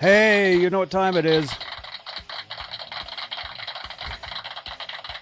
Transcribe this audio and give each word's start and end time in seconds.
Hey, 0.00 0.56
you 0.56 0.70
know 0.70 0.78
what 0.78 0.92
time 0.92 1.16
it 1.16 1.26
is? 1.26 1.50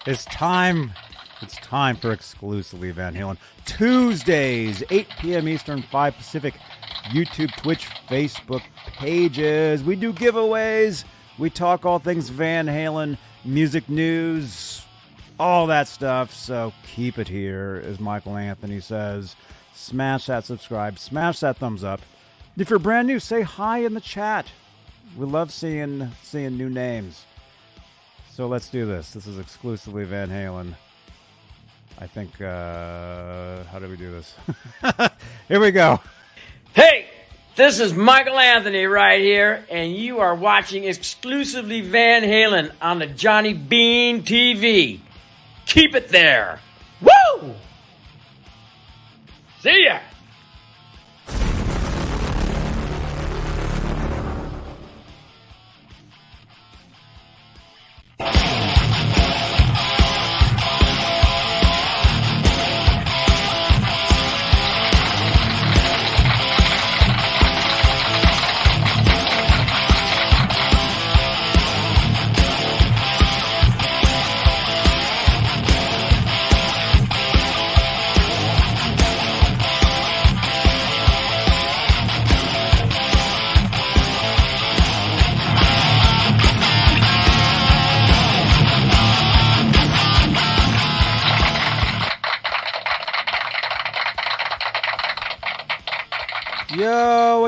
It's 0.04 0.26
time. 0.26 0.92
It's 1.40 1.56
time 1.56 1.96
for 1.96 2.12
exclusively 2.12 2.90
Van 2.90 3.14
Halen. 3.14 3.38
Tuesdays, 3.64 4.82
8 4.90 5.08
p.m. 5.18 5.48
Eastern, 5.48 5.80
5 5.80 6.16
Pacific. 6.16 6.54
YouTube, 7.04 7.56
Twitch, 7.56 7.86
Facebook 8.08 8.60
pages. 8.98 9.82
We 9.82 9.96
do 9.96 10.12
giveaways. 10.12 11.04
We 11.38 11.48
talk 11.48 11.86
all 11.86 11.98
things 11.98 12.28
Van 12.28 12.66
Halen, 12.66 13.16
music 13.46 13.88
news, 13.88 14.84
all 15.40 15.66
that 15.68 15.88
stuff. 15.88 16.34
So 16.34 16.74
keep 16.94 17.18
it 17.18 17.28
here, 17.28 17.82
as 17.86 17.98
Michael 17.98 18.36
Anthony 18.36 18.80
says. 18.80 19.36
Smash 19.72 20.26
that 20.26 20.44
subscribe, 20.44 20.98
smash 20.98 21.40
that 21.40 21.56
thumbs 21.56 21.82
up. 21.82 22.02
If 22.58 22.68
you're 22.68 22.78
brand 22.78 23.06
new, 23.06 23.20
say 23.20 23.40
hi 23.40 23.78
in 23.78 23.94
the 23.94 24.00
chat. 24.00 24.50
We 25.16 25.24
love 25.26 25.52
seeing 25.52 26.10
seeing 26.22 26.56
new 26.56 26.68
names. 26.68 27.24
So 28.32 28.48
let's 28.48 28.68
do 28.68 28.84
this. 28.84 29.12
This 29.12 29.26
is 29.26 29.38
exclusively 29.38 30.04
Van 30.04 30.28
Halen. 30.28 30.74
I 31.98 32.06
think. 32.06 32.40
Uh, 32.40 33.64
how 33.64 33.78
do 33.78 33.88
we 33.88 33.96
do 33.96 34.10
this? 34.10 34.34
here 35.48 35.60
we 35.60 35.70
go. 35.70 36.00
Hey, 36.74 37.06
this 37.56 37.80
is 37.80 37.94
Michael 37.94 38.38
Anthony 38.38 38.84
right 38.84 39.20
here, 39.20 39.64
and 39.70 39.96
you 39.96 40.18
are 40.18 40.34
watching 40.34 40.84
exclusively 40.84 41.80
Van 41.80 42.22
Halen 42.22 42.70
on 42.82 42.98
the 42.98 43.06
Johnny 43.06 43.54
Bean 43.54 44.22
TV. 44.22 45.00
Keep 45.64 45.94
it 45.94 46.10
there. 46.10 46.60
Woo! 47.00 47.54
See 49.60 49.84
ya! 49.84 50.00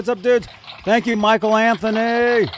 What's 0.08 0.20
up, 0.20 0.22
dude? 0.22 0.48
Thank 0.84 1.06
you, 1.06 1.18
Michael 1.18 1.54
Anthony. 1.54 2.48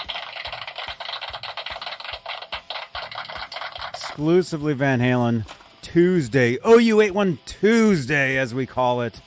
Exclusively 3.89 4.73
Van 4.73 5.01
Halen 5.01 5.49
Tuesday. 5.83 6.59
OU81 6.59 7.39
Tuesday, 7.47 8.37
as 8.37 8.55
we 8.55 8.67
call 8.67 9.01
it. 9.01 9.21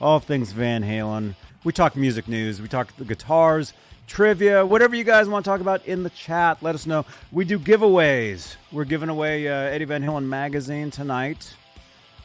All 0.00 0.18
things 0.18 0.50
Van 0.50 0.82
Halen. 0.82 1.36
We 1.62 1.72
talk 1.72 1.94
music 1.94 2.26
news, 2.26 2.60
we 2.60 2.66
talk 2.66 2.96
the 2.96 3.04
guitars, 3.04 3.72
trivia, 4.08 4.66
whatever 4.66 4.96
you 4.96 5.04
guys 5.04 5.28
want 5.28 5.44
to 5.44 5.48
talk 5.48 5.60
about 5.60 5.86
in 5.86 6.02
the 6.02 6.10
chat. 6.10 6.60
Let 6.64 6.74
us 6.74 6.86
know. 6.86 7.06
We 7.30 7.44
do 7.44 7.56
giveaways. 7.56 8.56
We're 8.72 8.84
giving 8.84 9.10
away 9.10 9.46
uh, 9.46 9.52
Eddie 9.52 9.84
Van 9.84 10.02
Halen 10.02 10.24
magazine 10.24 10.90
tonight. 10.90 11.54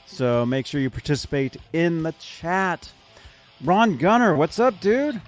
So 0.07 0.43
make 0.43 0.65
sure 0.65 0.81
you 0.81 0.89
participate 0.89 1.57
in 1.71 2.01
the 2.01 2.13
chat. 2.13 2.91
Ron 3.63 3.97
Gunner, 3.97 4.35
what's 4.35 4.59
up, 4.59 4.79
dude? 4.79 5.21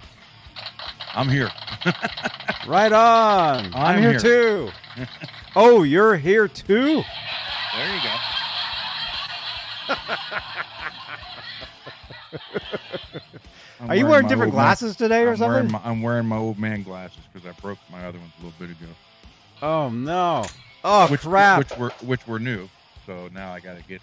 I'm 1.14 1.28
here. 1.28 1.50
Right 2.66 2.92
on. 2.92 3.66
I'm, 3.66 3.74
I'm 3.74 3.98
here, 4.00 4.10
here. 4.10 4.20
too. 4.20 4.70
oh, 5.56 5.82
you're 5.82 6.16
here 6.16 6.46
too? 6.48 7.02
There 7.76 7.94
you 7.94 8.02
go. 8.02 8.14
Are 13.88 13.94
you 13.94 14.04
wearing 14.04 14.08
wearing 14.08 14.26
different 14.28 14.52
old 14.52 14.56
man- 14.56 14.64
glasses 14.66 14.96
today 14.96 15.22
or 15.22 15.32
I'm 15.32 15.38
wearing 15.38 15.70
something? 15.70 15.72
my- 15.72 15.90
I'm 15.90 16.02
wearing 16.02 16.26
my 16.26 16.36
old 16.36 16.58
man 16.58 16.82
glasses 16.82 17.20
because 17.32 17.48
I 17.48 17.58
broke 17.60 17.78
my 17.90 18.04
other 18.06 18.18
ones 18.18 18.32
a 18.40 18.44
little 18.44 18.58
bit 18.58 18.70
ago. 18.76 18.92
Oh 19.62 19.88
no. 19.88 20.44
Oh 20.84 21.06
which, 21.08 21.22
crap. 21.22 21.58
Which 21.58 21.78
were 21.78 21.90
which 22.02 22.26
were 22.26 22.38
new. 22.38 22.68
So 23.06 23.28
now 23.32 23.52
I 23.52 23.60
got 23.60 23.78
to 23.78 23.82
get 23.84 24.02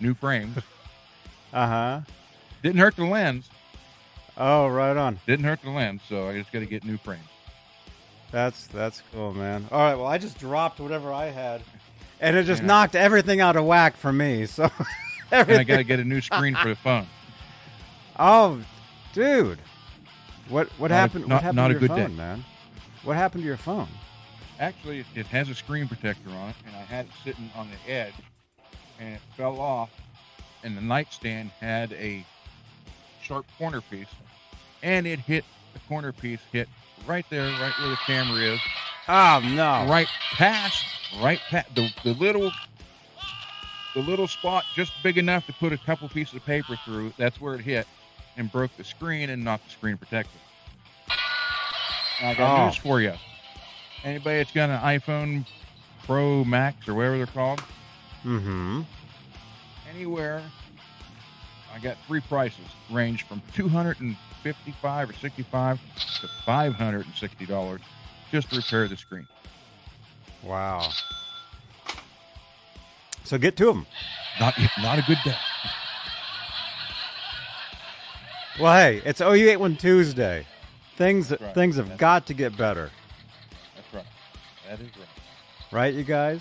new 0.00 0.14
frames. 0.14 0.56
Uh 1.52 1.66
huh. 1.66 2.00
Didn't 2.62 2.78
hurt 2.78 2.96
the 2.96 3.04
lens. 3.04 3.50
Oh, 4.38 4.68
right 4.68 4.96
on. 4.96 5.18
Didn't 5.26 5.44
hurt 5.44 5.60
the 5.62 5.70
lens. 5.70 6.00
So 6.08 6.28
I 6.28 6.38
just 6.38 6.52
got 6.52 6.60
to 6.60 6.66
get 6.66 6.84
new 6.84 6.96
frames. 6.96 7.24
That's 8.30 8.66
that's 8.68 9.02
cool, 9.12 9.32
man. 9.34 9.66
All 9.72 9.80
right. 9.80 9.94
Well, 9.94 10.06
I 10.06 10.18
just 10.18 10.38
dropped 10.38 10.80
whatever 10.80 11.12
I 11.12 11.26
had, 11.26 11.62
and 12.20 12.36
it 12.36 12.44
just 12.44 12.60
Yeah. 12.62 12.68
knocked 12.68 12.94
everything 12.94 13.40
out 13.40 13.56
of 13.56 13.64
whack 13.64 13.96
for 13.96 14.12
me. 14.12 14.46
So 14.46 14.70
And 15.32 15.50
I 15.50 15.64
got 15.64 15.76
to 15.78 15.84
get 15.84 15.98
a 15.98 16.04
new 16.04 16.20
screen 16.20 16.54
for 16.54 16.68
the 16.68 16.76
phone. 16.84 17.06
oh, 18.18 18.60
dude. 19.12 19.58
What 20.48 20.68
what 20.78 20.90
Not 20.90 20.94
a- 20.94 20.98
happened? 21.00 21.26
not- 21.28 21.34
what 21.36 21.42
happened 21.42 21.56
not 21.56 21.68
to 21.68 21.68
a 21.68 21.72
your 21.72 21.80
good 21.80 21.88
phone, 21.88 22.10
day. 22.10 22.16
man? 22.16 22.44
What 23.04 23.16
happened 23.16 23.42
to 23.42 23.46
your 23.46 23.56
phone? 23.56 23.88
Actually, 24.60 25.04
it 25.14 25.26
has 25.26 25.48
a 25.48 25.54
screen 25.54 25.86
protector 25.88 26.30
on 26.30 26.50
it, 26.50 26.56
and 26.66 26.74
I 26.76 26.80
had 26.80 27.06
it 27.06 27.12
sitting 27.24 27.50
on 27.56 27.68
the 27.70 27.90
edge, 27.92 28.14
and 28.98 29.14
it 29.14 29.20
fell 29.36 29.60
off, 29.60 29.90
and 30.64 30.76
the 30.76 30.80
nightstand 30.80 31.50
had 31.60 31.92
a 31.92 32.26
sharp 33.22 33.46
corner 33.56 33.80
piece, 33.80 34.08
and 34.82 35.06
it 35.06 35.18
hit 35.18 35.44
the 35.72 35.78
corner 35.80 36.12
piece 36.12 36.40
hit 36.52 36.68
right 37.06 37.24
there, 37.30 37.46
right 37.60 37.72
where 37.78 37.90
the 37.90 37.96
camera 38.06 38.40
is, 38.54 38.60
Oh 39.08 39.40
no. 39.54 39.86
right 39.90 40.08
past, 40.32 40.84
right 41.20 41.40
past 41.48 41.74
the, 41.74 41.90
the 42.04 42.12
little, 42.14 42.52
the 43.94 44.00
little 44.02 44.28
spot 44.28 44.64
just 44.74 44.92
big 45.02 45.16
enough 45.18 45.46
to 45.46 45.52
put 45.54 45.72
a 45.72 45.78
couple 45.78 46.08
pieces 46.08 46.34
of 46.34 46.44
paper 46.44 46.78
through. 46.84 47.12
That's 47.16 47.40
where 47.40 47.54
it 47.54 47.60
hit, 47.62 47.86
and 48.36 48.50
broke 48.52 48.76
the 48.76 48.84
screen 48.84 49.30
and 49.30 49.42
knocked 49.44 49.64
the 49.66 49.70
screen 49.70 49.96
protector. 49.96 50.38
I 52.20 52.34
got 52.34 52.60
Oh. 52.60 52.64
news 52.66 52.76
for 52.76 53.00
you. 53.00 53.14
Anybody 54.04 54.38
that's 54.38 54.52
got 54.52 54.70
an 54.70 54.80
iPhone 54.80 55.46
Pro 56.04 56.44
Max 56.44 56.86
or 56.88 56.94
whatever 56.94 57.16
they're 57.16 57.26
called, 57.26 57.62
Mm-hmm. 58.24 58.82
anywhere, 59.94 60.42
I 61.74 61.78
got 61.78 61.96
three 62.06 62.20
prices, 62.20 62.64
range 62.90 63.22
from 63.24 63.40
two 63.54 63.68
hundred 63.68 64.00
and 64.00 64.16
fifty-five 64.42 65.10
or 65.10 65.12
sixty-five 65.14 65.80
to 66.20 66.28
five 66.44 66.74
hundred 66.74 67.06
and 67.06 67.14
sixty 67.14 67.46
dollars, 67.46 67.80
just 68.30 68.50
to 68.50 68.56
repair 68.56 68.88
the 68.88 68.96
screen. 68.96 69.26
Wow. 70.42 70.88
So 73.24 73.36
get 73.38 73.56
to 73.58 73.66
them. 73.66 73.86
Not 74.40 74.54
not 74.80 74.98
a 74.98 75.02
good 75.02 75.18
day. 75.24 75.34
Well, 78.60 78.74
hey, 78.76 79.00
it's 79.04 79.20
OU81 79.20 79.78
Tuesday. 79.78 80.44
Things 80.96 81.30
right. 81.30 81.54
things 81.54 81.76
have 81.76 81.86
That's- 81.86 82.00
got 82.00 82.26
to 82.26 82.34
get 82.34 82.56
better, 82.56 82.90
That's 83.76 83.94
right. 83.94 84.04
That 84.68 84.80
is 84.80 84.88
right. 84.96 85.06
right, 85.70 85.94
you 85.94 86.02
guys? 86.02 86.40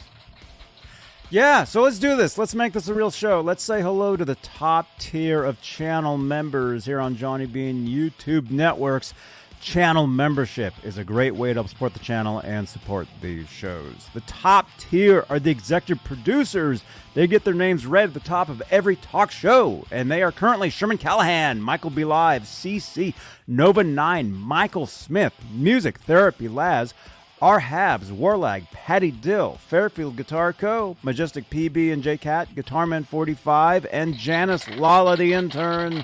Yeah, 1.29 1.65
so 1.65 1.81
let's 1.81 1.99
do 1.99 2.15
this. 2.15 2.37
Let's 2.37 2.55
make 2.55 2.71
this 2.71 2.87
a 2.87 2.93
real 2.93 3.11
show. 3.11 3.41
Let's 3.41 3.61
say 3.61 3.81
hello 3.81 4.15
to 4.15 4.23
the 4.23 4.35
top 4.35 4.87
tier 4.97 5.43
of 5.43 5.61
channel 5.61 6.17
members 6.17 6.85
here 6.85 7.01
on 7.01 7.17
Johnny 7.17 7.45
Bean 7.45 7.85
YouTube 7.85 8.49
networks. 8.49 9.13
Channel 9.59 10.07
membership 10.07 10.73
is 10.83 10.97
a 10.97 11.03
great 11.03 11.35
way 11.35 11.49
to 11.49 11.55
help 11.55 11.67
support 11.67 11.91
the 11.91 11.99
channel 11.99 12.39
and 12.39 12.69
support 12.69 13.09
these 13.21 13.49
shows. 13.49 14.07
The 14.13 14.21
top 14.21 14.69
tier 14.77 15.25
are 15.29 15.37
the 15.37 15.51
executive 15.51 16.01
producers. 16.05 16.81
They 17.13 17.27
get 17.27 17.43
their 17.43 17.53
names 17.53 17.85
read 17.85 18.07
at 18.07 18.13
the 18.13 18.21
top 18.21 18.47
of 18.47 18.61
every 18.71 18.95
talk 18.95 19.29
show, 19.29 19.85
and 19.91 20.09
they 20.09 20.23
are 20.23 20.31
currently 20.31 20.69
Sherman 20.69 20.97
Callahan, 20.97 21.61
Michael 21.61 21.89
B. 21.89 22.05
Live, 22.05 22.43
CC, 22.43 23.13
Nova 23.47 23.83
9, 23.83 24.31
Michael 24.31 24.85
Smith, 24.85 25.33
Music 25.51 25.97
Therapy 25.99 26.47
Laz, 26.47 26.93
R. 27.41 27.61
Habs, 27.61 28.05
Warlag, 28.05 28.69
Patty 28.71 29.11
Dill, 29.11 29.59
Fairfield 29.67 30.15
Guitar 30.15 30.53
Co., 30.53 30.97
Majestic 31.03 31.49
PB 31.51 31.93
and 31.93 32.01
J 32.01 32.17
Cat, 32.17 32.49
Guitarman 32.55 33.05
45, 33.05 33.85
and 33.91 34.15
Janice 34.15 34.67
Lala, 34.69 35.15
the 35.15 35.33
intern. 35.33 36.03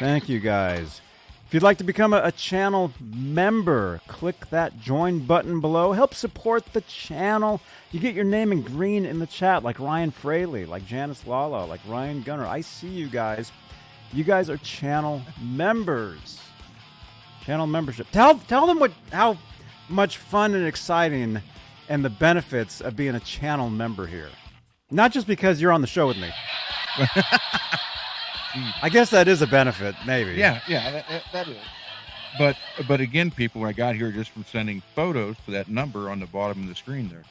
Thank 0.00 0.28
you 0.28 0.40
guys. 0.40 1.00
If 1.46 1.54
you'd 1.54 1.62
like 1.62 1.78
to 1.78 1.84
become 1.84 2.12
a, 2.12 2.20
a 2.24 2.32
channel 2.32 2.90
member, 2.98 4.00
click 4.08 4.50
that 4.50 4.80
join 4.80 5.20
button 5.20 5.60
below. 5.60 5.92
Help 5.92 6.14
support 6.14 6.72
the 6.72 6.80
channel. 6.80 7.60
You 7.92 8.00
get 8.00 8.16
your 8.16 8.24
name 8.24 8.50
in 8.50 8.62
green 8.62 9.06
in 9.06 9.20
the 9.20 9.26
chat, 9.26 9.62
like 9.62 9.78
Ryan 9.78 10.10
Fraley, 10.10 10.64
like 10.66 10.84
Janice 10.84 11.24
Lala, 11.28 11.64
like 11.66 11.80
Ryan 11.86 12.22
Gunner. 12.22 12.44
I 12.44 12.60
see 12.60 12.88
you 12.88 13.06
guys. 13.06 13.52
You 14.12 14.24
guys 14.24 14.50
are 14.50 14.56
channel 14.56 15.22
members. 15.40 16.40
Channel 17.44 17.66
membership. 17.66 18.06
Tell 18.10 18.38
tell 18.38 18.66
them 18.66 18.78
what 18.78 18.92
how 19.12 19.36
much 19.88 20.16
fun 20.16 20.54
and 20.54 20.66
exciting 20.66 21.40
and 21.88 22.04
the 22.04 22.10
benefits 22.10 22.80
of 22.80 22.96
being 22.96 23.14
a 23.14 23.20
channel 23.20 23.68
member 23.68 24.06
here. 24.06 24.30
Not 24.90 25.12
just 25.12 25.26
because 25.26 25.60
you're 25.60 25.72
on 25.72 25.80
the 25.80 25.86
show 25.86 26.06
with 26.06 26.16
me. 26.16 26.30
I 28.82 28.88
guess 28.88 29.10
that 29.10 29.26
is 29.28 29.42
a 29.42 29.46
benefit, 29.46 29.94
maybe. 30.06 30.32
Yeah, 30.34 30.60
yeah, 30.68 30.90
that, 30.92 31.08
that, 31.08 31.22
that 31.32 31.48
is. 31.48 31.56
But 32.38 32.56
but 32.88 33.00
again, 33.00 33.30
people, 33.30 33.64
I 33.64 33.72
got 33.72 33.94
here 33.96 34.10
just 34.10 34.30
from 34.30 34.44
sending 34.44 34.82
photos 34.94 35.36
to 35.44 35.50
that 35.52 35.68
number 35.68 36.10
on 36.10 36.20
the 36.20 36.26
bottom 36.26 36.62
of 36.62 36.68
the 36.68 36.74
screen 36.74 37.08
there. 37.08 37.24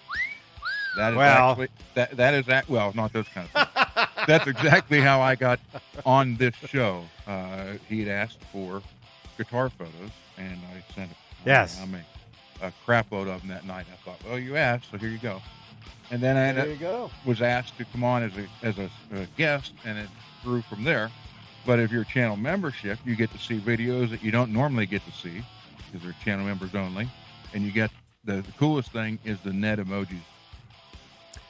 That 0.97 1.13
is 1.13 1.17
Well- 1.17 1.49
actually 1.51 1.69
that 1.95 2.15
that 2.17 2.33
is 2.33 2.45
that 2.45 2.69
well, 2.69 2.91
not 2.95 3.13
those 3.13 3.27
kind 3.29 3.47
of 3.53 3.67
things. 3.67 4.07
That's 4.27 4.47
exactly 4.47 5.01
how 5.01 5.19
I 5.21 5.35
got 5.35 5.59
on 6.05 6.35
this 6.37 6.55
show. 6.67 7.03
Uh, 7.27 7.73
he 7.89 7.99
had 8.01 8.09
asked 8.09 8.39
for 8.51 8.81
guitar 9.37 9.69
photos, 9.69 10.11
and 10.37 10.59
I 10.73 10.93
sent. 10.93 11.11
Yes. 11.45 11.79
I 11.81 11.85
mean, 11.85 12.03
a 12.61 12.71
crap 12.85 13.11
load 13.11 13.27
of 13.27 13.41
them 13.41 13.49
that 13.49 13.65
night. 13.65 13.85
I 13.91 13.95
thought, 14.05 14.19
well, 14.27 14.39
you 14.39 14.55
asked, 14.55 14.91
so 14.91 14.97
here 14.97 15.09
you 15.09 15.17
go. 15.17 15.41
And 16.11 16.21
then 16.21 16.37
I 16.37 16.51
There 16.53 16.67
you 16.71 16.75
go. 16.77 17.09
was 17.25 17.41
asked 17.41 17.77
to 17.77 17.85
come 17.85 18.03
on 18.03 18.23
as 18.23 18.31
a 18.37 18.47
as 18.65 18.77
a, 18.77 18.89
a 19.15 19.25
guest, 19.37 19.73
and 19.85 19.97
it 19.97 20.09
grew 20.43 20.61
from 20.61 20.83
there. 20.83 21.11
But 21.65 21.79
if 21.79 21.91
you're 21.91 22.03
channel 22.03 22.35
membership, 22.35 22.99
you 23.05 23.15
get 23.15 23.31
to 23.31 23.37
see 23.37 23.59
videos 23.59 24.09
that 24.09 24.21
you 24.23 24.31
don't 24.31 24.51
normally 24.51 24.85
get 24.85 25.03
to 25.05 25.11
see 25.11 25.43
because 25.77 26.03
they're 26.03 26.15
channel 26.23 26.45
members 26.45 26.75
only, 26.75 27.09
and 27.53 27.63
you 27.63 27.71
get 27.71 27.89
the, 28.25 28.35
the 28.41 28.51
coolest 28.59 28.91
thing 28.91 29.19
is 29.23 29.39
the 29.41 29.53
net 29.53 29.79
emojis. 29.79 30.19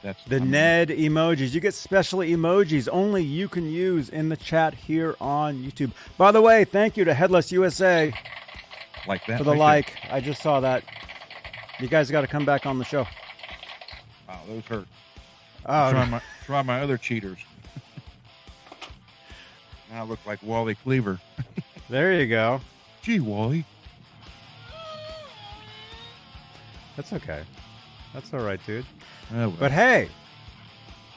That's 0.04 0.22
The 0.24 0.36
I 0.36 0.40
Ned 0.40 0.88
emojis. 0.90 1.54
You 1.54 1.60
get 1.60 1.72
special 1.72 2.18
emojis 2.18 2.90
only 2.92 3.24
you 3.24 3.48
can 3.48 3.72
use 3.72 4.10
in 4.10 4.28
the 4.28 4.36
chat 4.36 4.74
here 4.74 5.16
on 5.18 5.64
YouTube. 5.64 5.92
By 6.18 6.30
the 6.30 6.42
way, 6.42 6.66
thank 6.66 6.98
you 6.98 7.06
to 7.06 7.14
Headless 7.14 7.50
USA 7.50 8.12
like 9.08 9.26
that 9.26 9.38
for 9.38 9.44
the 9.44 9.52
right 9.52 9.56
there. 9.56 10.04
like. 10.04 10.12
I 10.12 10.20
just 10.20 10.42
saw 10.42 10.60
that. 10.60 10.84
You 11.80 11.88
guys 11.88 12.10
got 12.10 12.20
to 12.20 12.26
come 12.26 12.44
back 12.44 12.66
on 12.66 12.78
the 12.78 12.84
show. 12.84 13.06
Wow, 14.28 14.40
those 14.46 14.64
hurt. 14.66 14.86
Oh, 15.64 15.90
try 15.90 16.04
my 16.04 16.20
try 16.44 16.60
my 16.60 16.82
other 16.82 16.98
cheaters. 16.98 17.38
now 19.90 20.02
I 20.02 20.06
look 20.06 20.20
like 20.26 20.42
Wally 20.42 20.74
Cleaver. 20.74 21.18
there 21.88 22.20
you 22.20 22.26
go. 22.26 22.60
Gee, 23.00 23.20
Wally. 23.20 23.64
That's 26.94 27.14
okay. 27.14 27.42
That's 28.14 28.32
all 28.32 28.44
right, 28.44 28.60
dude. 28.64 28.86
Oh, 29.32 29.48
well. 29.48 29.56
But 29.58 29.72
hey, 29.72 30.08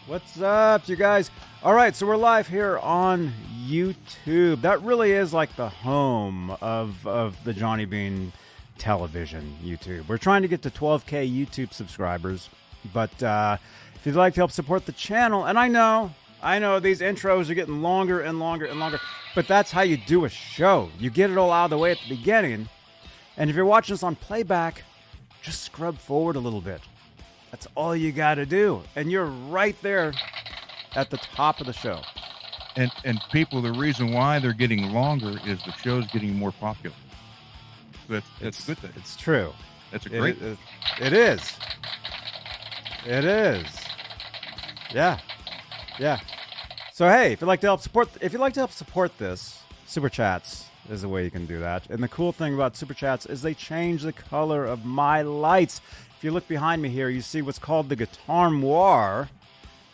what's 0.07 0.41
up, 0.41 0.89
you 0.89 0.95
guys? 0.95 1.29
All 1.61 1.75
right, 1.75 1.95
so 1.95 2.07
we're 2.07 2.17
live 2.17 2.47
here 2.47 2.79
on 2.79 3.31
YouTube. 3.67 4.61
That 4.61 4.81
really 4.81 5.11
is 5.11 5.31
like 5.31 5.55
the 5.55 5.69
home 5.69 6.57
of 6.59 7.05
of 7.05 7.37
the 7.43 7.53
Johnny 7.53 7.85
Bean 7.85 8.33
television 8.79 9.57
YouTube. 9.63 10.07
We're 10.07 10.17
trying 10.17 10.41
to 10.41 10.47
get 10.47 10.63
to 10.63 10.71
12k 10.71 11.31
YouTube 11.31 11.71
subscribers, 11.71 12.49
but 12.91 13.21
uh, 13.21 13.57
if 13.93 14.03
you'd 14.03 14.15
like 14.15 14.33
to 14.33 14.39
help 14.39 14.51
support 14.51 14.87
the 14.87 14.91
channel, 14.91 15.45
and 15.45 15.59
I 15.59 15.67
know, 15.67 16.15
I 16.41 16.57
know 16.57 16.79
these 16.79 17.01
intros 17.01 17.47
are 17.51 17.53
getting 17.53 17.83
longer 17.83 18.21
and 18.21 18.39
longer 18.39 18.65
and 18.65 18.79
longer, 18.79 18.99
but 19.35 19.47
that's 19.47 19.69
how 19.71 19.81
you 19.81 19.97
do 19.97 20.25
a 20.25 20.29
show. 20.29 20.89
You 20.97 21.11
get 21.11 21.29
it 21.29 21.37
all 21.37 21.51
out 21.51 21.65
of 21.65 21.69
the 21.69 21.77
way 21.77 21.91
at 21.91 21.99
the 21.99 22.09
beginning, 22.15 22.69
and 23.37 23.51
if 23.51 23.55
you're 23.55 23.65
watching 23.65 23.93
this 23.93 24.01
on 24.01 24.15
playback, 24.15 24.83
just 25.41 25.63
scrub 25.63 25.97
forward 25.97 26.35
a 26.35 26.39
little 26.39 26.61
bit. 26.61 26.81
That's 27.51 27.67
all 27.75 27.95
you 27.95 28.11
got 28.11 28.35
to 28.35 28.45
do. 28.45 28.81
And 28.95 29.11
you're 29.11 29.25
right 29.25 29.75
there 29.81 30.13
at 30.95 31.09
the 31.09 31.17
top 31.17 31.59
of 31.61 31.67
the 31.67 31.73
show. 31.73 32.01
and 32.75 32.91
and 33.05 33.19
people, 33.31 33.61
the 33.61 33.71
reason 33.71 34.11
why 34.13 34.37
they're 34.39 34.53
getting 34.53 34.91
longer 34.93 35.39
is 35.45 35.63
the 35.63 35.71
show's 35.83 36.05
getting 36.07 36.35
more 36.37 36.51
popular. 36.51 36.95
That's 38.09 38.25
that's 38.39 38.63
a 38.63 38.67
good 38.67 38.77
thing. 38.79 38.91
It's 38.95 39.15
true. 39.15 39.51
That's 39.91 40.05
a 40.05 40.15
It- 40.15 40.19
great. 40.19 40.41
it- 40.41 40.57
it 41.01 41.13
is. 41.13 41.41
It 43.05 43.25
is. 43.25 43.65
Yeah. 44.93 45.19
Yeah. 45.99 46.19
So 46.93 47.07
hey, 47.09 47.31
if 47.33 47.41
you'd 47.41 47.47
like 47.47 47.61
to 47.61 47.67
help 47.67 47.81
support 47.81 48.09
if 48.21 48.31
you'd 48.33 48.39
like 48.39 48.53
to 48.53 48.59
help 48.59 48.71
support 48.71 49.17
this, 49.17 49.59
super 49.85 50.09
chats 50.09 50.65
is 50.89 51.01
the 51.01 51.09
way 51.09 51.23
you 51.23 51.31
can 51.31 51.45
do 51.45 51.59
that. 51.59 51.89
And 51.89 52.01
the 52.01 52.07
cool 52.07 52.31
thing 52.31 52.53
about 52.53 52.75
super 52.75 52.93
chats 52.93 53.25
is 53.25 53.41
they 53.41 53.53
change 53.53 54.03
the 54.03 54.13
color 54.13 54.65
of 54.65 54.85
my 54.85 55.21
lights. 55.21 55.81
If 56.17 56.23
you 56.23 56.31
look 56.31 56.47
behind 56.47 56.81
me 56.81 56.89
here, 56.89 57.09
you 57.09 57.21
see 57.21 57.41
what's 57.41 57.59
called 57.59 57.89
the 57.89 57.95
Guitar 57.95 58.49
Noir. 58.49 59.29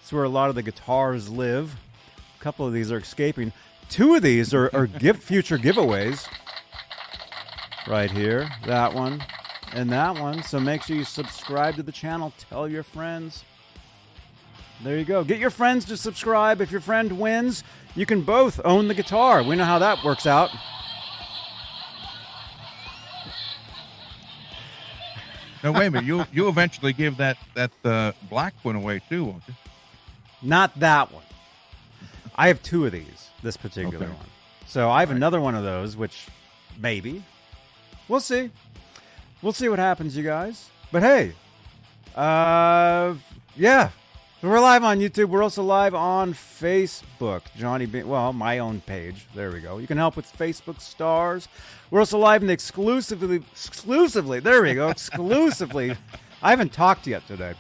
It's 0.01 0.11
where 0.13 0.23
a 0.23 0.29
lot 0.29 0.49
of 0.49 0.55
the 0.55 0.63
guitars 0.63 1.29
live. 1.29 1.75
A 2.39 2.43
couple 2.43 2.67
of 2.67 2.73
these 2.73 2.91
are 2.91 2.97
escaping. 2.97 3.53
Two 3.89 4.15
of 4.15 4.21
these 4.21 4.53
are, 4.53 4.69
are 4.73 4.87
give, 4.99 5.21
future 5.23 5.57
giveaways. 5.57 6.27
Right 7.87 8.09
here, 8.09 8.49
that 8.65 8.93
one, 8.93 9.21
and 9.73 9.91
that 9.91 10.17
one. 10.17 10.43
So 10.43 10.59
make 10.59 10.83
sure 10.83 10.95
you 10.95 11.03
subscribe 11.03 11.75
to 11.75 11.83
the 11.83 11.91
channel. 11.91 12.31
Tell 12.49 12.67
your 12.67 12.83
friends. 12.83 13.43
There 14.83 14.97
you 14.97 15.05
go. 15.05 15.23
Get 15.23 15.39
your 15.39 15.49
friends 15.49 15.85
to 15.85 15.97
subscribe. 15.97 16.61
If 16.61 16.71
your 16.71 16.81
friend 16.81 17.19
wins, 17.19 17.63
you 17.95 18.05
can 18.05 18.21
both 18.21 18.59
own 18.63 18.87
the 18.87 18.93
guitar. 18.93 19.43
We 19.43 19.55
know 19.55 19.65
how 19.65 19.79
that 19.79 20.03
works 20.03 20.25
out. 20.25 20.49
No, 25.63 25.71
wait 25.71 25.87
a 25.87 25.91
minute. 25.91 26.05
You'll 26.05 26.25
you'll 26.33 26.49
eventually 26.49 26.91
give 26.93 27.17
that 27.17 27.37
that 27.55 27.71
uh, 27.85 28.11
black 28.29 28.53
one 28.63 28.75
away 28.75 29.01
too, 29.09 29.23
won't 29.25 29.43
you? 29.47 29.53
Not 30.41 30.77
that 30.79 31.11
one. 31.11 31.23
I 32.35 32.47
have 32.49 32.61
two 32.63 32.85
of 32.85 32.91
these, 32.91 33.29
this 33.41 33.55
particular 33.55 34.05
Okay. 34.05 34.13
one. 34.13 34.25
So 34.67 34.89
I 34.89 34.99
have 35.01 35.11
another 35.11 35.39
one 35.39 35.55
of 35.55 35.63
those, 35.63 35.95
which 35.95 36.27
maybe. 36.79 37.23
We'll 38.09 38.19
see. 38.19 38.49
We'll 39.41 39.53
see 39.53 39.69
what 39.69 39.79
happens, 39.79 40.17
you 40.17 40.23
guys. 40.23 40.69
But 40.91 41.03
hey, 41.03 41.33
uh, 42.15 43.13
yeah. 43.55 43.91
We're 44.43 44.59
live 44.59 44.83
on 44.83 44.99
YouTube. 44.99 45.29
We're 45.29 45.41
also 45.41 45.63
live 45.63 45.95
on 45.95 46.33
Facebook. 46.33 47.43
Johnny 47.55 47.85
B. 47.85 48.03
Well, 48.03 48.33
my 48.33 48.59
own 48.59 48.81
page. 48.81 49.25
There 49.33 49.49
we 49.51 49.61
go. 49.61 49.77
You 49.77 49.87
can 49.87 49.97
help 49.97 50.17
with 50.17 50.29
Facebook 50.37 50.81
stars. 50.81 51.47
We're 51.89 52.01
also 52.01 52.17
live 52.17 52.41
in 52.41 52.47
the 52.47 52.53
exclusively, 52.53 53.37
exclusively. 53.37 54.41
There 54.41 54.61
we 54.61 54.73
go. 54.73 54.89
Exclusively. 54.89 55.95
I 56.41 56.49
haven't 56.49 56.73
talked 56.73 57.07
yet 57.07 57.25
today 57.25 57.53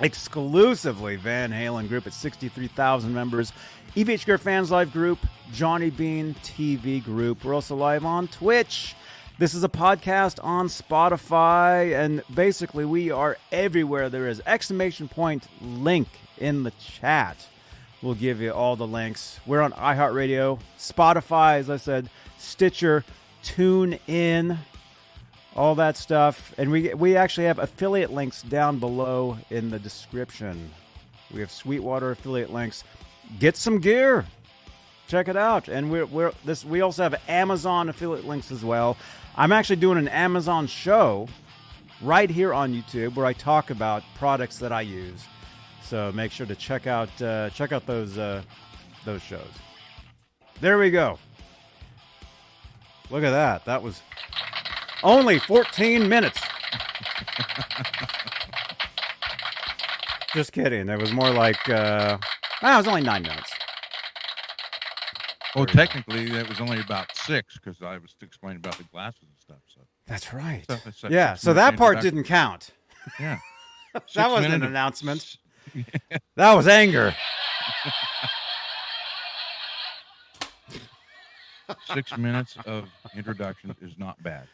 exclusively 0.00 1.16
Van 1.16 1.50
Halen 1.50 1.88
group 1.88 2.06
at 2.06 2.12
63,000 2.12 3.14
members. 3.14 3.52
EVH 3.94 4.26
Gear 4.26 4.36
Fans 4.36 4.70
Live 4.70 4.92
group, 4.92 5.18
Johnny 5.54 5.88
Bean 5.88 6.34
TV 6.42 7.02
group. 7.02 7.44
We're 7.44 7.54
also 7.54 7.74
live 7.74 8.04
on 8.04 8.28
Twitch. 8.28 8.94
This 9.38 9.52
is 9.52 9.62
a 9.62 9.68
podcast 9.68 10.42
on 10.42 10.68
Spotify, 10.68 11.94
and 11.94 12.22
basically 12.34 12.86
we 12.86 13.10
are 13.10 13.36
everywhere. 13.52 14.08
There 14.08 14.28
is 14.28 14.40
exclamation 14.46 15.08
point 15.08 15.46
link 15.60 16.08
in 16.38 16.62
the 16.62 16.70
chat. 16.80 17.46
We'll 18.00 18.14
give 18.14 18.40
you 18.40 18.52
all 18.52 18.76
the 18.76 18.86
links. 18.86 19.38
We're 19.44 19.60
on 19.60 19.72
iHeartRadio, 19.72 20.58
Spotify, 20.78 21.58
as 21.58 21.68
I 21.68 21.76
said, 21.76 22.08
Stitcher, 22.38 23.04
Tune 23.42 23.98
In 24.06 24.56
all 25.54 25.74
that 25.74 25.98
stuff. 25.98 26.54
And 26.56 26.70
we 26.70 26.94
we 26.94 27.16
actually 27.16 27.46
have 27.46 27.58
affiliate 27.58 28.14
links 28.14 28.40
down 28.40 28.78
below 28.78 29.36
in 29.50 29.68
the 29.68 29.78
description. 29.78 30.70
We 31.30 31.40
have 31.40 31.50
Sweetwater 31.50 32.10
affiliate 32.10 32.54
links. 32.54 32.84
Get 33.38 33.58
some 33.58 33.80
gear. 33.80 34.24
Check 35.08 35.28
it 35.28 35.36
out. 35.36 35.68
And 35.68 35.90
we're, 35.90 36.06
we're 36.06 36.32
this 36.44 36.64
we 36.64 36.80
also 36.80 37.02
have 37.02 37.20
Amazon 37.28 37.88
affiliate 37.88 38.26
links 38.26 38.50
as 38.50 38.64
well. 38.64 38.96
I'm 39.36 39.52
actually 39.52 39.76
doing 39.76 39.98
an 39.98 40.08
Amazon 40.08 40.66
show 40.66 41.28
right 42.00 42.30
here 42.30 42.54
on 42.54 42.72
YouTube 42.72 43.16
where 43.16 43.26
I 43.26 43.32
talk 43.32 43.70
about 43.70 44.02
products 44.16 44.58
that 44.58 44.72
I 44.72 44.80
use. 44.80 45.24
So 45.82 46.10
make 46.12 46.32
sure 46.32 46.46
to 46.46 46.54
check 46.54 46.86
out 46.86 47.10
uh, 47.22 47.50
check 47.50 47.72
out 47.72 47.86
those 47.86 48.16
uh, 48.18 48.42
those 49.04 49.22
shows. 49.22 49.50
There 50.60 50.78
we 50.78 50.90
go. 50.90 51.18
Look 53.10 53.22
at 53.24 53.30
that. 53.30 53.64
That 53.66 53.82
was 53.82 54.00
only 55.02 55.38
14 55.38 56.08
minutes. 56.08 56.40
Just 60.34 60.52
kidding. 60.52 60.88
It 60.88 61.00
was 61.00 61.12
more 61.12 61.30
like, 61.30 61.68
uh, 61.68 62.18
ah, 62.62 62.74
it 62.74 62.78
was 62.78 62.88
only 62.88 63.02
nine 63.02 63.22
minutes. 63.22 63.55
Well, 65.56 65.64
technically, 65.64 66.28
that 66.32 66.46
was 66.50 66.60
only 66.60 66.80
about 66.80 67.16
six 67.16 67.58
because 67.58 67.80
I 67.80 67.96
was 67.96 68.14
explaining 68.20 68.58
about 68.58 68.76
the 68.76 68.84
glasses 68.84 69.22
and 69.22 69.38
stuff. 69.38 69.56
So, 69.74 69.80
That's 70.06 70.34
right. 70.34 70.64
So 70.68 71.08
a 71.08 71.10
yeah, 71.10 71.34
so 71.34 71.54
that 71.54 71.78
part 71.78 72.02
didn't 72.02 72.24
count. 72.24 72.72
yeah, 73.20 73.38
That 74.14 74.30
wasn't 74.30 74.54
an 74.54 74.62
announcement. 74.62 75.38
That 76.36 76.52
was 76.52 76.68
anger. 76.68 77.14
Six 81.92 82.16
minutes 82.16 82.56
of 82.64 82.88
introduction 83.16 83.74
is 83.80 83.98
not 83.98 84.22
bad 84.22 84.46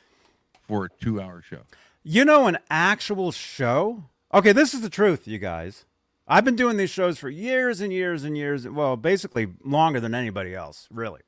for 0.67 0.87
a 0.87 0.89
two-hour 1.03 1.43
show. 1.43 1.61
You 2.03 2.25
know, 2.25 2.47
an 2.47 2.59
actual 2.71 3.31
show? 3.33 4.05
Okay, 4.33 4.53
this 4.53 4.73
is 4.73 4.81
the 4.81 4.89
truth, 4.89 5.29
you 5.29 5.39
guys. 5.39 5.85
I've 6.29 6.45
been 6.45 6.57
doing 6.57 6.77
these 6.77 6.91
shows 6.91 7.19
for 7.19 7.29
years 7.29 7.81
and 7.81 7.93
years 7.93 8.25
and 8.25 8.37
years. 8.37 8.67
Well, 8.69 8.97
basically 8.97 9.49
longer 9.65 10.01
than 10.01 10.15
anybody 10.15 10.55
else, 10.55 10.89
really. 10.91 11.21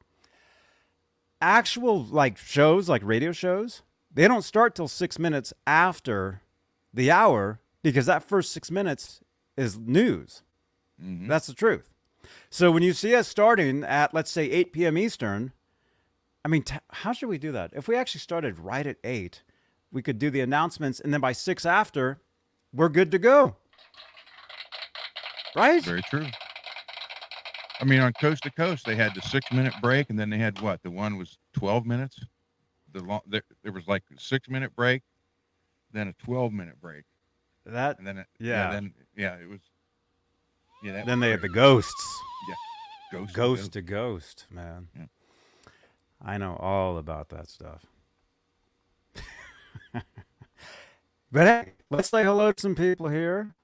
actual 1.41 2.03
like 2.05 2.39
shows, 2.39 2.89
like 2.89 3.03
radio 3.05 3.31
shows, 3.33 3.83
they 4.13 4.27
don't 4.27 4.43
start 4.43 4.75
till 4.75 4.89
six 4.89 5.19
minutes 5.19 5.53
after 5.67 6.41
the 6.93 7.11
hour 7.11 7.61
because 7.83 8.07
that 8.07 8.23
first 8.23 8.53
six 8.53 8.71
minutes 8.71 9.21
is 9.57 9.77
news. 9.79 10.43
Mhm. 11.03 11.29
That's 11.29 11.47
the 11.47 11.53
truth. 11.55 11.91
So 12.49 12.71
when 12.71 12.83
you 12.83 12.95
see 12.95 13.15
us 13.15 13.29
starting 13.29 13.85
at 13.85 14.15
let's 14.15 14.31
say 14.31 14.51
8 14.51 14.73
p.m. 14.73 14.97
Eastern, 14.97 15.53
I 16.45 16.49
mean, 16.49 16.63
t- 16.63 16.77
how 16.91 17.13
should 17.13 17.29
we 17.29 17.37
do 17.39 17.53
that? 17.53 17.73
If 17.75 17.89
we 17.89 17.97
actually 17.97 18.21
started 18.21 18.59
right 18.59 18.87
at 18.87 18.97
eight, 19.05 19.43
we 19.93 20.03
could 20.03 20.19
do 20.19 20.31
the 20.31 20.41
announcements, 20.41 20.99
and 21.01 21.13
then 21.13 21.21
by 21.21 21.33
six 21.33 21.67
after, 21.67 22.21
we're 22.73 22.89
good 22.89 23.11
to 23.11 23.19
go. 23.19 23.57
Right? 25.55 25.83
Very 25.85 26.03
true. 26.03 26.27
I 27.81 27.85
mean, 27.85 28.01
on 28.01 28.13
Coast 28.15 28.43
to 28.45 28.51
Coast, 28.51 28.87
they 28.87 28.97
had 28.97 29.15
the 29.15 29.21
six 29.23 29.51
minute 29.53 29.75
break, 29.83 30.11
and 30.11 30.19
then 30.19 30.31
they 30.31 30.39
had 30.39 30.61
what? 30.61 30.83
The 30.83 30.91
one 30.91 31.17
was 31.19 31.39
12 31.55 31.87
minutes. 31.87 32.19
The 32.93 33.01
long, 33.03 33.21
there, 33.27 33.43
there 33.63 33.73
was 33.73 33.87
like 33.89 34.03
a 34.17 34.21
six 34.21 34.49
minute 34.49 34.75
break, 34.77 35.03
then 35.93 36.09
a 36.09 36.13
12 36.25 36.53
minute 36.53 36.81
break, 36.81 37.05
That. 37.67 37.99
and 37.99 38.07
then 38.07 38.19
it, 38.19 38.27
Yeah. 38.39 38.71
then 38.71 38.95
yeah, 39.17 39.35
it 39.37 39.49
was. 39.49 39.61
Yeah, 40.85 40.93
that 40.93 41.07
Then 41.07 41.19
was 41.19 41.27
they 41.27 41.31
had 41.33 41.41
the 41.43 41.49
great. 41.49 41.55
ghosts. 41.57 42.19
ghost, 43.13 43.29
to 43.31 43.35
Ghost 43.35 43.73
to 43.73 43.83
ghost, 43.83 44.47
man. 44.51 44.89
Yeah. 44.97 45.07
I 46.25 46.39
know 46.39 46.57
all 46.57 46.97
about 46.99 47.29
that 47.31 47.49
stuff. 47.49 47.85
but 51.33 51.47
hey, 51.47 51.73
let's 51.91 52.09
say 52.11 52.23
hello 52.25 52.53
to 52.53 52.61
some 52.61 52.75
people 52.75 53.09
here. 53.09 53.55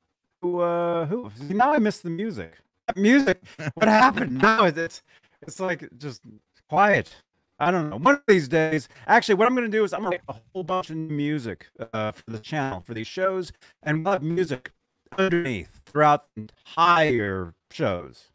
Who? 0.43 0.61
Uh, 0.61 1.07
who? 1.07 1.31
See, 1.37 1.55
now 1.55 1.73
I 1.73 1.79
miss 1.79 2.01
the 2.01 2.11
music. 2.11 2.55
Music. 2.97 3.41
What 3.75 3.89
happened? 3.89 4.39
Now 4.43 4.65
it's 4.65 4.79
it's, 4.79 5.03
it's 5.43 5.61
like 5.61 5.89
just 5.99 6.23
quiet. 6.69 7.15
I 7.59 7.71
don't 7.71 7.91
know. 7.91 7.99
One 7.99 8.15
of 8.15 8.23
these 8.27 8.49
days, 8.49 8.89
actually, 9.07 9.35
what 9.35 9.47
I'm 9.47 9.55
going 9.55 9.71
to 9.71 9.77
do 9.77 9.85
is 9.85 9.93
I'm 9.93 10.01
going 10.01 10.13
to 10.13 10.19
make 10.27 10.37
a 10.37 10.41
whole 10.55 10.63
bunch 10.65 10.89
of 10.89 10.97
music 10.97 11.67
uh, 11.93 12.11
for 12.13 12.31
the 12.31 12.39
channel 12.39 12.81
for 12.81 12.95
these 12.95 13.07
shows, 13.07 13.53
and 13.83 14.03
we'll 14.03 14.15
have 14.15 14.23
music 14.23 14.73
underneath 15.19 15.81
throughout 15.85 16.25
the 16.35 16.43
entire 16.43 17.55
shows. 17.71 18.29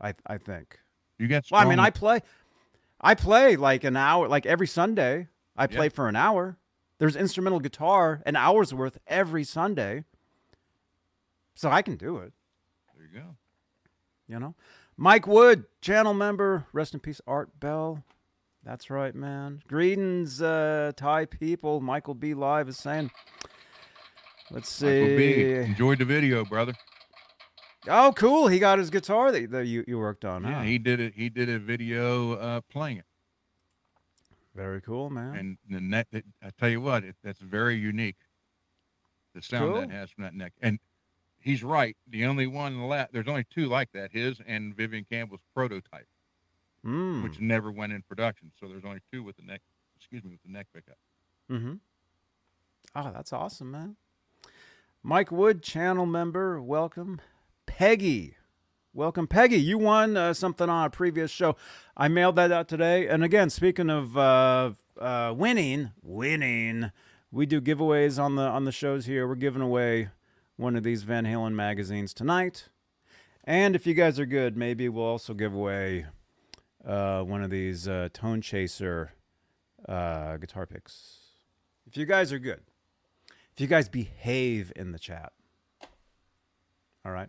I 0.00 0.14
I 0.26 0.38
think. 0.38 0.78
You 1.18 1.28
got. 1.28 1.44
Well, 1.50 1.60
I 1.60 1.64
mean, 1.64 1.78
I 1.78 1.90
play, 1.90 2.20
I 3.00 3.14
play 3.14 3.56
like 3.56 3.84
an 3.84 3.96
hour, 3.96 4.28
like 4.28 4.46
every 4.46 4.66
Sunday. 4.66 5.28
I 5.56 5.62
Yeah. 5.62 5.68
play 5.68 5.88
for 5.88 6.08
an 6.08 6.16
hour. 6.16 6.58
There's 6.98 7.14
instrumental 7.16 7.60
guitar, 7.60 8.20
an 8.26 8.36
hour's 8.36 8.74
worth 8.74 8.98
every 9.06 9.44
Sunday. 9.44 10.04
So 11.56 11.70
I 11.70 11.80
can 11.82 11.96
do 11.96 12.18
it, 12.18 12.32
There 12.94 13.06
you 13.12 13.20
go. 13.20 13.36
you 14.28 14.38
know. 14.38 14.54
Mike 14.98 15.26
Wood, 15.26 15.64
channel 15.80 16.12
member, 16.14 16.66
rest 16.72 16.92
in 16.94 17.00
peace, 17.00 17.20
Art 17.26 17.58
Bell. 17.58 18.04
That's 18.62 18.90
right, 18.90 19.14
man. 19.14 19.62
Greetings, 19.66 20.42
uh, 20.42 20.92
Thai 20.96 21.24
people. 21.24 21.80
Michael 21.80 22.14
B. 22.14 22.34
Live 22.34 22.68
is 22.68 22.76
saying. 22.76 23.10
Let's 24.50 24.68
see. 24.68 24.86
Michael 25.00 25.16
B. 25.16 25.52
Enjoyed 25.70 25.98
the 25.98 26.04
video, 26.04 26.44
brother. 26.44 26.74
Oh, 27.88 28.12
cool. 28.16 28.48
He 28.48 28.58
got 28.58 28.78
his 28.78 28.90
guitar 28.90 29.32
that, 29.32 29.50
that 29.50 29.66
you, 29.66 29.84
you 29.86 29.98
worked 29.98 30.24
on, 30.24 30.44
huh? 30.44 30.50
Yeah, 30.50 30.64
he 30.64 30.78
did 30.78 31.00
it. 31.00 31.14
He 31.14 31.28
did 31.28 31.48
a 31.48 31.58
video 31.58 32.32
uh, 32.34 32.60
playing 32.70 32.98
it, 32.98 33.04
Very 34.54 34.80
cool, 34.82 35.08
man. 35.08 35.58
and 35.70 35.92
the. 35.92 36.06
It, 36.12 36.24
I 36.42 36.50
tell 36.58 36.68
you 36.68 36.80
what, 36.80 37.04
it, 37.04 37.14
that's 37.22 37.38
very 37.40 37.76
unique. 37.76 38.16
The 39.34 39.42
sound 39.42 39.76
that 39.76 39.90
has 39.90 40.10
from 40.10 40.24
that 40.24 40.34
neck, 40.34 40.54
and 40.60 40.78
he's 41.46 41.62
right. 41.62 41.96
The 42.10 42.26
only 42.26 42.46
one 42.46 42.82
left. 42.88 43.12
There's 43.12 43.28
only 43.28 43.46
two 43.54 43.66
like 43.68 43.90
that. 43.92 44.10
His 44.12 44.38
and 44.46 44.76
Vivian 44.76 45.06
Campbell's 45.10 45.40
prototype, 45.54 46.08
Mm. 46.84 47.22
which 47.22 47.40
never 47.40 47.70
went 47.72 47.92
in 47.92 48.02
production. 48.02 48.52
So 48.60 48.68
there's 48.68 48.84
only 48.84 49.00
two 49.12 49.22
with 49.22 49.36
the 49.36 49.42
neck. 49.42 49.62
Excuse 49.96 50.22
me, 50.24 50.32
with 50.32 50.42
the 50.44 50.52
neck 50.52 50.66
pickup. 50.74 50.98
Mm-hmm. 51.50 51.74
Oh, 52.94 53.12
that's 53.14 53.32
awesome, 53.32 53.70
man. 53.70 53.96
Mike 55.02 55.30
Wood, 55.32 55.62
channel 55.62 56.04
member, 56.06 56.60
welcome. 56.60 57.20
Peggy, 57.64 58.34
welcome, 58.92 59.26
Peggy. 59.26 59.56
You 59.60 59.78
won 59.78 60.16
uh, 60.16 60.34
something 60.34 60.68
on 60.68 60.86
a 60.86 60.90
previous 60.90 61.30
show. 61.30 61.56
I 61.96 62.08
mailed 62.08 62.36
that 62.36 62.52
out 62.52 62.68
today. 62.68 63.06
And 63.08 63.22
again, 63.24 63.50
speaking 63.50 63.90
of 63.90 64.16
uh, 64.16 64.72
uh, 65.00 65.34
winning, 65.36 65.90
winning, 66.02 66.90
we 67.30 67.46
do 67.46 67.60
giveaways 67.60 68.22
on 68.22 68.36
the 68.36 68.42
on 68.42 68.64
the 68.64 68.72
shows 68.72 69.06
here. 69.06 69.26
We're 69.26 69.34
giving 69.34 69.62
away 69.62 70.08
one 70.56 70.76
of 70.76 70.82
these 70.82 71.02
Van 71.02 71.24
Halen 71.24 71.52
magazines 71.54 72.12
tonight. 72.14 72.68
And 73.44 73.76
if 73.76 73.86
you 73.86 73.94
guys 73.94 74.18
are 74.18 74.26
good, 74.26 74.56
maybe 74.56 74.88
we'll 74.88 75.04
also 75.04 75.34
give 75.34 75.54
away 75.54 76.06
uh, 76.84 77.22
one 77.22 77.42
of 77.42 77.50
these 77.50 77.86
uh, 77.86 78.08
Tone 78.12 78.40
Chaser 78.40 79.12
uh, 79.88 80.36
guitar 80.38 80.66
picks. 80.66 81.18
If 81.86 81.96
you 81.96 82.06
guys 82.06 82.32
are 82.32 82.38
good, 82.38 82.60
if 83.52 83.60
you 83.60 83.66
guys 83.66 83.88
behave 83.88 84.72
in 84.74 84.92
the 84.92 84.98
chat. 84.98 85.32
All 87.04 87.12
right. 87.12 87.28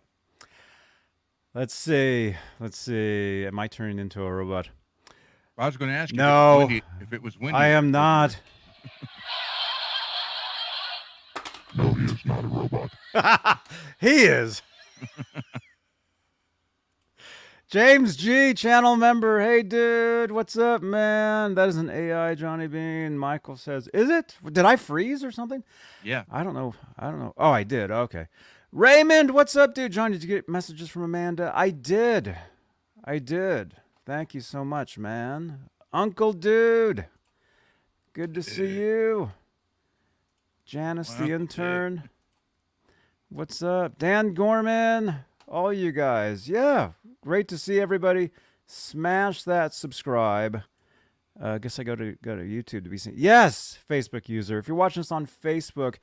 Let's 1.54 1.74
see. 1.74 2.34
Let's 2.58 2.78
see. 2.78 3.46
Am 3.46 3.58
I 3.58 3.68
turning 3.68 3.98
into 3.98 4.22
a 4.22 4.32
robot? 4.32 4.70
I 5.56 5.66
was 5.66 5.76
going 5.76 5.90
to 5.90 5.96
ask 5.96 6.12
you 6.12 6.18
No. 6.18 6.68
if, 6.68 6.70
it 6.70 6.72
was 6.72 6.80
windy, 6.80 6.82
if 7.00 7.12
it 7.12 7.22
was 7.22 7.38
windy. 7.38 7.54
I 7.54 7.68
am 7.68 7.90
not. 7.90 8.38
No, 12.24 12.34
he 12.34 12.40
is 12.40 12.42
not 12.42 12.44
a 12.44 12.48
robot. 12.48 13.68
he 14.00 14.24
is. 14.24 14.62
James 17.70 18.16
G, 18.16 18.54
channel 18.54 18.96
member. 18.96 19.42
Hey, 19.42 19.62
dude, 19.62 20.30
what's 20.30 20.56
up, 20.56 20.80
man? 20.80 21.54
That 21.54 21.68
is 21.68 21.76
an 21.76 21.90
AI, 21.90 22.34
Johnny 22.34 22.66
Bean. 22.66 23.18
Michael 23.18 23.56
says, 23.56 23.88
"Is 23.92 24.08
it? 24.08 24.36
Did 24.52 24.64
I 24.64 24.76
freeze 24.76 25.22
or 25.22 25.30
something? 25.30 25.62
Yeah. 26.02 26.24
I 26.30 26.42
don't 26.42 26.54
know. 26.54 26.74
I 26.98 27.10
don't 27.10 27.20
know. 27.20 27.34
Oh, 27.36 27.50
I 27.50 27.64
did. 27.64 27.90
Okay. 27.90 28.28
Raymond, 28.72 29.32
what's 29.32 29.54
up, 29.54 29.74
dude? 29.74 29.92
John, 29.92 30.12
did 30.12 30.22
you 30.22 30.28
get 30.28 30.48
messages 30.48 30.88
from 30.88 31.02
Amanda? 31.02 31.52
I 31.54 31.70
did. 31.70 32.36
I 33.04 33.18
did. 33.18 33.74
Thank 34.06 34.34
you 34.34 34.40
so 34.40 34.64
much, 34.64 34.96
man. 34.96 35.68
Uncle 35.92 36.32
Dude, 36.32 37.06
good 38.14 38.32
to 38.34 38.42
see 38.42 38.78
you. 38.78 39.32
Janice, 40.68 41.08
the 41.14 41.22
Uncle 41.22 41.26
Dude. 41.28 41.40
intern. 41.40 42.10
What's 43.30 43.62
up? 43.62 43.98
Dan 43.98 44.34
Gorman, 44.34 45.14
all 45.46 45.72
you 45.72 45.92
guys. 45.92 46.46
Yeah, 46.46 46.90
great 47.22 47.48
to 47.48 47.56
see 47.56 47.80
everybody. 47.80 48.32
Smash 48.66 49.44
that 49.44 49.72
subscribe. 49.72 50.60
Uh, 51.42 51.52
I 51.52 51.58
guess 51.58 51.78
I 51.78 51.84
go 51.84 51.96
to 51.96 52.18
go 52.22 52.36
to 52.36 52.42
YouTube 52.42 52.84
to 52.84 52.90
be 52.90 52.98
seen. 52.98 53.14
Yes, 53.16 53.78
Facebook 53.88 54.28
user. 54.28 54.58
If 54.58 54.68
you're 54.68 54.76
watching 54.76 55.00
us 55.00 55.10
on 55.10 55.26
Facebook, 55.26 55.94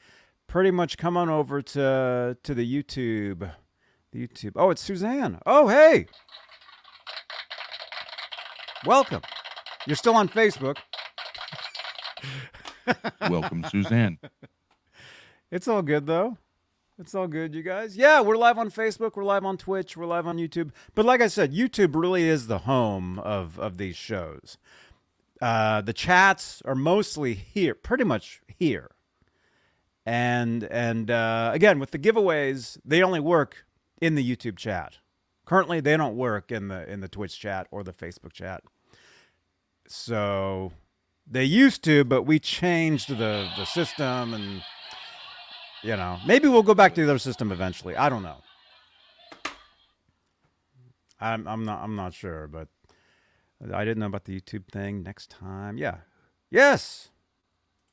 pretty 0.48 0.72
much 0.72 0.98
come 0.98 1.16
on 1.16 1.30
over 1.30 1.62
to 1.62 2.36
to 2.42 2.54
the 2.56 2.66
YouTube. 2.66 3.52
The 4.14 4.28
YouTube. 4.28 4.54
Oh, 4.56 4.72
it's 4.72 4.82
Suzanne. 4.82 5.38
Oh, 5.46 5.68
hey. 5.68 6.08
Welcome. 8.84 9.22
You're 9.86 9.96
still 9.96 10.16
on 10.16 10.28
Facebook. 10.28 10.78
Welcome, 13.30 13.64
Suzanne. 13.70 14.18
It's 15.56 15.70
all 15.70 15.82
good 15.82 16.06
though. 16.06 16.38
It's 17.00 17.16
all 17.16 17.30
good, 17.30 17.56
you 17.56 17.64
guys. 17.64 17.96
Yeah, 17.96 18.20
we're 18.20 18.36
live 18.36 18.58
on 18.58 18.70
Facebook, 18.70 19.16
we're 19.16 19.24
live 19.24 19.46
on 19.46 19.56
Twitch, 19.56 19.96
we're 19.96 20.06
live 20.06 20.28
on 20.28 20.36
YouTube. 20.36 20.72
But 20.96 21.06
like 21.06 21.22
I 21.22 21.28
said, 21.28 21.54
YouTube 21.54 21.96
really 21.96 22.28
is 22.28 22.48
the 22.48 22.58
home 22.58 23.20
of 23.20 23.58
of 23.58 23.78
these 23.78 23.96
shows. 23.96 24.58
Uh, 25.42 25.80
the 25.80 25.94
chats 25.94 26.62
are 26.66 26.76
mostly 26.76 27.36
here, 27.36 27.74
pretty 27.74 28.04
much 28.04 28.42
here. 28.60 28.92
And 30.06 30.66
and 30.66 31.10
uh, 31.10 31.52
again, 31.54 31.80
with 31.80 31.92
the 31.92 32.00
giveaways, 32.00 32.78
they 32.84 33.02
only 33.02 33.22
work 33.22 33.66
in 34.02 34.16
the 34.16 34.36
YouTube 34.36 34.58
chat. 34.58 34.98
Currently, 35.46 35.80
they 35.80 35.96
don't 35.96 36.18
work 36.18 36.52
in 36.52 36.68
the 36.68 36.86
in 36.92 37.00
the 37.00 37.08
Twitch 37.08 37.40
chat 37.40 37.68
or 37.72 37.82
the 37.82 37.94
Facebook 37.94 38.34
chat. 38.34 38.62
So 39.88 40.74
they 41.26 41.46
used 41.46 41.82
to, 41.86 42.04
but 42.04 42.24
we 42.24 42.40
changed 42.40 43.08
the 43.08 43.50
the 43.56 43.64
system 43.64 44.34
and 44.34 44.62
you 45.86 45.96
know, 45.96 46.18
maybe 46.26 46.48
we'll 46.48 46.64
go 46.64 46.74
back 46.74 46.96
to 46.96 47.06
the 47.06 47.10
other 47.12 47.20
system 47.20 47.52
eventually. 47.52 47.96
I 47.96 48.10
don't 48.10 48.24
know. 48.24 48.38
I'm 51.20 51.48
I'm 51.48 51.64
not 51.64 51.84
I'm 51.84 51.96
not 51.96 52.14
sure, 52.14 52.48
but 52.48 52.68
I 53.72 53.86
didn't 53.86 54.00
know 54.00 54.08
about 54.08 54.26
the 54.26 54.40
YouTube 54.40 54.68
thing. 54.68 55.04
Next 55.04 55.30
time, 55.30 55.78
yeah, 55.78 55.98
yes, 56.50 57.10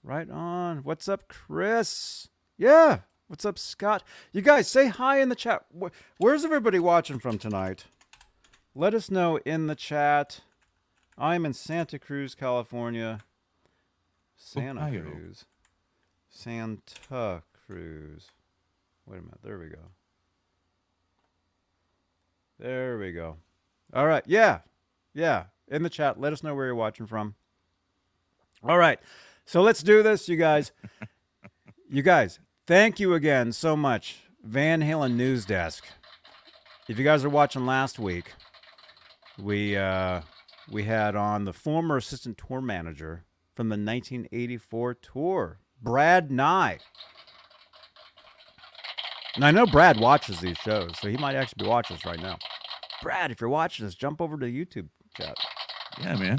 right 0.02 0.28
on. 0.28 0.78
What's 0.78 1.06
up, 1.06 1.28
Chris? 1.28 2.28
Yeah, 2.56 3.00
what's 3.28 3.44
up, 3.44 3.58
Scott? 3.58 4.02
You 4.32 4.40
guys 4.40 4.68
say 4.68 4.88
hi 4.88 5.20
in 5.20 5.28
the 5.28 5.36
chat. 5.36 5.66
Where's 6.16 6.44
everybody 6.46 6.78
watching 6.78 7.18
from 7.18 7.38
tonight? 7.38 7.84
Let 8.74 8.94
us 8.94 9.10
know 9.10 9.36
in 9.44 9.66
the 9.66 9.76
chat. 9.76 10.40
I'm 11.18 11.44
in 11.44 11.52
Santa 11.52 11.98
Cruz, 11.98 12.34
California. 12.34 13.20
Santa 14.34 14.80
Ohio. 14.80 15.02
Cruz. 15.02 15.44
Santa 16.30 17.42
Wait 17.76 19.18
a 19.18 19.22
minute. 19.22 19.38
There 19.42 19.58
we 19.58 19.68
go. 19.68 19.78
There 22.58 22.98
we 22.98 23.12
go. 23.12 23.36
All 23.92 24.06
right. 24.06 24.22
Yeah. 24.26 24.60
Yeah. 25.14 25.44
In 25.68 25.82
the 25.82 25.90
chat, 25.90 26.20
let 26.20 26.32
us 26.32 26.42
know 26.42 26.54
where 26.54 26.66
you're 26.66 26.74
watching 26.74 27.06
from. 27.06 27.34
All 28.62 28.78
right. 28.78 28.98
So 29.44 29.62
let's 29.62 29.82
do 29.82 30.02
this, 30.02 30.28
you 30.28 30.36
guys. 30.36 30.72
you 31.90 32.02
guys, 32.02 32.38
thank 32.66 33.00
you 33.00 33.14
again 33.14 33.52
so 33.52 33.76
much. 33.76 34.20
Van 34.42 34.80
Halen 34.80 35.14
News 35.14 35.44
Desk. 35.44 35.84
If 36.88 36.98
you 36.98 37.04
guys 37.04 37.24
are 37.24 37.30
watching 37.30 37.66
last 37.66 37.98
week, 37.98 38.32
we 39.38 39.76
uh, 39.76 40.22
we 40.70 40.84
had 40.84 41.16
on 41.16 41.44
the 41.44 41.52
former 41.52 41.96
assistant 41.96 42.38
tour 42.38 42.60
manager 42.60 43.24
from 43.54 43.68
the 43.68 43.74
1984 43.74 44.94
tour, 44.94 45.58
Brad 45.80 46.30
Nye. 46.30 46.78
And 49.34 49.44
I 49.44 49.50
know 49.50 49.66
Brad 49.66 49.98
watches 49.98 50.40
these 50.40 50.58
shows, 50.58 50.90
so 51.00 51.08
he 51.08 51.16
might 51.16 51.34
actually 51.34 51.64
be 51.64 51.68
watching 51.68 51.96
us 51.96 52.04
right 52.04 52.20
now. 52.20 52.36
Brad, 53.02 53.30
if 53.30 53.40
you're 53.40 53.48
watching 53.48 53.86
us, 53.86 53.94
jump 53.94 54.20
over 54.20 54.36
to 54.38 54.44
the 54.44 54.52
YouTube 54.64 54.88
chat. 55.16 55.34
Yeah, 56.00 56.16
man. 56.16 56.38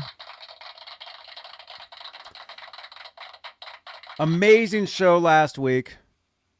Amazing 4.19 4.85
show 4.85 5.17
last 5.17 5.57
week. 5.57 5.97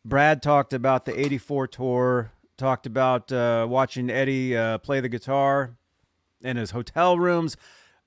Brad 0.04 0.42
talked 0.42 0.74
about 0.74 1.06
the 1.06 1.18
84 1.18 1.68
tour, 1.68 2.32
talked 2.58 2.88
about 2.88 3.32
uh, 3.32 3.68
watching 3.70 4.10
Eddie 4.10 4.58
uh, 4.58 4.80
play 4.80 5.00
the 5.02 5.10
guitar 5.10 5.78
in 6.42 6.58
his 6.58 6.72
hotel 6.72 7.20
rooms, 7.20 7.56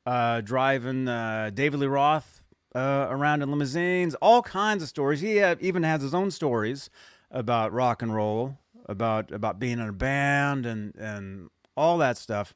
uh, 0.04 0.40
driving 0.40 1.06
uh, 1.06 1.50
David 1.54 1.78
Lee 1.78 1.87
Roth 1.87 2.42
uh, 2.75 3.06
around 3.09 3.42
in 3.42 3.50
limousines, 3.50 4.16
all 4.16 4.42
kinds 4.42 4.83
of 4.83 4.88
stories. 4.88 5.21
He 5.21 5.37
had, 5.37 5.61
even 5.62 5.85
has 5.85 6.02
his 6.02 6.12
own 6.12 6.33
stories 6.33 6.90
about 7.30 7.73
rock 7.73 8.02
and 8.02 8.14
roll, 8.14 8.59
about 8.87 9.30
about 9.30 9.59
being 9.59 9.78
in 9.78 9.88
a 9.88 9.92
band 9.92 10.66
and 10.66 10.95
and 10.97 11.50
all 11.76 11.99
that 11.99 12.16
stuff. 12.16 12.54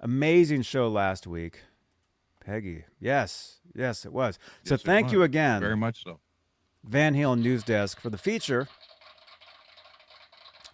Amazing 0.00 0.62
show 0.62 0.88
last 0.88 1.26
week. 1.26 1.60
Peggy, 2.44 2.84
yes, 2.98 3.58
yes, 3.74 4.06
it 4.06 4.12
was. 4.12 4.38
So 4.64 4.74
Yes, 4.74 4.80
it 4.80 4.84
thank 4.84 5.12
you 5.12 5.22
again. 5.22 5.60
Very 5.60 5.76
much 5.76 6.02
so. 6.04 6.20
Van 6.84 7.14
Halen 7.14 7.42
News 7.42 7.62
Desk 7.62 8.00
for 8.00 8.08
the 8.08 8.18
feature. 8.18 8.66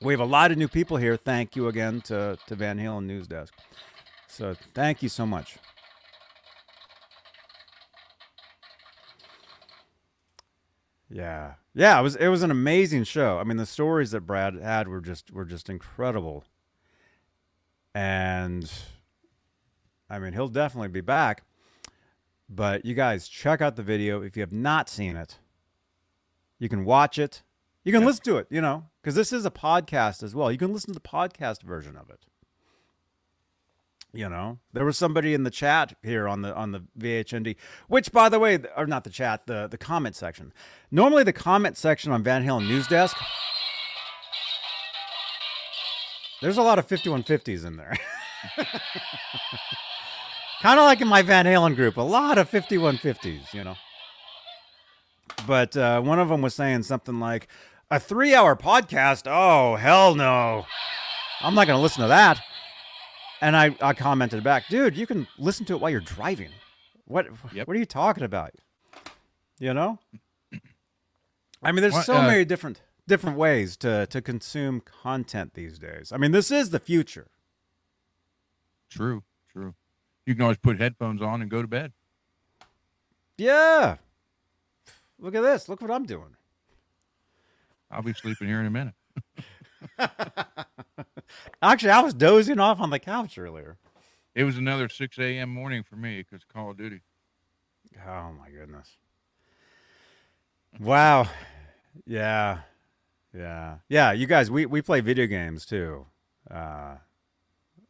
We 0.01 0.13
have 0.13 0.21
a 0.21 0.25
lot 0.25 0.53
of 0.53 0.59
new 0.59 0.69
people 0.69 0.97
here. 0.99 1.17
Thank 1.17 1.57
you 1.57 1.69
again 1.69 2.01
to, 2.03 2.39
to 2.47 2.55
Van 2.55 2.79
Halen 2.79 3.07
News 3.07 3.27
Desk. 3.27 3.53
So 4.29 4.55
thank 4.75 5.03
you 5.03 5.09
so 5.09 5.27
much. 5.27 5.57
Yeah. 11.09 11.55
Yeah, 11.75 11.99
it 11.99 12.03
was 12.03 12.17
it 12.17 12.29
was 12.29 12.43
an 12.43 12.51
amazing 12.51 13.05
show. 13.05 13.39
I 13.39 13.45
mean 13.45 13.57
the 13.59 13.67
stories 13.67 14.11
that 14.13 14.23
Brad 14.23 14.55
had 14.55 14.89
were 14.89 15.01
just 15.01 15.31
were 15.31 15.45
just 15.45 15.69
incredible. 15.69 16.45
And 17.95 18.71
I 20.09 20.19
mean 20.19 20.33
he'll 20.33 20.49
definitely 20.49 20.89
be 20.89 21.01
back. 21.01 21.43
But 22.49 22.85
you 22.85 22.95
guys 22.95 23.29
check 23.29 23.61
out 23.61 23.77
the 23.77 23.83
video 23.83 24.23
if 24.23 24.37
you 24.37 24.41
have 24.43 24.53
not 24.53 24.89
seen 24.89 25.17
it. 25.17 25.39
You 26.59 26.69
can 26.69 26.85
watch 26.85 27.19
it. 27.19 27.43
You 27.85 27.93
can 27.93 28.05
listen 28.05 28.25
to 28.25 28.37
it, 28.39 28.49
you 28.51 28.61
know, 28.61 28.87
because 29.01 29.15
this 29.15 29.33
is 29.33 29.45
a 29.47 29.51
podcast 29.51 30.23
as 30.25 30.35
well. 30.35 30.51
You 30.51 30.59
can 30.59 30.73
listen 30.73 30.89
to 30.93 30.99
the 30.99 31.09
podcast 31.09 31.63
version 31.63 31.97
of 31.97 32.11
it. 32.11 32.25
You 34.17 34.29
know, 34.29 34.59
there 34.73 34.85
was 34.85 34.97
somebody 34.97 35.35
in 35.35 35.45
the 35.45 35.51
chat 35.51 35.95
here 36.03 36.27
on 36.27 36.43
the 36.43 36.55
on 36.55 36.73
the 36.73 36.83
VHND, 36.99 37.57
which, 37.89 38.13
by 38.13 38.29
the 38.29 38.39
way, 38.39 38.59
or 38.77 38.87
not 38.87 39.05
the 39.05 39.11
chat, 39.11 39.47
the 39.47 39.69
the 39.69 39.79
comment 39.79 40.17
section. 40.17 40.53
Normally, 40.91 41.23
the 41.23 41.33
comment 41.33 41.77
section 41.77 42.13
on 42.13 42.23
Van 42.23 42.45
Halen 42.45 42.67
News 42.67 42.87
Desk, 42.87 43.17
there's 46.41 46.59
a 46.59 46.63
lot 46.63 46.79
of 46.79 46.87
5150s 46.87 47.65
in 47.67 47.77
there. 47.77 47.97
kind 50.63 50.79
of 50.79 50.85
like 50.85 51.01
in 51.01 51.09
my 51.09 51.23
Van 51.23 51.45
Halen 51.45 51.77
group, 51.77 51.97
a 51.97 52.03
lot 52.03 52.39
of 52.39 52.51
5150s, 52.51 53.53
you 53.53 53.65
know 53.65 53.77
but 55.47 55.77
uh, 55.77 56.01
one 56.01 56.19
of 56.19 56.29
them 56.29 56.43
was 56.43 56.55
saying 56.55 56.83
something 56.83 57.21
like 57.21 57.49
a 57.91 58.01
three-hour 58.01 58.57
podcast. 58.57 59.25
Oh 59.27 59.77
hell 59.77 60.15
no! 60.15 60.67
I'm 61.41 61.55
not 61.55 61.67
going 61.67 61.79
to 61.79 61.83
listen 61.83 62.03
to 62.03 62.09
that. 62.09 62.41
And 63.41 63.57
I, 63.57 63.77
I 63.81 63.93
commented 63.93 64.43
back, 64.43 64.69
dude, 64.69 64.97
you 64.97 65.07
can 65.07 65.27
listen 65.39 65.67
to 65.67 65.75
it 65.75 65.81
while 65.81 65.91
you're 65.91 66.01
driving. 66.01 66.51
What 67.05 67.27
Yep. 67.53 67.69
what 67.69 67.77
are 67.77 67.79
you 67.79 67.87
talking 67.87 68.25
about? 68.25 68.53
You 69.59 69.75
know? 69.75 69.99
I 71.63 71.73
mean, 71.73 71.83
there's 71.83 71.95
What, 71.95 72.07
so 72.07 72.17
uh, 72.17 72.23
many 72.27 72.45
different 72.45 72.81
different 73.07 73.37
ways 73.37 73.77
to 73.79 74.07
to 74.07 74.21
consume 74.21 74.81
content 74.81 75.55
these 75.55 75.79
days. 75.79 76.13
I 76.13 76.17
mean, 76.17 76.33
this 76.33 76.51
is 76.51 76.71
the 76.71 76.81
future. 76.81 77.29
True, 78.91 79.23
true. 79.53 79.75
You 80.25 80.35
can 80.35 80.43
always 80.43 80.59
put 80.59 80.81
headphones 80.81 81.23
on 81.23 81.43
and 81.43 81.51
go 81.51 81.63
to 81.63 81.69
bed. 81.69 81.93
Yeah. 83.39 83.97
Look 85.19 85.35
at 85.35 85.43
this. 85.43 85.69
Look 85.69 85.81
what 85.81 85.91
I'm 85.91 86.05
doing. 86.05 86.37
I'll 87.91 88.03
be 88.03 88.13
sleeping 88.13 88.49
here 88.49 88.61
in 88.61 88.67
a 88.67 88.71
minute. 88.71 88.95
Actually, 91.63 91.91
I 91.91 92.01
was 92.01 92.15
dozing 92.15 92.59
off 92.61 92.81
on 92.81 92.91
the 92.91 92.99
couch 92.99 93.39
earlier. 93.39 93.79
It 94.35 94.45
was 94.45 94.59
another 94.59 94.89
6 94.89 95.19
a.m. 95.19 95.49
morning 95.49 95.83
for 95.83 95.97
me 95.97 96.19
because 96.19 96.45
Call 96.45 96.71
of 96.71 96.77
Duty. 96.77 97.01
Oh 98.07 98.33
my 98.39 98.51
goodness. 98.51 98.97
Wow. 100.79 101.29
Yeah. 102.05 102.61
Yeah. 103.35 103.79
Yeah, 103.89 104.13
you 104.13 104.27
guys 104.27 104.51
we 104.51 104.67
we 104.67 104.83
play 104.83 105.01
video 105.01 105.27
games 105.27 105.65
too. 105.65 106.07
Uh 106.51 106.97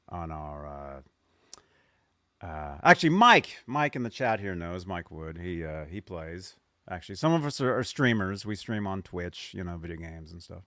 on 0.08 0.30
our 0.30 0.66
uh 0.66 2.46
uh 2.46 2.78
actually 2.84 3.10
Mike, 3.10 3.58
Mike 3.66 3.96
in 3.96 4.04
the 4.04 4.10
chat 4.10 4.38
here 4.38 4.54
knows 4.54 4.86
Mike 4.86 5.10
Wood. 5.10 5.38
He 5.38 5.64
uh 5.64 5.86
he 5.86 6.00
plays. 6.00 6.54
Actually, 6.88 7.16
some 7.16 7.32
of 7.32 7.44
us 7.44 7.60
are, 7.60 7.76
are 7.76 7.82
streamers. 7.82 8.46
We 8.46 8.54
stream 8.54 8.86
on 8.86 9.02
Twitch, 9.02 9.52
you 9.52 9.64
know, 9.64 9.76
video 9.76 9.96
games 9.96 10.30
and 10.30 10.40
stuff. 10.40 10.62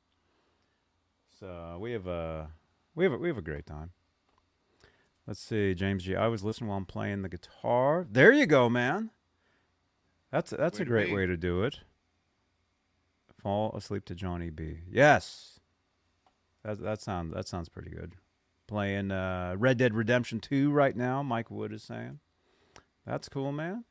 So, 1.40 1.78
we 1.80 1.92
have 1.94 2.08
a 2.08 2.50
we 2.96 3.06
have 3.06 3.14
a, 3.14 3.18
we 3.18 3.28
have 3.30 3.38
a 3.38 3.42
great 3.42 3.66
time. 3.66 3.92
Let's 5.26 5.40
see, 5.40 5.74
James 5.76 6.04
G. 6.04 6.16
I 6.16 6.28
was 6.28 6.44
listening 6.44 6.70
while 6.70 6.78
I'm 6.78 6.86
playing 6.86 7.22
the 7.22 7.30
guitar. 7.30 8.06
There 8.10 8.34
you 8.34 8.46
go, 8.46 8.68
man. 8.68 9.12
That's 10.32 10.52
that's 10.52 10.80
Way 10.80 10.84
a 10.84 10.88
great 10.88 11.14
way 11.14 11.26
to 11.26 11.38
do 11.38 11.64
it. 11.64 11.80
Fall 13.42 13.72
asleep 13.76 14.06
to 14.06 14.16
Johnny 14.16 14.50
B. 14.50 14.80
Yes. 14.92 15.60
That 16.64 16.82
that 16.82 17.02
sounds 17.02 17.34
that 17.34 17.48
sounds 17.48 17.70
pretty 17.70 17.90
good. 17.90 18.14
Playing 18.68 19.12
uh, 19.12 19.56
Red 19.58 19.78
Dead 19.78 19.96
Redemption 19.96 20.40
2 20.40 20.72
right 20.72 20.96
now, 20.96 21.24
Mike 21.24 21.50
Wood 21.50 21.74
is 21.74 21.84
saying. 21.84 22.20
That's 23.06 23.30
cool, 23.30 23.52
man. 23.52 23.86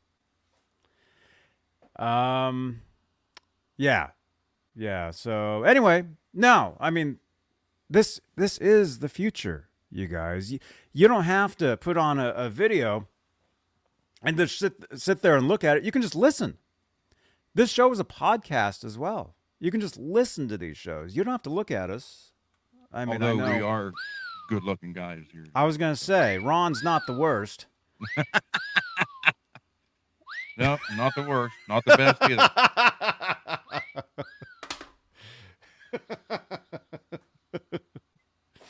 Um 1.96 2.82
yeah. 3.76 4.08
Yeah, 4.76 5.10
so 5.10 5.64
anyway, 5.64 6.04
no, 6.32 6.76
I 6.78 6.90
mean 6.90 7.18
this 7.90 8.20
this 8.36 8.58
is 8.58 8.98
the 8.98 9.08
future, 9.08 9.68
you 9.90 10.06
guys. 10.06 10.52
You, 10.52 10.58
you 10.92 11.08
don't 11.08 11.24
have 11.24 11.56
to 11.58 11.76
put 11.76 11.96
on 11.96 12.18
a, 12.18 12.30
a 12.30 12.48
video 12.50 13.08
and 14.22 14.36
just 14.36 14.58
sit 14.58 14.84
sit 14.96 15.22
there 15.22 15.36
and 15.36 15.48
look 15.48 15.64
at 15.64 15.76
it. 15.76 15.84
You 15.84 15.92
can 15.92 16.02
just 16.02 16.14
listen. 16.14 16.58
This 17.54 17.70
show 17.70 17.90
is 17.92 17.98
a 17.98 18.04
podcast 18.04 18.84
as 18.84 18.96
well. 18.98 19.34
You 19.58 19.70
can 19.70 19.80
just 19.80 19.96
listen 19.96 20.48
to 20.48 20.58
these 20.58 20.76
shows. 20.76 21.16
You 21.16 21.24
don't 21.24 21.32
have 21.32 21.42
to 21.42 21.50
look 21.50 21.70
at 21.70 21.90
us. 21.90 22.32
I 22.92 23.04
mean, 23.04 23.22
I 23.22 23.30
Although 23.30 23.46
know. 23.46 23.56
we 23.56 23.62
are 23.62 23.92
good 24.48 24.62
looking 24.64 24.92
guys 24.92 25.24
here. 25.32 25.46
I 25.54 25.64
was 25.64 25.76
gonna 25.76 25.96
say 25.96 26.38
Ron's 26.38 26.82
not 26.82 27.02
the 27.06 27.14
worst. 27.14 27.66
No, 30.58 30.76
not 30.96 31.14
the 31.14 31.22
worst, 31.22 31.54
not 31.68 31.84
the 31.84 31.96
best 31.96 32.20
either. 32.20 32.50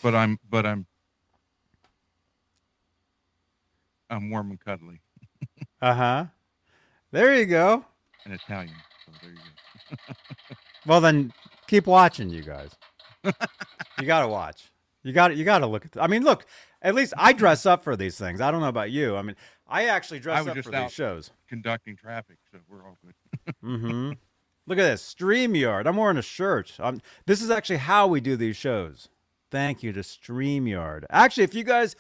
but 0.02 0.14
I'm 0.14 0.38
but 0.48 0.66
I'm 0.66 0.86
I'm 4.10 4.30
warm 4.30 4.50
and 4.50 4.60
cuddly 4.60 5.00
Uh 5.80 5.94
huh. 5.94 6.24
There 7.12 7.34
you 7.34 7.46
go. 7.46 7.84
and 8.24 8.34
Italian. 8.34 8.74
So 9.06 9.12
there 9.22 9.30
you 9.30 9.36
go. 9.36 10.12
Well, 10.86 11.00
then 11.02 11.32
keep 11.66 11.86
watching, 11.86 12.30
you 12.30 12.42
guys. 12.42 12.70
you 13.24 14.06
gotta 14.06 14.28
watch. 14.28 14.70
You 15.02 15.12
got 15.12 15.36
You 15.36 15.44
got 15.44 15.58
to 15.58 15.66
look 15.66 15.84
at. 15.84 16.02
I 16.02 16.06
mean, 16.06 16.24
look. 16.24 16.46
At 16.80 16.94
least 16.94 17.12
I 17.16 17.32
dress 17.32 17.66
up 17.66 17.82
for 17.84 17.96
these 17.96 18.16
things. 18.16 18.40
I 18.40 18.50
don't 18.50 18.60
know 18.60 18.68
about 18.68 18.90
you. 18.90 19.16
I 19.16 19.22
mean, 19.22 19.34
I 19.66 19.86
actually 19.86 20.20
dress 20.20 20.46
I 20.46 20.48
up 20.50 20.54
just 20.56 20.68
for 20.68 20.80
these 20.80 20.92
shows. 20.92 21.30
Conducting 21.48 21.96
traffic, 21.96 22.36
so 22.52 22.58
we're 22.68 22.84
all 22.84 22.96
good. 23.04 23.14
Mm-hmm. 23.64 24.12
Look 24.66 24.78
at 24.78 24.82
this 24.82 25.14
StreamYard. 25.14 25.86
I'm 25.86 25.96
wearing 25.96 26.18
a 26.18 26.22
shirt. 26.22 26.72
Um, 26.78 27.00
this 27.26 27.42
is 27.42 27.50
actually 27.50 27.78
how 27.78 28.06
we 28.06 28.20
do 28.20 28.36
these 28.36 28.56
shows. 28.56 29.08
Thank 29.50 29.82
you 29.82 29.92
to 29.92 30.00
StreamYard. 30.00 31.04
Actually, 31.10 31.44
if 31.44 31.54
you 31.54 31.64
guys, 31.64 31.96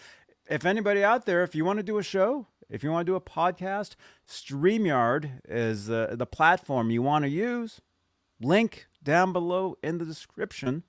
if 0.50 0.64
anybody 0.66 1.02
out 1.02 1.26
there, 1.26 1.42
if 1.42 1.54
you 1.54 1.64
want 1.64 1.78
to 1.78 1.82
do 1.82 1.98
a 1.98 2.02
show, 2.02 2.46
if 2.68 2.84
you 2.84 2.90
want 2.90 3.06
to 3.06 3.12
do 3.12 3.16
a 3.16 3.20
podcast, 3.20 3.94
StreamYard 4.28 5.40
is 5.48 5.88
uh, 5.88 6.14
the 6.16 6.26
platform 6.26 6.90
you 6.90 7.02
want 7.02 7.24
to 7.24 7.30
use. 7.30 7.80
Link 8.40 8.86
down 9.02 9.32
below 9.32 9.76
in 9.82 9.98
the 9.98 10.04
description. 10.04 10.82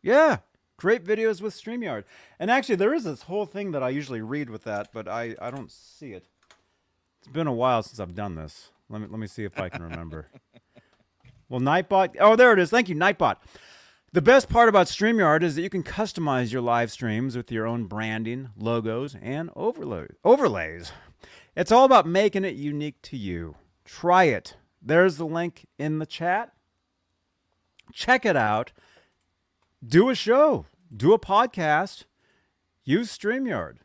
Yeah, 0.00 0.38
create 0.76 1.04
videos 1.04 1.42
with 1.42 1.54
StreamYard. 1.54 2.04
And 2.38 2.50
actually, 2.50 2.76
there 2.76 2.94
is 2.94 3.04
this 3.04 3.22
whole 3.22 3.44
thing 3.44 3.72
that 3.72 3.82
I 3.82 3.88
usually 3.88 4.22
read 4.22 4.48
with 4.48 4.64
that, 4.64 4.90
but 4.92 5.08
I, 5.08 5.34
I 5.40 5.50
don't 5.50 5.70
see 5.70 6.12
it. 6.12 6.26
It's 7.18 7.28
been 7.28 7.48
a 7.48 7.52
while 7.52 7.82
since 7.82 7.98
I've 7.98 8.14
done 8.14 8.36
this. 8.36 8.70
Let 8.88 9.02
me 9.02 9.08
let 9.10 9.18
me 9.18 9.26
see 9.26 9.44
if 9.44 9.58
I 9.60 9.68
can 9.68 9.82
remember. 9.82 10.28
well, 11.48 11.60
Nightbot. 11.60 12.16
Oh, 12.20 12.36
there 12.36 12.52
it 12.52 12.58
is. 12.58 12.70
Thank 12.70 12.88
you, 12.88 12.94
Nightbot. 12.94 13.36
The 14.10 14.22
best 14.22 14.48
part 14.48 14.70
about 14.70 14.86
StreamYard 14.86 15.42
is 15.42 15.54
that 15.54 15.62
you 15.62 15.68
can 15.68 15.82
customize 15.82 16.50
your 16.50 16.62
live 16.62 16.90
streams 16.90 17.36
with 17.36 17.52
your 17.52 17.66
own 17.66 17.84
branding, 17.84 18.48
logos, 18.56 19.14
and 19.20 19.50
overlays. 19.54 20.92
It's 21.54 21.70
all 21.70 21.84
about 21.84 22.06
making 22.06 22.46
it 22.46 22.54
unique 22.54 23.02
to 23.02 23.18
you. 23.18 23.56
Try 23.84 24.24
it. 24.24 24.56
There's 24.80 25.18
the 25.18 25.26
link 25.26 25.66
in 25.78 25.98
the 25.98 26.06
chat. 26.06 26.54
Check 27.92 28.24
it 28.24 28.34
out. 28.34 28.72
Do 29.86 30.08
a 30.08 30.14
show, 30.14 30.64
do 30.94 31.12
a 31.12 31.18
podcast, 31.18 32.04
use 32.84 33.16
StreamYard. 33.16 33.76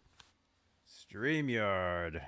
StreamYard. 0.90 2.22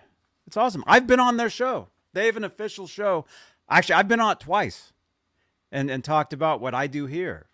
It's 0.45 0.57
awesome. 0.57 0.83
I've 0.85 1.07
been 1.07 1.21
on 1.21 1.37
their 1.37 1.49
show. 1.49 1.87
They 2.11 2.25
have 2.25 2.35
an 2.35 2.43
official 2.43 2.87
show. 2.87 3.25
Actually, 3.69 3.95
I've 3.95 4.09
been 4.09 4.19
on 4.19 4.33
it 4.33 4.41
twice 4.41 4.91
and, 5.71 5.89
and 5.89 6.03
talked 6.03 6.33
about 6.33 6.59
what 6.59 6.75
I 6.75 6.87
do 6.87 7.05
here 7.05 7.47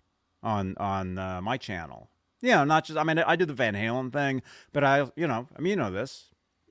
on 0.44 0.76
on 0.78 1.18
uh, 1.18 1.42
my 1.42 1.58
channel. 1.58 2.10
You 2.42 2.52
know, 2.52 2.64
not 2.64 2.86
just 2.86 2.98
I 2.98 3.04
mean 3.04 3.20
I 3.20 3.36
do 3.36 3.46
the 3.46 3.54
Van 3.54 3.74
Halen 3.76 4.12
thing, 4.12 4.42
but 4.74 4.84
I 4.84 5.10
you 5.16 5.28
know 5.28 5.48
I 5.58 5.62
mean 5.62 5.72
you 5.72 5.76
know 5.78 5.92
this. 5.92 6.26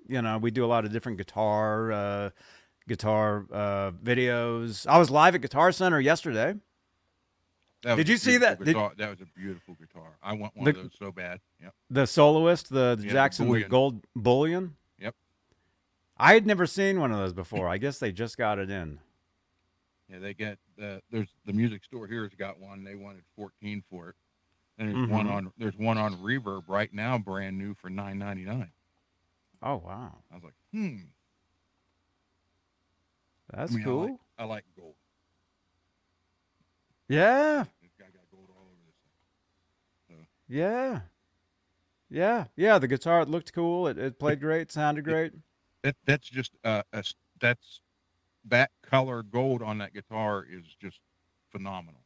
You 0.08 0.20
know, 0.22 0.38
we 0.38 0.50
do 0.50 0.64
a 0.64 0.66
lot 0.66 0.84
of 0.84 0.92
different 0.92 1.18
guitar 1.18 1.92
uh, 1.92 2.30
guitar 2.88 3.46
uh, 3.52 3.92
videos. 3.92 4.86
I 4.86 4.98
was 4.98 5.08
live 5.10 5.34
at 5.36 5.40
Guitar 5.40 5.70
Center 5.70 6.00
yesterday. 6.00 6.54
Did 7.82 8.08
you 8.08 8.16
see 8.18 8.36
that? 8.38 8.62
Did- 8.62 8.76
that 8.98 9.08
was 9.08 9.20
a 9.22 9.26
beautiful 9.38 9.74
guitar. 9.74 10.18
I 10.22 10.34
want 10.34 10.54
one 10.56 10.64
The- 10.64 10.70
of 10.72 10.76
those 10.76 10.90
so 10.98 11.12
bad. 11.12 11.40
Yep. 11.62 11.74
The 11.90 12.06
soloist, 12.06 12.68
the, 12.70 12.96
the 12.98 13.06
Yeah, 13.06 13.12
Jackson 13.12 13.50
the. 13.50 13.62
Gold 13.64 14.04
Bullion. 14.14 14.74
Yep. 14.98 15.14
I 16.18 16.34
had 16.34 16.46
never 16.46 16.66
seen 16.66 17.00
one 17.00 17.10
of 17.10 17.18
those 17.18 17.32
before. 17.32 17.68
I 17.68 17.78
guess 17.78 17.98
they 17.98 18.12
just 18.12 18.36
got 18.36 18.58
it 18.58 18.68
in. 18.68 18.98
Yeah, 20.10 20.18
they 20.18 20.34
get 20.34 20.58
the 20.76 21.00
there's 21.10 21.28
the 21.46 21.52
music 21.52 21.84
store 21.84 22.06
here 22.06 22.22
has 22.24 22.34
got 22.34 22.58
one. 22.58 22.82
They 22.84 22.94
wanted 22.96 23.22
14 23.36 23.82
for 23.88 24.08
it. 24.10 24.14
And 24.78 24.88
there's 24.88 25.08
one 25.10 25.26
Mhm. 25.26 25.30
on 25.30 25.52
there's 25.58 25.76
one 25.76 25.98
on 25.98 26.16
Reverb 26.16 26.62
right 26.68 26.92
now, 26.92 27.18
brand 27.18 27.58
new 27.58 27.74
for 27.74 27.90
9.99. 27.90 28.70
Oh 29.62 29.76
wow, 29.76 30.16
I 30.30 30.34
was 30.34 30.44
like, 30.44 30.54
hmm, 30.72 30.96
that's 33.52 33.72
I 33.72 33.74
mean, 33.76 33.84
I 33.84 33.90
cool. 33.90 34.02
like, 34.02 34.20
I 34.38 34.44
like 34.44 34.64
gold. 34.76 34.94
Yeah, 37.08 37.64
This 37.82 37.90
guy 37.98 38.06
got 38.06 38.22
gold 38.30 38.48
all 38.56 38.62
over 38.62 38.76
this 38.86 40.16
thing. 40.16 40.26
yeah, 40.48 41.00
yeah, 42.08 42.46
yeah. 42.56 42.78
The 42.78 42.88
guitar 42.88 43.20
it 43.22 43.28
looked 43.28 43.52
cool. 43.52 43.86
It, 43.86 43.98
it 43.98 44.18
played 44.18 44.40
great. 44.40 44.72
Sounded 44.72 45.04
great. 45.04 45.32
That 45.82 45.96
that's 46.06 46.28
just 46.28 46.52
uh, 46.64 46.82
a 46.92 47.04
that's 47.40 47.80
that 48.48 48.70
color 48.82 49.22
gold 49.22 49.62
on 49.62 49.78
that 49.78 49.92
guitar 49.94 50.44
is 50.50 50.64
just 50.80 50.98
phenomenal. 51.50 52.00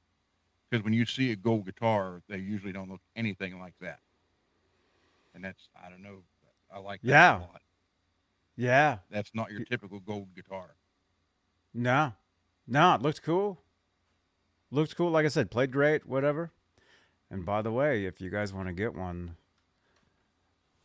Because 0.70 0.84
when 0.84 0.92
you 0.94 1.06
see 1.06 1.30
a 1.32 1.36
gold 1.36 1.66
guitar, 1.66 2.22
they 2.28 2.38
usually 2.38 2.72
don't 2.72 2.90
look 2.90 3.00
anything 3.16 3.60
like 3.60 3.74
that. 3.80 4.00
And 5.34 5.44
that's 5.44 5.68
I 5.84 5.88
don't 5.90 6.02
know. 6.02 6.22
I 6.72 6.78
like 6.78 7.02
that 7.02 7.08
Yeah. 7.08 7.38
a 7.38 7.40
lot. 7.40 7.62
Yeah. 8.56 8.98
That's 9.10 9.30
not 9.34 9.50
your 9.52 9.64
typical 9.64 10.00
gold 10.00 10.28
guitar. 10.34 10.74
No, 11.72 12.12
no. 12.66 12.94
It 12.94 13.02
looked 13.02 13.22
cool. 13.22 13.60
Looked 14.70 14.96
cool. 14.96 15.10
Like 15.10 15.24
I 15.26 15.28
said, 15.28 15.50
played 15.50 15.70
great. 15.72 16.06
Whatever. 16.06 16.50
And 17.30 17.44
by 17.44 17.62
the 17.62 17.72
way, 17.72 18.04
if 18.06 18.20
you 18.20 18.30
guys 18.30 18.52
want 18.52 18.68
to 18.68 18.72
get 18.74 18.94
one, 18.94 19.36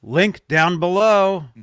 link 0.01 0.47
down 0.47 0.79
below. 0.79 1.45
Hmm. 1.53 1.62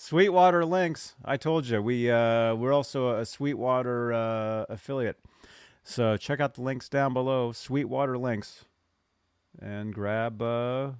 Sweetwater 0.00 0.64
links. 0.64 1.16
I 1.24 1.36
told 1.36 1.66
you 1.66 1.82
we 1.82 2.08
uh, 2.08 2.54
we're 2.54 2.72
also 2.72 3.16
a 3.18 3.26
Sweetwater 3.26 4.12
uh, 4.12 4.64
affiliate, 4.68 5.18
so 5.82 6.16
check 6.16 6.38
out 6.38 6.54
the 6.54 6.62
links 6.62 6.88
down 6.88 7.12
below. 7.12 7.50
Sweetwater 7.50 8.16
links, 8.16 8.64
and 9.60 9.92
grab 9.92 10.40
uh, 10.40 10.92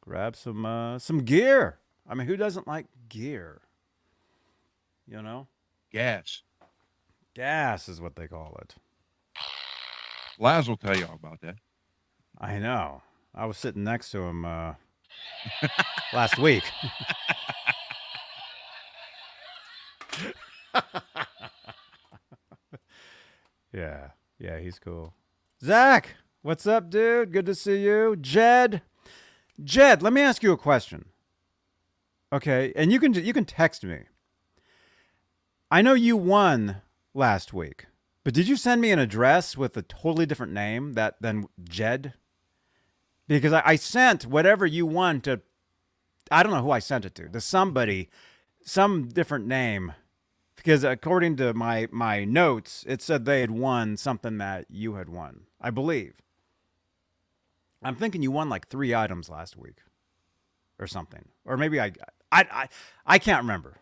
grab 0.00 0.36
some 0.36 0.64
uh, 0.64 0.98
some 0.98 1.18
gear. 1.18 1.80
I 2.08 2.14
mean, 2.14 2.26
who 2.26 2.34
doesn't 2.34 2.66
like 2.66 2.86
gear? 3.10 3.60
You 5.06 5.20
know, 5.20 5.48
Gas. 5.92 6.40
gas 7.34 7.90
is 7.90 8.00
what 8.00 8.16
they 8.16 8.26
call 8.26 8.58
it. 8.62 8.74
Laz 10.38 10.66
will 10.66 10.78
tell 10.78 10.96
you 10.96 11.04
all 11.04 11.14
about 11.22 11.42
that. 11.42 11.56
I 12.40 12.58
know. 12.58 13.02
I 13.34 13.44
was 13.44 13.58
sitting 13.58 13.84
next 13.84 14.10
to 14.12 14.22
him 14.22 14.46
uh, 14.46 14.74
last 16.14 16.38
week. 16.38 16.64
yeah, 23.72 24.10
yeah, 24.38 24.58
he's 24.58 24.78
cool. 24.78 25.14
Zach, 25.62 26.16
what's 26.42 26.66
up, 26.66 26.90
dude? 26.90 27.32
Good 27.32 27.46
to 27.46 27.54
see 27.54 27.82
you. 27.84 28.16
Jed, 28.16 28.82
Jed, 29.62 30.02
let 30.02 30.12
me 30.12 30.20
ask 30.20 30.42
you 30.42 30.52
a 30.52 30.56
question. 30.56 31.06
Okay, 32.32 32.72
and 32.76 32.92
you 32.92 33.00
can 33.00 33.14
you 33.14 33.32
can 33.32 33.44
text 33.44 33.84
me. 33.84 34.00
I 35.70 35.82
know 35.82 35.94
you 35.94 36.16
won 36.16 36.82
last 37.14 37.52
week, 37.52 37.86
but 38.24 38.34
did 38.34 38.48
you 38.48 38.56
send 38.56 38.80
me 38.80 38.90
an 38.90 38.98
address 38.98 39.56
with 39.56 39.76
a 39.76 39.82
totally 39.82 40.26
different 40.26 40.52
name 40.52 40.94
that 40.94 41.16
than 41.20 41.46
Jed? 41.64 42.14
Because 43.28 43.52
I, 43.52 43.62
I 43.64 43.76
sent 43.76 44.26
whatever 44.26 44.66
you 44.66 44.86
won 44.86 45.20
to 45.22 45.40
I 46.30 46.42
don't 46.42 46.52
know 46.52 46.62
who 46.62 46.70
I 46.70 46.80
sent 46.80 47.04
it 47.04 47.14
to. 47.16 47.28
To 47.28 47.40
somebody, 47.40 48.10
some 48.64 49.08
different 49.08 49.46
name. 49.46 49.92
Because 50.66 50.82
according 50.82 51.36
to 51.36 51.54
my 51.54 51.86
my 51.92 52.24
notes, 52.24 52.84
it 52.88 53.00
said 53.00 53.24
they 53.24 53.40
had 53.40 53.52
won 53.52 53.96
something 53.96 54.38
that 54.38 54.66
you 54.68 54.94
had 54.94 55.08
won. 55.08 55.42
I 55.60 55.70
believe. 55.70 56.14
I'm 57.84 57.94
thinking 57.94 58.20
you 58.20 58.32
won 58.32 58.48
like 58.48 58.66
three 58.66 58.92
items 58.92 59.28
last 59.28 59.56
week, 59.56 59.78
or 60.80 60.88
something, 60.88 61.26
or 61.44 61.56
maybe 61.56 61.80
I 61.80 61.92
I 62.32 62.46
I, 62.50 62.68
I 63.06 63.18
can't 63.20 63.42
remember. 63.44 63.76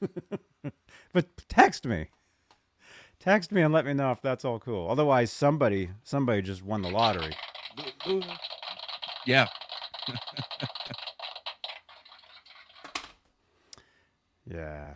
but 1.12 1.26
text 1.48 1.84
me. 1.84 2.10
Text 3.18 3.50
me 3.50 3.62
and 3.62 3.74
let 3.74 3.84
me 3.84 3.92
know 3.92 4.12
if 4.12 4.22
that's 4.22 4.44
all 4.44 4.60
cool. 4.60 4.88
Otherwise, 4.88 5.32
somebody 5.32 5.90
somebody 6.04 6.42
just 6.42 6.62
won 6.62 6.82
the 6.82 6.90
lottery. 6.90 7.34
Yeah. 9.26 9.48
Yeah. 14.46 14.94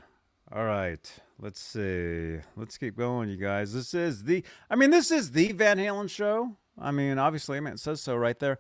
All 0.55 0.64
right. 0.64 1.12
Let's 1.40 1.61
see. 1.61 2.38
Let's 2.57 2.79
keep 2.79 2.97
going, 2.97 3.29
you 3.29 3.37
guys. 3.37 3.73
This 3.73 3.93
is 3.93 4.23
the 4.23 4.45
I 4.71 4.77
mean, 4.77 4.90
this 4.90 5.11
is 5.11 5.33
the 5.33 5.51
Van 5.51 5.79
Halen 5.79 6.09
show. 6.09 6.57
I 6.79 6.93
mean, 6.93 7.19
obviously, 7.19 7.57
I 7.57 7.61
mean 7.61 7.75
it 7.75 7.81
says 7.81 8.01
so 8.01 8.14
right 8.14 8.38
there. 8.38 8.59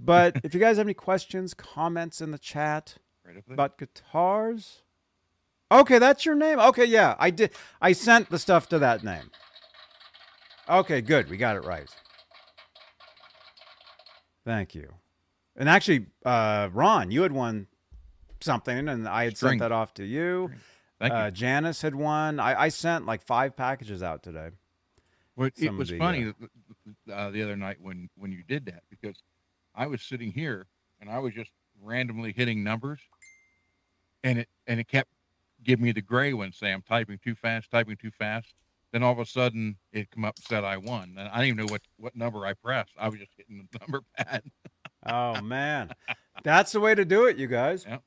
But 0.00 0.40
if 0.42 0.54
you 0.54 0.60
guys 0.60 0.78
have 0.78 0.86
any 0.86 0.94
questions, 0.94 1.52
comments 1.52 2.22
in 2.22 2.30
the 2.30 2.38
chat 2.38 2.96
Right 3.26 3.42
about 3.50 3.76
guitars. 3.76 4.84
Okay, 5.70 5.98
that's 5.98 6.24
your 6.24 6.34
name. 6.34 6.58
Okay, 6.58 6.86
yeah. 6.86 7.14
I 7.18 7.28
did 7.28 7.50
I 7.82 7.92
sent 7.92 8.30
the 8.30 8.38
stuff 8.38 8.66
to 8.70 8.78
that 8.78 9.04
name. 9.04 9.30
Okay, 10.66 11.02
good. 11.02 11.28
We 11.28 11.36
got 11.36 11.56
it 11.56 11.64
right. 11.66 11.90
Thank 14.46 14.74
you. 14.74 14.94
And 15.56 15.68
actually, 15.68 16.06
uh, 16.24 16.70
Ron, 16.72 17.10
you 17.10 17.20
had 17.22 17.32
won 17.32 17.66
something, 18.40 18.88
and 18.88 19.06
I 19.06 19.24
had 19.24 19.36
String. 19.36 19.52
sent 19.52 19.60
that 19.60 19.72
off 19.72 19.92
to 19.94 20.04
you. 20.04 20.50
You. 20.50 20.50
Uh, 21.12 21.30
Janice 21.30 21.82
had 21.82 21.94
won. 21.94 22.40
I, 22.40 22.62
I 22.62 22.68
sent 22.68 23.06
like 23.06 23.22
five 23.22 23.56
packages 23.56 24.02
out 24.02 24.22
today. 24.22 24.50
Well, 25.36 25.48
it 25.48 25.56
some 25.58 25.78
was 25.78 25.88
the, 25.88 25.98
funny 25.98 26.32
uh, 27.08 27.12
uh, 27.12 27.30
the 27.30 27.42
other 27.42 27.56
night 27.56 27.78
when 27.80 28.08
when 28.16 28.32
you 28.32 28.42
did 28.46 28.66
that 28.66 28.82
because 28.90 29.16
I 29.74 29.86
was 29.86 30.02
sitting 30.02 30.32
here 30.32 30.66
and 31.00 31.10
I 31.10 31.18
was 31.18 31.34
just 31.34 31.50
randomly 31.82 32.32
hitting 32.32 32.62
numbers, 32.62 33.00
and 34.22 34.38
it 34.38 34.48
and 34.66 34.78
it 34.78 34.88
kept 34.88 35.10
giving 35.62 35.84
me 35.84 35.92
the 35.92 36.02
gray 36.02 36.32
one, 36.32 36.52
saying 36.52 36.74
I'm 36.74 36.82
typing 36.82 37.18
too 37.18 37.34
fast, 37.34 37.70
typing 37.70 37.96
too 37.96 38.10
fast. 38.10 38.54
Then 38.92 39.02
all 39.02 39.12
of 39.12 39.18
a 39.18 39.26
sudden 39.26 39.76
it 39.92 40.10
come 40.12 40.24
up 40.24 40.36
and 40.36 40.44
said 40.44 40.62
I 40.62 40.76
won, 40.76 41.16
and 41.18 41.28
I 41.28 41.38
didn't 41.38 41.46
even 41.46 41.56
know 41.58 41.72
what 41.72 41.82
what 41.96 42.14
number 42.14 42.46
I 42.46 42.54
pressed. 42.54 42.92
I 42.98 43.08
was 43.08 43.18
just 43.18 43.32
hitting 43.36 43.66
the 43.72 43.78
number 43.80 44.02
pad. 44.16 44.42
Oh 45.04 45.40
man, 45.42 45.90
that's 46.44 46.72
the 46.72 46.80
way 46.80 46.94
to 46.94 47.04
do 47.04 47.26
it, 47.26 47.36
you 47.36 47.48
guys. 47.48 47.84
Yeah. 47.88 47.98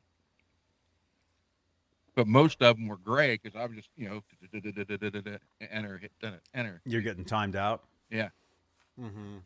But 2.18 2.26
most 2.26 2.64
of 2.64 2.78
them 2.78 2.88
were 2.88 2.98
gray 2.98 3.38
because 3.42 3.56
I 3.56 3.64
was 3.68 3.76
just 3.76 3.90
you 3.96 4.10
know 4.10 4.24
enter 5.72 6.00
hit 6.00 6.12
done 6.20 6.34
it 6.34 6.42
enter. 6.52 6.82
You're 6.84 7.04
getting 7.04 7.24
timed 7.24 7.56
out. 7.56 7.84
Yeah. 8.10 8.30
Mm-hmm. 9.00 9.38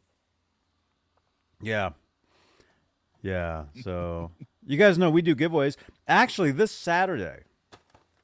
Yeah. 1.61 1.89
Yeah. 3.21 3.65
So 3.83 4.31
you 4.65 4.77
guys 4.77 4.97
know 4.97 5.09
we 5.09 5.21
do 5.21 5.35
giveaways. 5.35 5.75
Actually, 6.07 6.51
this 6.51 6.71
Saturday, 6.71 7.41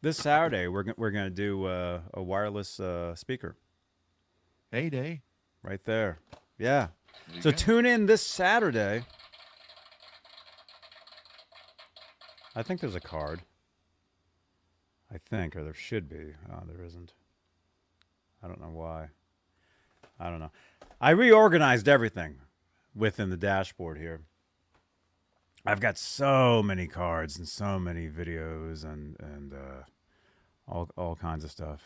this 0.02 0.16
Saturday 0.16 0.70
we're 0.70 0.86
we're 0.96 1.12
gonna 1.12 1.30
do 1.30 1.66
uh, 1.66 2.00
a 2.14 2.24
wireless 2.24 2.80
uh, 2.80 3.16
speaker 3.16 3.58
Heyday. 4.72 5.24
right 5.62 5.84
there. 5.84 6.20
Yeah. 6.58 6.88
There 7.34 7.42
So 7.42 7.52
go. 7.52 7.58
tune 7.58 7.86
in 7.86 8.06
this 8.06 8.26
Saturday. 8.26 9.04
I 12.56 12.64
think 12.64 12.80
there's 12.80 12.96
a 12.96 13.02
card. 13.02 13.42
I 15.14 15.18
think, 15.18 15.56
or 15.56 15.64
there 15.64 15.74
should 15.74 16.10
be. 16.10 16.34
Oh, 16.52 16.64
there 16.68 16.84
isn't. 16.84 17.14
I 18.44 18.48
don't 18.48 18.62
know 18.62 18.72
why. 18.72 19.08
I 20.20 20.30
don't 20.30 20.40
know. 20.40 20.52
I 21.00 21.12
reorganized 21.12 21.88
everything 21.88 22.38
within 22.96 23.30
the 23.30 23.38
dashboard 23.38 23.98
here. 23.98 24.22
I've 25.66 25.80
got 25.80 25.98
so 25.98 26.64
many 26.64 26.88
cards 26.88 27.38
and 27.38 27.48
so 27.48 27.78
many 27.78 28.10
videos 28.10 28.84
and 28.84 29.16
and 29.20 29.54
uh, 29.54 29.84
all 30.68 30.90
all 30.98 31.16
kinds 31.16 31.44
of 31.44 31.52
stuff. 31.52 31.82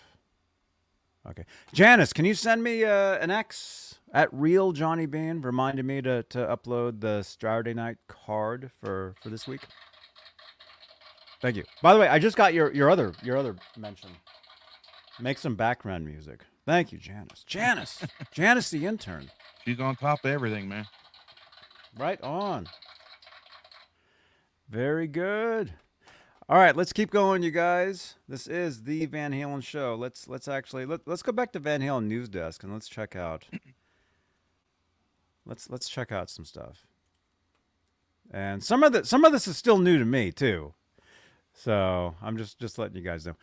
Okay, 1.27 1.45
Janice, 1.73 2.13
can 2.13 2.25
you 2.25 2.34
send 2.34 2.63
me 2.63 2.84
uh, 2.84 3.17
an 3.17 3.29
X 3.29 3.99
at 4.13 4.29
real 4.31 4.71
Johnny 4.71 5.05
Bean, 5.05 5.41
reminding 5.41 5.86
me 5.86 6.01
to 6.01 6.23
to 6.23 6.39
upload 6.39 7.01
the 7.01 7.23
Saturday 7.23 7.73
night 7.73 7.97
card 8.07 8.71
for 8.79 9.15
for 9.21 9.29
this 9.29 9.47
week? 9.47 9.62
Thank 11.41 11.56
you. 11.56 11.63
By 11.82 11.93
the 11.93 11.99
way, 11.99 12.08
I 12.08 12.19
just 12.19 12.38
got 12.38 12.54
your 12.54 12.71
your 12.73 12.89
other 12.89 13.13
your 13.23 13.38
other 13.38 13.56
mention. 13.77 14.10
Make 15.19 15.38
some 15.38 15.56
background 15.56 16.06
music. 16.06 16.41
Thank 16.65 16.91
you, 16.91 16.97
Janice. 16.97 17.43
Janice, 17.45 18.06
Janice, 18.32 18.69
the 18.69 18.86
intern. 18.86 19.30
She's 19.65 19.80
on 19.80 19.95
top 19.95 20.23
of 20.23 20.32
everything, 20.32 20.67
man. 20.69 20.86
Right 21.97 22.21
on. 22.21 22.67
Very 24.69 25.08
good. 25.08 25.73
All 26.47 26.58
right, 26.58 26.75
let's 26.75 26.93
keep 26.93 27.12
going, 27.12 27.43
you 27.43 27.51
guys. 27.51 28.15
This 28.27 28.45
is 28.47 28.84
the 28.84 29.06
Van 29.06 29.32
Halen 29.32 29.63
show. 29.63 29.95
Let's 29.95 30.27
let's 30.27 30.47
actually 30.47 30.86
let, 30.86 31.01
let's 31.08 31.23
go 31.23 31.32
back 31.32 31.51
to 31.54 31.60
Van 31.60 31.82
Halen 31.82 32.06
news 32.06 32.30
desk 32.30 32.63
and 32.63 32.71
let's 32.71 32.88
check 32.88 33.15
out. 33.15 33.45
Let's 35.45 35.69
let's 35.69 35.89
check 35.89 36.12
out 36.12 36.30
some 36.30 36.45
stuff. 36.45 36.86
And 38.30 38.63
some 38.63 38.84
of 38.84 38.93
the 38.93 39.06
some 39.06 39.25
of 39.25 39.32
this 39.32 39.47
is 39.47 39.58
still 39.58 39.80
new 39.80 39.97
to 39.97 40.06
me 40.06 40.32
too. 40.32 40.73
So 41.54 42.16
I'm 42.22 42.38
just 42.38 42.60
just 42.60 42.78
letting 42.78 42.98
you 42.98 43.04
guys 43.04 43.26
know. 43.26 43.36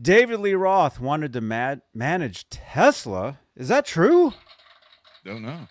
David 0.00 0.40
Lee 0.40 0.54
Roth 0.54 0.98
wanted 1.00 1.32
to 1.34 1.40
mad- 1.40 1.82
manage 1.94 2.48
Tesla. 2.48 3.38
Is 3.56 3.68
that 3.68 3.86
true? 3.86 4.32
Don't 5.24 5.42
know. 5.42 5.68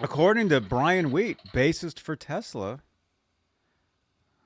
According 0.00 0.48
to 0.50 0.60
Brian 0.60 1.10
Wheat, 1.10 1.38
bassist 1.52 1.98
for 1.98 2.14
Tesla. 2.14 2.80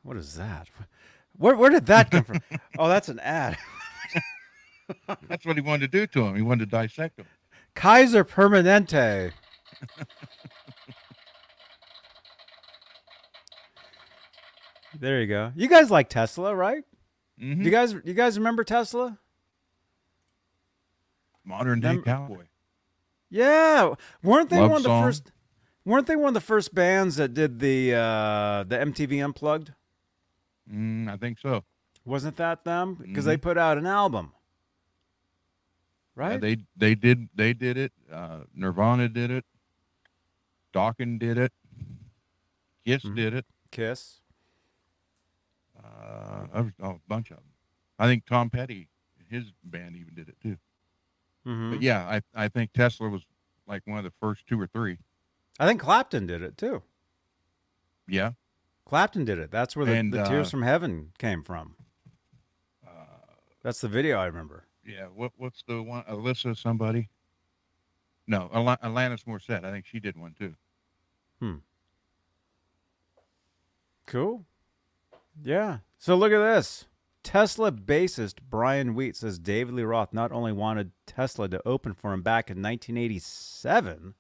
What 0.02 0.16
is 0.16 0.34
that? 0.36 0.68
Where 1.36 1.56
where 1.56 1.70
did 1.70 1.86
that 1.86 2.10
come 2.10 2.24
from? 2.24 2.40
oh, 2.78 2.88
that's 2.88 3.08
an 3.08 3.20
ad. 3.20 3.58
That's 5.26 5.46
what 5.46 5.56
he 5.56 5.62
wanted 5.62 5.90
to 5.90 5.98
do 6.00 6.06
to 6.08 6.26
him. 6.26 6.36
He 6.36 6.42
wanted 6.42 6.70
to 6.70 6.76
dissect 6.76 7.18
him. 7.18 7.24
Kaiser 7.74 8.24
Permanente. 8.24 9.32
there 14.98 15.20
you 15.20 15.26
go. 15.26 15.52
You 15.56 15.68
guys 15.68 15.90
like 15.90 16.08
Tesla, 16.08 16.54
right? 16.54 16.84
Mhm. 17.40 17.64
You 17.64 17.70
guys 17.70 17.94
you 18.04 18.14
guys 18.14 18.38
remember 18.38 18.64
Tesla? 18.64 19.18
Modern 21.44 21.80
day 21.80 21.94
Mem- 21.94 22.02
cowboy. 22.02 22.44
Yeah, 23.28 23.94
weren't 24.22 24.50
they 24.50 24.60
Love 24.60 24.70
one 24.70 24.76
of 24.78 24.82
the 24.82 24.88
song. 24.88 25.02
first? 25.04 25.32
Weren't 25.84 26.06
they 26.06 26.16
one 26.16 26.28
of 26.28 26.34
the 26.34 26.40
first 26.40 26.74
bands 26.74 27.16
that 27.16 27.34
did 27.34 27.58
the 27.58 27.94
uh, 27.94 28.64
the 28.64 28.76
MTV 28.78 29.24
Unplugged? 29.24 29.72
Mm, 30.72 31.08
I 31.08 31.16
think 31.16 31.38
so. 31.40 31.64
Wasn't 32.04 32.36
that 32.36 32.64
them? 32.64 32.94
Because 32.94 33.24
they 33.24 33.36
put 33.36 33.56
out 33.58 33.78
an 33.78 33.86
album, 33.86 34.32
Yeah, 36.16 36.22
right? 36.28 36.40
they 36.40 36.58
they 36.76 36.94
did 36.94 37.28
they 37.34 37.52
did 37.52 37.76
it. 37.76 37.92
Uh, 38.10 38.40
Nirvana 38.54 39.08
did 39.08 39.30
it. 39.30 39.44
Dawkins 40.72 41.18
did 41.20 41.38
it. 41.38 41.52
Kiss 42.86 43.02
Mhm. 43.04 43.16
did 43.16 43.34
it. 43.34 43.46
Kiss. 43.70 44.20
Uh, 45.84 46.46
a, 46.80 46.86
a 46.88 46.94
bunch 47.08 47.30
of 47.30 47.36
them. 47.38 47.46
I 47.98 48.06
think 48.06 48.26
Tom 48.26 48.50
Petty, 48.50 48.88
his 49.28 49.44
band, 49.64 49.96
even 49.96 50.14
did 50.14 50.28
it 50.28 50.36
too. 50.42 50.56
hmm 51.44 51.70
But 51.72 51.82
yeah, 51.82 52.04
I 52.34 52.44
I 52.44 52.48
think 52.48 52.72
Tesla 52.72 53.08
was 53.08 53.22
like 53.66 53.82
one 53.86 53.98
of 53.98 54.04
the 54.04 54.12
first 54.20 54.46
two 54.46 54.60
or 54.60 54.66
three. 54.66 54.98
I 55.60 55.66
think 55.66 55.80
Clapton 55.80 56.26
did 56.26 56.42
it 56.42 56.56
too. 56.56 56.82
Yeah. 58.08 58.32
Clapton 58.86 59.24
did 59.24 59.38
it. 59.38 59.50
That's 59.50 59.76
where 59.76 59.86
the, 59.86 59.92
And, 59.94 60.12
the 60.12 60.24
Tears 60.24 60.48
uh, 60.48 60.50
from 60.50 60.62
Heaven 60.62 61.12
came 61.18 61.42
from. 61.42 61.76
Uh, 62.86 62.90
That's 63.62 63.80
the 63.80 63.88
video 63.88 64.18
I 64.18 64.26
remember. 64.26 64.64
yeah. 64.84 65.06
What 65.06 65.32
what's 65.36 65.62
the 65.66 65.82
one? 65.82 66.02
Alyssa 66.04 66.56
somebody? 66.56 67.08
No, 68.26 68.50
Al- 68.52 68.76
Alanis 68.78 69.24
Morissette. 69.24 69.64
I 69.64 69.70
think 69.70 69.86
she 69.86 70.00
did 70.00 70.16
one 70.16 70.34
too. 70.38 70.54
Hmm. 71.40 71.56
Cool. 74.06 74.44
Yeah. 75.40 75.78
So 75.98 76.14
look 76.16 76.32
at 76.32 76.38
this. 76.38 76.86
Tesla 77.22 77.70
bassist 77.70 78.36
Brian 78.48 78.94
Wheat 78.94 79.16
says 79.16 79.38
David 79.38 79.74
Lee 79.74 79.84
Roth 79.84 80.12
not 80.12 80.32
only 80.32 80.52
wanted 80.52 80.90
Tesla 81.06 81.48
to 81.48 81.62
open 81.66 81.94
for 81.94 82.12
him 82.12 82.22
back 82.22 82.50
in 82.50 82.56
1987. 82.56 84.14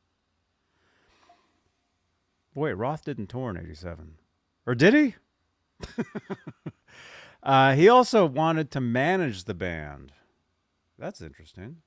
Wait, 2.54 2.72
Roth 2.74 3.04
didn't 3.04 3.28
tour 3.28 3.50
in 3.50 3.56
87. 3.56 4.14
Or 4.66 4.74
did 4.74 4.94
he? 4.94 5.14
uh, 7.42 7.74
he 7.74 7.88
also 7.88 8.26
wanted 8.26 8.70
to 8.70 8.80
manage 8.80 9.44
the 9.44 9.54
band. 9.54 10.12
That's 10.98 11.20
interesting. 11.20 11.78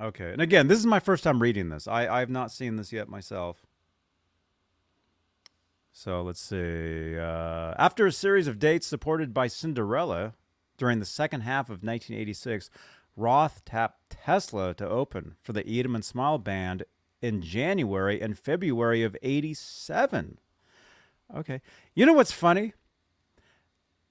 Okay. 0.00 0.32
And 0.32 0.42
again, 0.42 0.68
this 0.68 0.78
is 0.78 0.86
my 0.86 1.00
first 1.00 1.24
time 1.24 1.40
reading 1.40 1.68
this. 1.68 1.86
I, 1.86 2.06
I 2.16 2.20
have 2.20 2.30
not 2.30 2.50
seen 2.50 2.76
this 2.76 2.92
yet 2.92 3.08
myself. 3.08 3.64
So 5.92 6.22
let's 6.22 6.40
see. 6.40 7.18
Uh, 7.18 7.74
after 7.78 8.06
a 8.06 8.12
series 8.12 8.46
of 8.46 8.58
dates 8.58 8.86
supported 8.86 9.34
by 9.34 9.46
Cinderella 9.46 10.32
during 10.78 10.98
the 10.98 11.04
second 11.04 11.42
half 11.42 11.66
of 11.66 11.82
1986, 11.84 12.70
Roth 13.14 13.62
tapped 13.64 14.10
Tesla 14.10 14.72
to 14.74 14.88
open 14.88 15.36
for 15.42 15.52
the 15.52 15.66
Eat 15.68 15.84
'Em 15.84 15.94
and 15.94 16.04
Smile 16.04 16.38
Band 16.38 16.84
in 17.20 17.42
January 17.42 18.20
and 18.20 18.38
February 18.38 19.02
of 19.02 19.16
87. 19.22 20.38
Okay. 21.34 21.60
You 21.94 22.06
know 22.06 22.14
what's 22.14 22.32
funny? 22.32 22.72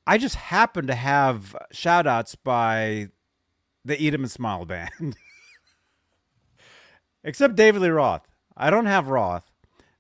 I 0.06 0.18
just 0.18 0.36
happen 0.36 0.88
to 0.88 0.96
have 0.96 1.56
shout 1.72 2.06
outs 2.08 2.36
by 2.36 3.10
the 3.84 4.02
Eat 4.02 4.14
'Em 4.14 4.22
and 4.22 4.32
Smile 4.32 4.66
Band. 4.68 5.18
Except 7.24 7.56
David 7.56 7.82
Lee 7.82 7.90
Roth. 7.90 8.28
I 8.56 8.70
don't 8.70 8.86
have 8.86 9.08
Roth, 9.08 9.51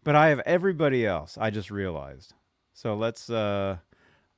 but 0.03 0.15
I 0.15 0.29
have 0.29 0.39
everybody 0.39 1.05
else. 1.05 1.37
I 1.39 1.49
just 1.49 1.71
realized. 1.71 2.33
So 2.73 2.95
let's 2.95 3.29
uh 3.29 3.77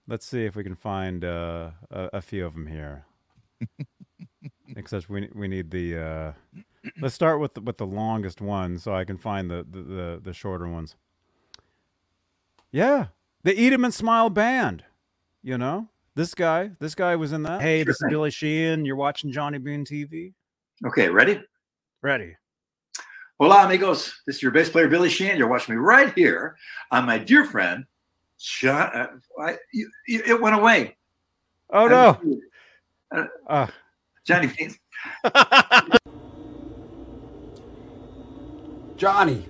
let's 0.08 0.26
see 0.26 0.46
if 0.46 0.56
we 0.56 0.64
can 0.64 0.76
find 0.76 1.24
uh, 1.24 1.72
a, 1.92 2.10
a 2.14 2.22
few 2.22 2.46
of 2.46 2.54
them 2.54 2.68
here. 2.68 3.06
Except 4.76 5.10
we 5.10 5.30
we 5.34 5.48
need 5.48 5.72
the 5.72 5.98
uh 5.98 6.32
let's 7.02 7.16
start 7.16 7.40
with 7.40 7.54
the, 7.54 7.62
with 7.62 7.78
the 7.78 7.86
longest 7.86 8.42
one 8.42 8.78
so 8.78 8.94
I 8.94 9.06
can 9.06 9.18
find 9.18 9.50
the 9.50 9.66
the, 9.70 9.82
the, 9.82 10.22
the 10.24 10.34
shorter 10.34 10.68
ones. 10.68 10.96
Yeah. 12.72 13.08
The 13.44 13.54
Eat 13.60 13.74
'Em 13.74 13.86
and 13.86 13.94
Smile 13.94 14.30
band. 14.30 14.84
You 15.42 15.58
know? 15.58 15.90
This 16.16 16.36
guy, 16.36 16.72
this 16.80 16.94
guy 16.94 17.16
was 17.16 17.34
in 17.34 17.44
that. 17.44 17.62
Hey, 17.62 17.84
this 17.84 17.96
is 17.96 18.06
Billy 18.08 18.30
Sheehan. 18.30 18.86
You're 18.86 18.96
watching 18.96 19.32
Johnny 19.32 19.58
Bean 19.58 19.84
TV. 19.84 20.34
Okay, 20.86 21.10
ready? 21.10 21.42
Ready. 22.04 22.36
Hola, 23.44 23.66
amigos. 23.66 24.22
This 24.26 24.38
is 24.38 24.42
your 24.42 24.54
bass 24.54 24.70
player, 24.70 24.88
Billy 24.88 25.10
Sheehan. 25.10 25.38
You're 25.38 25.50
watching 25.50 25.76
me 25.76 25.82
right 25.82 26.14
here 26.14 26.56
on 26.92 27.06
my 27.06 27.18
dear 27.18 27.44
friend, 27.44 27.84
John. 28.40 28.90
Uh, 28.96 29.08
I, 29.38 29.58
you, 29.74 29.92
you, 30.08 30.24
it 30.26 30.40
went 30.42 30.56
away. 30.56 30.96
Oh 31.70 31.86
no. 31.90 32.18
Uh, 33.50 33.68
Johnny 34.26 34.48
Bean. 34.48 34.74
Johnny. 38.96 39.46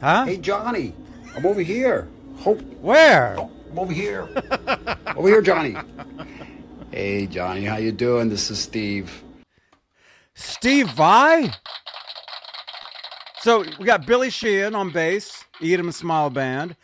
huh? 0.00 0.24
Hey, 0.24 0.38
Johnny. 0.38 0.94
I'm 1.36 1.44
over 1.44 1.60
here. 1.60 2.08
Hope 2.38 2.62
Where? 2.80 3.36
I'm 3.70 3.78
over 3.78 3.92
here. 3.92 4.26
over 5.16 5.28
here, 5.28 5.42
Johnny. 5.42 5.76
Hey, 6.90 7.26
Johnny. 7.26 7.66
How 7.66 7.76
you 7.76 7.92
doing? 7.92 8.30
This 8.30 8.50
is 8.50 8.58
Steve. 8.58 9.22
Steve 10.32 10.88
Vai? 10.92 11.52
So 13.40 13.64
we 13.78 13.86
got 13.86 14.06
Billy 14.06 14.28
Sheehan 14.30 14.74
on 14.74 14.90
bass, 14.90 15.44
Eat 15.60 15.78
'Em 15.78 15.86
and 15.86 15.94
Smile 15.94 16.28
Band, 16.30 16.76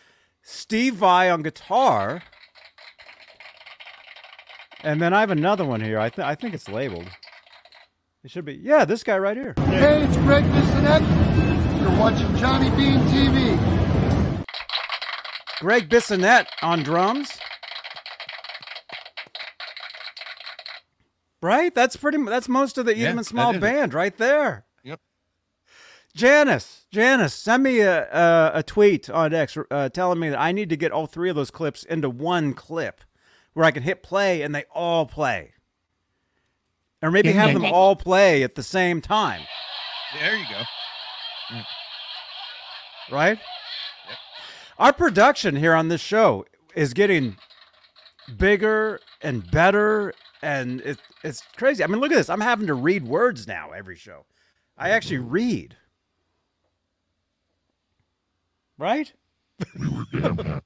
Steve 0.42 0.94
Vai 0.94 1.28
on 1.30 1.42
guitar, 1.42 2.22
and 4.82 5.00
then 5.02 5.12
I 5.12 5.20
have 5.20 5.30
another 5.30 5.64
one 5.64 5.80
here. 5.82 5.98
I, 5.98 6.08
th- 6.08 6.26
I 6.26 6.34
think 6.34 6.54
it's 6.54 6.68
labeled. 6.68 7.08
It 8.24 8.30
should 8.30 8.44
be. 8.44 8.54
Yeah, 8.54 8.84
this 8.84 9.04
guy 9.04 9.18
right 9.18 9.36
here. 9.36 9.54
Hey, 9.66 10.02
it's 10.02 10.16
Greg 10.18 10.44
Bissonette. 10.44 11.80
You're 11.80 11.98
watching 11.98 12.34
Johnny 12.36 12.70
Bean 12.70 13.00
TV. 13.08 14.44
Greg 15.60 15.88
Bissonette 15.88 16.46
on 16.62 16.82
drums. 16.82 17.38
Right? 21.42 21.74
That's 21.74 21.96
pretty. 21.96 22.18
That's 22.24 22.48
most 22.48 22.78
of 22.78 22.86
the 22.86 22.96
Yeah, 22.96 23.08
Eat 23.08 23.10
'Em 23.10 23.18
and 23.18 23.26
Smile 23.26 23.52
band 23.60 23.94
right 23.94 24.16
there. 24.16 24.65
Yep. 26.16 26.20
Janice, 26.20 26.86
Janice, 26.90 27.34
send 27.34 27.62
me 27.62 27.80
a 27.80 28.04
a, 28.10 28.50
a 28.58 28.62
tweet 28.62 29.10
on 29.10 29.34
X 29.34 29.56
uh, 29.70 29.88
telling 29.90 30.18
me 30.18 30.30
that 30.30 30.40
I 30.40 30.52
need 30.52 30.70
to 30.70 30.76
get 30.76 30.92
all 30.92 31.06
three 31.06 31.28
of 31.30 31.36
those 31.36 31.50
clips 31.50 31.84
into 31.84 32.08
one 32.10 32.54
clip 32.54 33.02
where 33.52 33.64
I 33.64 33.70
can 33.70 33.82
hit 33.82 34.02
play 34.02 34.42
and 34.42 34.54
they 34.54 34.64
all 34.74 35.06
play. 35.06 35.52
Or 37.02 37.10
maybe 37.10 37.32
have 37.32 37.52
them 37.52 37.64
all 37.64 37.94
play 37.94 38.42
at 38.42 38.54
the 38.54 38.62
same 38.62 39.00
time, 39.00 39.42
There 40.18 40.34
you 40.36 40.44
go. 40.48 41.60
right? 43.14 43.38
Our 44.78 44.92
production 44.92 45.56
here 45.56 45.74
on 45.74 45.88
this 45.88 46.00
show 46.00 46.46
is 46.74 46.92
getting 46.94 47.36
bigger 48.36 49.00
and 49.22 49.48
better 49.50 50.12
and 50.42 50.80
it, 50.82 50.98
it's 51.22 51.42
crazy. 51.56 51.82
I 51.84 51.86
mean, 51.86 52.00
look 52.00 52.12
at 52.12 52.16
this. 52.16 52.30
I'm 52.30 52.40
having 52.40 52.66
to 52.66 52.74
read 52.74 53.04
words 53.04 53.46
now 53.46 53.70
every 53.72 53.96
show. 53.96 54.24
I 54.76 54.90
actually 54.90 55.18
read. 55.18 55.76
Right? 58.78 59.12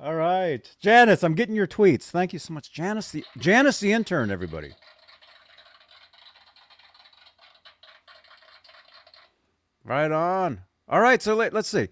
All 0.00 0.14
right. 0.14 0.76
Janice, 0.80 1.22
I'm 1.24 1.34
getting 1.34 1.56
your 1.56 1.66
tweets. 1.66 2.04
Thank 2.04 2.32
you 2.32 2.38
so 2.38 2.54
much. 2.54 2.72
Janice 2.72 3.10
the 3.10 3.24
Janice 3.36 3.80
the 3.80 3.92
intern, 3.92 4.30
everybody. 4.30 4.72
Right 9.84 10.12
on. 10.12 10.60
All 10.88 11.00
right, 11.00 11.20
so 11.20 11.34
let, 11.34 11.52
let's 11.52 11.68
see. 11.68 11.88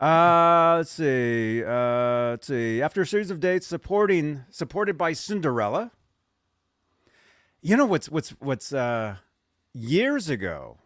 Uh, 0.00 0.76
let's 0.78 0.90
see. 0.90 1.62
Uh, 1.62 2.30
let's 2.30 2.46
see. 2.46 2.82
After 2.82 3.02
a 3.02 3.06
series 3.06 3.30
of 3.30 3.40
dates 3.40 3.66
supporting 3.66 4.44
supported 4.50 4.98
by 4.98 5.12
Cinderella. 5.12 5.92
You 7.62 7.76
know 7.76 7.86
what's 7.86 8.08
what's 8.08 8.30
what's 8.40 8.72
uh 8.72 9.16
years 9.72 10.28
ago 10.28 10.78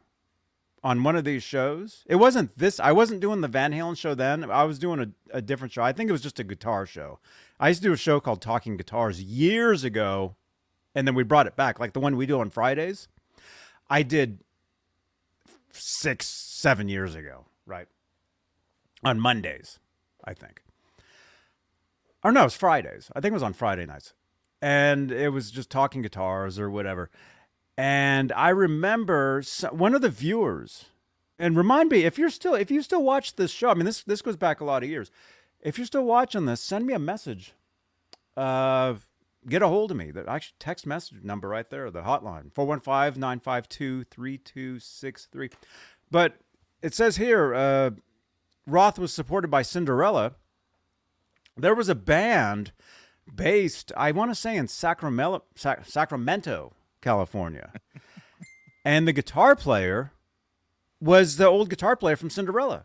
on 0.83 1.03
one 1.03 1.16
of 1.16 1.25
these 1.25 1.43
shows. 1.43 2.05
It 2.07 2.16
wasn't 2.16 2.57
this. 2.59 2.81
I 2.81 2.93
wasn't 2.93 3.21
doing 3.21 3.40
the 3.40 3.49
Van 3.49 3.73
Halen 3.73 3.97
show 3.97 4.14
then. 4.14 4.51
I 4.51 4.64
was 4.64 4.79
doing 4.79 5.01
a, 5.01 5.38
a 5.38 5.43
different 5.43 5.73
show. 5.73 5.83
I 5.83 5.93
think 5.93 6.09
it 6.09 6.12
was 6.12 6.23
just 6.23 6.38
a 6.40 6.45
guitar 6.45 6.87
show. 6.87 7.19
I 7.59 7.69
used 7.69 7.83
to 7.83 7.88
do 7.88 7.93
a 7.93 7.99
show 7.99 8.21
called 8.21 8.40
Talking 8.40 8.77
Guitars 8.77 9.23
years 9.23 9.85
ago, 9.85 10.37
and 10.95 11.07
then 11.07 11.14
we 11.14 11.23
brought 11.23 11.47
it 11.47 11.57
back, 11.57 11.79
like 11.79 11.93
the 11.93 12.01
one 12.01 12.16
we 12.16 12.27
do 12.27 12.40
on 12.40 12.51
Fridays. 12.51 13.09
I 13.90 14.03
did 14.03 14.38
six, 15.71 16.27
seven 16.27 16.88
years 16.88 17.14
ago, 17.14 17.45
right? 17.66 17.87
On 19.05 19.21
Mondays, 19.21 19.79
I 20.25 20.33
think. 20.35 20.62
Or 22.23 22.33
no, 22.33 22.43
it 22.43 22.45
was 22.45 22.55
Fridays. 22.55 23.11
I 23.14 23.21
think 23.21 23.33
it 23.33 23.35
was 23.35 23.43
on 23.43 23.53
Friday 23.53 23.87
nights. 23.87 24.14
And 24.62 25.11
it 25.11 25.31
was 25.31 25.51
just 25.51 25.71
talking 25.71 26.03
guitars 26.03 26.59
or 26.59 26.71
whatever. 26.71 27.11
And 27.76 28.33
I 28.33 28.50
remember 28.50 29.42
one 29.70 29.94
of 29.94 30.02
the 30.02 30.11
viewers, 30.11 30.87
and 31.38 31.56
remind 31.56 31.90
me 31.90 32.04
if 32.04 32.18
you're 32.18 32.30
still 32.30 32.54
if 32.54 32.70
you 32.70 32.83
still 32.83 33.02
watch 33.02 33.37
this 33.37 33.50
show. 33.50 33.70
I 33.70 33.74
mean, 33.74 33.87
this 33.87 34.02
this 34.02 34.22
goes 34.22 34.37
back 34.37 34.61
a 34.61 34.64
lot 34.64 34.83
of 34.83 34.88
years. 34.88 35.11
If 35.61 35.78
you're 35.78 35.87
still 35.87 36.04
watching 36.04 36.46
this, 36.46 36.61
send 36.61 36.87
me 36.87 36.94
a 36.94 36.98
message. 36.98 37.52
Uh, 38.37 38.94
get 39.48 39.62
a 39.62 39.68
hold 39.68 39.90
of 39.90 39.96
me. 39.96 40.11
The 40.11 40.28
actually 40.28 40.56
text 40.59 40.87
message 40.87 41.22
number 41.22 41.48
right 41.48 41.68
there, 41.68 41.90
the 41.90 42.02
hotline 42.02 42.52
415-952-3263. 42.52 45.52
But 46.11 46.35
it 46.83 46.94
says 46.94 47.16
here, 47.16 47.54
uh, 47.54 47.90
Roth 48.66 48.98
was 48.98 49.12
supported 49.12 49.48
by 49.48 49.62
Cinderella. 49.62 50.35
There 51.56 51.74
was 51.74 51.88
a 51.88 51.94
band 51.94 52.72
based, 53.33 53.92
I 53.96 54.12
want 54.12 54.30
to 54.30 54.35
say, 54.35 54.56
in 54.56 54.68
Sacramento, 54.68 55.44
Sac- 55.54 55.85
Sacramento, 55.85 56.72
California, 57.00 57.72
and 58.84 59.06
the 59.06 59.12
guitar 59.12 59.56
player 59.56 60.12
was 61.00 61.36
the 61.36 61.46
old 61.46 61.70
guitar 61.70 61.96
player 61.96 62.16
from 62.16 62.30
Cinderella. 62.30 62.84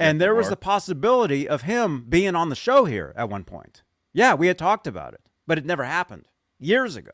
And 0.00 0.20
there 0.20 0.34
was 0.34 0.48
the 0.48 0.56
possibility 0.56 1.48
of 1.48 1.62
him 1.62 2.06
being 2.08 2.36
on 2.36 2.50
the 2.50 2.54
show 2.54 2.84
here 2.84 3.12
at 3.16 3.28
one 3.28 3.42
point. 3.42 3.82
Yeah, 4.12 4.34
we 4.34 4.46
had 4.46 4.56
talked 4.56 4.86
about 4.86 5.12
it, 5.12 5.20
but 5.46 5.58
it 5.58 5.64
never 5.64 5.84
happened 5.84 6.28
years 6.60 6.94
ago. 6.94 7.10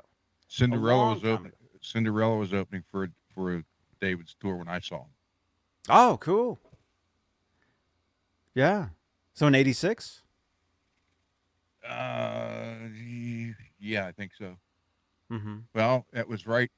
Cinderella 0.48 1.14
was 1.14 1.24
opening. 1.24 1.52
Cinderella 1.80 2.36
was 2.36 2.52
opening 2.52 2.84
for 2.90 3.08
for 3.34 3.64
David's 4.00 4.36
tour 4.38 4.56
when 4.56 4.68
I 4.68 4.80
saw 4.80 4.98
him. 4.98 5.10
Oh, 5.88 6.18
cool. 6.20 6.58
Yeah. 8.54 8.88
So 9.34 9.46
in 9.46 9.54
86? 9.54 10.22
Uh, 11.86 12.74
yeah, 13.80 14.06
I 14.06 14.12
think 14.12 14.32
so. 14.38 14.56
Mm-hmm. 15.32 15.56
Well, 15.74 16.06
that 16.12 16.28
was 16.28 16.46
right. 16.46 16.70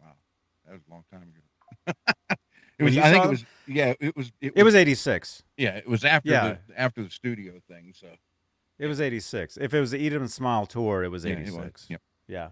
Wow, 0.00 0.12
that 0.66 0.72
was 0.72 0.82
a 0.88 0.92
long 0.92 1.04
time 1.10 1.22
ago. 1.22 1.92
it 2.78 2.84
was. 2.84 2.96
I 2.98 3.10
think 3.12 3.24
it 3.24 3.30
was. 3.30 3.44
Yeah, 3.66 3.94
it 4.00 4.16
was. 4.16 4.32
It 4.40 4.54
was. 4.54 4.60
It 4.60 4.62
was 4.64 4.74
86. 4.74 5.42
Yeah, 5.56 5.76
it 5.76 5.88
was 5.88 6.04
after 6.04 6.30
Yeah. 6.30 6.56
the 6.68 6.80
after 6.80 7.02
the 7.02 7.10
studio 7.10 7.54
thing. 7.68 7.92
So 7.94 8.08
It 8.78 8.86
was 8.86 9.00
86. 9.00 9.56
If 9.58 9.72
it 9.74 9.80
was 9.80 9.90
the 9.92 9.98
Eat 9.98 10.12
'em 10.12 10.22
and 10.22 10.30
Smile 10.30 10.66
tour, 10.66 11.04
it 11.04 11.08
was 11.08 11.24
yeah, 11.24 11.32
86. 11.32 11.54
it 11.56 11.58
was. 11.72 11.86
Yep. 11.90 12.02
Yeah. 12.26 12.48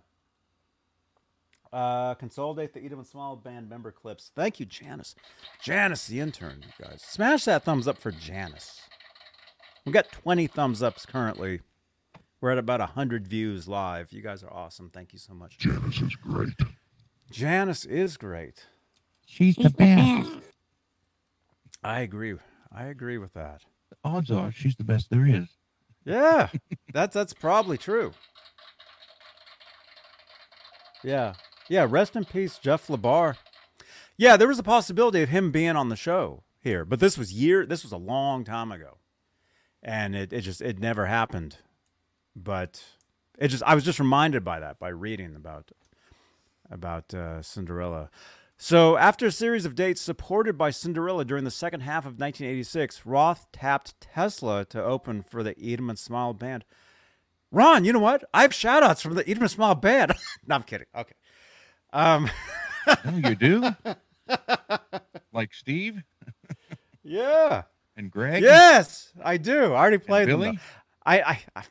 Uh, 1.73 2.15
consolidate 2.15 2.75
the 2.75 2.81
Eat 2.85 2.93
'em 2.93 2.99
and 2.99 3.07
Smile 3.07 3.35
band 3.37 3.69
member 3.69 3.91
clips. 3.91 4.31
Thank 4.35 4.61
you, 4.61 4.67
Janice. 4.67 5.15
Janice, 5.63 6.07
the 6.07 6.21
intern, 6.21 6.63
you 6.63 6.85
guys. 6.87 7.01
Smash 7.03 7.45
that 7.47 7.63
thumbs 7.65 7.89
up 7.89 7.97
for 7.99 8.13
Janice. 8.13 8.83
We've 9.85 9.93
got 9.95 10.13
20 10.13 10.47
thumbs 10.47 10.83
ups 10.83 11.07
currently. 11.07 11.61
We're 12.43 12.51
at 12.51 12.59
about 12.59 12.81
100 12.81 13.29
views 13.29 13.69
live. 13.69 14.13
You 14.13 14.21
guys 14.21 14.43
are 14.43 14.53
awesome. 14.53 14.91
Thank 14.93 15.13
you 15.13 15.19
so 15.21 15.33
much. 15.33 15.59
Janice 15.59 16.03
is 16.03 16.17
great. 16.17 16.59
Janice 17.31 17.85
is 17.85 18.17
great. 18.17 18.67
She's 19.25 19.55
the 19.55 19.71
best. 19.71 20.29
I 21.85 22.01
agree. 22.01 22.35
I 22.73 22.87
agree 22.87 23.17
with 23.17 23.33
that. 23.35 23.63
Odds 24.05 24.33
are 24.33 24.51
she's 24.51 24.75
the 24.75 24.83
best 24.83 25.09
there 25.09 25.25
is. 25.25 25.47
Yeah, 26.05 26.49
that's 26.93 27.15
that's 27.15 27.33
probably 27.33 27.79
true. 27.79 28.13
Yeah, 31.05 31.35
yeah. 31.69 31.87
Rest 31.89 32.17
in 32.17 32.25
peace, 32.25 32.59
Jeff 32.59 32.89
Labar. 32.89 33.37
Yeah, 34.17 34.37
there 34.37 34.49
was 34.49 34.59
a 34.59 34.65
possibility 34.65 35.23
of 35.23 35.29
him 35.29 35.53
being 35.53 35.77
on 35.77 35.91
the 35.91 35.97
show 35.97 36.43
here, 36.61 36.85
but 36.85 36.99
this 36.99 37.17
was 37.17 37.33
year. 37.33 37.65
This 37.65 37.85
was 37.85 37.93
a 37.93 37.97
long 37.97 38.43
time 38.43 38.73
ago, 38.73 38.99
and 39.81 40.17
it, 40.17 40.33
it 40.33 40.41
just 40.41 40.61
it 40.61 40.81
never 40.81 41.07
happened. 41.07 41.59
But 42.35 42.83
it 43.39 43.49
just 43.49 43.63
I 43.65 43.75
was 43.75 43.85
just 43.85 43.99
reminded 43.99 44.45
by 44.45 44.61
that 44.61 44.79
by 44.79 44.89
reading 44.89 45.35
about 45.37 45.71
about 46.71 47.13
uh, 47.15 47.43
Cinderella. 47.43 48.11
So, 48.57 48.97
after 48.97 49.27
a 49.27 49.33
series 49.33 49.67
of 49.67 49.75
dates 49.75 50.01
supported 50.01 50.57
by 50.57 50.71
Cinderella 50.71 51.25
during 51.25 51.43
the 51.43 51.51
second 51.51 51.81
half 51.81 52.05
of 52.05 52.13
1986, 52.21 53.05
Roth 53.05 53.51
tapped 53.51 54.01
Tesla 54.01 54.65
to 54.67 54.83
open 54.83 55.23
for 55.23 55.43
the 55.43 55.59
Eat 55.59 55.81
'em 55.81 55.91
and 55.91 55.99
Smile 55.99 56.33
band. 56.33 56.65
Ron, 57.51 57.85
you 57.85 57.93
know 57.93 57.99
what? 57.99 58.23
I 58.33 58.43
have 58.43 58.55
shout 58.55 58.85
outs 58.85 59.03
from 59.03 59.15
the 59.15 59.29
Eat 59.29 59.37
'em 59.37 59.43
and 59.43 59.51
Smile 59.51 59.75
band. 59.75 60.13
no, 60.47 60.55
I'm 60.55 60.63
kidding. 60.63 60.87
Okay. 60.97 61.15
Um, 61.93 62.31
Oh, 62.87 63.17
you 63.17 63.35
do? 63.37 63.77
like 65.33 65.55
Steve 65.55 66.03
yeah. 67.05 67.63
and 67.97 68.11
Greg? 68.11 68.43
Yes, 68.43 69.13
I 69.25 69.37
do. 69.37 69.73
I 69.73 69.79
already 69.81 69.99
played 69.99 70.29
them. 70.29 70.41
Billy? 70.41 70.59
I, 71.05 71.21
I, 71.23 71.41
I 71.57 71.63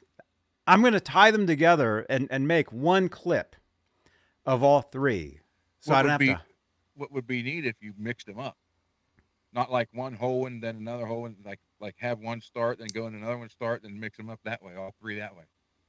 I'm 0.68 0.82
going 0.82 0.94
to 0.94 1.00
tie 1.00 1.32
them 1.32 1.48
together 1.48 2.06
and, 2.10 2.28
and 2.32 2.48
make 2.48 2.72
one 2.72 3.10
clip 3.10 3.56
of 4.46 4.64
all 4.64 4.82
three. 4.82 5.40
So 5.80 5.92
What 5.92 5.98
I 5.98 6.02
don't 6.02 6.06
would 6.06 6.12
have 6.12 6.20
be- 6.20 6.28
to. 6.28 6.42
What 6.96 7.12
would 7.12 7.26
be 7.28 7.42
neat 7.42 7.66
if 7.66 7.76
you 7.82 7.94
mixed 7.98 8.28
them 8.28 8.38
up? 8.40 8.58
Not 9.54 9.72
like 9.72 9.90
one 9.94 10.14
hole 10.14 10.46
and 10.46 10.62
then 10.62 10.76
another 10.78 11.06
hole 11.06 11.26
and 11.26 11.36
like 11.44 11.60
like 11.80 11.96
have 12.00 12.20
one 12.20 12.42
start, 12.42 12.78
then 12.80 12.88
go 12.94 13.08
in 13.08 13.16
another 13.16 13.38
one 13.38 13.50
start, 13.50 13.82
then 13.84 14.00
mix 14.00 14.18
them 14.18 14.30
up 14.30 14.40
that 14.44 14.62
way, 14.62 14.76
all 14.76 14.94
three 15.02 15.18
that 15.18 15.36
way. 15.36 15.44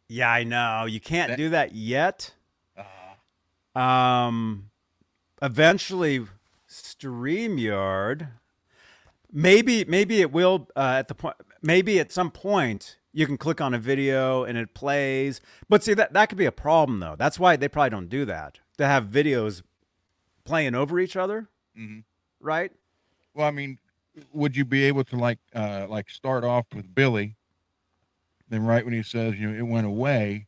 Yeah, 0.08 0.30
I 0.30 0.44
know. 0.44 0.86
You 0.86 1.00
can't 1.00 1.30
That- 1.30 1.36
do 1.36 1.50
that 1.50 1.72
yet. 1.74 2.32
Ah, 3.76 4.26
Um, 4.26 4.70
eventually, 5.42 6.26
Streamyard. 6.68 8.28
Maybe, 9.30 9.84
maybe 9.84 10.20
it 10.20 10.30
will 10.32 10.68
uh, 10.76 10.96
at 10.98 11.08
the 11.08 11.14
point. 11.14 11.36
Maybe 11.62 11.98
at 12.00 12.10
some 12.12 12.30
point 12.30 12.96
you 13.12 13.26
can 13.26 13.36
click 13.36 13.60
on 13.60 13.74
a 13.74 13.78
video 13.78 14.44
and 14.44 14.56
it 14.56 14.74
plays. 14.74 15.40
But 15.68 15.84
see 15.84 15.94
that 15.94 16.12
that 16.12 16.28
could 16.28 16.38
be 16.38 16.46
a 16.46 16.52
problem 16.52 17.00
though. 17.00 17.16
That's 17.16 17.38
why 17.38 17.56
they 17.56 17.68
probably 17.68 17.90
don't 17.90 18.08
do 18.08 18.24
that. 18.24 18.58
To 18.78 18.86
have 18.86 19.06
videos 19.06 19.62
playing 20.44 20.74
over 20.74 20.98
each 20.98 21.16
other, 21.16 21.48
mhm. 21.78 22.04
right? 22.40 22.72
Well, 23.34 23.46
I 23.46 23.50
mean, 23.50 23.78
would 24.32 24.56
you 24.56 24.64
be 24.64 24.84
able 24.84 25.04
to 25.04 25.16
like 25.16 25.38
uh 25.54 25.86
like 25.88 26.10
start 26.10 26.44
off 26.44 26.66
with 26.74 26.94
Billy, 26.94 27.36
then 28.48 28.64
right 28.64 28.84
when 28.84 28.94
he 28.94 29.02
says 29.02 29.34
you 29.36 29.50
know 29.50 29.58
it 29.58 29.66
went 29.66 29.86
away, 29.86 30.46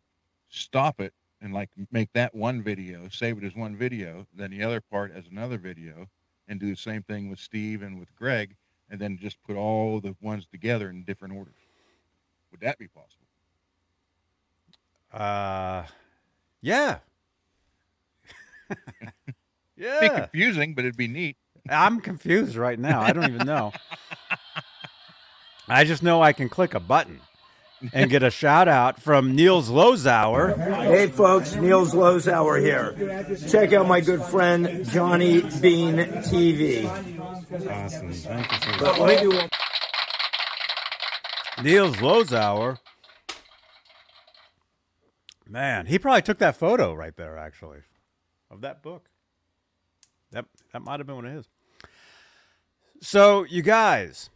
stop 0.48 1.00
it 1.00 1.12
and 1.40 1.52
like 1.52 1.68
make 1.92 2.10
that 2.14 2.34
one 2.34 2.62
video, 2.62 3.08
save 3.10 3.38
it 3.38 3.44
as 3.44 3.54
one 3.54 3.76
video, 3.76 4.26
then 4.34 4.50
the 4.50 4.62
other 4.62 4.80
part 4.80 5.12
as 5.14 5.26
another 5.30 5.58
video, 5.58 6.08
and 6.48 6.58
do 6.58 6.70
the 6.70 6.76
same 6.76 7.02
thing 7.02 7.28
with 7.28 7.38
Steve 7.38 7.82
and 7.82 7.98
with 7.98 8.14
Greg, 8.16 8.56
and 8.88 8.98
then 8.98 9.18
just 9.18 9.42
put 9.42 9.54
all 9.54 10.00
the 10.00 10.16
ones 10.22 10.46
together 10.50 10.88
in 10.88 11.04
different 11.04 11.34
orders. 11.34 11.54
Would 12.54 12.60
that 12.60 12.78
be 12.78 12.86
possible? 12.86 13.26
Uh, 15.12 15.82
yeah, 16.62 16.98
yeah. 18.70 18.76
Be 19.76 19.84
Yeah. 20.06 20.20
confusing, 20.20 20.74
but 20.76 20.84
it'd 20.84 20.96
be 20.96 21.08
neat. 21.08 21.36
I'm 21.68 22.00
confused 22.00 22.54
right 22.54 22.78
now. 22.78 23.00
I 23.02 23.12
don't 23.12 23.28
even 23.28 23.44
know. 23.44 23.72
I 25.68 25.82
just 25.82 26.04
know 26.04 26.22
I 26.22 26.32
can 26.32 26.48
click 26.48 26.74
a 26.74 26.80
button 26.80 27.20
and 27.92 28.08
get 28.08 28.22
a 28.22 28.30
shout 28.30 28.68
out 28.68 29.02
from 29.02 29.34
Neil 29.34 29.60
Zlozower. 29.60 30.56
Hey 30.86 31.08
folks, 31.08 31.56
Neil 31.56 31.84
Zlozower 31.86 32.60
here. 32.60 32.94
Check 33.48 33.72
out 33.72 33.88
my 33.88 34.00
good 34.00 34.22
friend 34.22 34.86
Johnny 34.92 35.40
Bean 35.60 35.96
TV. 35.96 36.84
Awesome. 37.68 38.12
Thank 38.12 38.52
you 38.52 38.58
so 38.58 38.78
But 38.78 39.00
let 39.00 39.16
me 39.24 39.28
do 39.28 39.36
one. 39.36 39.48
Neil 41.62 41.92
Zlozower. 41.94 42.78
Man, 45.48 45.86
he 45.86 45.98
probably 45.98 46.22
took 46.22 46.38
that 46.38 46.56
photo 46.56 46.94
right 46.94 47.14
there, 47.16 47.36
actually, 47.36 47.80
of 48.50 48.62
that 48.62 48.82
book. 48.82 49.08
That 50.32 50.46
that 50.72 50.80
might 50.82 50.98
have 51.00 51.06
been 51.06 51.16
one 51.16 51.26
of 51.26 51.32
his. 51.32 51.48
So, 53.00 53.44
you 53.44 53.62
guys, 53.62 54.30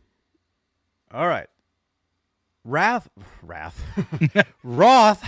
all 1.13 1.27
right, 1.27 1.49
Wrath, 2.65 3.09
Wrath, 3.43 3.83
Roth. 4.63 5.23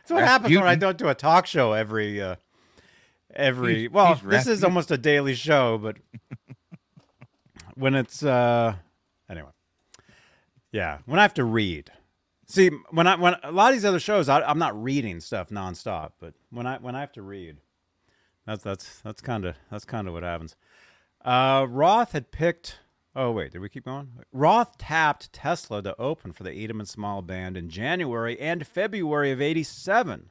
That's 0.00 0.10
what 0.10 0.24
happens 0.24 0.54
when 0.56 0.66
I 0.66 0.74
don't 0.74 0.98
do 0.98 1.08
a 1.08 1.14
talk 1.14 1.46
show 1.46 1.72
every 1.72 2.20
uh, 2.20 2.36
every. 3.34 3.80
He's- 3.82 3.92
well, 3.92 4.14
he's 4.14 4.22
this 4.24 4.40
is 4.42 4.46
Rasputin. 4.48 4.64
almost 4.64 4.90
a 4.90 4.98
daily 4.98 5.34
show, 5.34 5.78
but 5.78 5.96
when 7.76 7.94
it's 7.94 8.22
uh, 8.24 8.74
anyway, 9.30 9.50
yeah, 10.76 10.98
when 11.06 11.18
I 11.18 11.22
have 11.22 11.32
to 11.34 11.44
read. 11.44 11.90
See, 12.46 12.70
when 12.90 13.06
I 13.06 13.16
when 13.16 13.34
a 13.42 13.50
lot 13.50 13.68
of 13.68 13.76
these 13.76 13.84
other 13.86 13.98
shows, 13.98 14.28
I, 14.28 14.42
I'm 14.42 14.58
not 14.58 14.80
reading 14.80 15.20
stuff 15.20 15.48
nonstop, 15.48 16.12
but 16.20 16.34
when 16.50 16.66
I 16.66 16.76
when 16.76 16.94
I 16.94 17.00
have 17.00 17.12
to 17.12 17.22
read, 17.22 17.56
that's 18.46 18.62
that's 18.62 19.00
that's 19.00 19.22
kind 19.22 19.46
of 19.46 19.56
that's 19.70 19.86
kind 19.86 20.06
of 20.06 20.12
what 20.12 20.22
happens. 20.22 20.54
Uh, 21.24 21.66
Roth 21.66 22.12
had 22.12 22.30
picked. 22.30 22.80
Oh 23.14 23.30
wait, 23.30 23.52
did 23.52 23.62
we 23.62 23.70
keep 23.70 23.86
going? 23.86 24.08
Roth 24.32 24.76
tapped 24.76 25.32
Tesla 25.32 25.82
to 25.82 25.98
open 25.98 26.32
for 26.32 26.42
the 26.42 26.52
Eat 26.52 26.68
'Em 26.68 26.80
and 26.80 26.88
Smile 26.88 27.22
Band 27.22 27.56
in 27.56 27.70
January 27.70 28.38
and 28.38 28.66
February 28.66 29.30
of 29.30 29.40
'87. 29.40 30.28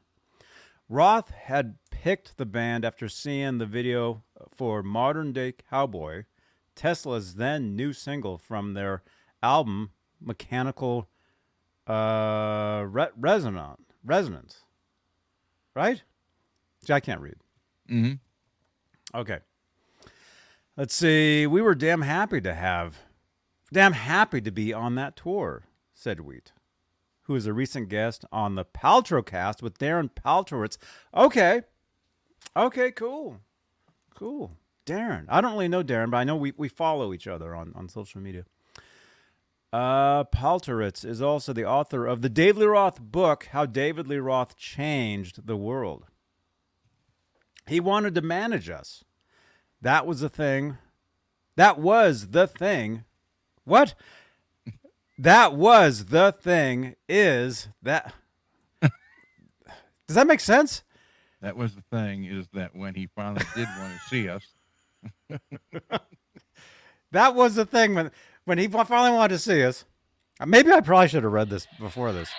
Roth 0.88 1.32
had 1.32 1.78
picked 1.90 2.38
the 2.38 2.46
band 2.46 2.86
after 2.86 3.10
seeing 3.10 3.58
the 3.58 3.66
video 3.66 4.22
for 4.56 4.84
Modern 4.84 5.34
Day 5.34 5.54
Cowboy, 5.54 6.26
Tesla's 6.76 7.34
then 7.34 7.76
new 7.76 7.94
single 7.94 8.38
from 8.38 8.76
their 8.76 9.02
album 9.42 9.90
Mechanical 10.26 11.08
uh, 11.88 12.84
Re- 12.88 13.08
Resonant 13.18 13.80
Resonance. 14.04 14.62
Right? 15.76 16.04
See, 16.86 16.94
I 16.94 17.00
can't 17.00 17.22
read. 17.22 17.36
Mm-hmm. 17.90 19.18
Okay. 19.18 19.40
Let's 20.78 20.94
see. 20.94 21.48
We 21.48 21.62
were 21.62 21.76
damn 21.76 22.02
happy 22.02 22.42
to 22.42 22.54
have, 22.54 22.98
damn 23.72 23.94
happy 23.94 24.42
to 24.42 24.52
be 24.52 24.74
on 24.74 24.96
that 24.96 25.16
tour, 25.16 25.64
said 25.94 26.20
Wheat, 26.22 26.52
who 27.24 27.36
is 27.36 27.46
a 27.46 27.54
recent 27.54 27.90
guest 27.90 28.26
on 28.32 28.56
the 28.56 28.66
Paltrocast 28.66 29.62
with 29.62 29.78
Darren 29.78 30.10
Paltrowitz. 30.10 30.78
Okay. 31.16 31.62
Okay, 32.56 32.92
cool. 32.92 33.40
Cool. 34.14 34.52
Darren. 34.86 35.26
I 35.30 35.42
don't 35.42 35.54
really 35.54 35.68
know 35.68 35.84
Darren, 35.84 36.12
but 36.12 36.18
I 36.18 36.24
know 36.24 36.36
we, 36.36 36.54
we 36.58 36.70
follow 36.70 37.14
each 37.14 37.28
other 37.28 37.56
on, 37.56 37.74
on 37.76 37.90
social 37.90 38.22
media. 38.22 38.46
Uh, 39.76 40.24
Paltrowitz 40.24 41.04
is 41.04 41.22
also 41.22 41.52
the 41.52 41.66
author 41.66 42.06
of 42.06 42.22
the 42.22 42.30
David 42.30 42.62
Lee 42.62 42.66
Roth 42.68 43.02
book, 43.02 43.50
How 43.52 43.66
David 43.66 44.08
Lee 44.08 44.20
Roth 44.20 44.56
Changed 44.56 45.48
the 45.48 45.58
World. 45.58 46.06
He 47.68 47.82
wanted 47.82 48.16
to 48.16 48.22
manage 48.22 48.70
us. 48.70 49.04
That 49.82 50.08
was 50.08 50.22
the 50.22 50.30
thing. 50.30 50.78
That 51.58 51.78
was 51.78 52.30
the 52.30 52.48
thing. 52.48 53.04
What? 53.66 53.96
That 55.18 55.56
was 55.56 56.06
the 56.06 56.32
thing. 56.32 56.96
Is 57.10 57.68
that. 57.82 58.14
Does 58.82 60.16
that 60.16 60.26
make 60.26 60.40
sense? 60.40 60.84
That 61.42 61.58
was 61.58 61.76
the 61.76 61.84
thing 61.92 62.24
is 62.24 62.48
that 62.54 62.78
when 62.78 62.96
he 62.96 63.10
finally 63.14 63.46
did 63.54 63.68
want 63.78 63.92
to 63.92 64.00
see 64.08 64.30
us, 64.30 64.48
That 67.16 67.34
was 67.34 67.56
the 67.56 67.66
thing 67.66 67.96
when 67.96 68.12
when 68.46 68.58
he 68.58 68.68
finally 68.68 69.12
wanted 69.12 69.36
to 69.36 69.40
see 69.40 69.64
us. 69.64 69.86
Uh, 70.40 70.46
Maybe 70.46 70.72
I 70.72 70.80
probably 70.82 71.08
should 71.10 71.24
have 71.24 71.32
read 71.32 71.50
this 71.50 71.68
before 71.80 72.12
this. 72.14 72.30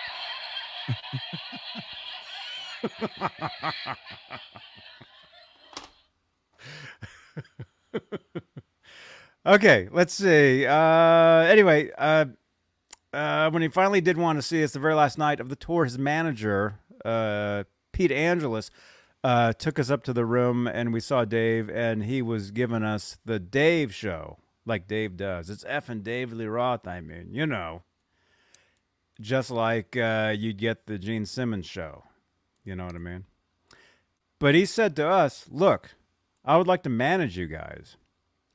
okay, 9.45 9.89
let's 9.91 10.13
see. 10.13 10.65
Uh, 10.65 11.41
anyway, 11.43 11.91
uh, 11.97 12.25
uh, 13.13 13.49
when 13.49 13.61
he 13.61 13.67
finally 13.67 14.01
did 14.01 14.17
want 14.17 14.37
to 14.37 14.41
see 14.41 14.63
us 14.63 14.71
the 14.73 14.79
very 14.79 14.95
last 14.95 15.17
night 15.17 15.39
of 15.39 15.49
the 15.49 15.55
tour, 15.55 15.85
his 15.85 15.97
manager, 15.97 16.79
uh, 17.03 17.63
Pete 17.93 18.11
Angelus, 18.11 18.69
uh, 19.23 19.53
took 19.53 19.79
us 19.79 19.89
up 19.89 20.03
to 20.03 20.13
the 20.13 20.25
room 20.25 20.67
and 20.67 20.93
we 20.93 20.99
saw 20.99 21.25
Dave, 21.25 21.69
and 21.69 22.03
he 22.03 22.21
was 22.21 22.51
giving 22.51 22.83
us 22.83 23.17
the 23.25 23.39
Dave 23.39 23.93
show, 23.93 24.37
like 24.67 24.87
Dave 24.87 25.17
does. 25.17 25.49
It's 25.49 25.63
effing 25.63 26.03
Dave 26.03 26.33
Lee 26.33 26.45
Roth, 26.45 26.87
I 26.87 27.01
mean, 27.01 27.29
you 27.31 27.47
know. 27.47 27.83
Just 29.19 29.49
like 29.49 29.97
uh, 29.97 30.35
you'd 30.37 30.57
get 30.57 30.85
the 30.85 30.99
Gene 30.99 31.25
Simmons 31.25 31.65
show. 31.65 32.03
You 32.63 32.75
know 32.75 32.85
what 32.85 32.95
I 32.95 32.99
mean? 32.99 33.25
But 34.39 34.53
he 34.53 34.65
said 34.65 34.95
to 34.97 35.07
us, 35.07 35.47
Look, 35.49 35.95
I 36.45 36.57
would 36.57 36.67
like 36.67 36.83
to 36.83 36.89
manage 36.89 37.37
you 37.37 37.47
guys. 37.47 37.97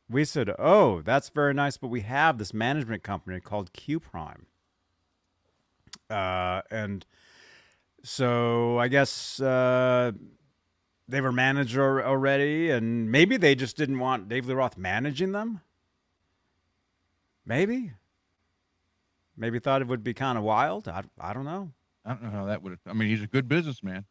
We 0.09 0.25
said, 0.25 0.55
Oh, 0.59 1.03
that's 1.03 1.31
very 1.31 1.55
nice, 1.55 1.77
but 1.77 1.89
we 1.89 2.03
have 2.03 2.39
this 2.39 2.55
management 2.55 3.03
company 3.03 3.41
called 3.41 3.73
Q 3.73 3.99
Prime. 3.99 4.47
Uh, 6.09 6.61
and 6.71 7.05
so 8.05 8.79
I 8.79 8.89
guess 8.89 9.41
uh, 9.41 10.13
they 11.09 11.21
were 11.21 11.33
managed 11.33 11.77
al- 11.77 12.03
already, 12.03 12.71
and 12.71 13.11
maybe 13.11 13.37
they 13.37 13.55
just 13.55 13.77
didn't 13.77 13.99
want 13.99 14.29
Dave 14.29 14.47
Lee 14.47 14.55
Roth 14.55 14.77
managing 14.77 15.33
them. 15.33 15.61
Maybe. 17.45 17.93
Maybe 19.37 19.59
thought 19.59 19.83
it 19.83 19.89
would 19.89 20.05
be 20.05 20.15
kind 20.15 20.39
of 20.39 20.45
wild. 20.45 20.89
I, 20.89 21.03
I 21.19 21.33
don't 21.33 21.45
know. 21.45 21.73
I 22.05 22.15
don't 22.15 22.23
know 22.25 22.31
how 22.31 22.45
that 22.47 22.63
would 22.63 22.71
have. 22.71 22.81
I 22.87 22.93
mean, 22.93 23.09
he's 23.09 23.23
a 23.23 23.27
good 23.27 23.49
businessman, 23.49 24.05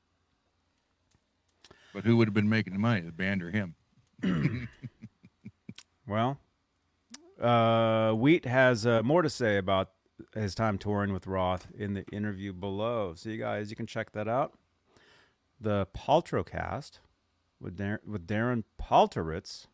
but 1.93 2.03
who 2.03 2.17
would 2.17 2.27
have 2.27 2.33
been 2.33 2.49
making 2.49 2.73
the 2.73 2.79
money, 2.79 3.01
the 3.01 3.11
band 3.11 3.43
or 3.43 3.51
him? 3.51 3.75
Well, 6.11 6.39
uh, 7.39 8.11
Wheat 8.11 8.43
has 8.43 8.85
uh, 8.85 9.01
more 9.01 9.21
to 9.21 9.29
say 9.29 9.55
about 9.57 9.91
his 10.33 10.53
time 10.53 10.77
touring 10.77 11.13
with 11.13 11.25
Roth 11.25 11.67
in 11.73 11.93
the 11.93 12.03
interview 12.11 12.51
below. 12.51 13.13
So 13.15 13.29
you 13.29 13.37
guys, 13.37 13.69
you 13.69 13.77
can 13.77 13.87
check 13.87 14.11
that 14.11 14.27
out. 14.27 14.51
The 15.59 15.87
Paltrocast 15.95 16.99
with 17.61 17.77
Dar- 17.77 18.01
with 18.05 18.27
Darren 18.27 18.63
Paltrowitz 18.77 19.67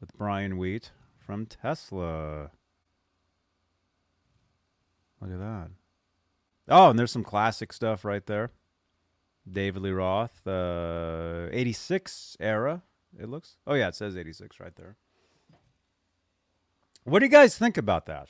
with 0.00 0.16
Brian 0.16 0.58
Wheat 0.58 0.92
from 1.24 1.46
Tesla. 1.46 2.50
Look 5.20 5.30
at 5.30 5.38
that. 5.38 5.70
Oh, 6.68 6.90
and 6.90 6.98
there's 6.98 7.12
some 7.12 7.24
classic 7.24 7.72
stuff 7.72 8.04
right 8.04 8.24
there. 8.26 8.50
David 9.50 9.82
Lee 9.82 9.90
Roth, 9.90 10.46
uh, 10.46 11.48
86 11.50 12.36
era, 12.38 12.82
it 13.18 13.28
looks. 13.28 13.56
Oh, 13.66 13.74
yeah, 13.74 13.88
it 13.88 13.94
says 13.94 14.16
86 14.16 14.60
right 14.60 14.74
there. 14.76 14.96
What 17.04 17.18
do 17.18 17.26
you 17.26 17.32
guys 17.32 17.58
think 17.58 17.76
about 17.76 18.06
that? 18.06 18.28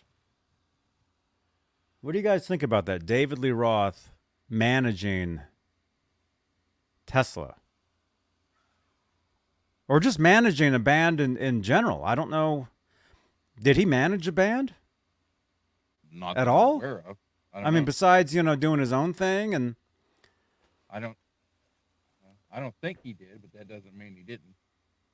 What 2.00 2.12
do 2.12 2.18
you 2.18 2.24
guys 2.24 2.46
think 2.46 2.62
about 2.62 2.86
that? 2.86 3.06
David 3.06 3.38
Lee 3.38 3.50
Roth 3.50 4.10
managing 4.48 5.40
Tesla. 7.06 7.56
Or 9.88 10.00
just 10.00 10.18
managing 10.18 10.74
a 10.74 10.78
band 10.78 11.20
in, 11.20 11.36
in 11.36 11.62
general. 11.62 12.02
I 12.04 12.14
don't 12.14 12.30
know. 12.30 12.68
Did 13.62 13.76
he 13.76 13.86
manage 13.86 14.26
a 14.26 14.32
band? 14.32 14.74
Not 16.10 16.36
At 16.36 16.48
all? 16.48 16.82
I, 17.54 17.62
I 17.62 17.70
mean, 17.70 17.84
besides, 17.84 18.34
you 18.34 18.42
know, 18.42 18.56
doing 18.56 18.80
his 18.80 18.92
own 18.92 19.12
thing 19.12 19.54
and 19.54 19.76
I 20.90 21.00
don't. 21.00 21.16
I 22.54 22.60
don't 22.60 22.74
think 22.82 22.98
he 23.02 23.14
did, 23.14 23.40
but 23.40 23.52
that 23.58 23.66
doesn't 23.66 23.96
mean 23.96 24.14
he 24.14 24.22
didn't. 24.22 24.54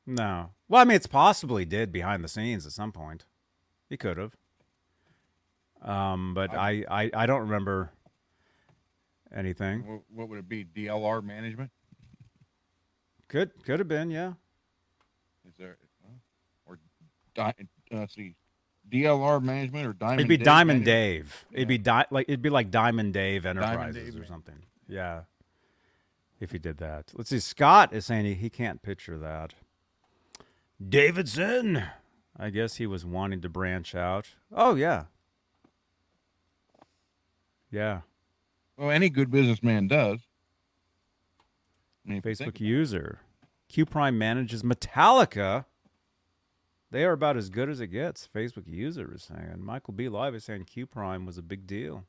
No. 0.04 0.50
Well, 0.68 0.80
I 0.80 0.84
mean, 0.84 0.96
it's 0.96 1.06
possible 1.06 1.56
he 1.56 1.64
did 1.64 1.92
behind 1.92 2.24
the 2.24 2.28
scenes 2.28 2.66
at 2.66 2.72
some 2.72 2.90
point. 2.90 3.26
He 3.88 3.96
could 3.96 4.16
have. 4.16 4.34
Um, 5.80 6.34
but 6.34 6.52
I, 6.52 6.84
I, 6.90 7.10
I 7.14 7.26
don't 7.26 7.42
remember 7.42 7.92
anything. 9.32 9.86
What, 9.86 10.00
what 10.12 10.28
would 10.30 10.38
it 10.40 10.48
be? 10.48 10.64
DLR 10.64 11.22
management? 11.22 11.70
Could 13.28 13.62
could 13.62 13.78
have 13.78 13.88
been, 13.88 14.10
yeah. 14.10 14.32
Is 15.46 15.54
there? 15.58 15.76
Or 16.66 16.78
uh, 17.92 17.98
let's 17.98 18.14
see, 18.14 18.34
DLR 18.90 19.42
management 19.42 19.86
or 19.86 19.92
Diamond? 19.92 20.20
It'd 20.20 20.28
be 20.28 20.36
Dave 20.36 20.44
Diamond 20.44 20.84
management? 20.84 21.26
Dave. 21.26 21.44
It'd 21.52 21.68
be 21.68 21.78
di- 21.78 22.06
like 22.10 22.26
it'd 22.28 22.42
be 22.42 22.50
like 22.50 22.70
Diamond 22.70 23.12
Dave 23.12 23.46
Enterprises 23.46 24.04
Dave 24.04 24.14
or 24.14 24.18
man. 24.20 24.28
something. 24.28 24.62
Yeah. 24.88 25.22
if 26.40 26.52
he 26.52 26.58
did 26.58 26.78
that. 26.78 27.12
Let's 27.14 27.30
see. 27.30 27.40
Scott 27.40 27.92
is 27.92 28.06
saying 28.06 28.24
he, 28.24 28.34
he 28.34 28.48
can't 28.50 28.80
picture 28.82 29.18
that. 29.18 29.54
Davidson. 30.86 31.82
I 32.40 32.50
guess 32.50 32.76
he 32.76 32.86
was 32.86 33.04
wanting 33.04 33.40
to 33.40 33.48
branch 33.48 33.94
out. 33.94 34.28
Oh 34.54 34.74
yeah. 34.76 35.04
Yeah. 37.70 38.00
Well, 38.76 38.90
any 38.90 39.10
good 39.10 39.30
businessman 39.30 39.88
does. 39.88 40.20
I 42.06 42.10
mean, 42.10 42.18
if 42.18 42.24
you 42.24 42.34
think 42.34 42.54
Facebook 42.54 42.60
user. 42.60 43.18
Q 43.68 43.84
Prime 43.84 44.16
manages 44.16 44.62
Metallica. 44.62 45.64
They 46.90 47.04
are 47.04 47.12
about 47.12 47.36
as 47.36 47.50
good 47.50 47.68
as 47.68 47.80
it 47.80 47.88
gets. 47.88 48.28
Facebook 48.34 48.66
user 48.66 49.12
is 49.14 49.22
saying. 49.22 49.56
Michael 49.62 49.92
B. 49.94 50.08
Live 50.08 50.34
is 50.34 50.44
saying 50.44 50.64
Q 50.64 50.86
Prime 50.86 51.26
was 51.26 51.36
a 51.38 51.42
big 51.42 51.66
deal. 51.66 52.04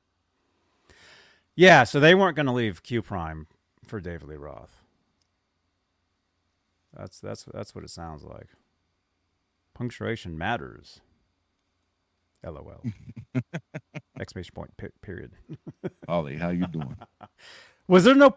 Yeah, 1.56 1.84
so 1.84 2.00
they 2.00 2.16
weren't 2.16 2.38
going 2.38 2.46
to 2.46 2.54
leave 2.54 2.82
Q 2.84 3.02
Prime 3.02 3.48
for 3.86 4.00
David 4.00 4.30
Lee 4.30 4.36
Roth. 4.38 4.82
That's 6.96 7.20
that's 7.20 7.44
that's 7.54 7.76
what 7.76 7.84
it 7.84 7.90
sounds 7.90 8.24
like. 8.24 8.48
Punctuation 9.76 10.38
matters. 10.38 11.02
LOL. 12.44 12.82
Exclamation 14.20 14.54
point. 14.54 14.76
pe- 14.78 14.88
period. 15.02 15.32
Ollie, 16.08 16.38
how 16.38 16.50
you 16.50 16.66
doing? 16.68 16.96
Was 17.88 18.06
there 18.06 18.16
no 18.16 18.36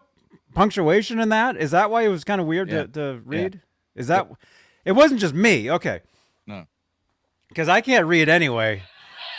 punctuation 0.53 1.19
in 1.19 1.29
that? 1.29 1.55
Is 1.57 1.71
that 1.71 1.89
why 1.89 2.03
it 2.03 2.09
was 2.09 2.23
kind 2.23 2.41
of 2.41 2.47
weird 2.47 2.69
Yeah. 2.69 2.83
to, 2.83 2.87
to 2.87 3.21
read? 3.25 3.61
Is 3.95 4.07
that 4.07 4.29
it 4.83 4.91
wasn't 4.93 5.19
just 5.21 5.33
me? 5.33 5.69
Okay. 5.71 6.01
Because 7.53 7.69
I 7.69 7.81
can't 7.81 8.07
read 8.07 8.29
anyway. 8.29 8.81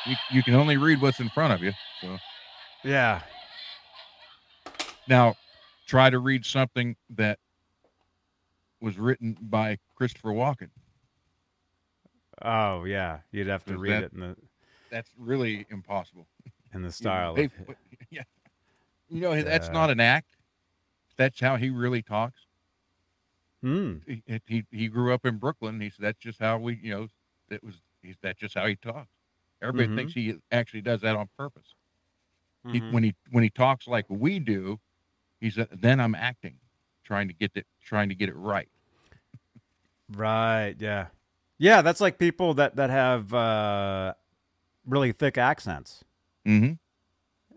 you, 0.06 0.14
you 0.30 0.42
can 0.44 0.54
only 0.54 0.76
read 0.76 1.00
what's 1.00 1.18
in 1.18 1.28
front 1.30 1.52
of 1.52 1.64
you. 1.64 1.72
So 2.00 2.16
Yeah. 2.84 3.22
now, 5.08 5.34
try 5.88 6.10
to 6.10 6.20
read 6.20 6.46
something 6.46 6.94
that 7.10 7.40
was 8.80 8.98
written 8.98 9.36
by 9.40 9.78
Christopher 9.96 10.28
Walken. 10.28 10.70
Oh 12.42 12.84
yeah. 12.84 13.18
You'd 13.32 13.48
have 13.48 13.64
to 13.64 13.78
read 13.78 13.92
that- 13.94 14.02
it 14.04 14.12
in 14.12 14.20
the 14.20 14.36
That's 14.90 15.10
really 15.18 15.66
impossible. 15.70 16.28
in 16.44 16.52
the 16.72 16.76
You 16.82 16.82
know, 16.84 16.90
style. 16.90 17.34
they- 17.34 17.44
of, 17.46 17.52
yeah, 18.10 18.22
you 19.08 19.22
know 19.22 19.42
that's 19.42 19.66
Yeah. 19.66 19.72
not 19.72 19.90
an 19.90 19.98
act. 19.98 20.36
That's 21.16 21.40
how 21.40 21.56
he 21.56 21.70
really 21.70 22.02
talks. 22.02 22.46
Hmm. 23.60 23.96
He, 24.06 24.22
he 24.46 24.64
he 24.70 24.86
grew 24.88 25.12
up 25.12 25.26
in 25.26 25.38
Brooklyn. 25.38 25.80
He 25.80 25.90
said 25.90 26.04
that's 26.04 26.18
just 26.20 26.38
how 26.38 26.58
we, 26.58 26.78
you 26.80 26.90
know, 26.94 27.08
that 27.48 27.64
was 27.64 27.74
he's 28.04 28.16
that's 28.22 28.38
just 28.38 28.54
how 28.54 28.66
he 28.66 28.76
talks. 28.76 29.08
Everybody 29.62 29.88
Mhm. 29.88 29.96
thinks 29.96 30.12
he 30.12 30.34
actually 30.52 30.82
does 30.82 31.00
that 31.00 31.16
on 31.16 31.28
purpose. 31.38 31.74
He, 32.70 32.80
Mhm. 32.80 32.92
when 32.92 33.02
he 33.04 33.14
when 33.30 33.42
he 33.42 33.50
talks 33.50 33.86
like 33.86 34.06
we 34.08 34.38
do, 34.38 34.78
he 35.40 35.50
said, 35.50 35.68
"Then 35.72 36.00
I'm 36.00 36.14
acting, 36.14 36.58
trying 37.02 37.28
to 37.28 37.34
get 37.34 37.52
it, 37.54 37.66
trying 37.82 38.08
to 38.10 38.14
get 38.14 38.28
it 38.28 38.36
right." 38.36 38.68
Right. 40.10 40.74
Yeah. 40.78 41.08
Yeah. 41.58 41.82
That's 41.82 42.00
like 42.00 42.18
people 42.18 42.54
that 42.54 42.76
that 42.76 42.90
have 42.90 43.32
uh, 43.32 44.14
really 44.86 45.12
thick 45.12 45.38
accents, 45.38 46.04
Mm-hmm. 46.46 46.74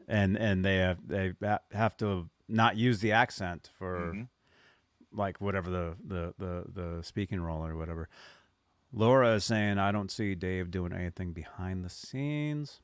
and 0.07 0.37
and 0.37 0.63
they 0.63 0.77
have 0.77 1.05
they 1.07 1.33
have 1.71 1.97
to 1.97 2.29
not 2.47 2.77
use 2.77 2.99
the 3.01 3.11
accent 3.11 3.69
for. 3.77 4.13
Mhm. 4.13 4.27
like 5.13 5.39
whatever 5.39 5.69
the, 5.69 5.95
the 6.05 6.33
the 6.37 6.65
the 6.97 7.01
speaking 7.03 7.39
role 7.39 7.65
or 7.65 7.75
whatever. 7.77 8.07
Laura 8.93 9.35
is 9.35 9.43
saying 9.43 9.77
I 9.77 9.91
don't 9.91 10.09
see 10.11 10.33
Dave 10.35 10.71
doing 10.71 10.93
anything 10.93 11.33
behind 11.33 11.83
the 11.83 11.89
scenes. 11.89 12.79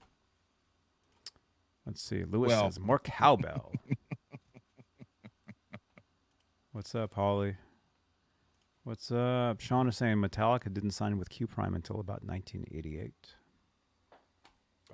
Let's 1.86 2.02
see. 2.02 2.24
Lewis 2.24 2.50
Well- 2.50 2.72
says 2.72 2.80
more 2.80 3.00
cowbell. 3.00 3.72
What's 6.72 6.96
up, 6.96 7.14
Holly? 7.14 7.56
What's 8.84 9.12
up? 9.12 9.60
Sean 9.62 9.88
is 9.88 9.96
saying 9.96 10.18
Metallica 10.18 10.74
didn't 10.74 10.92
sign 10.92 11.18
with 11.18 11.30
Q 11.30 11.48
Prime 11.48 11.74
until 11.76 12.00
about 12.00 12.24
1988. 12.26 13.14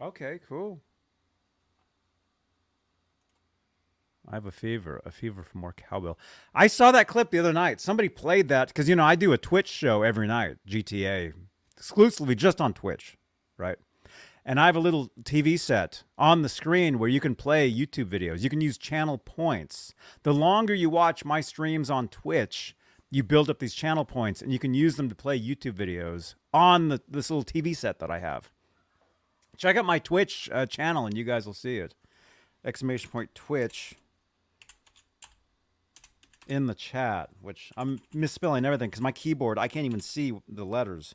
Okay, 0.01 0.39
cool. 0.47 0.81
I 4.29 4.35
have 4.35 4.45
a 4.45 4.51
fever, 4.51 5.01
a 5.05 5.11
fever 5.11 5.41
for 5.41 5.57
more 5.57 5.73
cowbell. 5.73 6.17
I 6.53 6.67
saw 6.67 6.91
that 6.91 7.07
clip 7.07 7.31
the 7.31 7.39
other 7.39 7.53
night. 7.53 7.81
Somebody 7.81 8.09
played 8.09 8.47
that 8.49 8.67
because 8.67 8.87
you 8.87 8.95
know 8.95 9.03
I 9.03 9.15
do 9.15 9.33
a 9.33 9.37
Twitch 9.37 9.67
show 9.67 10.03
every 10.03 10.27
night, 10.27 10.57
GTA, 10.67 11.33
exclusively 11.75 12.35
just 12.35 12.61
on 12.61 12.73
Twitch, 12.73 13.17
right? 13.57 13.77
And 14.45 14.59
I 14.59 14.67
have 14.67 14.75
a 14.75 14.81
little 14.81 15.09
TV 15.23 15.59
set 15.59 16.03
on 16.17 16.43
the 16.43 16.49
screen 16.49 16.99
where 16.99 17.09
you 17.09 17.19
can 17.19 17.35
play 17.35 17.71
YouTube 17.71 18.09
videos. 18.09 18.41
You 18.41 18.49
can 18.49 18.61
use 18.61 18.77
channel 18.77 19.17
points. 19.17 19.93
The 20.23 20.33
longer 20.33 20.73
you 20.73 20.89
watch 20.89 21.25
my 21.25 21.41
streams 21.41 21.89
on 21.89 22.07
Twitch, 22.07 22.75
you 23.11 23.23
build 23.23 23.49
up 23.49 23.59
these 23.59 23.73
channel 23.73 24.05
points, 24.05 24.41
and 24.41 24.53
you 24.53 24.59
can 24.59 24.73
use 24.73 24.95
them 24.95 25.09
to 25.09 25.15
play 25.15 25.39
YouTube 25.39 25.73
videos 25.73 26.35
on 26.53 26.89
the, 26.89 27.01
this 27.07 27.29
little 27.29 27.43
TV 27.43 27.75
set 27.75 27.99
that 27.99 28.11
I 28.11 28.19
have. 28.19 28.51
Check 29.57 29.75
out 29.75 29.85
my 29.85 29.99
Twitch 29.99 30.49
uh, 30.53 30.67
channel, 30.67 31.05
and 31.05 31.17
you 31.17 31.23
guys 31.23 31.45
will 31.45 31.53
see 31.53 31.77
it. 31.77 31.95
Exclamation 32.63 33.09
point 33.09 33.33
Twitch 33.33 33.95
in 36.49 36.65
the 36.65 36.75
chat, 36.75 37.29
which 37.41 37.71
I'm 37.77 37.99
misspelling 38.13 38.65
everything 38.65 38.89
because 38.89 39.01
my 39.01 39.11
keyboard, 39.11 39.59
I 39.59 39.67
can't 39.67 39.85
even 39.85 40.01
see 40.01 40.33
the 40.49 40.65
letters. 40.65 41.13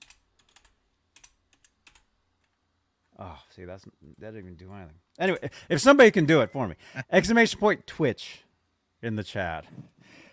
Oh, 3.18 3.39
see, 3.51 3.64
that's 3.64 3.85
that 3.85 4.32
didn't 4.32 4.39
even 4.39 4.55
do 4.55 4.72
anything. 4.72 4.95
Anyway, 5.18 5.51
if 5.68 5.80
somebody 5.80 6.11
can 6.11 6.24
do 6.24 6.41
it 6.41 6.51
for 6.51 6.66
me, 6.66 6.76
exclamation 7.12 7.61
point 7.61 7.87
Twitch 7.87 8.45
in 9.03 9.16
the 9.16 9.24
chat. 9.24 9.66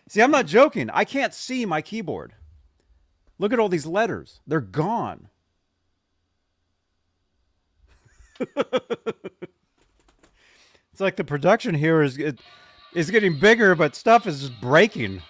See, 0.08 0.22
I'm 0.22 0.32
not 0.32 0.46
joking. 0.46 0.90
I 0.92 1.04
can't 1.04 1.34
see 1.34 1.66
my 1.66 1.82
keyboard. 1.82 2.34
Look 3.40 3.54
at 3.54 3.60
all 3.60 3.70
these 3.70 3.86
letters; 3.86 4.40
they're 4.46 4.62
gone. 4.62 5.30
it's 8.40 8.50
like 11.00 11.16
the 11.16 11.24
production 11.24 11.76
here 11.76 12.02
is 12.02 12.18
it, 12.18 12.40
is 12.94 13.10
getting 13.12 13.38
bigger, 13.40 13.76
but 13.76 13.96
stuff 13.96 14.28
is 14.28 14.42
just 14.42 14.62
breaking 14.62 15.22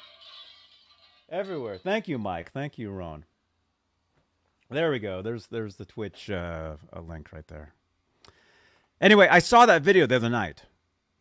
everywhere. 1.29 1.77
Thank 1.77 2.07
you, 2.07 2.17
Mike. 2.17 2.51
Thank 2.51 2.77
you, 2.77 2.91
Ron. 2.91 3.25
There 4.69 4.91
we 4.91 4.99
go. 4.99 5.21
There's 5.21 5.47
there's 5.47 5.75
the 5.75 5.85
Twitch 5.85 6.29
uh, 6.29 6.75
link 7.01 7.31
right 7.33 7.47
there. 7.47 7.73
Anyway, 8.99 9.27
I 9.29 9.39
saw 9.39 9.65
that 9.65 9.81
video 9.81 10.05
the 10.05 10.15
other 10.15 10.29
night, 10.29 10.63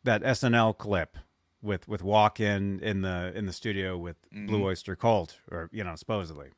that 0.05 0.22
SNL 0.22 0.76
clip 0.76 1.16
with 1.62 1.88
with 1.88 2.03
Walken 2.03 2.80
in 2.80 3.03
the 3.03 3.32
in 3.34 3.47
the 3.47 3.53
studio 3.53 3.97
with 3.97 4.16
Blue 4.30 4.64
Oyster 4.64 4.95
Cult, 4.95 5.38
or 5.51 5.68
you 5.72 5.82
know 5.82 5.97
supposedly, 5.97 6.51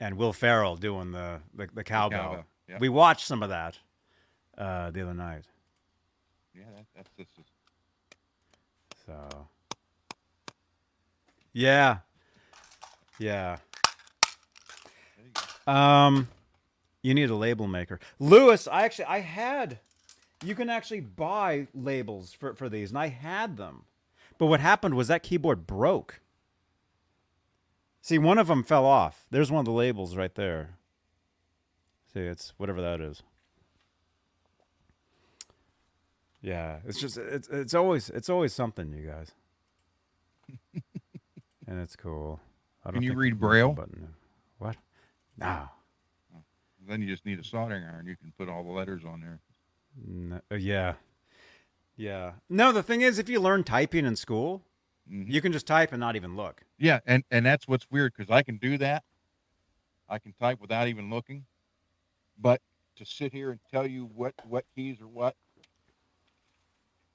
and 0.00 0.16
Will 0.16 0.32
Ferrell 0.32 0.76
doing 0.76 1.12
the 1.12 1.40
the, 1.54 1.68
the 1.72 1.84
cowbell. 1.84 2.22
cowbell, 2.22 2.44
yeah. 2.68 2.78
We 2.80 2.88
watched 2.88 3.26
some 3.26 3.42
of 3.42 3.50
that 3.50 3.78
uh, 4.58 4.90
the 4.90 5.02
other 5.02 5.14
night. 5.14 5.44
Yeah, 6.54 6.64
that, 6.74 6.86
that's 6.96 7.10
is 7.38 7.49
So, 9.10 9.48
yeah, 11.52 11.98
yeah. 13.18 13.56
Um, 15.66 16.28
you 17.02 17.12
need 17.14 17.28
a 17.28 17.34
label 17.34 17.66
maker, 17.66 17.98
Lewis. 18.20 18.68
I 18.68 18.84
actually 18.84 19.06
I 19.06 19.18
had. 19.18 19.80
You 20.44 20.54
can 20.54 20.70
actually 20.70 21.00
buy 21.00 21.66
labels 21.74 22.32
for 22.32 22.54
for 22.54 22.68
these, 22.68 22.90
and 22.90 22.98
I 23.00 23.08
had 23.08 23.56
them, 23.56 23.82
but 24.38 24.46
what 24.46 24.60
happened 24.60 24.94
was 24.94 25.08
that 25.08 25.24
keyboard 25.24 25.66
broke. 25.66 26.20
See, 28.00 28.16
one 28.16 28.38
of 28.38 28.46
them 28.46 28.62
fell 28.62 28.86
off. 28.86 29.26
There's 29.32 29.50
one 29.50 29.58
of 29.58 29.66
the 29.66 29.72
labels 29.72 30.16
right 30.16 30.34
there. 30.36 30.76
See, 32.14 32.20
it's 32.20 32.52
whatever 32.58 32.80
that 32.80 33.00
is. 33.00 33.24
Yeah, 36.42 36.78
it's 36.86 36.98
just 36.98 37.18
it's 37.18 37.48
it's 37.48 37.74
always 37.74 38.08
it's 38.10 38.28
always 38.30 38.52
something, 38.52 38.92
you 38.92 39.06
guys. 39.06 39.32
and 41.66 41.80
it's 41.80 41.96
cool. 41.96 42.40
I 42.84 42.90
Can 42.92 43.02
you 43.02 43.14
read 43.14 43.38
Braille? 43.38 43.72
Button. 43.72 44.14
What? 44.58 44.76
No. 45.36 45.68
then 46.88 47.02
you 47.02 47.08
just 47.08 47.24
need 47.26 47.38
a 47.38 47.44
soldering 47.44 47.84
iron. 47.84 48.06
You 48.06 48.16
can 48.16 48.32
put 48.38 48.48
all 48.48 48.64
the 48.64 48.70
letters 48.70 49.02
on 49.06 49.20
there. 49.20 49.38
no. 50.06 50.40
uh, 50.50 50.54
Yeah. 50.56 50.94
Yeah. 51.96 52.32
No, 52.48 52.72
the 52.72 52.82
thing 52.82 53.02
is, 53.02 53.18
if 53.18 53.28
you 53.28 53.38
learn 53.40 53.62
typing 53.62 54.06
in 54.06 54.16
school, 54.16 54.62
Mhm. 55.10 55.30
you 55.30 55.40
can 55.42 55.52
just 55.52 55.66
type 55.66 55.92
and 55.92 56.00
not 56.00 56.16
even 56.16 56.36
look. 56.36 56.64
Yeah, 56.78 57.00
and 57.06 57.22
and 57.30 57.44
that's 57.44 57.68
what's 57.68 57.90
weird 57.90 58.14
because 58.16 58.30
I 58.30 58.42
can 58.42 58.56
do 58.56 58.78
that. 58.78 59.04
I 60.08 60.18
can 60.18 60.32
type 60.32 60.58
without 60.60 60.88
even 60.88 61.10
looking, 61.10 61.44
but 62.38 62.62
to 62.96 63.04
sit 63.04 63.32
here 63.32 63.50
and 63.50 63.60
tell 63.70 63.86
you 63.86 64.06
what 64.06 64.34
what 64.46 64.64
keys 64.74 65.00
are 65.00 65.06
what, 65.08 65.36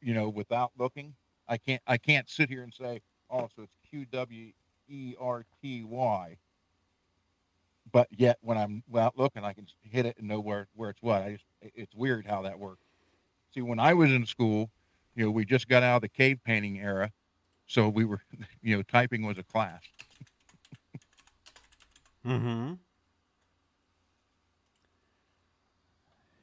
you 0.06 0.14
know, 0.14 0.30
without 0.30 0.72
looking, 0.78 1.16
I 1.50 1.58
can't. 1.58 1.82
I 1.88 1.98
can't 1.98 2.30
sit 2.30 2.50
here 2.50 2.64
and 2.64 2.74
say, 2.74 3.02
oh, 3.30 3.50
so 3.56 3.64
it's 3.64 3.76
Q 3.90 4.06
W 4.06 4.54
E 4.88 5.16
R 5.20 5.46
T 5.62 5.84
Y. 5.84 6.38
But 7.92 8.08
yet, 8.12 8.38
when 8.42 8.58
I'm 8.58 8.84
without 8.88 9.18
looking, 9.18 9.44
I 9.44 9.54
can 9.54 9.68
hit 9.82 10.06
it 10.06 10.18
and 10.20 10.28
know 10.28 10.40
where 10.40 10.68
where 10.76 10.92
it's 10.92 11.02
what. 11.02 11.24
I 11.24 11.32
just 11.34 11.46
it's 11.62 11.96
weird 11.96 12.28
how 12.28 12.44
that 12.44 12.60
works. 12.60 12.84
See, 13.54 13.62
when 13.62 13.80
I 13.80 13.94
was 13.94 14.12
in 14.12 14.26
school, 14.28 14.70
you 15.16 15.26
know, 15.26 15.32
we 15.32 15.46
just 15.46 15.68
got 15.68 15.84
out 15.84 15.98
of 15.98 16.02
the 16.04 16.10
cave 16.10 16.40
painting 16.46 16.80
era, 16.80 17.12
So 17.68 17.90
we 17.90 18.06
were, 18.06 18.22
you 18.62 18.76
know, 18.78 18.84
typing 18.84 19.26
was 19.26 19.38
a 19.40 19.44
class. 19.44 19.82
Mm-hmm. 22.26 22.74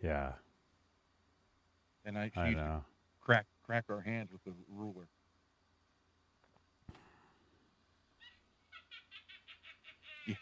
Yeah, 0.02 0.32
And 2.04 2.18
I, 2.18 2.30
I 2.36 2.50
she'd 2.50 2.56
know. 2.56 2.84
Crack 3.72 3.84
our 3.88 4.02
hands 4.02 4.30
with 4.30 4.44
the 4.44 4.52
ruler. 4.68 5.08
Yeah. 10.26 10.34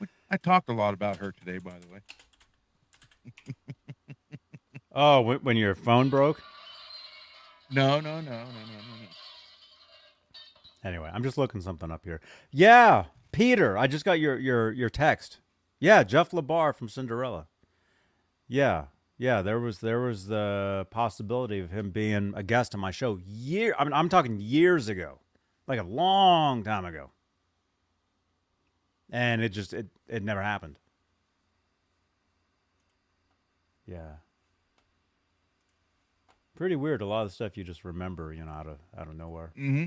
I 0.30 0.36
talked 0.36 0.68
a 0.68 0.72
lot 0.72 0.94
about 0.94 1.16
her 1.16 1.32
today, 1.32 1.58
by 1.58 1.80
the 1.80 1.88
way. 1.88 1.98
Oh, 4.94 5.22
when, 5.22 5.56
your 5.56 5.74
phone 5.74 6.08
broke? 6.08 6.40
No, 7.72 7.98
no, 7.98 8.20
no, 8.20 8.30
no, 8.30 8.30
no, 8.30 8.44
no, 8.44 8.44
no. 8.44 9.08
Anyway, 10.84 11.10
I'm 11.12 11.24
just 11.24 11.36
looking 11.36 11.60
something 11.60 11.90
up 11.90 12.04
here. 12.04 12.20
Yeah, 12.52 13.06
Peter, 13.32 13.76
I 13.76 13.88
just 13.88 14.04
got 14.04 14.20
your 14.20 14.38
your 14.38 14.70
your 14.70 14.88
text. 14.88 15.40
Yeah, 15.80 16.04
Jeff 16.04 16.30
LaBar 16.30 16.76
from 16.76 16.88
Cinderella. 16.88 17.48
Yeah, 18.48 18.84
yeah, 19.20 19.42
there 19.42 19.60
was 19.60 19.80
there 19.80 20.00
was 20.00 20.28
the 20.28 20.86
possibility 20.90 21.60
of 21.60 21.70
him 21.70 21.90
being 21.90 22.32
a 22.34 22.42
guest 22.42 22.74
on 22.74 22.80
my 22.80 22.90
show. 22.90 23.20
Year, 23.26 23.74
I 23.78 23.84
mean, 23.84 23.92
I'm 23.92 24.08
talking 24.08 24.40
years 24.40 24.88
ago, 24.88 25.18
like 25.68 25.78
a 25.78 25.82
long 25.82 26.64
time 26.64 26.86
ago, 26.86 27.10
and 29.10 29.42
it 29.42 29.50
just 29.50 29.74
it 29.74 29.88
it 30.08 30.22
never 30.24 30.40
happened. 30.42 30.78
Yeah. 33.86 34.14
Pretty 36.56 36.76
weird. 36.76 37.02
A 37.02 37.06
lot 37.06 37.22
of 37.22 37.28
the 37.28 37.34
stuff 37.34 37.58
you 37.58 37.64
just 37.64 37.84
remember, 37.84 38.32
you 38.32 38.42
know, 38.44 38.50
out 38.50 38.66
of 38.66 38.78
out 38.96 39.06
of 39.06 39.14
nowhere. 39.16 39.52
Mm-hmm. 39.58 39.84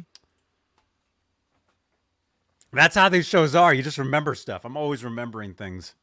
That's 2.71 2.93
how 2.95 3.09
these 3.09 3.25
shows 3.27 3.55
are. 3.55 3.73
You 3.73 3.81
just 3.81 3.97
remember 3.97 4.35
stuff. 4.35 4.63
I'm 4.63 4.77
always 4.77 5.03
remembering 5.03 5.55
things, 5.55 5.95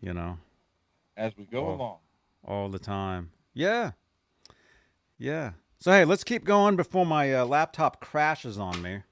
you 0.00 0.14
know, 0.14 0.38
As 1.14 1.36
we 1.36 1.44
go 1.44 1.66
Oh. 1.66 1.74
along. 1.74 1.98
All 2.44 2.68
the 2.68 2.78
time. 2.78 3.30
Yeah. 3.54 3.92
Yeah. 5.18 5.52
So, 5.80 5.92
hey, 5.92 6.04
let's 6.04 6.24
keep 6.24 6.44
going 6.44 6.76
before 6.76 7.06
my 7.06 7.32
uh, 7.32 7.44
laptop 7.44 8.00
crashes 8.00 8.58
on 8.58 8.82
me, 8.82 9.02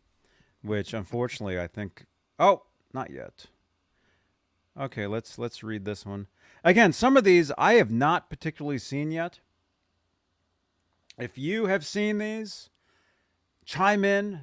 which 0.63 0.93
unfortunately 0.95 1.61
I 1.61 1.67
think. 1.67 2.07
Oh, 2.39 2.63
not 2.93 3.11
yet. 3.11 3.47
Okay, 4.79 5.07
let's 5.07 5.39
let's 5.39 5.63
read 5.63 5.85
this 5.85 6.05
one. 6.05 6.27
Again, 6.65 6.93
some 6.93 7.17
of 7.17 7.25
these 7.25 7.53
I 7.57 7.75
have 7.75 7.91
not 7.91 8.29
particularly 8.29 8.79
seen 8.79 9.11
yet. 9.11 9.41
If 11.19 11.39
you 11.39 11.67
have 11.67 11.87
seen 11.87 12.19
these, 12.19 12.69
chime 13.65 14.05
in 14.05 14.41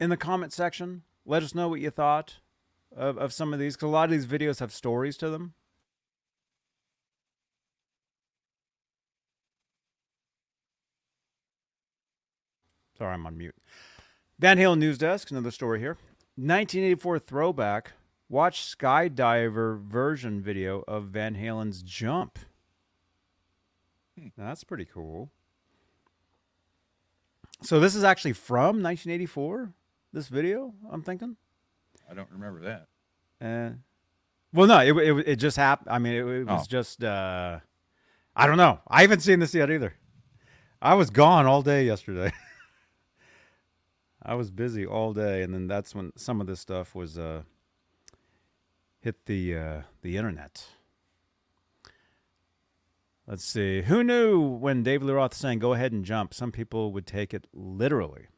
in 0.00 0.10
the 0.10 0.16
comment 0.16 0.52
section. 0.52 1.02
Let 1.26 1.42
us 1.42 1.54
know 1.54 1.68
what 1.68 1.80
you 1.80 1.90
thought 1.90 2.36
of, 2.96 3.18
of 3.18 3.32
some 3.32 3.52
of 3.52 3.58
these, 3.58 3.76
because 3.76 3.88
a 3.88 3.90
lot 3.90 4.04
of 4.04 4.10
these 4.10 4.26
videos 4.26 4.60
have 4.60 4.72
stories 4.72 5.16
to 5.18 5.30
them. 5.30 5.54
Sorry, 13.04 13.12
I'm 13.12 13.26
on 13.26 13.36
mute. 13.36 13.54
Van 14.38 14.56
Halen 14.56 14.78
News 14.78 14.96
Desk, 14.96 15.30
another 15.30 15.50
story 15.50 15.78
here. 15.78 15.98
1984 16.36 17.18
throwback. 17.18 17.92
Watch 18.30 18.62
Skydiver 18.62 19.78
version 19.78 20.40
video 20.40 20.82
of 20.88 21.08
Van 21.08 21.34
Halen's 21.34 21.82
Jump. 21.82 22.38
Now, 24.16 24.46
that's 24.46 24.64
pretty 24.64 24.86
cool. 24.86 25.28
So 27.60 27.78
this 27.78 27.94
is 27.94 28.04
actually 28.04 28.32
from 28.32 28.82
1984. 28.82 29.74
This 30.14 30.28
video, 30.28 30.72
I'm 30.90 31.02
thinking. 31.02 31.36
I 32.10 32.14
don't 32.14 32.30
remember 32.30 32.60
that. 32.62 32.86
Uh, 33.46 33.74
well, 34.54 34.66
no, 34.66 34.78
it 34.80 34.96
it, 34.96 35.28
it 35.28 35.36
just 35.36 35.58
happened. 35.58 35.90
I 35.90 35.98
mean, 35.98 36.14
it, 36.14 36.24
it 36.26 36.46
was 36.46 36.62
Oh. 36.62 36.66
just. 36.70 37.04
Uh, 37.04 37.58
I 38.34 38.46
don't 38.46 38.56
know. 38.56 38.80
I 38.88 39.02
haven't 39.02 39.20
seen 39.20 39.40
this 39.40 39.54
yet 39.54 39.70
either. 39.70 39.92
I 40.80 40.94
was 40.94 41.10
gone 41.10 41.44
all 41.44 41.60
day 41.60 41.84
yesterday. 41.84 42.32
I 44.24 44.34
was 44.34 44.50
busy 44.50 44.86
all 44.86 45.12
day, 45.12 45.42
and 45.42 45.52
then 45.52 45.66
that's 45.66 45.94
when 45.94 46.12
some 46.16 46.40
of 46.40 46.46
this 46.46 46.60
stuff 46.60 46.94
was 46.94 47.18
uh, 47.18 47.42
hit 49.00 49.26
the 49.26 49.56
uh, 49.56 49.82
the 50.00 50.16
internet. 50.16 50.64
Let's 53.26 53.44
see. 53.44 53.82
Who 53.82 54.02
knew 54.02 54.40
when 54.40 54.82
David 54.82 55.06
Lee 55.06 55.12
Roth 55.12 55.34
saying 55.34 55.58
"Go 55.58 55.74
ahead 55.74 55.92
and 55.92 56.04
jump"? 56.04 56.32
Some 56.32 56.52
people 56.52 56.90
would 56.92 57.06
take 57.06 57.34
it 57.34 57.46
literally. 57.52 58.28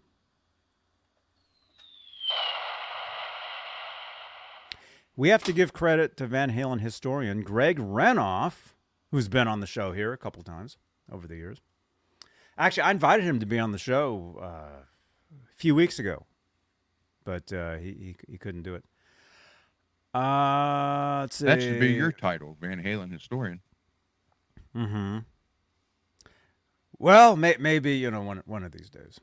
We 5.15 5.29
have 5.31 5.45
to 5.45 5.53
give 5.53 5.73
credit 5.73 6.17
to 6.19 6.27
Van 6.27 6.51
Halen 6.53 6.81
historian 6.81 7.43
Greg 7.43 7.79
Renoff, 7.79 8.75
who's 9.11 9.29
been 9.29 9.49
on 9.49 9.61
the 9.61 9.67
show 9.67 9.93
here 9.93 10.13
a 10.13 10.19
couple 10.19 10.43
times 10.43 10.77
over 11.11 11.27
the 11.27 11.37
years. 11.37 11.61
Actually, 12.59 12.83
I 12.83 12.91
invited 12.91 13.25
him 13.25 13.39
to 13.41 13.47
be 13.47 13.59
on 13.59 13.73
the 13.73 13.79
show 13.79 14.39
uh, 14.43 14.85
a 15.53 15.57
few 15.57 15.75
weeks 15.75 15.99
ago, 15.99 16.27
but 17.25 17.53
uh, 17.53 17.77
he, 17.77 17.93
he 17.93 18.17
he 18.33 18.39
couldn't 18.39 18.63
do 18.63 18.75
it. 18.75 18.85
Uh, 20.15 21.21
let's 21.23 21.37
see. 21.37 21.45
That 21.45 21.61
should 21.61 21.81
be 21.81 21.93
your 21.93 22.13
title, 22.13 22.57
Van 22.61 22.83
Halen 22.83 23.13
historian. 23.13 23.61
Mm-hmm. 24.75 25.19
Well, 26.99 27.37
may, 27.37 27.57
maybe 27.59 27.97
you 27.97 28.11
know 28.11 28.23
one 28.23 28.43
one 28.47 28.65
of 28.65 28.73
these 28.73 28.89
days. 28.89 29.21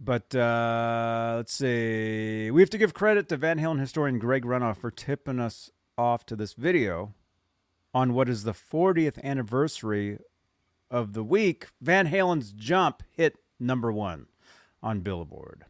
But 0.00 0.34
uh, 0.34 1.34
let's 1.36 1.52
see. 1.52 2.50
We 2.50 2.62
have 2.62 2.70
to 2.70 2.78
give 2.78 2.94
credit 2.94 3.28
to 3.30 3.36
Van 3.36 3.58
Halen 3.58 3.80
historian 3.80 4.18
Greg 4.18 4.44
Renoff 4.44 4.78
for 4.78 4.90
tipping 4.90 5.40
us 5.40 5.70
off 5.96 6.24
to 6.26 6.36
this 6.36 6.52
video 6.52 7.14
on 7.92 8.14
what 8.14 8.28
is 8.28 8.44
the 8.44 8.52
40th 8.52 9.20
anniversary 9.24 10.18
of 10.90 11.14
the 11.14 11.24
week. 11.24 11.66
Van 11.80 12.06
Halen's 12.06 12.52
Jump 12.52 13.02
hit 13.10 13.36
number 13.58 13.92
one 13.92 14.26
on 14.82 15.00
Billboard. 15.00 15.64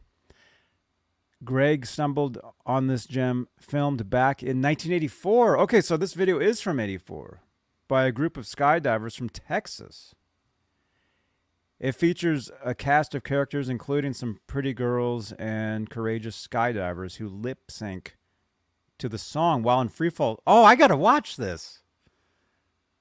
Greg 1.45 1.87
stumbled 1.87 2.39
on 2.67 2.89
this 2.89 3.07
gem 3.07 3.49
filmed 3.59 4.11
back 4.11 4.43
in 4.43 4.61
1984. 4.61 5.59
Okay, 5.59 5.81
so 5.81 5.97
this 5.97 6.15
video 6.15 6.39
is 6.39 6.61
from 6.61 6.81
84 6.81 7.41
by 7.87 8.05
a 8.05 8.13
group 8.13 8.37
of 8.37 8.45
skydivers 8.45 9.17
from 9.17 9.29
Texas. 9.29 10.15
It 11.79 11.93
features 11.93 12.51
a 12.65 12.75
cast 12.75 13.15
of 13.15 13.23
characters, 13.23 13.69
including 13.69 14.13
some 14.13 14.41
pretty 14.49 14.75
girls 14.75 15.31
and 15.33 15.89
courageous 15.89 16.47
skydivers 16.47 17.17
who 17.17 17.29
lip 17.29 17.71
sync 17.71 18.17
to 18.99 19.09
the 19.09 19.19
song 19.19 19.63
while 19.63 19.81
in 19.81 19.89
free 19.89 20.11
fall. 20.11 20.43
Oh, 20.45 20.65
I 20.65 20.75
got 20.75 20.89
to 20.89 20.97
watch 20.97 21.37
this. 21.37 21.83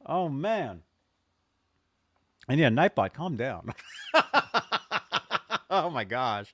Oh, 0.05 0.29
man. 0.29 0.83
And 2.47 2.59
yeah, 2.59 2.69
Nightbot, 2.69 3.13
calm 3.13 3.35
down. 3.35 3.73
oh, 5.69 5.89
my 5.89 6.03
gosh. 6.03 6.53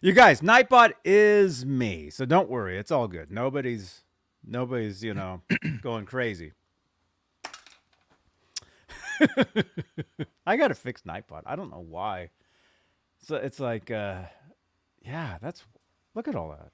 You 0.00 0.12
guys, 0.12 0.40
Nightbot 0.40 0.92
is 1.04 1.64
me. 1.64 2.10
So 2.10 2.24
don't 2.26 2.50
worry. 2.50 2.78
It's 2.78 2.90
all 2.90 3.08
good. 3.08 3.30
Nobody's, 3.30 4.02
nobody's, 4.46 5.02
you 5.02 5.14
know, 5.14 5.40
going 5.82 6.04
crazy. 6.04 6.52
I 10.46 10.56
gotta 10.56 10.74
fix 10.74 11.02
Nightbot. 11.02 11.42
I 11.46 11.56
don't 11.56 11.70
know 11.70 11.84
why. 11.88 12.30
So 13.18 13.36
it's 13.36 13.60
like, 13.60 13.90
uh, 13.90 14.22
yeah, 15.02 15.38
that's 15.40 15.64
look 16.14 16.28
at 16.28 16.34
all 16.34 16.50
that. 16.50 16.70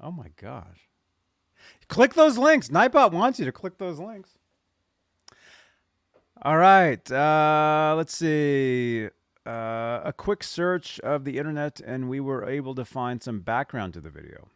Oh 0.00 0.10
my 0.10 0.28
gosh! 0.40 0.88
Click 1.88 2.14
those 2.14 2.36
links. 2.38 2.68
Nightbot 2.68 3.12
wants 3.12 3.38
you 3.38 3.44
to 3.44 3.52
click 3.52 3.78
those 3.78 3.98
links. 3.98 4.30
All 6.42 6.56
right. 6.56 7.10
Uh, 7.10 7.94
let's 7.96 8.16
see. 8.16 9.08
Uh, 9.46 10.00
a 10.04 10.12
quick 10.16 10.42
search 10.42 10.98
of 11.00 11.24
the 11.24 11.36
internet, 11.36 11.80
and 11.80 12.08
we 12.08 12.18
were 12.18 12.48
able 12.48 12.74
to 12.74 12.84
find 12.84 13.22
some 13.22 13.40
background 13.40 13.92
to 13.92 14.00
the 14.00 14.08
video. 14.08 14.48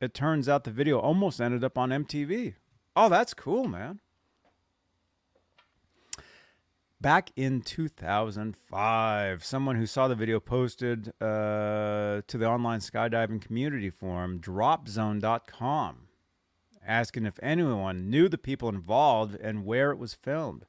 It 0.00 0.14
turns 0.14 0.48
out 0.48 0.64
the 0.64 0.72
video 0.72 0.98
almost 0.98 1.40
ended 1.40 1.62
up 1.62 1.78
on 1.78 1.90
MTV. 1.90 2.54
Oh, 2.96 3.08
that's 3.08 3.34
cool, 3.34 3.68
man. 3.68 4.00
Back 7.00 7.30
in 7.34 7.62
2005, 7.62 9.44
someone 9.44 9.76
who 9.76 9.86
saw 9.86 10.08
the 10.08 10.14
video 10.14 10.38
posted 10.38 11.12
uh, 11.20 12.22
to 12.26 12.38
the 12.38 12.46
online 12.46 12.80
skydiving 12.80 13.40
community 13.40 13.90
forum, 13.90 14.40
dropzone.com, 14.40 15.96
asking 16.86 17.26
if 17.26 17.40
anyone 17.42 18.10
knew 18.10 18.28
the 18.28 18.38
people 18.38 18.68
involved 18.68 19.36
and 19.36 19.64
where 19.64 19.90
it 19.90 19.98
was 19.98 20.14
filmed. 20.14 20.64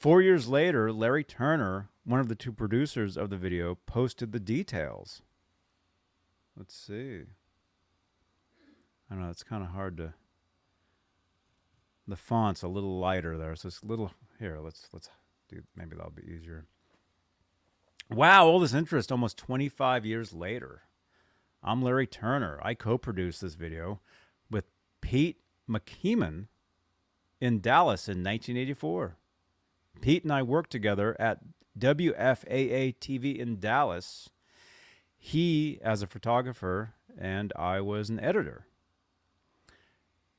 Four 0.00 0.22
years 0.22 0.48
later, 0.48 0.90
Larry 0.90 1.22
Turner, 1.22 1.90
one 2.04 2.20
of 2.20 2.28
the 2.28 2.34
two 2.34 2.52
producers 2.52 3.18
of 3.18 3.28
the 3.28 3.36
video, 3.36 3.74
posted 3.84 4.32
the 4.32 4.40
details. 4.40 5.20
Let's 6.56 6.74
see. 6.74 7.24
I 9.10 9.14
don't 9.14 9.22
know, 9.22 9.28
it's 9.28 9.42
kind 9.42 9.62
of 9.62 9.68
hard 9.68 9.98
to. 9.98 10.14
The 12.08 12.16
font's 12.16 12.62
a 12.62 12.68
little 12.68 12.98
lighter 12.98 13.36
there, 13.36 13.54
so 13.54 13.68
it's 13.68 13.82
a 13.82 13.86
little. 13.86 14.10
Here, 14.38 14.58
let's 14.58 14.88
let's 14.94 15.10
do 15.50 15.62
maybe 15.76 15.96
that'll 15.96 16.12
be 16.12 16.22
easier. 16.22 16.64
Wow, 18.08 18.46
all 18.46 18.58
this 18.58 18.72
interest 18.72 19.12
almost 19.12 19.36
25 19.36 20.06
years 20.06 20.32
later. 20.32 20.84
I'm 21.62 21.82
Larry 21.82 22.06
Turner. 22.06 22.58
I 22.62 22.72
co-produced 22.72 23.42
this 23.42 23.54
video 23.54 24.00
with 24.50 24.64
Pete 25.02 25.42
McKeeman 25.68 26.46
in 27.38 27.60
Dallas 27.60 28.08
in 28.08 28.24
1984. 28.24 29.18
Pete 30.00 30.24
and 30.24 30.32
I 30.32 30.42
worked 30.42 30.70
together 30.70 31.16
at 31.20 31.40
WFAA 31.78 32.96
TV 32.98 33.36
in 33.38 33.58
Dallas. 33.60 34.30
He 35.16 35.78
as 35.82 36.02
a 36.02 36.06
photographer 36.06 36.94
and 37.18 37.52
I 37.56 37.80
was 37.80 38.08
an 38.08 38.20
editor. 38.20 38.66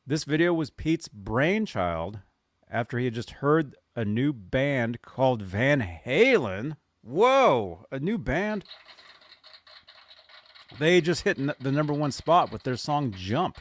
This 0.05 0.23
video 0.23 0.53
was 0.53 0.69
Pete's 0.69 1.07
brainchild 1.07 2.19
after 2.69 2.97
he 2.97 3.05
had 3.05 3.13
just 3.13 3.31
heard 3.31 3.75
a 3.95 4.03
new 4.03 4.33
band 4.33 5.01
called 5.01 5.41
Van 5.41 5.81
Halen. 6.05 6.77
Whoa, 7.01 7.85
a 7.91 7.99
new 7.99 8.17
band? 8.17 8.63
They 10.79 11.01
just 11.01 11.23
hit 11.23 11.37
n- 11.37 11.53
the 11.59 11.71
number 11.71 11.93
one 11.93 12.11
spot 12.11 12.51
with 12.51 12.63
their 12.63 12.77
song 12.77 13.13
Jump. 13.15 13.59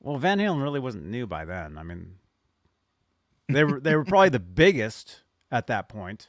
Well, 0.00 0.18
Van 0.18 0.38
Halen 0.38 0.62
really 0.62 0.80
wasn't 0.80 1.06
new 1.06 1.26
by 1.26 1.44
then. 1.44 1.78
I 1.78 1.82
mean, 1.82 2.16
they 3.52 3.64
were 3.64 3.80
they 3.80 3.96
were 3.96 4.04
probably 4.04 4.28
the 4.28 4.40
biggest 4.40 5.22
at 5.50 5.66
that 5.68 5.88
point, 5.88 6.28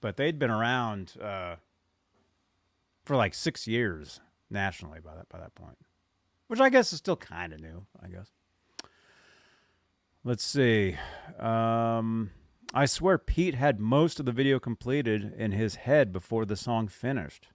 but 0.00 0.16
they'd 0.16 0.38
been 0.38 0.50
around 0.50 1.14
uh, 1.22 1.56
for 3.04 3.16
like 3.16 3.34
six 3.34 3.66
years 3.66 4.20
nationally 4.50 5.00
by 5.00 5.14
that 5.14 5.28
by 5.28 5.38
that 5.38 5.54
point, 5.54 5.78
which 6.46 6.60
I 6.60 6.68
guess 6.68 6.92
is 6.92 6.98
still 6.98 7.16
kind 7.16 7.52
of 7.52 7.60
new. 7.60 7.86
I 8.02 8.08
guess. 8.08 8.30
Let's 10.24 10.44
see. 10.44 10.96
Um, 11.38 12.30
I 12.74 12.84
swear 12.84 13.16
Pete 13.16 13.54
had 13.54 13.80
most 13.80 14.20
of 14.20 14.26
the 14.26 14.32
video 14.32 14.58
completed 14.58 15.32
in 15.36 15.52
his 15.52 15.76
head 15.76 16.12
before 16.12 16.44
the 16.44 16.56
song 16.56 16.88
finished. 16.88 17.48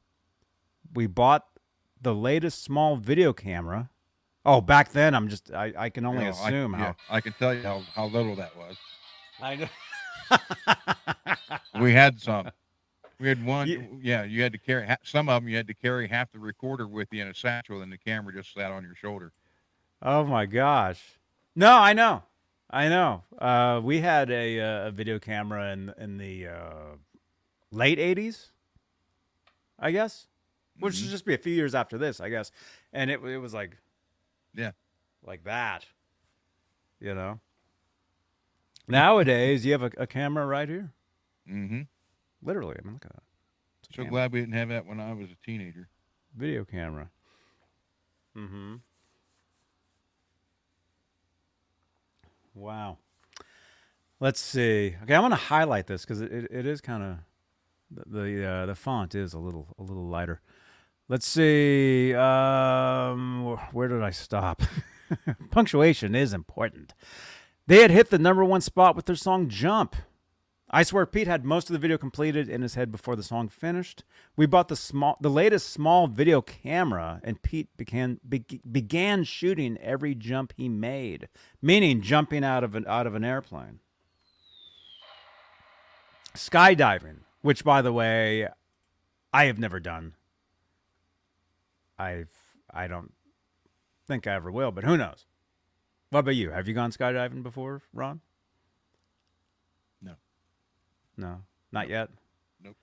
We 0.94 1.06
bought 1.06 1.46
the 2.02 2.16
latest 2.16 2.64
small 2.64 2.96
video 2.96 3.32
camera. 3.32 3.90
Oh, 4.46 4.60
back 4.62 4.92
then 4.92 5.16
I'm 5.16 5.30
just 5.30 5.52
I, 5.54 5.74
I 5.78 5.90
can 5.90 6.06
only 6.06 6.26
You 6.26 6.32
know, 6.32 6.38
I- 6.38 6.48
assume 6.50 6.74
yeah, 6.74 6.78
how 6.80 6.96
I 7.10 7.22
can 7.22 7.34
tell 7.34 7.54
you 7.54 7.62
how, 7.64 7.82
how 7.96 8.06
little 8.08 8.36
that 8.36 8.52
was. 8.58 8.78
I 9.42 9.56
know. 9.56 9.68
We 11.82 11.92
had 11.94 12.20
some. 12.22 12.50
We 13.20 13.28
had 13.28 13.44
one. 13.46 13.68
You- 13.68 14.00
yeah, 14.02 14.24
you 14.24 14.42
had 14.42 14.52
to 14.54 14.58
carry 14.58 14.86
ha- 14.88 14.98
some 15.04 15.30
of 15.30 15.42
them. 15.42 15.50
You 15.50 15.58
had 15.58 15.68
to 15.68 15.74
carry 15.74 16.08
half 16.08 16.32
the 16.32 16.40
recorder 16.40 16.88
with 16.88 17.08
you 17.12 17.22
in 17.22 17.28
a 17.28 17.34
satchel, 17.34 17.82
and 17.82 17.92
the 17.92 17.98
camera 17.98 18.34
just 18.34 18.54
sat 18.54 18.72
on 18.72 18.84
your 18.84 18.96
shoulder. 18.96 19.32
Oh 20.02 20.24
my 20.26 20.46
gosh. 20.46 21.02
No, 21.56 21.78
I 21.78 21.94
know. 21.94 22.24
I 22.70 22.90
know. 22.90 23.24
Uh, 23.38 23.80
we 23.84 24.00
had 24.02 24.30
a, 24.32 24.60
uh, 24.60 24.88
a 24.88 24.92
video 24.92 25.20
camera 25.20 25.72
in 25.72 25.94
in 25.98 26.18
the 26.18 26.48
uh, 26.48 26.96
late 27.72 28.00
'80s, 28.00 28.50
I 29.80 29.92
guess, 29.92 30.28
which 30.80 30.96
should 30.96 31.10
just 31.10 31.26
be 31.26 31.34
a 31.34 31.38
few 31.38 31.54
years 31.54 31.76
after 31.76 31.98
this, 31.98 32.20
I 32.20 32.30
guess. 32.30 32.52
And 32.92 33.10
it 33.12 33.24
it 33.24 33.38
was 33.38 33.54
like, 33.54 33.78
Yeah. 34.56 34.72
like 35.26 35.44
that, 35.46 35.86
you 37.00 37.14
know. 37.16 37.40
Nowadays, 38.88 39.66
you 39.66 39.72
have 39.72 39.84
a, 39.84 39.92
a 39.98 40.08
camera 40.08 40.46
right 40.46 40.68
here, 40.70 40.92
Mm-hmm. 41.50 41.82
literally. 42.42 42.76
I 42.80 42.84
mean, 42.86 42.94
look 42.94 43.06
at 43.06 43.14
that. 43.14 43.24
So 43.92 43.96
camera. 44.04 44.10
glad 44.12 44.32
we 44.34 44.40
didn't 44.42 44.56
have 44.56 44.70
that 44.70 44.86
when 44.86 45.00
I 45.00 45.14
was 45.14 45.30
a 45.32 45.46
teenager. 45.46 45.88
video 46.36 46.66
camera. 46.66 47.10
Mm-hmm. 48.38 48.76
Wow. 52.56 52.98
Let's 54.20 54.40
see. 54.40 54.96
Okay, 55.04 55.16
I'm 55.16 55.22
going 55.22 55.32
to 55.32 55.36
highlight 55.36 55.88
this 55.88 56.04
because 56.04 56.22
it, 56.22 56.32
it, 56.32 56.48
it 56.52 56.66
is 56.66 56.82
kind 56.82 57.04
of 57.04 57.18
the 57.92 58.20
the, 58.20 58.46
uh, 58.46 58.66
the 58.68 58.76
font 58.76 59.16
is 59.16 59.34
a 59.34 59.40
little 59.40 59.76
a 59.78 59.84
little 59.84 60.08
lighter. 60.08 60.42
Let's 61.14 61.28
see. 61.28 62.12
Um, 62.16 63.60
where 63.72 63.88
did 63.88 64.02
I 64.02 64.10
stop? 64.10 64.64
Punctuation 65.52 66.16
is 66.16 66.34
important. 66.34 66.96
They 67.68 67.84
had 67.84 67.92
hit 67.92 68.10
the 68.10 68.18
number 68.18 68.44
one 68.44 68.62
spot 68.62 68.96
with 68.96 69.06
their 69.06 69.16
song 69.16 69.48
"Jump." 69.48 69.96
I 70.72 70.82
swear 70.82 71.06
Pete 71.06 71.28
had 71.28 71.46
most 71.46 71.70
of 71.70 71.74
the 71.74 71.78
video 71.78 72.00
completed 72.00 72.50
in 72.50 72.64
his 72.64 72.74
head 72.74 72.92
before 72.92 73.16
the 73.16 73.22
song 73.22 73.48
finished. 73.48 74.04
We 74.36 74.48
bought 74.48 74.70
the 74.70 74.76
small 74.76 75.20
the 75.22 75.30
latest 75.30 75.70
small 75.70 76.08
video 76.08 76.42
camera 76.42 77.22
and 77.24 77.40
Pete 77.44 77.70
began 77.78 78.20
be, 78.28 78.44
began 78.72 79.24
shooting 79.24 79.78
every 79.84 80.16
jump 80.16 80.52
he 80.58 80.68
made, 80.68 81.30
meaning 81.62 82.02
jumping 82.02 82.44
out 82.44 82.64
of 82.64 82.74
an 82.74 82.88
out 82.88 83.06
of 83.06 83.14
an 83.14 83.24
airplane. 83.24 83.82
Skydiving, 86.34 87.18
which 87.44 87.64
by 87.64 87.84
the 87.84 87.94
way, 87.94 88.48
I 89.32 89.46
have 89.46 89.60
never 89.60 89.80
done. 89.80 90.16
I've 91.98 92.30
I 92.72 92.88
don't 92.88 93.14
think 94.08 94.28
I 94.28 94.36
ever 94.36 94.52
will, 94.52 94.72
but 94.72 94.84
who 94.84 94.98
knows? 94.98 95.26
What 96.10 96.20
about 96.20 96.36
you? 96.36 96.52
Have 96.52 96.68
you 96.68 96.74
gone 96.74 96.92
skydiving 96.92 97.44
before, 97.44 97.82
Ron? 97.94 98.22
No. 100.02 100.14
No, 101.18 101.42
not 101.72 101.90
yet. 101.90 102.10
Nope. 102.64 102.76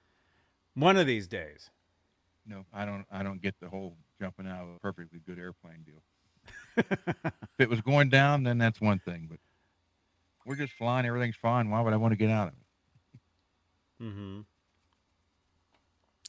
One 0.75 0.97
of 0.97 1.07
these 1.07 1.29
days. 1.29 1.71
No, 2.47 2.65
I 2.73 2.85
don't. 2.85 3.05
I 3.13 3.23
don't 3.23 3.41
get 3.41 3.55
the 3.61 3.69
whole 3.69 3.97
jumping 4.21 4.47
out 4.47 4.63
of 4.63 4.69
a 4.77 4.79
perfectly 4.81 5.21
good 5.25 5.39
airplane 5.39 5.85
deal. 5.85 6.03
if 6.77 7.33
it 7.59 7.69
was 7.69 7.81
going 7.81 8.09
down, 8.09 8.43
then 8.43 8.59
that's 8.59 8.81
one 8.81 8.99
thing. 8.99 9.29
But 9.31 9.39
we're 10.45 10.57
just 10.57 10.73
flying. 10.73 11.07
Everything's 11.07 11.37
fine. 11.37 11.71
Why 11.71 11.81
would 11.81 11.93
I 11.93 11.97
want 11.97 12.13
to 12.13 12.17
get 12.17 12.31
out 12.31 12.49
of 12.49 12.55
it? 12.55 14.05
Mm-hmm. 14.05 14.41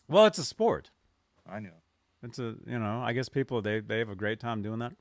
Well, 0.08 0.26
it's 0.26 0.38
a 0.38 0.46
sport. 0.46 0.92
I 1.50 1.60
know. 1.60 1.81
It's 2.24 2.40
a 2.40 2.56
you 2.68 2.78
know. 2.80 3.02
I 3.02 3.14
guess 3.14 3.30
people 3.30 3.62
they 3.62 3.80
they 3.80 4.00
have 4.00 4.10
a 4.10 4.16
great 4.16 4.40
time 4.40 4.62
doing 4.62 4.80
that. 4.80 4.94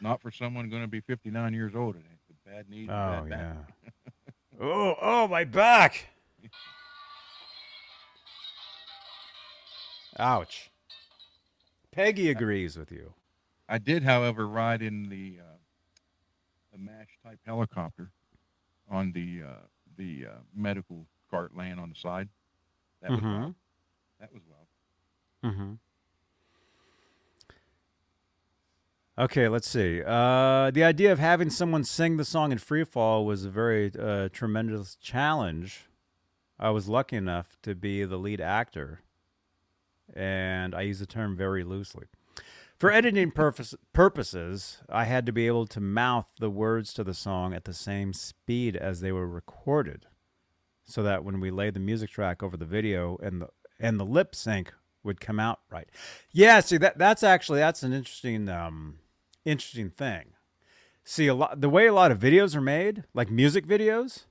Not 0.00 0.20
for 0.20 0.30
someone 0.30 0.68
going 0.68 0.82
to 0.82 0.88
be 0.88 1.00
59 1.00 1.54
years 1.54 1.74
old. 1.74 1.96
It 1.96 2.02
ain't 2.10 2.18
with 2.28 2.44
bad 2.44 2.68
knees. 2.68 2.90
Oh 2.90 3.26
bad 3.28 3.30
yeah. 3.30 4.60
oh 4.60 4.94
oh 5.00 5.28
my 5.28 5.44
back. 5.44 6.08
Ouch. 10.18 10.70
Peggy 11.90 12.28
agrees 12.30 12.76
with 12.76 12.90
you. 12.92 13.14
I 13.68 13.78
did, 13.78 14.02
however, 14.02 14.46
ride 14.46 14.82
in 14.82 15.08
the 15.08 15.38
uh, 15.40 15.56
the 16.72 16.78
MASH 16.78 17.18
type 17.24 17.38
helicopter 17.46 18.10
on 18.90 19.12
the 19.12 19.42
uh, 19.46 19.62
the 19.96 20.26
uh, 20.26 20.38
medical 20.54 21.06
cart 21.30 21.56
laying 21.56 21.78
on 21.78 21.88
the 21.88 21.94
side. 21.94 22.28
That 23.00 23.10
was 23.12 23.20
Mhm. 23.20 23.40
wild. 23.40 23.54
That 24.20 24.32
was 24.32 24.42
wild. 24.46 25.54
Mm-hmm. 25.54 25.72
Okay, 29.16 29.46
let's 29.48 29.68
see. 29.68 30.02
Uh, 30.04 30.72
the 30.72 30.82
idea 30.82 31.12
of 31.12 31.20
having 31.20 31.48
someone 31.48 31.84
sing 31.84 32.16
the 32.16 32.24
song 32.24 32.50
in 32.50 32.58
free 32.58 32.82
fall 32.82 33.24
was 33.24 33.44
a 33.44 33.50
very 33.50 33.92
uh, 33.96 34.28
tremendous 34.32 34.96
challenge. 34.96 35.86
I 36.58 36.70
was 36.70 36.88
lucky 36.88 37.14
enough 37.14 37.56
to 37.62 37.76
be 37.76 38.02
the 38.04 38.16
lead 38.16 38.40
actor, 38.40 39.02
and 40.12 40.74
I 40.74 40.82
use 40.82 40.98
the 40.98 41.06
term 41.06 41.36
very 41.36 41.62
loosely. 41.62 42.06
For 42.76 42.90
editing 42.90 43.30
purpose, 43.30 43.76
purposes, 43.92 44.78
I 44.88 45.04
had 45.04 45.26
to 45.26 45.32
be 45.32 45.46
able 45.46 45.68
to 45.68 45.80
mouth 45.80 46.26
the 46.40 46.50
words 46.50 46.92
to 46.94 47.04
the 47.04 47.14
song 47.14 47.54
at 47.54 47.66
the 47.66 47.72
same 47.72 48.12
speed 48.12 48.74
as 48.74 49.00
they 49.00 49.12
were 49.12 49.28
recorded, 49.28 50.06
so 50.82 51.04
that 51.04 51.22
when 51.22 51.38
we 51.38 51.52
laid 51.52 51.74
the 51.74 51.80
music 51.80 52.10
track 52.10 52.42
over 52.42 52.56
the 52.56 52.64
video 52.64 53.16
and 53.22 53.42
the 53.42 53.48
and 53.78 54.00
the 54.00 54.04
lip 54.04 54.34
sync 54.34 54.72
would 55.04 55.20
come 55.20 55.38
out 55.38 55.60
right. 55.70 55.88
Yeah, 56.32 56.58
see 56.58 56.78
that 56.78 56.98
that's 56.98 57.22
actually 57.22 57.60
that's 57.60 57.84
an 57.84 57.92
interesting 57.92 58.48
um 58.48 58.98
interesting 59.44 59.90
thing. 59.90 60.32
See 61.04 61.26
a 61.26 61.34
lot 61.34 61.60
the 61.60 61.68
way 61.68 61.86
a 61.86 61.92
lot 61.92 62.10
of 62.10 62.18
videos 62.18 62.56
are 62.56 62.60
made, 62.60 63.04
like 63.12 63.30
music 63.30 63.66
videos, 63.66 64.24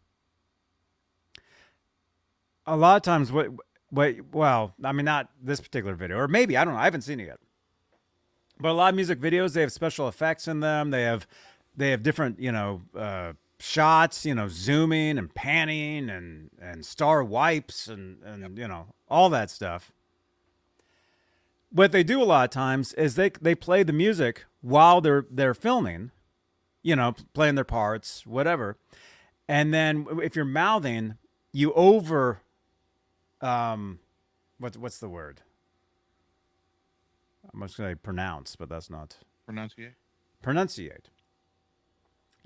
a 2.66 2.76
lot 2.76 2.95
of 2.95 3.01
times 3.03 3.32
what 3.32 3.49
what 3.89 4.16
well, 4.32 4.74
I 4.84 4.91
mean 4.91 5.05
not 5.05 5.30
this 5.41 5.61
particular 5.61 5.95
video 5.95 6.18
or 6.18 6.28
maybe 6.28 6.57
I 6.57 6.66
don't 6.66 6.74
know, 6.74 6.80
I 6.80 6.86
haven't 6.86 7.01
seen 7.01 7.20
it 7.20 7.28
yet. 7.28 7.39
But 8.59 8.70
a 8.70 8.74
lot 8.74 8.89
of 8.89 8.95
music 8.95 9.20
videos 9.20 9.53
they 9.53 9.61
have 9.61 9.72
special 9.72 10.07
effects 10.07 10.47
in 10.47 10.61
them. 10.61 10.89
They 10.89 11.03
have 11.03 11.28
they 11.76 11.91
have 11.91 12.01
different, 12.01 12.39
you 12.39 12.51
know, 12.51 12.82
uh 12.97 13.34
shots, 13.59 14.26
you 14.26 14.34
know, 14.34 14.47
zooming 14.47 15.18
and 15.20 15.34
panning 15.34 16.09
and 16.09 16.49
and 16.59 16.84
star 16.86 17.24
wipes 17.24 17.88
and 17.88 18.24
and 18.24 18.57
you 18.57 18.68
know, 18.68 18.88
all 19.07 19.30
that 19.30 19.51
stuff 19.51 19.91
what 21.74 21.91
they 21.91 22.03
do 22.03 22.21
a 22.21 22.24
lot 22.24 22.45
of 22.45 22.49
times 22.51 22.93
is 22.93 23.15
they 23.15 23.32
they 23.41 23.55
play 23.55 23.84
the 23.84 23.91
music 23.93 24.45
while 24.61 25.01
they're 25.01 25.26
they're 25.30 25.53
filming, 25.53 26.11
you 26.84 26.95
know, 26.95 27.15
playing 27.34 27.55
their 27.55 27.63
parts, 27.65 28.26
whatever. 28.26 28.78
And 29.47 29.74
then 29.74 30.07
if 30.21 30.36
you're 30.36 30.45
mouthing, 30.45 31.15
you 31.51 31.74
over 31.74 32.41
um 33.41 33.99
what 34.59 34.78
what's 34.78 34.99
the 34.99 35.09
word? 35.09 35.41
I'm 37.53 37.61
just 37.61 37.78
gonna 37.78 37.91
say 37.91 37.95
pronounce, 37.95 38.55
but 38.55 38.69
that's 38.69 38.89
not 38.89 39.17
Pronunciate. 39.49 39.95
pronunciate. 40.41 41.05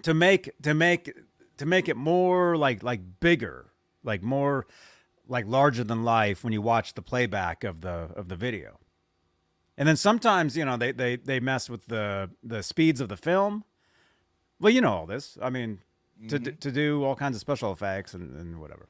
To 0.04 0.14
make 0.14 0.50
to 0.62 0.74
make 0.74 1.14
to 1.58 1.66
make 1.66 1.88
it 1.90 1.98
more 1.98 2.56
like 2.58 2.82
like 2.82 3.20
bigger, 3.20 3.68
like 4.04 4.24
more 4.24 4.66
like 5.28 5.46
larger 5.46 5.84
than 5.84 6.04
life 6.04 6.44
when 6.44 6.54
you 6.54 6.62
watch 6.62 6.94
the 6.94 7.02
playback 7.02 7.64
of 7.64 7.82
the 7.82 8.10
of 8.16 8.30
the 8.30 8.36
video. 8.36 8.80
And 9.78 9.88
then 9.88 9.96
sometimes, 9.96 10.58
you 10.58 10.66
know, 10.66 10.76
they 10.78 10.92
they 10.92 11.16
they 11.18 11.40
mess 11.40 11.70
with 11.70 11.86
the 11.88 12.30
the 12.44 12.64
speeds 12.64 13.00
of 13.02 13.10
the 13.10 13.18
film. 13.18 13.64
Well, 14.60 14.74
you 14.74 14.82
know 14.82 14.92
all 14.94 15.06
this. 15.06 15.38
I 15.42 15.50
mean, 15.52 15.80
to 16.30 16.40
Mhm. 16.40 16.60
to 16.60 16.72
do 16.72 17.04
all 17.04 17.16
kinds 17.16 17.36
of 17.36 17.42
special 17.42 17.72
effects 17.72 18.14
and, 18.16 18.36
and 18.40 18.60
whatever. 18.60 18.88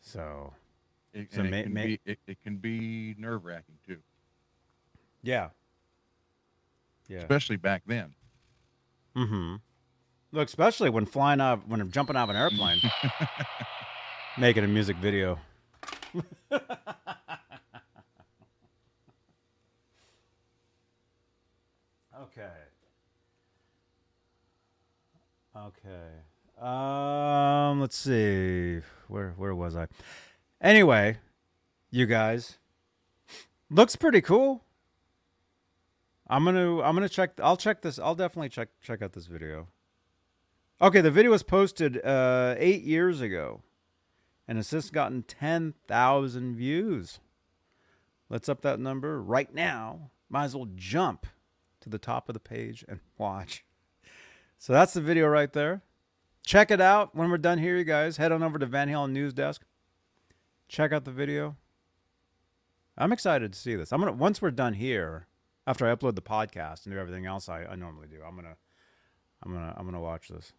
So, 0.00 0.54
It, 1.12 1.32
So 1.32 1.42
may- 1.42 1.60
it, 1.60 1.62
can 1.64 1.72
may- 1.74 1.86
be, 1.86 2.00
it, 2.04 2.18
it 2.26 2.42
can 2.42 2.56
be 2.56 3.14
nerve 3.18 3.44
wracking 3.44 3.78
too, 3.86 3.98
yeah. 5.22 5.50
Yeah. 7.08 7.18
especially 7.18 7.56
back 7.56 7.82
then. 7.86 8.14
Mm-hmm. 9.14 9.56
Look, 10.32 10.48
especially 10.48 10.90
when 10.90 11.06
flying 11.06 11.40
out, 11.40 11.68
when 11.68 11.80
I'm 11.80 11.90
jumping 11.92 12.16
out 12.16 12.24
of 12.24 12.30
an 12.30 12.36
airplane, 12.36 12.80
making 14.38 14.64
a 14.64 14.68
music 14.68 14.96
video. 14.96 15.38
okay. 22.24 22.48
Okay. 25.56 26.10
Um, 26.60 27.80
let's 27.80 27.96
see. 27.96 28.80
Where 29.08 29.34
where 29.36 29.54
was 29.54 29.76
I? 29.76 29.88
Anyway, 30.60 31.18
you 31.90 32.06
guys, 32.06 32.58
looks 33.70 33.96
pretty 33.96 34.20
cool. 34.20 34.62
I'm 36.26 36.44
gonna 36.44 36.80
I'm 36.80 36.94
gonna 36.94 37.08
check. 37.08 37.32
I'll 37.42 37.56
check 37.56 37.82
this. 37.82 37.98
I'll 37.98 38.14
definitely 38.14 38.48
check 38.48 38.68
check 38.80 39.02
out 39.02 39.12
this 39.12 39.26
video. 39.26 39.68
Okay, 40.80 41.00
the 41.00 41.10
video 41.10 41.30
was 41.30 41.42
posted 41.42 42.04
uh, 42.04 42.54
eight 42.58 42.82
years 42.82 43.20
ago, 43.20 43.62
and 44.48 44.58
it's 44.58 44.70
just 44.70 44.92
gotten 44.92 45.22
ten 45.22 45.74
thousand 45.86 46.56
views. 46.56 47.20
Let's 48.28 48.48
up 48.48 48.62
that 48.62 48.80
number 48.80 49.22
right 49.22 49.52
now. 49.52 50.10
Might 50.28 50.44
as 50.44 50.56
well 50.56 50.68
jump 50.74 51.26
to 51.84 51.90
the 51.90 51.98
top 51.98 52.28
of 52.28 52.34
the 52.34 52.40
page 52.40 52.84
and 52.88 53.00
watch. 53.18 53.64
So 54.58 54.72
that's 54.72 54.94
the 54.94 55.00
video 55.00 55.28
right 55.28 55.52
there. 55.52 55.82
Check 56.44 56.70
it 56.70 56.80
out 56.80 57.14
when 57.14 57.30
we're 57.30 57.38
done 57.38 57.58
here, 57.58 57.78
you 57.78 57.84
guys. 57.84 58.16
Head 58.16 58.32
on 58.32 58.42
over 58.42 58.58
to 58.58 58.66
Van 58.66 58.88
Halen 58.88 59.12
News 59.12 59.32
Desk. 59.32 59.62
Check 60.68 60.92
out 60.92 61.04
the 61.04 61.10
video. 61.10 61.56
I'm 62.96 63.12
excited 63.12 63.52
to 63.52 63.58
see 63.58 63.76
this. 63.76 63.92
I'm 63.92 64.00
gonna 64.00 64.12
once 64.12 64.42
we're 64.42 64.50
done 64.50 64.74
here, 64.74 65.26
after 65.66 65.86
I 65.86 65.94
upload 65.94 66.14
the 66.14 66.22
podcast 66.22 66.84
and 66.84 66.94
do 66.94 66.98
everything 66.98 67.26
else 67.26 67.48
I, 67.48 67.64
I 67.64 67.76
normally 67.76 68.08
do, 68.08 68.18
I'm 68.26 68.36
gonna 68.36 68.56
I'm 69.42 69.52
gonna 69.52 69.74
I'm 69.76 69.84
gonna 69.84 70.00
watch 70.00 70.28
this. 70.28 70.52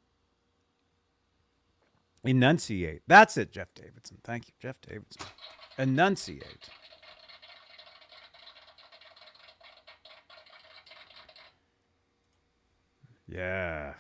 Enunciate. 2.24 3.02
That's 3.08 3.38
it, 3.38 3.52
Jeff 3.52 3.74
Davidson. 3.76 4.18
Thank 4.24 4.48
you, 4.48 4.54
Jeff 4.60 4.82
Davidson. 4.82 5.28
Enunciate. 5.78 6.70
Yeah. 13.28 13.94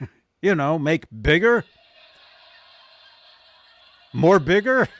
you 0.42 0.54
know, 0.54 0.78
make 0.78 1.04
bigger. 1.22 1.64
More 4.12 4.38
bigger. 4.38 4.88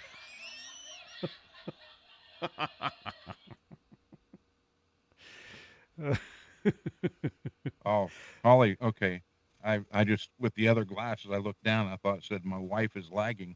Oh, 7.85 8.11
Holly. 8.45 8.77
Okay, 8.83 9.22
I 9.64 9.81
I 9.93 10.03
just 10.05 10.31
with 10.41 10.53
the 10.57 10.66
other 10.68 10.85
glasses, 10.85 11.31
I 11.33 11.37
looked 11.37 11.62
down. 11.62 11.87
I 11.87 11.97
thought 11.97 12.18
it 12.18 12.24
said 12.24 12.45
my 12.45 12.59
wife 12.59 12.97
is 12.97 13.11
lagging. 13.11 13.55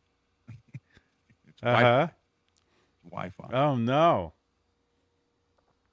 it's 1.49 1.63
Uh 1.63 1.77
huh. 1.77 2.09
Wi-Fi. 3.11 3.51
Oh 3.53 3.75
no. 3.77 4.33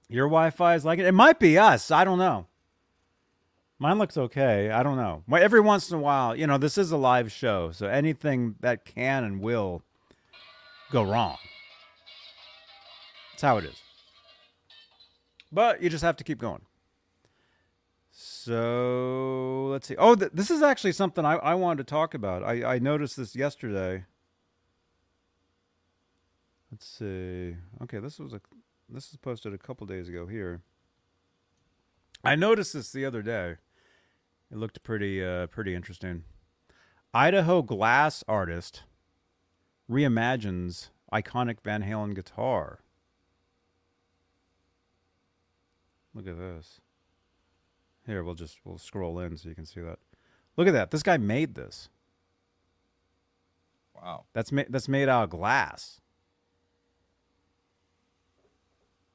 Your 0.09 0.27
Wi-Fi 0.27 0.75
is 0.75 0.85
like 0.85 0.99
it. 0.99 1.05
It 1.05 1.13
might 1.13 1.39
be 1.39 1.57
us. 1.57 1.89
I 1.89 2.03
don't 2.03 2.19
know. 2.19 2.45
Mine 3.79 3.99
looks 3.99 4.17
okay. 4.17 4.71
I 4.71 4.81
don't 4.81 4.97
know. 4.97 5.23
Every 5.37 5.59
once 5.59 5.91
in 5.91 5.97
a 5.97 6.01
while, 6.01 6.35
you 6.35 6.47
know, 6.47 6.57
this 6.57 6.77
is 6.77 6.91
a 6.91 6.97
live 6.97 7.31
show, 7.31 7.71
so 7.71 7.87
anything 7.87 8.55
that 8.61 8.85
can 8.85 9.23
and 9.23 9.39
will 9.39 9.83
go 10.91 11.03
wrong. 11.03 11.37
That's 13.31 13.43
how 13.43 13.57
it 13.57 13.65
is. 13.65 13.81
But 15.51 15.81
you 15.81 15.89
just 15.89 16.03
have 16.03 16.17
to 16.17 16.23
keep 16.23 16.39
going. 16.39 16.61
So 18.09 19.67
let's 19.69 19.87
see. 19.87 19.95
Oh, 19.95 20.15
th- 20.15 20.31
this 20.33 20.49
is 20.49 20.63
actually 20.63 20.93
something 20.93 21.23
I, 21.23 21.35
I 21.35 21.53
wanted 21.53 21.85
to 21.85 21.91
talk 21.91 22.15
about. 22.15 22.43
I, 22.43 22.63
I 22.75 22.79
noticed 22.79 23.15
this 23.15 23.35
yesterday. 23.35 24.05
Let's 26.71 26.87
see. 26.87 27.55
Okay, 27.83 27.99
this 27.99 28.17
was 28.19 28.33
a 28.33 28.41
this 28.89 29.11
is 29.11 29.17
posted 29.17 29.53
a 29.53 29.57
couple 29.57 29.85
days 29.85 30.09
ago 30.09 30.25
here. 30.25 30.61
I 32.23 32.35
noticed 32.35 32.73
this 32.73 32.91
the 32.91 33.05
other 33.05 33.21
day. 33.21 33.57
It 34.51 34.57
looked 34.57 34.81
pretty 34.83 35.23
uh 35.23 35.47
pretty 35.47 35.75
interesting. 35.75 36.23
Idaho 37.13 37.61
glass 37.61 38.23
artist 38.27 38.83
reimagines 39.89 40.89
iconic 41.11 41.61
Van 41.63 41.83
Halen 41.83 42.15
guitar. 42.15 42.79
Look 46.13 46.27
at 46.27 46.37
this. 46.37 46.81
Here, 48.05 48.23
we'll 48.23 48.35
just 48.35 48.59
we'll 48.63 48.77
scroll 48.77 49.19
in 49.19 49.37
so 49.37 49.49
you 49.49 49.55
can 49.55 49.65
see 49.65 49.81
that. 49.81 49.99
Look 50.55 50.67
at 50.67 50.73
that. 50.73 50.91
This 50.91 51.03
guy 51.03 51.17
made 51.17 51.55
this. 51.55 51.89
Wow. 53.95 54.25
That's 54.33 54.51
made 54.51 54.67
that's 54.69 54.87
made 54.87 55.09
out 55.09 55.25
of 55.25 55.29
glass. 55.29 55.99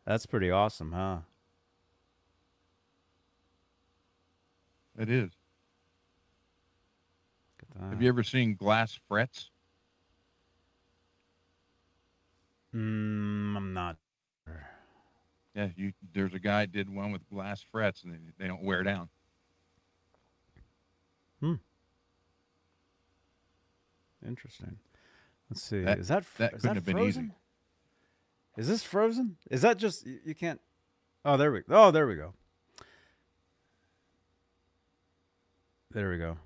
That's 0.05 0.27
pretty 0.27 0.51
awesome, 0.51 0.93
huh? 0.93 1.19
It 4.99 5.09
is. 5.11 5.31
Look 7.61 7.71
at 7.77 7.81
that. 7.81 7.91
Have 7.91 8.03
you 8.03 8.09
ever 8.09 8.23
seen 8.23 8.55
glass 8.55 8.99
frets? 9.09 9.51
Mm, 12.75 13.57
I'm 13.57 13.73
not. 13.75 13.97
Yeah, 15.55 15.69
you. 15.77 15.93
There's 16.15 16.33
a 16.33 16.39
guy 16.39 16.65
did 16.65 16.89
one 16.89 17.13
with 17.13 17.29
glass 17.29 17.63
frets, 17.71 18.05
and 18.05 18.13
they, 18.15 18.19
they 18.39 18.49
don't 18.49 18.63
wear 18.63 18.83
down. 18.83 19.11
Hmm. 21.41 21.55
Interesting. 24.27 24.79
Let's 25.51 25.63
see. 25.63 25.83
That- 25.83 25.99
is 25.99 26.09
that 26.09 26.25
that 26.39 26.55
is 26.55 26.63
couldn't 26.63 26.69
that 26.69 26.75
have 26.77 26.85
been 26.87 26.99
easy. 27.01 27.13
frozen? 27.21 27.35
Is 28.57 28.69
this 28.69 28.83
frozen? 28.83 29.37
Is 29.51 29.61
that 29.63 29.77
just 29.77 30.07
you, 30.07 30.21
you 30.25 30.35
can't? 30.35 30.61
Oh, 31.25 31.37
there 31.37 31.53
we. 31.53 31.61
Oh, 31.69 31.91
there 31.91 32.07
we 32.07 32.15
go. 32.17 32.33
There 35.93 36.09
we 36.09 36.17
go. 36.17 36.39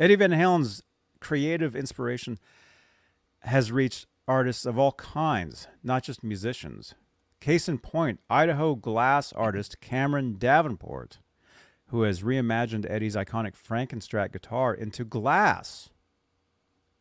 Eddie 0.00 0.16
Van 0.16 0.32
Halen's 0.32 0.82
creative 1.20 1.76
inspiration 1.76 2.38
has 3.40 3.70
reached 3.70 4.06
artists 4.26 4.66
of 4.66 4.78
all 4.78 4.92
kinds, 4.92 5.68
not 5.82 6.02
just 6.02 6.24
musicians. 6.24 6.94
Case 7.40 7.68
in 7.68 7.78
point, 7.78 8.18
Idaho 8.28 8.74
glass 8.74 9.32
artist 9.32 9.80
Cameron 9.80 10.36
Davenport, 10.38 11.20
who 11.88 12.02
has 12.02 12.22
reimagined 12.22 12.90
Eddie's 12.90 13.14
iconic 13.14 13.54
Frankenstrat 13.54 14.32
guitar 14.32 14.74
into 14.74 15.04
glass. 15.04 15.90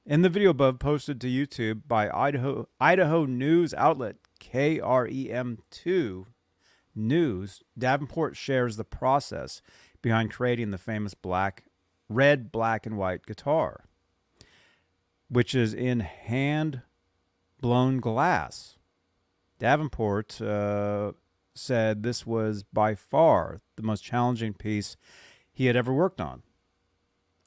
In 0.05 0.21
the 0.21 0.29
video 0.29 0.51
above 0.51 0.77
posted 0.77 1.19
to 1.21 1.27
YouTube 1.27 1.87
by 1.87 2.07
Idaho 2.09 2.67
Idaho 2.79 3.25
news 3.25 3.73
outlet 3.73 4.17
KREM2 4.39 6.25
News, 6.93 7.63
Davenport 7.77 8.35
shares 8.35 8.75
the 8.75 8.83
process 8.83 9.61
behind 10.01 10.31
creating 10.31 10.71
the 10.71 10.77
famous 10.77 11.13
black 11.13 11.63
red, 12.09 12.51
black 12.51 12.85
and 12.85 12.97
white 12.97 13.25
guitar, 13.25 13.85
which 15.29 15.55
is 15.55 15.73
in 15.73 16.01
hand 16.01 16.81
blown 17.59 17.99
glass. 17.99 18.77
Davenport 19.59 20.41
uh, 20.41 21.11
said 21.53 22.03
this 22.03 22.25
was 22.25 22.63
by 22.63 22.95
far 22.95 23.61
the 23.75 23.83
most 23.83 24.01
challenging 24.03 24.53
piece 24.53 24.97
he 25.51 25.67
had 25.67 25.75
ever 25.75 25.93
worked 25.93 26.19
on. 26.19 26.41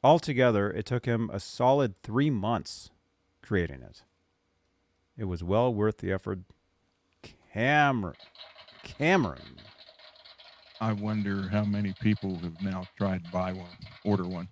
Altogether, 0.02 0.70
it 0.70 0.86
took 0.86 1.06
him 1.06 1.30
a 1.32 1.40
solid 1.40 2.00
three 2.02 2.30
months 2.30 2.90
creating 3.42 3.82
it. 3.82 4.02
It 5.16 5.24
was 5.24 5.42
well 5.42 5.72
worth 5.72 5.98
the 5.98 6.12
effort. 6.12 6.40
Cameron. 7.52 8.16
Cameron. 8.82 9.60
I 10.84 10.92
wonder 10.92 11.48
how 11.48 11.64
many 11.64 11.94
people 11.98 12.36
have 12.40 12.60
now 12.60 12.86
tried 12.98 13.24
to 13.24 13.30
buy 13.30 13.54
one, 13.54 13.70
order 14.04 14.24
one. 14.24 14.48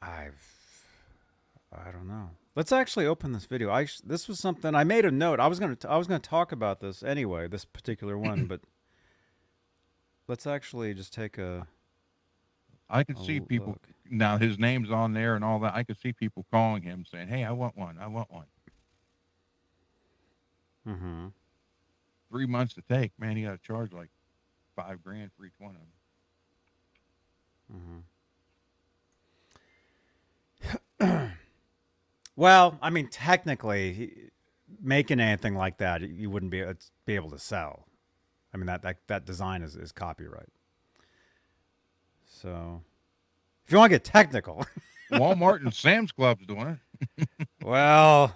I've. 0.00 0.42
I 1.70 1.90
don't 1.90 2.08
know. 2.08 2.30
Let's 2.56 2.72
actually 2.72 3.04
open 3.04 3.32
this 3.32 3.44
video. 3.44 3.70
I 3.70 3.86
this 4.02 4.28
was 4.28 4.38
something 4.38 4.74
I 4.74 4.84
made 4.84 5.04
a 5.04 5.10
note. 5.10 5.40
I 5.40 5.46
was 5.48 5.60
gonna 5.60 5.76
I 5.86 5.98
was 5.98 6.06
gonna 6.06 6.20
talk 6.20 6.52
about 6.52 6.80
this 6.80 7.02
anyway, 7.02 7.46
this 7.46 7.66
particular 7.66 8.16
one, 8.16 8.46
but 8.48 8.62
let's 10.26 10.46
actually 10.46 10.94
just 10.94 11.12
take 11.12 11.36
a 11.36 11.66
I 12.88 13.04
could 13.04 13.18
see 13.18 13.40
people 13.40 13.72
look. 13.72 13.88
now. 14.08 14.38
His 14.38 14.58
name's 14.58 14.90
on 14.90 15.12
there 15.12 15.34
and 15.34 15.44
all 15.44 15.58
that. 15.58 15.74
I 15.74 15.82
could 15.82 16.00
see 16.00 16.14
people 16.14 16.46
calling 16.50 16.82
him 16.82 17.04
saying, 17.10 17.28
"Hey, 17.28 17.44
I 17.44 17.50
want 17.50 17.76
one. 17.76 17.98
I 17.98 18.06
want 18.06 18.32
one." 18.32 18.46
Mm-hmm. 20.88 21.26
Three 22.30 22.46
months 22.46 22.74
to 22.74 22.82
take, 22.82 23.12
man. 23.18 23.36
You 23.36 23.46
got 23.46 23.62
to 23.62 23.66
charge 23.66 23.92
like 23.92 24.10
five 24.74 25.02
grand 25.02 25.30
for 25.36 25.44
each 25.46 25.52
one 25.58 25.76
of 25.76 25.80
them. 27.70 28.02
Mm-hmm. 31.00 31.26
Well, 32.36 32.78
I 32.82 32.90
mean, 32.90 33.08
technically, 33.08 34.30
making 34.82 35.20
anything 35.20 35.54
like 35.54 35.78
that, 35.78 36.02
you 36.02 36.30
wouldn't 36.30 36.50
be 36.50 36.62
uh, 36.62 36.74
be 37.06 37.14
able 37.14 37.30
to 37.30 37.38
sell. 37.38 37.86
I 38.52 38.56
mean, 38.56 38.66
that 38.66 38.82
that, 38.82 38.96
that 39.06 39.24
design 39.24 39.62
is, 39.62 39.76
is 39.76 39.92
copyright. 39.92 40.48
So, 42.26 42.82
if 43.64 43.72
you 43.72 43.78
want 43.78 43.92
to 43.92 43.94
get 43.94 44.04
technical, 44.04 44.66
Walmart 45.12 45.60
and 45.60 45.72
Sam's 45.72 46.10
Club's 46.10 46.44
doing 46.46 46.78
it. 47.18 47.28
well, 47.62 48.34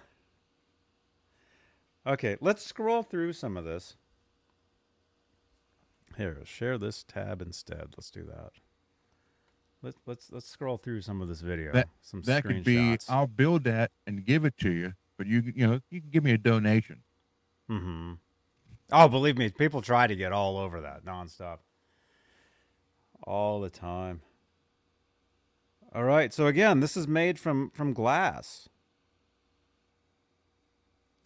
okay, 2.08 2.36
let's 2.40 2.64
scroll 2.64 3.02
through 3.02 3.34
some 3.34 3.56
of 3.56 3.64
this. 3.64 3.96
Here, 6.16 6.38
share 6.44 6.78
this 6.78 7.04
tab 7.04 7.40
instead. 7.40 7.94
Let's 7.96 8.10
do 8.10 8.24
that. 8.24 8.52
Let's 9.82 9.98
let's 10.06 10.32
let's 10.32 10.48
scroll 10.48 10.76
through 10.76 11.02
some 11.02 11.20
of 11.20 11.28
this 11.28 11.40
video. 11.40 11.72
That 11.72 11.88
some 12.02 12.22
that 12.22 12.42
could 12.42 12.64
be. 12.64 12.76
screenshots. 12.76 13.04
I'll 13.08 13.28
build 13.28 13.64
that 13.64 13.92
and 14.06 14.24
give 14.24 14.44
it 14.44 14.58
to 14.58 14.70
you, 14.70 14.94
but 15.16 15.28
you 15.28 15.52
you 15.54 15.66
know 15.66 15.80
you 15.90 16.00
can 16.00 16.10
give 16.10 16.24
me 16.24 16.32
a 16.32 16.38
donation. 16.38 17.02
Mm-hmm. 17.70 18.14
Oh, 18.90 19.08
believe 19.08 19.36
me, 19.36 19.50
people 19.50 19.82
try 19.82 20.06
to 20.06 20.16
get 20.16 20.32
all 20.32 20.56
over 20.56 20.80
that 20.80 21.04
nonstop, 21.04 21.58
all 23.22 23.60
the 23.60 23.70
time. 23.70 24.22
All 25.94 26.04
right, 26.04 26.32
so 26.32 26.46
again, 26.46 26.80
this 26.80 26.96
is 26.96 27.06
made 27.06 27.38
from 27.38 27.70
from 27.70 27.92
glass. 27.92 28.68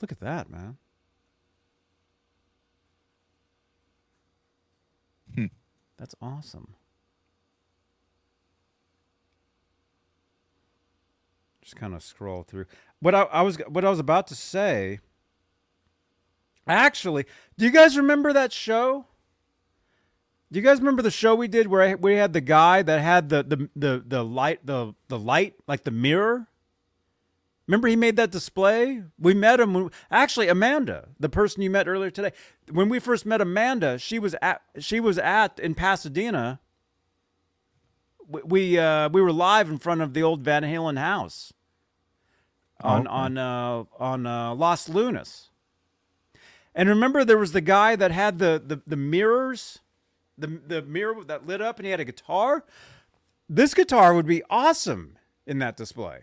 Look 0.03 0.11
at 0.13 0.21
that, 0.21 0.51
man. 0.51 0.77
Hmm. 5.37 5.47
That's 5.97 6.17
awesome. 6.21 6.75
Just 11.63 11.77
kind 11.77 11.95
of 11.95 12.03
scroll 12.03 12.43
through. 12.43 12.67
What 12.99 13.15
I, 13.15 13.23
I 13.23 13.43
was 13.43 13.57
what 13.69 13.85
I 13.85 13.91
was 13.91 14.01
about 14.01 14.27
to 14.27 14.35
say. 14.35 14.99
Actually, 16.67 17.25
do 17.57 17.65
you 17.65 17.71
guys 17.71 17.97
remember 17.97 18.33
that 18.33 18.53
show? 18.53 19.07
Do 20.51 20.59
you 20.59 20.65
guys 20.65 20.81
remember 20.81 21.03
the 21.03 21.11
show 21.13 21.37
we 21.37 21.49
did 21.49 21.69
where 21.69 21.83
I, 21.83 21.95
we 21.95 22.15
had 22.15 22.33
the 22.33 22.41
guy 22.41 22.83
that 22.83 23.01
had 23.01 23.29
the, 23.29 23.45
the 23.45 23.71
the 23.77 24.05
the 24.05 24.25
light 24.25 24.67
the 24.67 24.95
the 25.07 25.19
light 25.19 25.55
like 25.69 25.85
the 25.85 25.93
mirror? 25.93 26.49
Remember 27.67 27.89
he 27.89 27.97
made 27.97 28.17
that 28.17 28.31
display? 28.31 29.03
We 29.19 29.35
met 29.35 29.61
him 29.61 29.73
when, 29.75 29.91
actually 30.11 30.49
Amanda, 30.49 31.09
the 31.21 31.29
person 31.29 31.63
you 31.63 31.71
met 31.71 31.87
earlier 31.89 32.11
today. 32.11 32.33
When 32.71 32.89
we 32.89 32.99
first 32.99 33.25
met 33.25 33.41
Amanda, 33.41 33.99
she 33.99 34.19
was 34.19 34.35
at 34.43 34.63
she 34.79 35.01
was 35.01 35.17
at 35.19 35.59
in 35.61 35.75
Pasadena. 35.75 36.61
We 38.29 38.41
we, 38.45 38.79
uh, 38.79 39.09
we 39.11 39.23
were 39.23 39.33
live 39.33 39.71
in 39.71 39.79
front 39.79 40.01
of 40.01 40.13
the 40.15 40.23
old 40.23 40.43
Van 40.43 40.63
Halen 40.63 40.99
house 40.99 41.53
on 42.83 43.03
Okay. 43.03 43.09
on 43.11 43.39
uh, 43.39 43.85
on 43.99 44.27
uh, 44.27 44.55
Las 44.55 44.89
Lunas. 44.89 45.49
And 46.75 46.89
remember, 46.89 47.25
there 47.25 47.39
was 47.39 47.53
the 47.53 47.61
guy 47.61 47.97
that 47.97 48.11
had 48.11 48.39
the 48.39 48.61
the, 48.65 48.83
the 48.87 48.97
mirrors, 48.97 49.79
the 50.37 50.47
the 50.67 50.83
mirror 50.83 51.23
that 51.25 51.47
lit 51.47 51.61
up, 51.61 51.79
and 51.79 51.87
he 51.87 51.91
had 51.93 52.01
a 52.01 52.05
guitar. 52.05 52.65
This 53.49 53.73
guitar 53.75 54.15
would 54.15 54.27
be 54.27 54.43
awesome 54.51 55.19
in 55.47 55.59
that 55.59 55.77
display. 55.77 56.23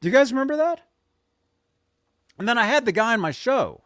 Do 0.00 0.08
you 0.08 0.12
guys 0.14 0.32
remember 0.32 0.56
that? 0.56 0.80
And 2.38 2.48
then 2.48 2.56
I 2.58 2.66
had 2.66 2.84
the 2.84 2.92
guy 2.92 3.14
on 3.14 3.20
my 3.20 3.32
show 3.32 3.82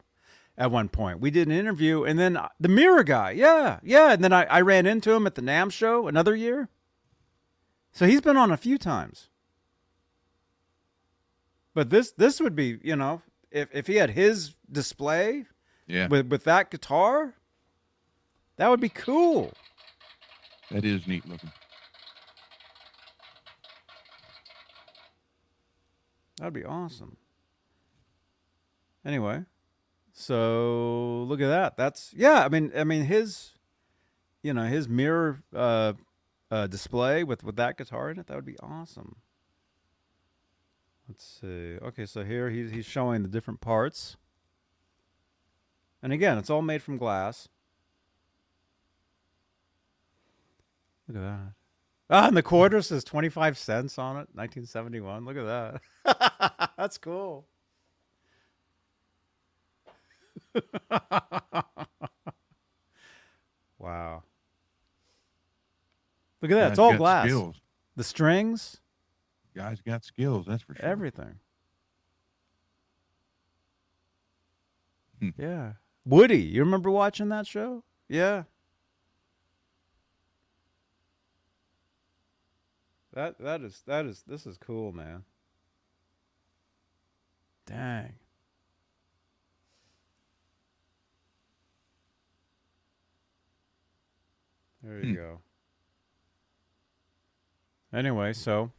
at 0.59 0.71
one 0.71 0.89
point. 0.91 1.21
We 1.21 1.31
did 1.31 1.49
an 1.49 1.55
interview, 1.55 2.05
and 2.05 2.19
then 2.19 2.37
uh, 2.37 2.49
the 2.61 2.69
mirror 2.69 3.03
guy, 3.03 3.31
yeah, 3.31 3.81
yeah. 3.83 4.13
And 4.13 4.23
then 4.23 4.33
I, 4.33 4.45
I 4.45 4.61
ran 4.61 4.85
into 4.87 5.13
him 5.13 5.27
at 5.27 5.35
the 5.37 5.43
NAMM 5.43 5.73
show 5.73 6.07
another 6.07 6.37
year. 6.37 6.69
So 7.93 8.07
he's 8.07 8.21
been 8.21 8.37
on 8.37 8.51
a 8.53 8.57
few 8.59 8.77
times. 8.79 9.29
But 11.75 11.89
this 11.89 12.13
this 12.13 12.41
would 12.41 12.55
be, 12.55 12.79
you 12.83 12.97
know, 12.97 13.23
if 13.51 13.69
if 13.73 13.87
he 13.87 13.97
had 13.97 14.11
his 14.11 14.55
display 14.71 15.47
Yeah, 15.87 16.09
with 16.09 16.27
with 16.27 16.45
that 16.45 16.71
guitar, 16.71 17.33
that 18.57 18.69
would 18.69 18.81
be 18.81 18.91
cool. 18.91 19.53
that 20.71 20.85
is 20.85 21.07
neat 21.07 21.27
looking. 21.27 21.51
That'd 26.43 26.55
be 26.55 26.65
awesome. 26.65 27.19
Anyway, 29.05 29.45
so 30.13 31.25
look 31.29 31.41
at 31.41 31.47
that. 31.47 31.77
That's 31.77 32.13
yeah. 32.17 32.45
I 32.45 32.49
mean, 32.49 32.73
I 32.77 32.83
mean 32.83 33.05
his, 33.05 33.53
you 34.43 34.53
know, 34.53 34.65
his 34.65 34.89
mirror 34.89 35.41
uh, 35.55 35.93
uh, 36.51 36.67
display 36.67 37.23
with 37.23 37.45
with 37.45 37.55
that 37.57 37.79
guitar 37.79 38.11
in 38.11 38.19
it. 38.19 38.27
That 38.27 38.35
would 38.35 38.45
be 38.45 38.59
awesome. 38.59 39.19
Let's 41.09 41.39
see. 41.41 41.79
Okay, 41.81 42.07
so 42.07 42.25
here 42.25 42.51
he's 42.51 42.73
he's 42.73 42.87
showing 42.87 43.23
the 43.23 43.29
different 43.29 43.61
parts. 43.61 44.17
And 46.03 46.13
again, 46.13 46.39
it's 46.39 46.51
all 46.51 46.61
made 46.61 46.83
from 46.83 46.97
glass. 46.97 47.49
Look 51.07 51.19
at 51.19 51.23
that. 51.23 51.62
Ah, 52.11 52.29
and 52.29 52.37
the 52.37 52.43
quarter 52.43 52.83
says 52.83 53.05
25 53.05 53.57
cents 53.57 53.99
on 53.99 54.17
it, 54.17 54.29
1971. 54.35 55.25
Look 55.25 55.37
at 55.37 55.81
that. 56.05 56.73
That's 56.77 56.99
cool. 56.99 57.47
wow. 63.79 64.23
Look 66.41 66.51
at 66.51 66.55
that. 66.55 66.71
It's 66.73 66.79
all 66.79 66.97
glass. 66.97 67.27
Skills. 67.27 67.57
The 67.97 68.05
strings, 68.05 68.81
Guys 69.55 69.81
got 69.83 70.05
skills. 70.05 70.47
That's 70.47 70.63
for 70.63 70.75
sure. 70.75 70.85
everything. 70.85 71.39
Hmm. 75.21 75.29
Yeah. 75.37 75.73
Woody, 76.05 76.41
you 76.41 76.61
remember 76.61 76.91
watching 76.91 77.29
that 77.29 77.47
show? 77.47 77.85
Yeah. 78.09 78.45
That 83.13 83.39
that 83.39 83.61
is 83.63 83.83
that 83.87 84.07
is 84.07 84.23
this 84.27 84.47
is 84.47 84.57
cool, 84.57 84.93
man. 84.93 85.25
Dang. 87.67 88.15
There 94.83 94.99
you 94.99 95.11
Hmm. 95.11 95.15
go. 95.15 95.41
Anyway, 97.93 98.33
so 98.33 98.73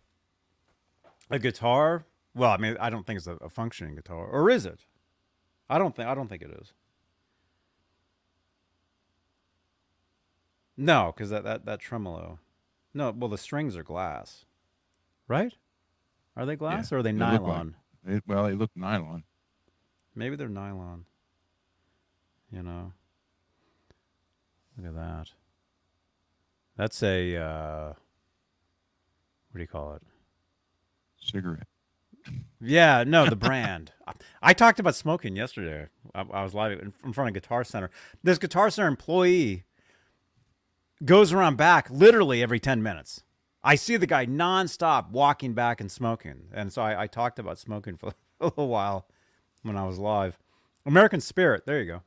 a 1.29 1.37
guitar. 1.39 2.05
Well, 2.35 2.49
I 2.51 2.57
mean, 2.57 2.75
I 2.79 2.89
don't 2.89 3.05
think 3.05 3.17
it's 3.17 3.27
a, 3.27 3.33
a 3.35 3.49
functioning 3.49 3.95
guitar, 3.95 4.25
or 4.25 4.49
is 4.49 4.65
it? 4.65 4.85
I 5.69 5.77
don't 5.77 5.95
think. 5.95 6.07
I 6.09 6.15
don't 6.15 6.27
think 6.27 6.41
it 6.41 6.51
is. 6.51 6.73
No, 10.75 11.13
because 11.15 11.29
that, 11.29 11.43
that 11.43 11.65
that 11.65 11.79
tremolo. 11.79 12.39
No, 12.93 13.11
well, 13.11 13.29
the 13.29 13.37
strings 13.37 13.75
are 13.75 13.83
glass, 13.83 14.45
right? 15.27 15.53
Are 16.35 16.45
they 16.45 16.55
glass 16.55 16.91
or 16.91 16.97
are 16.99 17.03
they 17.03 17.11
they 17.11 17.17
like- 17.19 17.41
nylon? 17.41 17.75
It, 18.05 18.23
well, 18.27 18.43
they 18.45 18.53
look 18.53 18.71
nylon. 18.75 19.23
Maybe 20.15 20.35
they're 20.35 20.49
nylon. 20.49 21.05
You 22.51 22.63
know. 22.63 22.91
Look 24.77 24.87
at 24.87 24.95
that. 24.95 25.29
That's 26.75 27.01
a 27.03 27.35
uh 27.37 27.87
what 27.89 29.57
do 29.57 29.61
you 29.61 29.67
call 29.67 29.93
it? 29.93 30.01
Cigarette. 31.21 31.67
Yeah, 32.59 33.03
no, 33.05 33.25
the 33.29 33.35
brand. 33.37 33.91
I, 34.07 34.13
I 34.41 34.53
talked 34.53 34.79
about 34.79 34.95
smoking 34.95 35.35
yesterday. 35.35 35.87
I, 36.15 36.21
I 36.21 36.43
was 36.43 36.53
live 36.53 36.71
in, 36.79 36.93
in 37.05 37.13
front 37.13 37.29
of 37.29 37.33
Guitar 37.41 37.63
Center. 37.63 37.89
This 38.23 38.37
Guitar 38.37 38.69
Center 38.69 38.87
employee 38.87 39.63
goes 41.03 41.33
around 41.33 41.57
back 41.57 41.89
literally 41.89 42.41
every 42.41 42.59
10 42.59 42.81
minutes. 42.83 43.23
I 43.63 43.75
see 43.75 43.95
the 43.97 44.07
guy 44.07 44.25
nonstop 44.25 45.09
walking 45.11 45.53
back 45.53 45.79
and 45.79 45.91
smoking. 45.91 46.47
And 46.53 46.71
so 46.71 46.81
I, 46.81 47.03
I 47.03 47.07
talked 47.07 47.39
about 47.39 47.57
smoking 47.57 47.95
for 47.97 48.13
a 48.41 48.45
little 48.45 48.67
while 48.67 49.07
when 49.61 49.77
I 49.77 49.85
was 49.85 49.97
live. 49.97 50.37
American 50.85 51.21
Spirit. 51.21 51.65
There 51.65 51.79
you 51.79 51.85
go. 51.85 52.01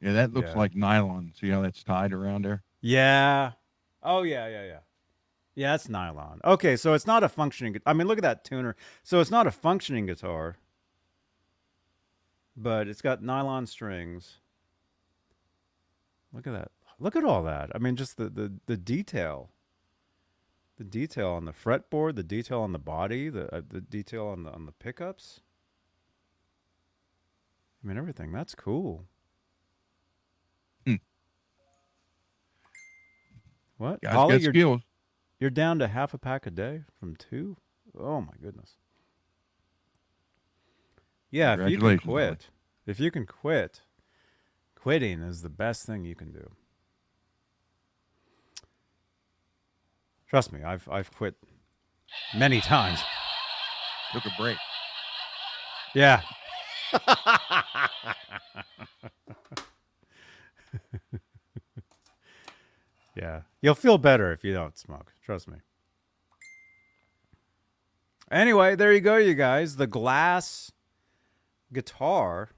Yeah, 0.00 0.12
that 0.12 0.32
looks 0.32 0.50
Yeah. 0.50 0.58
like 0.58 0.74
nylon. 0.74 1.32
See 1.38 1.48
how 1.50 1.62
that's 1.62 1.82
tied 1.84 2.12
around 2.12 2.44
there? 2.44 2.62
Yeah. 2.80 3.52
Oh 4.02 4.22
yeah, 4.22 4.46
yeah, 4.48 4.64
yeah. 4.64 4.78
Yeah, 5.54 5.74
it's 5.74 5.88
nylon. 5.88 6.40
Okay, 6.44 6.76
so 6.76 6.94
it's 6.94 7.06
not 7.06 7.24
a 7.24 7.28
functioning. 7.28 7.76
I 7.84 7.92
mean, 7.92 8.06
look 8.06 8.18
at 8.18 8.22
that 8.22 8.44
tuner. 8.44 8.76
So 9.02 9.20
it's 9.20 9.30
not 9.30 9.48
a 9.48 9.50
functioning 9.50 10.06
guitar, 10.06 10.56
but 12.56 12.86
it's 12.86 13.02
got 13.02 13.22
nylon 13.24 13.66
strings. 13.66 14.36
Look 16.32 16.46
at 16.46 16.52
that. 16.52 16.70
Look 16.98 17.16
at 17.16 17.24
all 17.24 17.42
that. 17.44 17.70
I 17.74 17.78
mean, 17.78 17.96
just 17.96 18.16
the 18.16 18.28
the, 18.28 18.52
the 18.66 18.76
detail 18.76 19.50
The 20.78 20.84
detail 20.84 21.30
on 21.30 21.44
the 21.44 21.52
fretboard, 21.52 22.14
the 22.14 22.22
detail 22.22 22.60
on 22.60 22.72
the 22.72 22.78
body, 22.78 23.28
the 23.30 23.52
uh, 23.54 23.62
the 23.68 23.80
detail 23.80 24.26
on 24.28 24.44
the 24.44 24.52
on 24.52 24.64
the 24.66 24.72
pickups. 24.72 25.40
I 27.82 27.86
mean 27.88 27.98
everything. 27.98 28.32
That's 28.32 28.54
cool. 28.54 29.04
Hmm. 30.86 30.96
What? 33.76 34.00
Guys 34.02 34.12
Holly, 34.14 34.40
you're, 34.40 34.52
skills. 34.52 34.82
you're 35.40 35.50
down 35.50 35.78
to 35.80 35.88
half 35.88 36.14
a 36.14 36.18
pack 36.18 36.46
a 36.46 36.50
day 36.50 36.82
from 36.98 37.16
two? 37.16 37.56
Oh 37.98 38.20
my 38.20 38.34
goodness. 38.40 38.76
Yeah, 41.30 41.54
if 41.54 41.70
you 41.70 41.78
can 41.78 41.98
Holly. 41.98 41.98
quit, 41.98 42.50
if 42.86 43.00
you 43.00 43.10
can 43.10 43.26
quit, 43.26 43.82
quitting 44.76 45.20
is 45.22 45.42
the 45.42 45.50
best 45.50 45.84
thing 45.86 46.04
you 46.04 46.14
can 46.14 46.32
do. 46.32 46.50
Trust 50.28 50.52
me, 50.52 50.62
I've 50.62 50.86
I've 50.90 51.10
quit 51.10 51.36
many 52.36 52.60
times. 52.60 53.00
Took 54.12 54.26
a 54.26 54.30
break. 54.38 54.58
Yeah. 55.94 56.20
yeah. 63.16 63.42
You'll 63.60 63.74
feel 63.74 63.98
better 63.98 64.32
if 64.32 64.44
you 64.44 64.52
don't 64.52 64.78
smoke. 64.78 65.12
Trust 65.22 65.48
me. 65.48 65.56
Anyway, 68.30 68.76
there 68.76 68.92
you 68.92 69.00
go, 69.00 69.16
you 69.16 69.34
guys. 69.34 69.76
The 69.76 69.86
glass 69.86 70.70
guitar. 71.72 72.50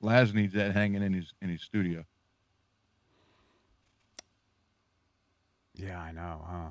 Laz 0.00 0.34
needs 0.34 0.54
that 0.54 0.72
hanging 0.72 1.02
in 1.02 1.12
his 1.12 1.32
in 1.40 1.48
his 1.48 1.62
studio. 1.62 2.04
Yeah, 5.76 6.00
I 6.00 6.10
know, 6.12 6.44
huh? 6.48 6.68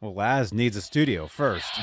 Well, 0.00 0.14
Laz 0.14 0.52
needs 0.52 0.76
a 0.76 0.82
studio 0.82 1.28
first. 1.28 1.70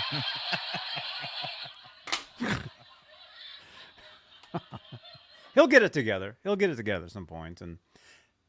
He'll 5.55 5.67
get 5.67 5.83
it 5.83 5.93
together. 5.93 6.35
He'll 6.43 6.57
get 6.57 6.69
it 6.69 6.75
together 6.75 7.05
at 7.05 7.11
some 7.11 7.25
point, 7.25 7.61
and 7.61 7.77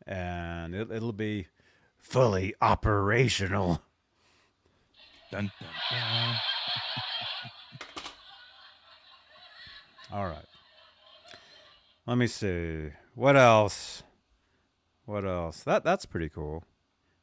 and 0.07 0.75
it, 0.75 0.91
it'll 0.91 1.13
be 1.13 1.47
fully 1.99 2.55
operational. 2.61 3.81
Dun, 5.31 5.53
dun, 5.61 5.69
dun. 5.91 6.37
All 10.19 10.27
right. 10.27 10.47
Let 12.07 12.19
me 12.19 12.27
see. 12.27 12.89
What 13.15 13.37
else? 13.37 14.03
What 15.05 15.25
else? 15.25 15.63
That 15.63 15.85
that's 15.85 16.07
pretty 16.07 16.29
cool. 16.29 16.65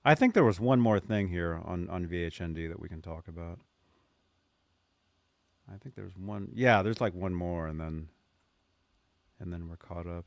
I 0.08 0.16
think 0.16 0.34
there 0.34 0.46
was 0.46 0.58
one 0.58 0.80
more 0.80 1.02
thing 1.02 1.28
here 1.28 1.62
on 1.66 1.90
on 1.90 2.08
VHND 2.08 2.70
that 2.70 2.80
we 2.80 2.88
can 2.88 3.02
talk 3.02 3.28
about. 3.28 3.60
I 5.70 5.76
think 5.78 5.96
there's 5.96 6.16
one. 6.16 6.48
Yeah, 6.54 6.82
there's 6.82 7.02
like 7.02 7.14
one 7.14 7.36
more, 7.36 7.68
and 7.68 7.78
then 7.78 8.08
and 9.38 9.52
then 9.52 9.68
we're 9.68 9.76
caught 9.76 10.08
up. 10.08 10.26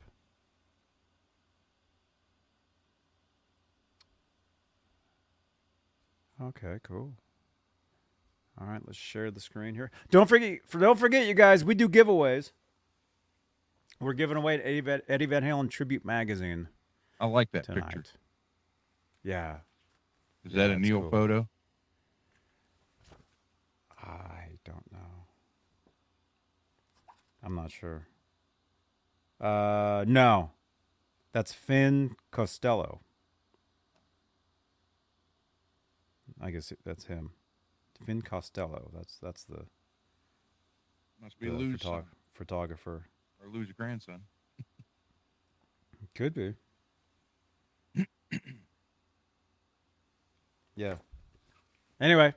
Okay, 6.39 6.77
cool. 6.83 7.13
All 8.59 8.67
right, 8.67 8.81
let's 8.85 8.99
share 8.99 9.31
the 9.31 9.39
screen 9.39 9.73
here. 9.73 9.89
Don't 10.11 10.29
forget, 10.29 10.59
for 10.67 10.77
don't 10.77 10.99
forget, 10.99 11.25
you 11.25 11.33
guys, 11.33 11.65
we 11.65 11.73
do 11.73 11.89
giveaways. 11.89 12.51
We're 13.99 14.13
giving 14.13 14.37
away 14.37 14.61
Eddie 14.61 14.81
Van, 14.81 15.01
Eddie 15.07 15.25
Van 15.25 15.41
Halen 15.41 15.71
tribute 15.71 16.05
magazine 16.05 16.67
I 17.19 17.25
like 17.25 17.51
that 17.53 17.63
tonight. 17.63 17.85
picture. 17.85 18.03
Yeah, 19.23 19.57
Is 20.45 20.53
Yeah, 20.53 20.67
that 20.67 20.75
a 20.75 20.79
Neil 20.79 21.01
cool. 21.01 21.09
photo? 21.11 21.47
I 23.99 24.57
don't 24.65 24.91
know. 24.91 25.25
I'm 27.43 27.55
not 27.55 27.71
sure. 27.71 28.07
Uh, 29.39 30.03
no, 30.07 30.51
that's 31.31 31.53
Fin 31.53 32.15
Costello. 32.31 33.01
I 36.39 36.49
guess 36.51 36.73
that's 36.83 37.05
him. 37.05 37.31
Fin 38.05 38.21
Costello. 38.23 38.89
That's 38.95 39.17
that's 39.21 39.43
the, 39.43 39.65
Must 41.21 41.39
be 41.39 41.47
the 41.49 41.53
Lou's 41.53 41.79
photog- 41.81 42.05
photographer. 42.33 43.05
or 43.41 43.47
Lou's 43.47 43.71
grandson. 43.71 44.21
Could 46.15 46.33
be. 46.33 46.55
yeah. 50.75 50.95
Anyway, 51.99 52.33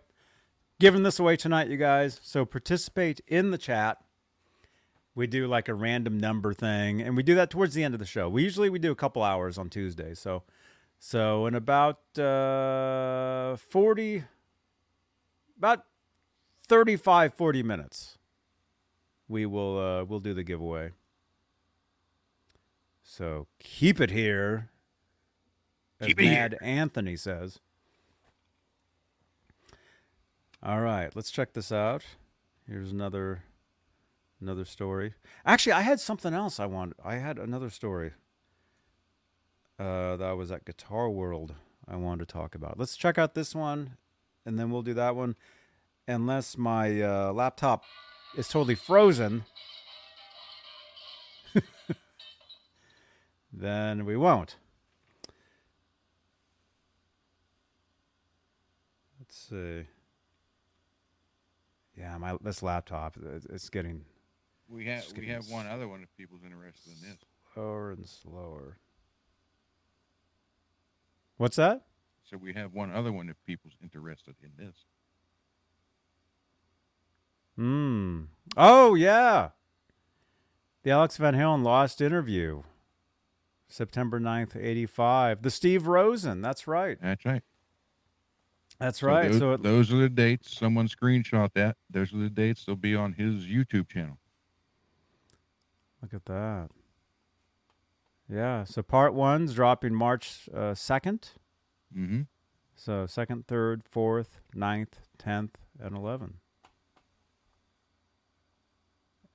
giving 0.79 1.03
this 1.03 1.19
away 1.19 1.37
tonight, 1.37 1.69
you 1.69 1.77
guys. 1.77 2.21
So 2.23 2.45
participate 2.45 3.21
in 3.27 3.51
the 3.51 3.59
chat. 3.59 3.99
We 5.15 5.27
do 5.27 5.47
like 5.47 5.69
a 5.69 5.75
random 5.75 6.19
number 6.19 6.53
thing, 6.53 7.01
and 7.01 7.17
we 7.17 7.23
do 7.23 7.37
that 7.37 7.49
towards 7.49 7.75
the 7.75 7.85
end 7.85 7.95
of 7.95 8.01
the 8.01 8.07
show. 8.07 8.29
We 8.29 8.43
usually 8.43 8.69
we 8.69 8.81
do 8.81 8.91
a 8.91 8.97
couple 8.97 9.23
hours 9.23 9.59
on 9.59 9.71
Tuesday. 9.71 10.13
So, 10.15 10.43
so 10.99 11.47
in 11.47 11.55
about 11.55 12.01
uh, 12.19 13.57
forty, 13.57 14.25
about 15.57 15.85
35, 16.69 17.35
40 17.35 17.63
minutes, 17.63 18.19
we 19.29 19.47
will 19.47 19.79
uh, 19.79 20.05
we'll 20.05 20.21
do 20.21 20.35
the 20.35 20.43
giveaway. 20.43 20.91
So 23.03 23.47
keep 23.59 24.01
it 24.01 24.11
here. 24.11 24.71
As 26.01 26.09
Keep 26.09 26.21
it 26.21 26.25
here. 26.25 26.33
Mad 26.33 26.59
Anthony 26.61 27.17
says. 27.17 27.61
All 30.65 30.81
right, 30.81 31.15
let's 31.15 31.31
check 31.31 31.53
this 31.53 31.71
out. 31.71 32.03
Here's 32.67 32.91
another 32.91 33.43
another 34.41 34.65
story. 34.65 35.13
Actually, 35.45 35.73
I 35.73 35.83
had 35.83 36.01
something 36.01 36.33
else 36.33 36.59
I 36.59 36.65
want. 36.65 36.95
I 37.05 37.17
had 37.17 37.39
another 37.39 37.69
story. 37.69 38.13
Uh, 39.79 40.17
that 40.17 40.39
was 40.39 40.51
at 40.51 40.65
Guitar 40.65 41.11
World. 41.11 41.55
I 41.87 41.97
wanted 41.97 42.27
to 42.27 42.33
talk 42.33 42.55
about. 42.55 42.79
Let's 42.79 42.97
check 42.97 43.19
out 43.19 43.35
this 43.35 43.55
one, 43.55 43.99
and 44.47 44.59
then 44.59 44.71
we'll 44.71 44.81
do 44.81 44.95
that 44.95 45.15
one. 45.15 45.37
Unless 46.09 46.57
my 46.57 47.03
uh, 47.03 47.31
laptop 47.35 47.85
is 48.35 48.49
totally 48.49 48.75
frozen, 48.75 49.45
then 53.53 54.07
we 54.07 54.17
won't. 54.17 54.57
Let's 59.21 59.37
see. 59.37 59.85
Yeah, 61.97 62.17
my 62.19 62.37
this 62.41 62.63
laptop 62.63 63.17
it's- 63.17 63.47
it's 63.47 63.69
getting 63.71 64.05
We 64.69 64.87
have 64.87 65.05
we 65.17 65.27
have 65.29 65.49
one 65.49 65.67
other 65.67 65.87
one 65.87 66.03
if 66.03 66.15
people's 66.17 66.43
interested 66.45 66.93
in 66.93 67.09
this. 67.11 67.19
slower 67.53 67.93
and 67.93 68.09
slower. 68.09 68.79
What's 71.37 71.57
that? 71.57 71.87
So 72.25 72.37
we 72.37 72.53
have 72.55 72.73
one 72.73 72.91
other 72.93 73.13
one 73.13 73.29
if 73.29 73.37
people's 73.45 73.77
interested 73.83 74.35
in 74.43 74.51
this. 74.57 74.77
Hmm. 77.57 78.23
Oh 78.57 78.95
yeah. 78.95 79.51
The 80.83 80.91
Alex 80.91 81.17
Van 81.17 81.35
Halen 81.35 81.63
lost 81.63 82.01
interview. 82.01 82.63
September 83.69 84.21
9th, 84.21 84.55
85. 84.57 85.43
The 85.43 85.51
Steve 85.51 85.87
Rosen. 85.87 86.41
That's 86.43 86.67
right. 86.69 86.99
That's 87.01 87.25
right. 87.25 87.43
That's 88.79 89.01
So 89.01 89.07
right. 89.07 89.31
Those, 89.31 89.39
So 89.39 89.53
it, 89.53 89.63
those 89.63 89.93
are 89.93 89.97
the 89.97 90.09
dates. 90.09 90.57
Someone 90.57 90.89
screenshot 90.89 91.53
that. 91.55 91.77
Those 91.91 92.13
are 92.13 92.19
the 92.19 92.31
dates. 92.31 92.65
They'll 92.65 92.77
be 92.77 92.95
on 92.95 93.13
his 93.13 93.45
YouTube 93.45 93.89
channel. 93.89 94.19
look 96.03 96.15
at 96.15 96.25
that. 96.27 96.69
Yeah. 98.29 98.65
So 98.65 98.83
part 98.83 99.15
one's 99.15 99.55
dropping 99.55 99.95
March 99.95 100.49
uh, 100.53 100.73
2nd. 100.75 101.31
Mm-hmm. 101.97 102.23
So 102.77 103.07
second, 103.07 103.47
third, 103.47 103.83
fourth, 103.85 104.41
ninth, 104.55 104.99
tenth, 105.17 105.57
and 105.81 105.97
eleven. 105.97 106.35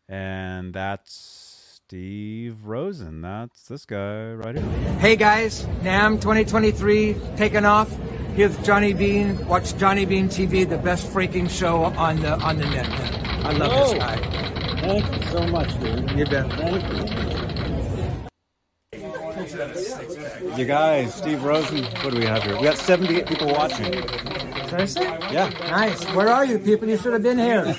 And 0.10 0.74
that's 0.74 1.80
Steve 1.86 2.66
Rosen. 2.66 3.22
That's 3.22 3.68
this 3.68 3.86
guy 3.86 4.32
right 4.34 4.56
here. 4.58 4.66
Hey 5.00 5.16
guys, 5.16 5.66
NAMM 5.84 6.16
2023 6.20 7.16
taking 7.38 7.64
off. 7.66 7.90
Here's 8.36 8.58
Johnny 8.60 8.94
Bean. 8.94 9.46
Watch 9.48 9.76
Johnny 9.78 10.06
Bean 10.06 10.30
TV, 10.30 10.68
the 10.68 10.78
best 10.78 11.08
freaking 11.08 11.50
show 11.50 11.84
on 11.84 12.22
the 12.22 12.40
on 12.40 12.58
the 12.58 12.66
net. 12.66 12.88
I 13.46 13.52
love 13.52 13.90
this 13.90 14.00
guy. 14.00 14.18
Thank 14.82 15.16
you 15.16 15.24
so 15.30 15.48
much, 15.48 15.80
dude. 15.80 16.12
You 16.12 16.26
bet. 16.26 16.50
Thank 16.52 16.84
you. 16.94 17.30
You 20.56 20.66
guys, 20.66 21.14
Steve 21.14 21.44
Rosen. 21.44 21.84
What 21.84 22.14
do 22.14 22.20
we 22.20 22.26
have 22.26 22.44
here? 22.44 22.56
We 22.58 22.64
got 22.64 22.78
78 22.78 23.26
people 23.28 23.48
watching. 23.48 23.94
Seriously? 24.70 25.06
Yeah. 25.32 25.50
Nice. 25.70 26.04
Where 26.14 26.30
are 26.30 26.46
you 26.46 26.60
people? 26.60 26.88
You 26.88 26.98
should 26.98 27.14
have 27.14 27.24
been 27.24 27.38
here. 27.40 27.64
I 27.66 27.74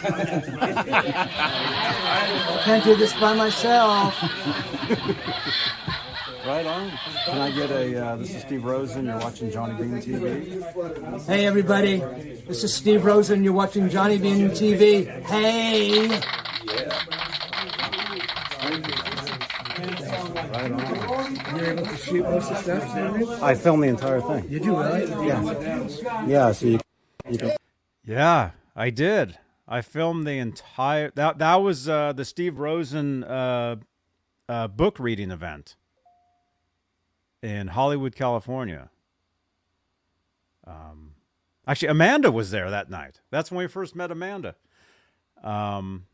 Can't 2.65 2.85
do 2.85 2.97
this 2.97 3.13
by 3.15 3.35
myself. 3.35 4.15
Right 6.47 6.67
on. 6.67 6.91
Can 7.27 7.39
I 7.39 7.51
get 7.51 7.71
a? 7.71 8.03
Uh, 8.03 8.17
this 8.17 8.35
is 8.35 8.41
Steve 8.43 8.65
Rosen. 8.65 9.05
You're 9.05 9.19
watching 9.19 9.51
Johnny 9.51 9.75
Bean 9.75 10.01
TV. 10.01 11.27
Hey, 11.27 11.47
everybody. 11.47 11.99
This 12.47 12.65
is 12.65 12.73
Steve 12.73 13.05
Rosen. 13.05 13.45
You're 13.45 13.53
watching 13.53 13.91
Johnny 13.91 14.17
Bean 14.17 14.49
TV. 14.51 15.07
Hey. 15.27 16.09
Right 20.49 20.73
on. 20.73 21.57
You're 21.57 21.67
able 21.73 21.85
to 21.85 21.97
shoot 21.99 22.23
most 22.23 22.51
of 22.51 22.57
the 22.57 22.63
stuff, 22.63 22.91
Sammy? 22.91 23.27
I 23.43 23.55
filmed 23.55 23.83
the 23.83 23.89
entire 23.89 24.23
thing. 24.23 24.51
You 24.51 24.61
do, 24.61 24.79
really? 24.79 25.29
Yeah. 25.29 26.27
Yeah. 26.27 26.53
So 26.53 26.67
you, 26.67 26.81
you 27.29 27.39
can. 27.39 27.53
Yeah, 28.07 28.53
I 28.75 28.89
did. 28.89 29.37
I 29.69 29.83
filmed 29.83 30.27
the 30.27 30.39
entire. 30.39 31.11
That 31.17 31.37
that 31.39 31.57
was 31.57 31.87
uh, 31.87 32.15
the 32.15 32.25
Steve 32.25 32.59
Rosen 32.59 33.25
uh, 33.25 33.77
uh, 34.49 34.69
book 34.69 34.99
reading 34.99 35.31
event 35.31 35.77
in 37.43 37.69
Hollywood, 37.69 38.15
California. 38.15 38.91
Um, 40.67 41.15
actually, 41.67 41.89
Amanda 41.89 42.31
was 42.31 42.51
there 42.51 42.71
that 42.71 42.91
night. 42.91 43.21
That's 43.31 43.51
when 43.51 43.59
we 43.59 43.69
first 43.69 43.97
met 43.97 44.11
Amanda. 44.11 44.57
Um, 45.43 46.07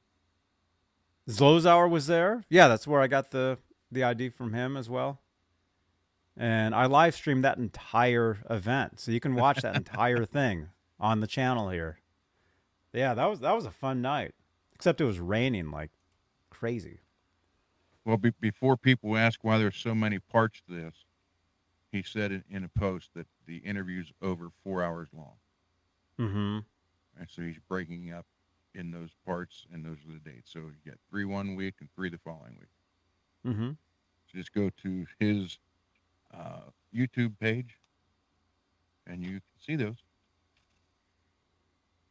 Zlozower 1.29 1.91
was 1.91 2.07
there. 2.07 2.45
Yeah, 2.49 2.69
that's 2.69 2.87
where 2.87 3.01
I 3.01 3.07
got 3.07 3.31
the 3.31 3.59
the 3.91 4.05
ID 4.05 4.31
from 4.31 4.53
him 4.53 4.77
as 4.77 4.89
well. 4.89 5.21
And 6.37 6.75
I 6.75 6.87
live 6.87 7.15
streamed 7.15 7.45
that 7.45 7.57
entire 7.57 8.39
event, 8.51 9.01
so 9.01 9.11
you 9.11 9.21
can 9.21 9.35
watch 9.35 9.63
that 9.63 9.75
entire 9.75 10.25
thing 10.27 10.69
on 11.01 11.21
the 11.21 11.27
channel 11.27 11.71
here. 11.71 11.99
Yeah, 12.93 13.15
that 13.15 13.27
was 13.27 13.41
that 13.41 13.55
was 13.55 13.67
a 13.67 13.71
fun 13.71 14.03
night. 14.03 14.35
Except 14.75 15.01
it 15.01 15.05
was 15.05 15.19
raining 15.19 15.71
like 15.71 15.91
crazy. 16.51 17.01
Well, 18.05 18.19
be, 18.19 18.31
before 18.41 18.77
people 18.77 19.17
ask 19.17 19.43
why 19.43 19.59
there's 19.59 19.77
so 19.77 19.95
many 19.95 20.19
parts 20.21 20.63
to 20.69 20.75
this, 20.75 20.95
he 21.97 22.03
said 22.03 22.31
in, 22.33 22.45
in 22.51 22.65
a 22.65 22.69
post 22.69 23.11
that 23.15 23.27
the 23.47 23.57
interview's 23.59 24.13
over 24.23 24.51
four 24.63 24.83
hours 24.83 25.09
long, 25.13 25.35
Mm-hmm. 26.21 26.59
and 27.21 27.29
so 27.29 27.43
he's 27.43 27.59
breaking 27.69 28.13
up 28.13 28.25
in 28.75 28.91
those 28.91 29.11
parts, 29.27 29.67
and 29.73 29.85
those 29.85 29.97
are 30.09 30.13
the 30.13 30.31
dates. 30.31 30.51
So 30.53 30.61
you 30.61 30.73
get 30.85 30.99
three 31.11 31.25
one 31.25 31.55
week 31.57 31.75
and 31.81 31.89
three 31.95 32.09
the 32.11 32.19
following 32.19 32.57
week. 32.59 33.53
Mm-hmm. 33.55 33.71
So 33.71 34.39
just 34.39 34.53
go 34.55 34.71
to 34.83 35.07
his 35.19 35.59
uh, 36.35 36.71
YouTube 36.95 37.39
page, 37.39 37.79
and 39.07 39.23
you 39.23 39.31
can 39.41 39.43
see 39.65 39.77
those. 39.77 39.97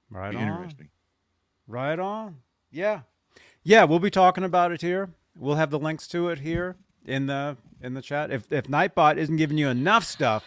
Right 0.10 0.32
Be 0.32 0.38
on. 0.38 0.44
interesting. 0.48 0.90
Right 1.68 2.00
on. 2.00 2.38
Yeah. 2.72 3.02
Yeah, 3.64 3.84
we'll 3.86 4.00
be 4.00 4.12
talking 4.12 4.44
about 4.44 4.72
it 4.72 4.82
here. 4.82 5.10
We'll 5.38 5.56
have 5.56 5.72
the 5.72 5.80
links 5.80 6.08
to 6.10 6.30
it 6.30 6.40
here 6.40 6.76
in 7.06 7.28
the 7.28 7.58
in 7.82 7.94
the 7.94 8.02
chat. 8.02 8.32
If 8.32 8.52
if 8.52 8.66
Nightbot 8.66 9.18
isn't 9.18 9.38
giving 9.38 9.58
you 9.58 9.70
enough 9.70 10.04
stuff 10.04 10.44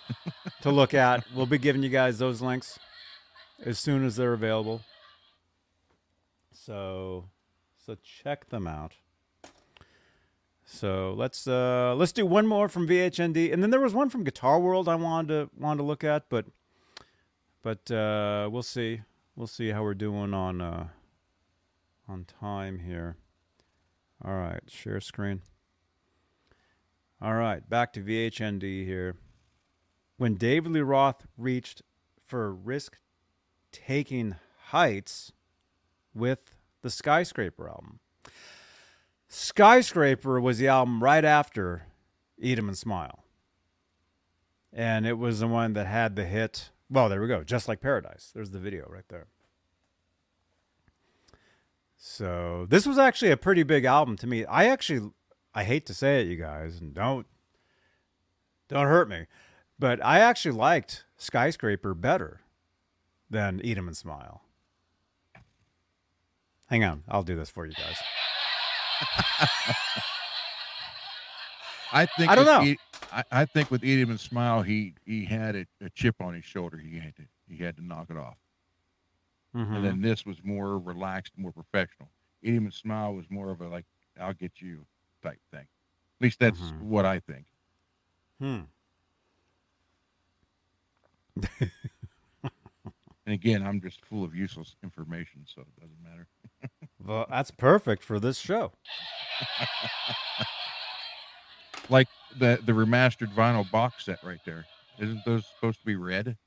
to 0.62 0.70
look 0.70 0.94
at, 0.94 1.24
we'll 1.34 1.46
be 1.46 1.58
giving 1.58 1.82
you 1.82 1.88
guys 1.88 2.18
those 2.18 2.40
links 2.40 2.78
as 3.64 3.78
soon 3.78 4.04
as 4.04 4.16
they're 4.16 4.32
available. 4.32 4.82
So 6.52 7.24
so 7.84 7.96
check 8.02 8.48
them 8.48 8.66
out. 8.66 8.94
So 10.64 11.14
let's 11.16 11.46
uh 11.46 11.94
let's 11.96 12.12
do 12.12 12.26
one 12.26 12.46
more 12.46 12.68
from 12.68 12.88
VHND 12.88 13.52
and 13.52 13.62
then 13.62 13.70
there 13.70 13.80
was 13.80 13.94
one 13.94 14.10
from 14.10 14.24
Guitar 14.24 14.58
World 14.58 14.88
I 14.88 14.94
wanted 14.96 15.28
to 15.28 15.50
wanted 15.58 15.78
to 15.78 15.84
look 15.84 16.04
at, 16.04 16.28
but 16.28 16.46
but 17.62 17.90
uh 17.90 18.48
we'll 18.50 18.62
see. 18.62 19.02
We'll 19.36 19.46
see 19.46 19.70
how 19.70 19.82
we're 19.82 19.94
doing 19.94 20.32
on 20.34 20.60
uh 20.60 20.88
on 22.08 22.24
time 22.24 22.80
here. 22.80 23.16
All 24.24 24.34
right, 24.34 24.62
share 24.68 25.00
screen. 25.00 25.42
All 27.24 27.36
right, 27.36 27.66
back 27.66 27.94
to 27.94 28.02
VHND 28.02 28.84
here. 28.84 29.16
When 30.18 30.34
David 30.34 30.72
Lee 30.72 30.80
Roth 30.80 31.26
reached 31.38 31.80
for 32.26 32.52
risk 32.52 32.98
taking 33.72 34.34
heights 34.66 35.32
with 36.14 36.54
the 36.82 36.90
Skyscraper 36.90 37.66
album. 37.66 38.00
Skyscraper 39.26 40.38
was 40.38 40.58
the 40.58 40.68
album 40.68 41.02
right 41.02 41.24
after 41.24 41.86
Eat 42.36 42.58
'em 42.58 42.68
and 42.68 42.76
Smile. 42.76 43.24
And 44.70 45.06
it 45.06 45.14
was 45.14 45.40
the 45.40 45.48
one 45.48 45.72
that 45.72 45.86
had 45.86 46.16
the 46.16 46.26
hit. 46.26 46.72
Well, 46.90 47.08
there 47.08 47.22
we 47.22 47.26
go. 47.26 47.42
Just 47.42 47.68
like 47.68 47.80
Paradise. 47.80 48.32
There's 48.34 48.50
the 48.50 48.60
video 48.60 48.86
right 48.90 49.08
there. 49.08 49.28
So 51.96 52.66
this 52.68 52.84
was 52.84 52.98
actually 52.98 53.30
a 53.30 53.38
pretty 53.38 53.62
big 53.62 53.86
album 53.86 54.18
to 54.18 54.26
me. 54.26 54.44
I 54.44 54.66
actually, 54.66 55.10
I 55.54 55.64
hate 55.64 55.86
to 55.86 55.94
say 55.94 56.20
it, 56.20 56.26
you 56.26 56.36
guys, 56.36 56.80
and 56.80 56.92
don't, 56.94 57.26
don't 58.68 58.86
hurt 58.86 59.08
me, 59.08 59.26
but 59.78 60.04
I 60.04 60.18
actually 60.20 60.56
liked 60.56 61.04
Skyscraper 61.16 61.94
better 61.94 62.40
than 63.30 63.60
Eat 63.64 63.78
'em 63.78 63.86
and 63.88 63.96
Smile. 63.96 64.42
Hang 66.66 66.82
on, 66.82 67.04
I'll 67.08 67.22
do 67.22 67.36
this 67.36 67.50
for 67.50 67.66
you 67.66 67.72
guys. 67.74 67.96
I 71.92 72.06
think 72.06 72.30
I 72.30 72.34
don't 72.34 72.44
with 72.46 72.54
know. 72.54 72.64
Eat- 72.64 72.80
I, 73.12 73.24
I 73.30 73.44
think 73.44 73.70
with 73.70 73.84
Eat 73.84 74.00
'em 74.02 74.10
and 74.10 74.18
Smile, 74.20 74.62
he 74.62 74.94
he 75.04 75.24
had 75.24 75.54
a, 75.54 75.66
a 75.80 75.90
chip 75.90 76.16
on 76.20 76.34
his 76.34 76.44
shoulder. 76.44 76.78
He 76.78 76.98
had 76.98 77.14
to 77.16 77.22
he 77.48 77.62
had 77.62 77.76
to 77.76 77.84
knock 77.84 78.06
it 78.10 78.16
off. 78.16 78.36
Mhm. 79.54 79.76
And 79.76 79.84
then 79.84 80.00
this 80.00 80.26
was 80.26 80.42
more 80.42 80.78
relaxed, 80.78 81.32
more 81.36 81.52
professional. 81.52 82.08
Eat 82.42 82.56
'em 82.56 82.64
and 82.64 82.74
Smile 82.74 83.14
was 83.14 83.26
more 83.30 83.50
of 83.50 83.60
a 83.60 83.68
like 83.68 83.84
I'll 84.20 84.34
get 84.34 84.60
you 84.60 84.84
type 85.24 85.40
thing. 85.50 85.60
At 85.62 86.20
least 86.20 86.38
that's 86.38 86.60
Mhm. 86.60 86.82
what 86.82 87.04
I 87.04 87.18
think. 87.20 87.46
Hmm. 88.38 88.60
And 93.26 93.32
again, 93.32 93.66
I'm 93.66 93.80
just 93.80 94.04
full 94.04 94.22
of 94.22 94.34
useless 94.34 94.76
information, 94.82 95.46
so 95.46 95.62
it 95.62 95.80
doesn't 95.80 96.02
matter. 96.02 96.28
Well, 97.04 97.26
that's 97.28 97.50
perfect 97.50 98.02
for 98.02 98.18
this 98.18 98.38
show. 98.38 98.72
Like 101.90 102.08
the 102.38 102.58
the 102.64 102.72
remastered 102.72 103.34
vinyl 103.34 103.70
box 103.70 104.06
set 104.06 104.22
right 104.24 104.40
there. 104.46 104.64
Isn't 104.98 105.22
those 105.26 105.44
supposed 105.54 105.80
to 105.80 105.86
be 105.86 105.96
red 105.96 106.38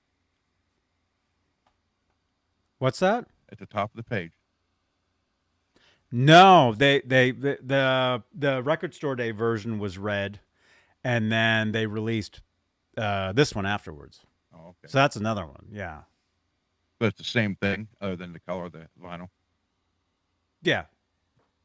What's 2.79 2.97
that? 2.99 3.27
at 3.51 3.59
the 3.59 3.65
top 3.67 3.91
of 3.91 3.97
the 3.97 4.03
page? 4.03 4.31
No, 6.11 6.73
they 6.77 7.01
they 7.01 7.31
the 7.31 7.57
the, 7.61 8.23
the 8.33 8.63
record 8.63 8.93
store 8.93 9.15
day 9.15 9.31
version 9.31 9.77
was 9.79 9.97
red, 9.97 10.39
and 11.03 11.31
then 11.31 11.71
they 11.73 11.85
released 11.85 12.41
uh, 12.97 13.33
this 13.33 13.53
one 13.53 13.65
afterwards. 13.65 14.21
Oh, 14.55 14.69
okay. 14.69 14.87
So 14.87 14.97
that's 14.99 15.15
another 15.17 15.45
one. 15.45 15.67
Yeah, 15.71 16.01
But 16.99 17.07
it's 17.07 17.17
the 17.17 17.23
same 17.25 17.55
thing, 17.55 17.87
other 17.99 18.15
than 18.15 18.31
the 18.33 18.39
color 18.39 18.65
of 18.65 18.71
the 18.71 18.87
vinyl. 19.01 19.27
yeah, 20.63 20.85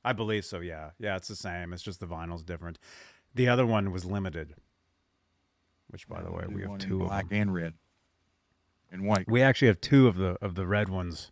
I 0.04 0.12
believe 0.12 0.44
so. 0.44 0.58
Yeah, 0.60 0.90
yeah, 0.98 1.16
it's 1.16 1.28
the 1.28 1.36
same. 1.36 1.72
It's 1.72 1.82
just 1.82 2.00
the 2.00 2.06
vinyl's 2.06 2.42
different. 2.42 2.78
The 3.34 3.48
other 3.48 3.64
one 3.64 3.92
was 3.92 4.04
limited. 4.04 4.54
Which, 5.88 6.08
by 6.08 6.22
the 6.22 6.30
way, 6.32 6.44
we 6.48 6.62
have 6.62 6.78
two 6.78 7.02
of 7.02 7.08
black 7.08 7.26
and 7.30 7.54
red 7.54 7.74
and 8.90 9.04
white. 9.04 9.28
We 9.28 9.42
actually 9.42 9.68
have 9.68 9.80
two 9.80 10.08
of 10.08 10.16
the 10.16 10.36
of 10.42 10.54
the 10.56 10.66
red 10.66 10.88
ones. 10.88 11.30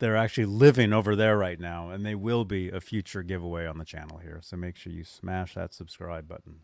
They're 0.00 0.16
actually 0.16 0.46
living 0.46 0.94
over 0.94 1.14
there 1.14 1.36
right 1.36 1.60
now, 1.60 1.90
and 1.90 2.04
they 2.04 2.14
will 2.14 2.46
be 2.46 2.70
a 2.70 2.80
future 2.80 3.22
giveaway 3.22 3.66
on 3.66 3.76
the 3.76 3.84
channel 3.84 4.18
here. 4.18 4.40
So 4.42 4.56
make 4.56 4.74
sure 4.74 4.92
you 4.92 5.04
smash 5.04 5.54
that 5.54 5.74
subscribe 5.74 6.26
button. 6.26 6.60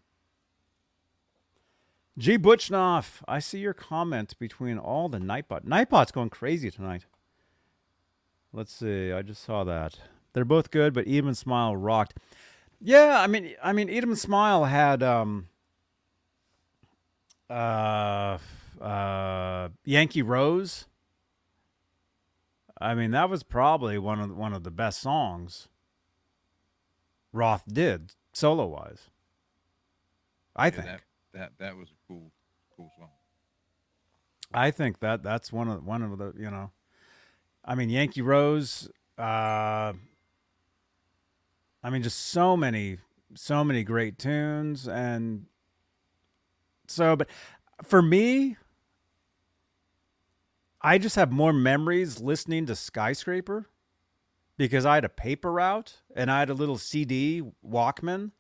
G 2.17 2.39
Butchnoff, 2.39 3.21
I 3.29 3.41
see 3.41 3.59
your 3.59 3.75
comment 3.75 4.39
between 4.39 4.79
all 4.79 5.11
the 5.11 5.19
Nightbot. 5.19 5.67
Nightbot's 5.67 6.13
going 6.13 6.31
crazy 6.31 6.71
tonight. 6.71 7.05
Let's 8.55 8.73
see. 8.73 9.13
I 9.13 9.21
just 9.21 9.45
saw 9.45 9.65
that. 9.65 10.01
They're 10.33 10.47
both 10.47 10.71
good, 10.71 10.95
but 10.95 11.07
Even 11.07 11.35
Smile 11.35 11.77
rocked. 11.77 12.15
Yeah, 12.81 13.21
I 13.21 13.27
mean, 13.27 13.55
I 13.63 13.75
mean, 13.75 13.91
Even 13.91 14.17
Smile 14.17 14.65
had 14.65 15.03
um, 15.03 15.49
uh, 17.51 18.39
uh, 18.81 19.69
Yankee 19.85 20.23
Rose. 20.23 20.87
I 22.79 22.95
mean, 22.95 23.11
that 23.13 23.31
was 23.31 23.43
probably 23.43 23.99
one 23.99 24.21
of 24.21 24.37
one 24.37 24.53
of 24.53 24.63
the 24.63 24.71
best 24.71 25.01
songs 25.01 25.69
Roth 27.33 27.65
did 27.67 28.13
solo 28.33 28.67
wise. 28.67 29.11
I 30.55 30.67
Yeah, 30.67 30.71
think. 30.71 30.87
that, 30.87 31.01
that 31.35 31.53
that 31.59 31.77
was 31.77 31.89
a 31.91 31.97
cool 32.09 32.33
cool 32.77 32.91
song. 32.99 33.09
I 34.55 34.71
think 34.71 35.01
that 35.01 35.23
that's 35.23 35.53
one 35.53 35.69
of 35.69 35.85
one 35.85 36.03
of 36.03 36.19
the 36.19 36.33
you 36.39 36.51
know, 36.51 36.71
I 37.65 37.75
mean 37.75 37.91
Yankee 37.91 38.23
Rose. 38.23 38.89
Uh, 39.19 39.93
I 41.83 41.91
mean, 41.91 42.03
just 42.03 42.19
so 42.19 42.57
many, 42.57 42.99
so 43.35 43.65
many 43.65 43.85
great 43.85 44.19
tunes, 44.19 44.89
and 44.89 45.47
so. 46.87 47.17
But 47.17 47.29
for 47.83 48.03
me, 48.03 48.57
I 50.87 50.99
just 50.99 51.17
have 51.17 51.33
more 51.33 51.53
memories 51.53 52.21
listening 52.21 52.67
to 52.67 52.77
Skyscraper 52.77 53.69
because 54.57 54.87
I 54.87 54.95
had 54.95 55.05
a 55.05 55.09
paper 55.09 55.51
route 55.51 55.97
and 56.15 56.31
I 56.31 56.39
had 56.39 56.49
a 56.49 56.55
little 56.55 56.79
CD 56.79 57.43
Walkman, 57.69 58.31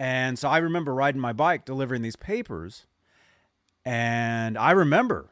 And 0.00 0.38
so 0.38 0.48
I 0.48 0.56
remember 0.56 0.94
riding 0.94 1.20
my 1.20 1.34
bike 1.34 1.66
delivering 1.66 2.00
these 2.00 2.16
papers. 2.16 2.86
And 3.84 4.56
I 4.56 4.70
remember 4.70 5.28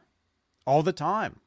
all 0.67 0.83
the 0.83 0.93
time 0.93 1.39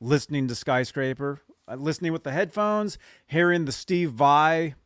listening 0.00 0.46
to 0.46 0.54
Skyscraper, 0.54 1.40
uh, 1.66 1.74
listening 1.74 2.12
with 2.12 2.22
the 2.22 2.30
headphones, 2.30 2.98
hearing 3.26 3.64
the 3.64 3.72
Steve 3.72 4.12
Vai 4.12 4.76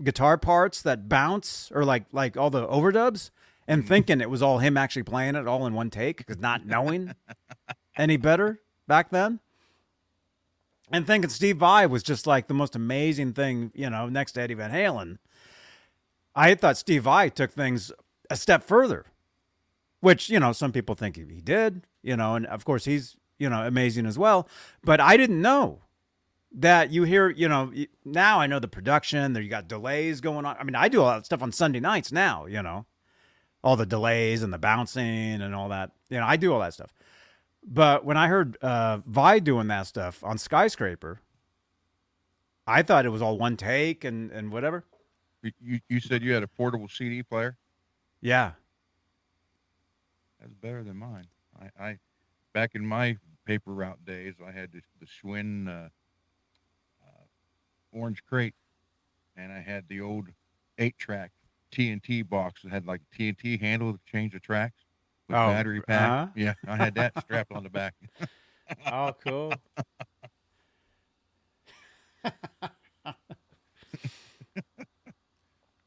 guitar 0.00 0.38
parts 0.38 0.80
that 0.82 1.08
bounce 1.08 1.72
or 1.74 1.84
like 1.84 2.04
like 2.12 2.36
all 2.36 2.50
the 2.50 2.68
overdubs 2.68 3.30
and 3.66 3.88
thinking 3.88 4.20
it 4.20 4.30
was 4.30 4.42
all 4.42 4.58
him 4.58 4.76
actually 4.76 5.02
playing 5.02 5.34
it 5.34 5.48
all 5.48 5.66
in 5.66 5.74
one 5.74 5.90
take 5.90 6.18
because 6.18 6.38
not 6.38 6.64
knowing 6.64 7.16
any 7.96 8.16
better 8.16 8.60
back 8.86 9.10
then 9.10 9.40
and 10.90 11.06
thinking 11.06 11.30
Steve 11.30 11.58
Vai 11.58 11.86
was 11.86 12.02
just 12.02 12.26
like 12.26 12.46
the 12.46 12.54
most 12.54 12.76
amazing 12.76 13.32
thing, 13.32 13.72
you 13.74 13.88
know, 13.88 14.08
next 14.08 14.32
to 14.32 14.40
Eddie 14.40 14.54
Van 14.54 14.70
Halen. 14.70 15.18
I 16.34 16.54
thought 16.54 16.76
Steve 16.76 17.04
Vai 17.04 17.30
took 17.30 17.52
things 17.52 17.90
a 18.30 18.36
step 18.36 18.62
further, 18.62 19.06
which, 20.00 20.28
you 20.28 20.38
know, 20.38 20.52
some 20.52 20.72
people 20.72 20.94
think 20.94 21.16
he 21.16 21.22
did, 21.40 21.82
you 22.02 22.16
know, 22.16 22.34
and 22.34 22.46
of 22.46 22.64
course 22.64 22.84
he's, 22.84 23.16
you 23.38 23.48
know, 23.48 23.66
amazing 23.66 24.06
as 24.06 24.18
well. 24.18 24.48
But 24.82 25.00
I 25.00 25.16
didn't 25.16 25.40
know 25.40 25.80
that 26.52 26.92
you 26.92 27.04
hear, 27.04 27.30
you 27.30 27.48
know, 27.48 27.72
now 28.04 28.38
I 28.40 28.46
know 28.46 28.58
the 28.58 28.68
production, 28.68 29.32
there 29.32 29.42
you 29.42 29.50
got 29.50 29.68
delays 29.68 30.20
going 30.20 30.44
on. 30.44 30.56
I 30.58 30.64
mean, 30.64 30.76
I 30.76 30.88
do 30.88 31.02
all 31.02 31.12
that 31.14 31.26
stuff 31.26 31.42
on 31.42 31.50
Sunday 31.50 31.80
nights 31.80 32.12
now, 32.12 32.46
you 32.46 32.62
know, 32.62 32.86
all 33.62 33.76
the 33.76 33.86
delays 33.86 34.42
and 34.42 34.52
the 34.52 34.58
bouncing 34.58 35.40
and 35.40 35.54
all 35.54 35.70
that. 35.70 35.92
You 36.10 36.18
know, 36.20 36.26
I 36.26 36.36
do 36.36 36.52
all 36.52 36.60
that 36.60 36.74
stuff. 36.74 36.92
But 37.66 38.04
when 38.04 38.16
I 38.16 38.28
heard 38.28 38.56
uh, 38.62 38.98
Vai 39.06 39.40
doing 39.40 39.68
that 39.68 39.86
stuff 39.86 40.22
on 40.22 40.36
Skyscraper, 40.36 41.20
I 42.66 42.82
thought 42.82 43.06
it 43.06 43.10
was 43.10 43.22
all 43.22 43.38
one 43.38 43.56
take 43.56 44.04
and, 44.04 44.30
and 44.30 44.52
whatever. 44.52 44.84
You 45.60 45.80
you 45.88 46.00
said 46.00 46.22
you 46.22 46.32
had 46.32 46.42
a 46.42 46.48
portable 46.48 46.88
CD 46.88 47.22
player. 47.22 47.58
Yeah. 48.22 48.52
That's 50.40 50.54
better 50.54 50.82
than 50.82 50.96
mine. 50.96 51.26
I, 51.60 51.84
I 51.84 51.98
back 52.54 52.74
in 52.74 52.86
my 52.86 53.18
paper 53.46 53.72
route 53.72 54.02
days, 54.06 54.34
I 54.46 54.50
had 54.50 54.72
the, 54.72 54.80
the 55.00 55.06
Schwinn 55.06 55.68
uh, 55.68 55.88
uh, 57.02 57.24
orange 57.92 58.24
crate, 58.24 58.54
and 59.36 59.52
I 59.52 59.60
had 59.60 59.84
the 59.88 60.00
old 60.00 60.28
eight 60.78 60.96
track 60.98 61.30
TNT 61.72 62.26
box 62.26 62.62
that 62.62 62.72
had 62.72 62.86
like 62.86 63.02
a 63.02 63.16
TNT 63.18 63.60
handle 63.60 63.92
to 63.92 64.00
change 64.10 64.32
the 64.32 64.40
tracks 64.40 64.83
with 65.28 65.36
Oh, 65.36 65.48
battery 65.48 65.80
pack. 65.82 66.10
uh-huh. 66.10 66.26
Yeah, 66.36 66.54
I 66.66 66.76
had 66.76 66.94
that 66.96 67.18
strapped 67.20 67.52
on 67.52 67.62
the 67.62 67.70
back. 67.70 67.94
Oh, 68.90 69.14
cool. 69.22 69.52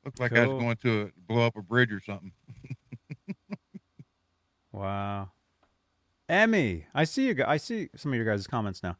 Looked 0.06 0.20
like 0.20 0.32
I 0.34 0.46
was 0.46 0.58
going 0.58 0.78
to 0.84 1.12
blow 1.28 1.46
up 1.46 1.56
a 1.58 1.62
bridge 1.62 1.92
or 1.92 2.02
something. 2.02 2.32
Wow. 4.74 5.32
Emmy, 6.30 6.86
I 6.94 7.06
see 7.06 7.28
you. 7.28 7.34
gu- 7.34 7.46
I 7.48 7.58
see 7.58 7.90
some 7.96 8.12
of 8.12 8.18
your 8.18 8.26
guys' 8.26 8.46
comments 8.46 8.84
now. 8.84 8.96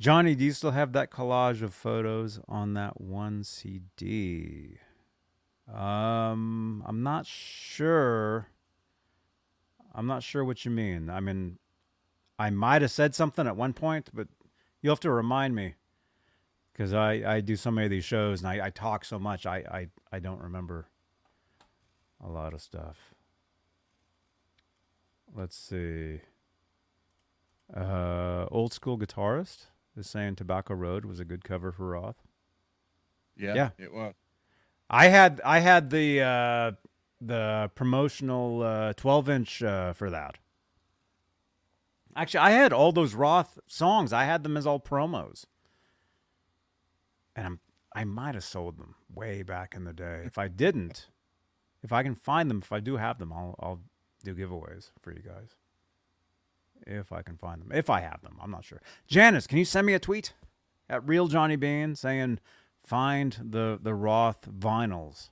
Johnny, 0.00 0.34
do 0.34 0.44
you 0.44 0.52
still 0.52 0.72
have 0.72 0.92
that 0.94 1.10
collage 1.10 1.62
of 1.62 1.72
photos 1.72 2.40
on 2.48 2.74
that 2.74 3.00
one 3.00 3.44
CD? 3.44 4.78
Um, 5.72 6.82
I'm 6.86 7.02
not 7.04 7.26
sure. 7.26 8.48
I'm 9.94 10.06
not 10.06 10.22
sure 10.22 10.44
what 10.44 10.64
you 10.64 10.70
mean. 10.70 11.08
I 11.08 11.20
mean, 11.20 11.58
I 12.38 12.50
might 12.50 12.82
have 12.82 12.90
said 12.90 13.14
something 13.14 13.46
at 13.46 13.56
one 13.56 13.72
point, 13.72 14.10
but 14.12 14.28
you'll 14.82 14.92
have 14.94 15.00
to 15.00 15.10
remind 15.10 15.54
me 15.54 15.74
because 16.72 16.92
I, 16.92 17.12
I 17.36 17.40
do 17.40 17.54
so 17.56 17.70
many 17.70 17.86
of 17.86 17.90
these 17.90 18.04
shows 18.04 18.42
and 18.42 18.48
I, 18.48 18.66
I 18.66 18.70
talk 18.70 19.04
so 19.04 19.18
much. 19.18 19.46
I, 19.46 19.58
I, 19.70 19.88
I 20.16 20.18
don't 20.18 20.40
remember 20.40 20.86
a 22.22 22.28
lot 22.28 22.52
of 22.54 22.60
stuff. 22.60 22.96
Let's 25.34 25.56
see. 25.56 26.20
Uh, 27.74 28.46
old 28.50 28.72
school 28.72 28.98
guitarist 28.98 29.66
is 29.96 30.08
saying 30.08 30.36
Tobacco 30.36 30.74
Road 30.74 31.04
was 31.04 31.20
a 31.20 31.24
good 31.24 31.44
cover 31.44 31.72
for 31.72 31.86
Roth. 31.88 32.22
Yeah, 33.36 33.54
Yeah. 33.54 33.70
it 33.78 33.92
was. 33.92 34.14
I 34.90 35.08
had 35.08 35.40
I 35.44 35.60
had 35.60 35.90
the 35.90 36.20
uh, 36.20 36.72
the 37.20 37.70
promotional 37.74 38.62
uh, 38.62 38.92
12 38.94 39.30
inch 39.30 39.62
uh, 39.62 39.92
for 39.92 40.10
that. 40.10 40.38
Actually, 42.16 42.40
I 42.40 42.50
had 42.50 42.72
all 42.72 42.92
those 42.92 43.14
Roth 43.14 43.58
songs. 43.66 44.12
I 44.12 44.24
had 44.24 44.42
them 44.42 44.56
as 44.56 44.66
all 44.66 44.78
promos, 44.78 45.46
and 47.34 47.46
I'm 47.46 47.60
I 47.96 48.04
might 48.04 48.34
have 48.34 48.44
sold 48.44 48.78
them 48.78 48.96
way 49.12 49.42
back 49.42 49.74
in 49.74 49.84
the 49.84 49.92
day. 49.92 50.22
If 50.24 50.38
I 50.38 50.48
didn't, 50.48 51.08
if 51.82 51.92
I 51.92 52.02
can 52.02 52.14
find 52.14 52.50
them, 52.50 52.58
if 52.62 52.72
I 52.72 52.80
do 52.80 52.96
have 52.96 53.18
them, 53.18 53.32
I'll 53.32 53.56
I'll 53.58 53.80
do 54.22 54.34
giveaways 54.34 54.90
for 55.00 55.12
you 55.12 55.22
guys. 55.22 55.56
If 56.86 57.12
I 57.12 57.22
can 57.22 57.36
find 57.36 57.60
them, 57.60 57.72
if 57.72 57.88
I 57.88 58.00
have 58.00 58.20
them, 58.22 58.36
I'm 58.40 58.50
not 58.50 58.64
sure. 58.64 58.80
Janice, 59.06 59.46
can 59.46 59.58
you 59.58 59.64
send 59.64 59.86
me 59.86 59.94
a 59.94 59.98
tweet 59.98 60.34
at 60.88 61.06
Real 61.06 61.28
Johnny 61.28 61.56
Bean 61.56 61.96
saying 61.96 62.38
find 62.84 63.36
the 63.42 63.78
the 63.82 63.94
Roth 63.94 64.48
vinyls? 64.50 65.30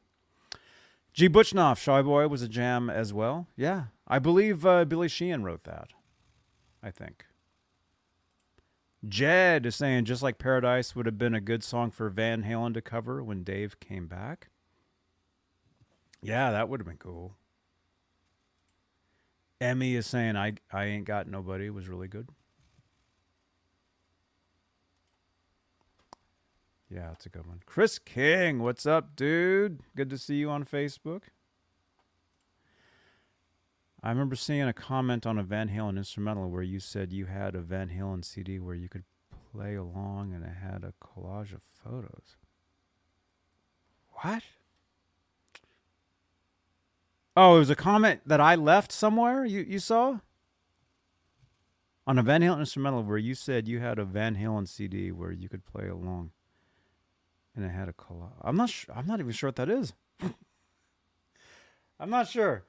G. 1.13 1.29
Butchnoff, 1.29 1.79
Shy 1.79 2.01
Boy 2.01 2.27
was 2.29 2.43
a 2.43 2.49
jam 2.49 2.89
as 2.89 3.13
well. 3.13 3.47
Yeah, 3.57 3.85
I 4.09 4.19
believe 4.19 4.65
uh, 4.65 4.85
Billy 4.85 5.09
Sheehan 5.09 5.45
wrote 5.45 5.65
that. 5.65 5.89
I 6.83 6.91
think. 6.91 7.27
Jed 9.07 9.67
is 9.67 9.77
saying 9.77 10.05
just 10.05 10.23
like 10.23 10.39
Paradise 10.39 10.95
would 10.95 11.07
have 11.07 11.19
been 11.19 11.35
a 11.35 11.41
good 11.41 11.65
song 11.65 11.91
for 11.91 12.09
Van 12.09 12.45
Halen 12.45 12.73
to 12.75 12.81
cover 12.81 13.23
when 13.23 13.43
Dave 13.43 13.81
came 13.81 14.07
back. 14.07 14.49
Yeah, 16.23 16.53
that 16.53 16.69
would 16.69 16.81
have 16.81 16.87
been 16.87 16.99
cool. 16.99 17.37
Emmy 19.61 19.97
is 19.97 20.07
saying 20.07 20.37
I 20.37 20.55
I 20.73 20.85
ain't 20.85 21.05
got 21.05 21.29
nobody 21.29 21.69
was 21.69 21.89
really 21.89 22.09
good. 22.09 22.29
Yeah, 26.93 27.13
it's 27.13 27.25
a 27.25 27.31
good 27.31 27.47
one. 27.47 27.61
Chris 27.65 27.99
King, 27.99 28.63
what's 28.63 28.85
up, 28.85 29.17
dude? 29.17 29.81
Good 29.97 30.11
to 30.11 30.19
see 30.19 30.35
you 30.37 30.51
on 30.51 30.65
Facebook. 30.65 31.23
I 34.03 34.11
remember 34.11 34.37
seeing 34.37 34.63
a 34.63 34.73
comment 34.75 35.27
on 35.27 35.39
a 35.39 35.43
Van 35.43 35.69
Halen 35.71 35.97
instrumental 35.97 36.51
where 36.51 36.63
you 36.63 36.81
said 36.81 37.13
you 37.13 37.27
had 37.27 37.55
a 37.55 37.61
Van 37.61 37.89
Halen 37.89 38.25
CD 38.25 38.59
where 38.59 38.75
you 38.75 38.89
could 38.89 39.05
play 39.53 39.75
along 39.75 40.35
and 40.35 40.45
it 40.45 40.57
had 40.63 40.85
a 40.85 40.93
collage 41.03 41.55
of 41.55 41.63
photos. 41.63 42.37
What? 44.11 44.43
Oh, 47.37 47.57
it 47.57 47.61
was 47.61 47.71
a 47.71 47.77
comment 47.77 48.21
that 48.27 48.41
I 48.41 48.55
left 48.55 48.93
somewhere. 48.93 49.47
You 49.47 49.61
you 49.61 49.79
saw 49.79 50.19
on 52.07 52.19
a 52.19 52.23
Van 52.23 52.43
Halen 52.43 52.59
instrumental 52.59 53.03
where 53.03 53.17
you 53.17 53.35
said 53.35 53.67
you 53.67 53.79
had 53.79 53.99
a 53.99 54.05
Van 54.05 54.37
Halen 54.37 54.69
CD 54.69 55.11
where 55.11 55.33
you 55.33 55.49
could 55.49 55.65
play 55.65 55.89
along, 55.89 56.33
and 57.55 57.65
it 57.65 57.71
had 57.71 57.89
a 57.89 57.93
collage. 57.93 58.33
I'm 58.41 58.57
not 58.57 58.71
sure. 58.71 58.95
I'm 58.95 59.07
not 59.07 59.21
even 59.21 59.33
sure 59.33 59.49
what 59.49 59.57
that 59.57 59.69
is. 59.69 59.93
I'm 62.01 62.11
not 62.11 62.29
sure. 62.29 62.65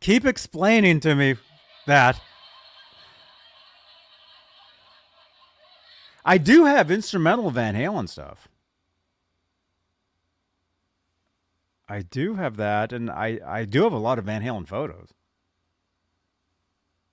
Keep 0.00 0.24
explaining 0.24 1.00
to 1.00 1.14
me 1.14 1.36
that. 1.86 2.20
I 6.24 6.38
do 6.38 6.64
have 6.64 6.90
instrumental 6.90 7.50
Van 7.50 7.74
Halen 7.74 8.08
stuff. 8.08 8.48
I 11.88 12.02
do 12.02 12.36
have 12.36 12.56
that, 12.56 12.92
and 12.92 13.10
I, 13.10 13.40
I 13.44 13.64
do 13.64 13.82
have 13.82 13.92
a 13.92 13.98
lot 13.98 14.18
of 14.18 14.24
Van 14.24 14.42
Halen 14.42 14.66
photos. 14.66 15.10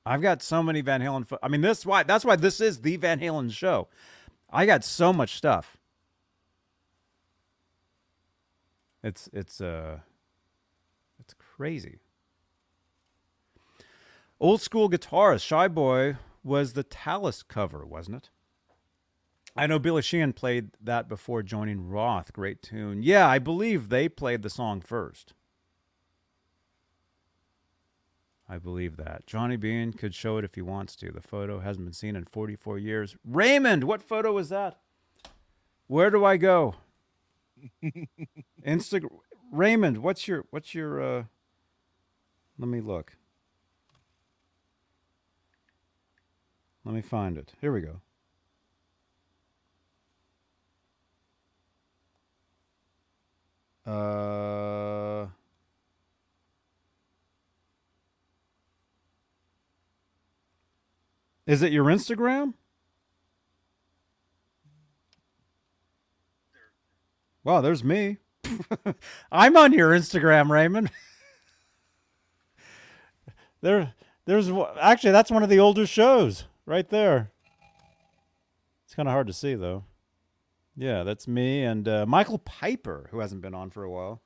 I've 0.05 0.21
got 0.21 0.41
so 0.41 0.63
many 0.63 0.81
Van 0.81 1.01
Halen. 1.01 1.27
Fo- 1.27 1.39
I 1.43 1.49
mean, 1.49 1.61
this 1.61 1.85
why 1.85 2.03
that's 2.03 2.23
why 2.23 2.35
this 2.35 2.61
is 2.61 2.81
the 2.81 2.95
Van 2.95 3.19
Halen 3.19 3.51
show. 3.51 3.89
I 4.49 4.65
got 4.65 4.83
so 4.83 5.11
much 5.11 5.35
stuff. 5.35 5.78
It's 9.03 9.29
it's 9.31 9.61
uh, 9.61 9.99
it's 11.19 11.33
crazy. 11.33 11.99
Old 14.39 14.61
school 14.61 14.89
guitarist 14.89 15.45
Shy 15.45 15.67
Boy 15.67 16.17
was 16.43 16.73
the 16.73 16.83
Talas 16.83 17.45
cover, 17.47 17.85
wasn't 17.85 18.17
it? 18.17 18.29
I 19.55 19.67
know 19.67 19.79
Billy 19.79 20.01
Sheehan 20.01 20.33
played 20.33 20.71
that 20.81 21.09
before 21.09 21.43
joining 21.43 21.89
Roth. 21.89 22.31
Great 22.31 22.61
tune. 22.61 23.03
Yeah, 23.03 23.27
I 23.27 23.39
believe 23.39 23.89
they 23.89 24.07
played 24.07 24.41
the 24.41 24.49
song 24.49 24.79
first. 24.79 25.33
I 28.47 28.57
believe 28.57 28.97
that. 28.97 29.27
Johnny 29.27 29.57
Bean 29.57 29.93
could 29.93 30.15
show 30.15 30.37
it 30.37 30.45
if 30.45 30.55
he 30.55 30.61
wants 30.61 30.95
to. 30.97 31.11
The 31.11 31.21
photo 31.21 31.59
hasn't 31.59 31.85
been 31.85 31.93
seen 31.93 32.15
in 32.15 32.25
44 32.25 32.79
years. 32.79 33.15
Raymond, 33.23 33.83
what 33.83 34.01
photo 34.01 34.37
is 34.37 34.49
that? 34.49 34.79
Where 35.87 36.09
do 36.09 36.25
I 36.25 36.37
go? 36.37 36.75
Instagram 38.65 39.19
Raymond, 39.51 39.99
what's 39.99 40.27
your 40.27 40.45
what's 40.51 40.75
your 40.75 41.01
uh 41.01 41.23
let 42.57 42.67
me 42.67 42.81
look. 42.81 43.13
Let 46.85 46.93
me 46.93 47.01
find 47.01 47.37
it. 47.37 47.53
Here 47.61 47.71
we 47.71 47.81
go. 47.81 48.01
Uh 53.91 55.27
Is 61.49 61.63
it 61.63 61.71
your 61.71 61.85
Instagram? 61.85 62.53
Wow, 67.43 67.61
there's 67.61 67.83
me. 67.83 68.17
I'm 69.31 69.55
on 69.57 69.73
your 69.73 69.91
Instagram, 69.91 70.49
Raymond. 70.49 70.91
there, 73.61 73.93
there's 74.25 74.49
actually 74.79 75.11
that's 75.11 75.31
one 75.31 75.43
of 75.43 75.49
the 75.49 75.59
older 75.59 75.85
shows 75.85 76.45
right 76.65 76.89
there. 76.89 77.31
It's 78.85 78.95
kind 78.95 79.07
of 79.07 79.13
hard 79.13 79.27
to 79.27 79.33
see 79.33 79.55
though. 79.55 79.83
Yeah, 80.75 81.03
that's 81.03 81.27
me 81.27 81.63
and 81.63 81.87
uh, 81.87 82.05
Michael 82.05 82.39
Piper, 82.39 83.09
who 83.11 83.19
hasn't 83.19 83.41
been 83.41 83.53
on 83.53 83.69
for 83.69 83.83
a 83.83 83.89
while. 83.89 84.21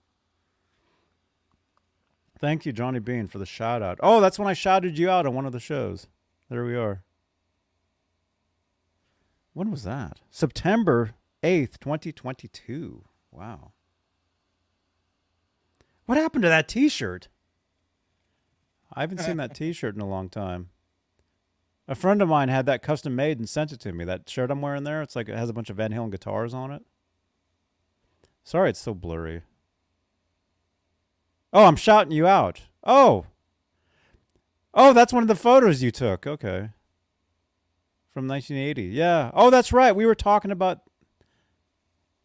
Thank 2.40 2.66
you, 2.66 2.74
Johnny 2.74 3.00
Bean, 3.00 3.28
for 3.28 3.40
the 3.40 3.46
shout 3.46 3.82
out. 3.82 4.00
Oh, 4.04 4.20
that's 4.20 4.38
when 4.38 4.48
I 4.48 4.54
shouted 4.54 4.98
you 4.98 5.10
out 5.10 5.26
on 5.26 5.34
one 5.34 5.46
of 5.46 5.52
the 5.54 5.60
shows. 5.60 6.08
There 6.50 6.66
we 6.66 6.76
are. 6.76 7.02
When 9.54 9.72
was 9.72 9.84
that? 9.84 10.20
September 10.30 11.12
8th, 11.44 11.80
2022. 11.80 13.04
Wow. 13.32 13.72
What 16.06 16.18
happened 16.18 16.44
to 16.44 16.50
that 16.50 16.68
t 16.68 16.90
shirt? 16.90 17.28
I 18.94 19.02
haven't 19.02 19.20
seen 19.20 19.38
that 19.38 19.56
t 19.56 19.74
shirt 19.74 19.96
in 19.96 20.02
a 20.02 20.08
long 20.08 20.30
time. 20.30 20.70
A 21.88 21.96
friend 21.96 22.22
of 22.22 22.30
mine 22.30 22.50
had 22.50 22.66
that 22.66 22.82
custom 22.82 23.16
made 23.16 23.40
and 23.40 23.50
sent 23.50 23.72
it 23.72 23.80
to 23.82 23.92
me. 23.92 24.06
That 24.06 24.30
shirt 24.30 24.52
I'm 24.52 24.62
wearing 24.62 24.84
there, 24.84 25.02
it's 25.02 25.16
like 25.16 25.28
it 25.28 25.38
has 25.38 25.50
a 25.50 25.54
bunch 25.54 25.70
of 25.70 25.78
Van 25.78 25.92
Halen 25.92 26.12
guitars 26.12 26.54
on 26.54 26.72
it. 26.72 26.84
Sorry, 28.44 28.70
it's 28.70 28.80
so 28.80 28.94
blurry. 28.94 29.42
Oh, 31.52 31.66
I'm 31.66 31.76
shouting 31.76 32.14
you 32.14 32.26
out. 32.26 32.62
Oh. 32.84 33.26
Oh, 34.74 34.94
that's 34.94 35.14
one 35.14 35.24
of 35.24 35.28
the 35.28 35.36
photos 35.36 35.84
you 35.84 35.92
took. 35.92 36.26
Okay. 36.26 36.70
From 38.12 38.28
1980. 38.28 38.84
Yeah. 38.84 39.32
Oh, 39.34 39.50
that's 39.50 39.72
right. 39.72 39.96
We 39.96 40.06
were 40.06 40.16
talking 40.16 40.52
about. 40.52 40.80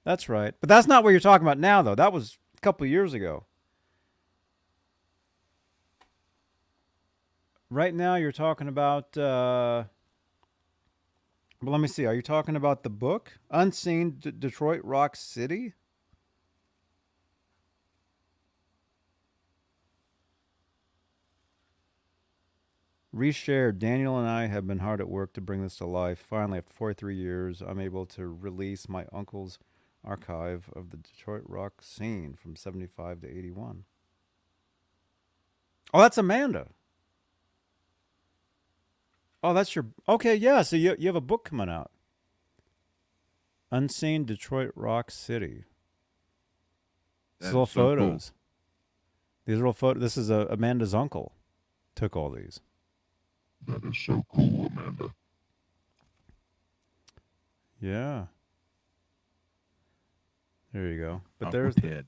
That's 0.09 0.27
right. 0.27 0.55
But 0.59 0.71
that's 0.71 0.87
not 0.87 1.05
what 1.05 1.11
you're 1.11 1.21
talking 1.21 1.47
about 1.47 1.59
now, 1.59 1.83
though. 1.83 1.95
That 1.95 2.15
was 2.15 2.39
a 2.57 2.61
couple 2.63 2.87
years 2.87 3.13
ago. 3.13 3.45
Right 7.69 7.95
now, 7.95 8.15
you're 8.15 8.33
talking 8.33 8.69
about. 8.69 9.19
Uh, 9.19 9.85
well, 11.61 11.73
let 11.73 11.83
me 11.83 11.89
see. 11.89 12.07
Are 12.07 12.15
you 12.15 12.23
talking 12.23 12.57
about 12.57 12.85
the 12.85 12.89
book 12.89 13.33
Unseen 13.51 14.13
D- 14.13 14.31
Detroit 14.31 14.81
Rock 14.83 15.15
City? 15.15 15.75
Reshared. 23.15 23.79
Daniel 23.79 24.19
and 24.19 24.27
I 24.27 24.47
have 24.47 24.67
been 24.67 24.79
hard 24.79 25.03
at 25.03 25.09
work 25.11 25.35
to 25.35 25.43
bring 25.43 25.61
this 25.63 25.77
to 25.77 25.85
life. 25.85 26.25
Finally, 26.27 26.61
after 26.61 26.73
43 26.73 27.15
years, 27.15 27.61
I'm 27.61 27.79
able 27.79 28.07
to 28.07 28.27
release 28.27 28.89
my 28.89 29.05
uncle's 29.13 29.59
archive 30.05 30.71
of 30.75 30.91
the 30.91 30.97
Detroit 30.97 31.43
rock 31.47 31.75
scene 31.83 32.35
from 32.41 32.57
75 32.57 33.21
to 33.23 33.29
81. 33.29 33.85
Oh, 35.95 36.01
that's 36.01 36.19
Amanda. 36.19 36.69
Oh, 39.43 39.55
that's 39.55 39.75
your. 39.75 39.87
Okay, 40.09 40.35
yeah. 40.35 40.63
So 40.63 40.77
you, 40.77 40.97
you 40.99 41.07
have 41.09 41.17
a 41.17 41.21
book 41.21 41.45
coming 41.45 41.69
out 41.69 41.91
Unseen 43.71 44.25
Detroit 44.25 44.73
Rock 44.75 45.11
City. 45.11 45.65
These 47.41 47.53
That 47.53 47.55
are 47.55 47.59
all 47.59 47.65
is 47.65 47.71
so 47.71 47.81
cool. 47.81 47.89
photos. 47.97 48.33
These 49.47 49.61
are 49.61 49.67
all 49.67 49.73
photos. 49.73 50.03
This 50.03 50.17
is 50.17 50.31
uh 50.31 50.47
Amanda's 50.51 50.95
uncle. 50.95 51.33
Took 51.95 52.17
all 52.17 52.31
these. 52.31 52.61
That 53.67 53.85
is 53.85 53.97
so 53.99 54.25
cool, 54.35 54.67
Amanda. 54.77 55.11
Yeah. 57.81 58.27
There 60.79 60.89
you 60.93 61.01
go. 61.01 61.23
But 61.41 61.47
Uncle 61.47 61.61
there's 61.61 61.75
Ted. 61.75 62.07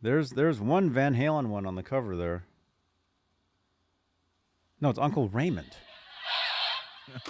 there's 0.00 0.30
there's 0.30 0.58
one 0.58 0.88
Van 0.88 1.14
Halen 1.14 1.48
one 1.48 1.66
on 1.66 1.74
the 1.74 1.82
cover 1.82 2.16
there. 2.16 2.44
No, 4.80 4.88
it's 4.88 4.98
Uncle 4.98 5.28
Raymond. 5.28 5.76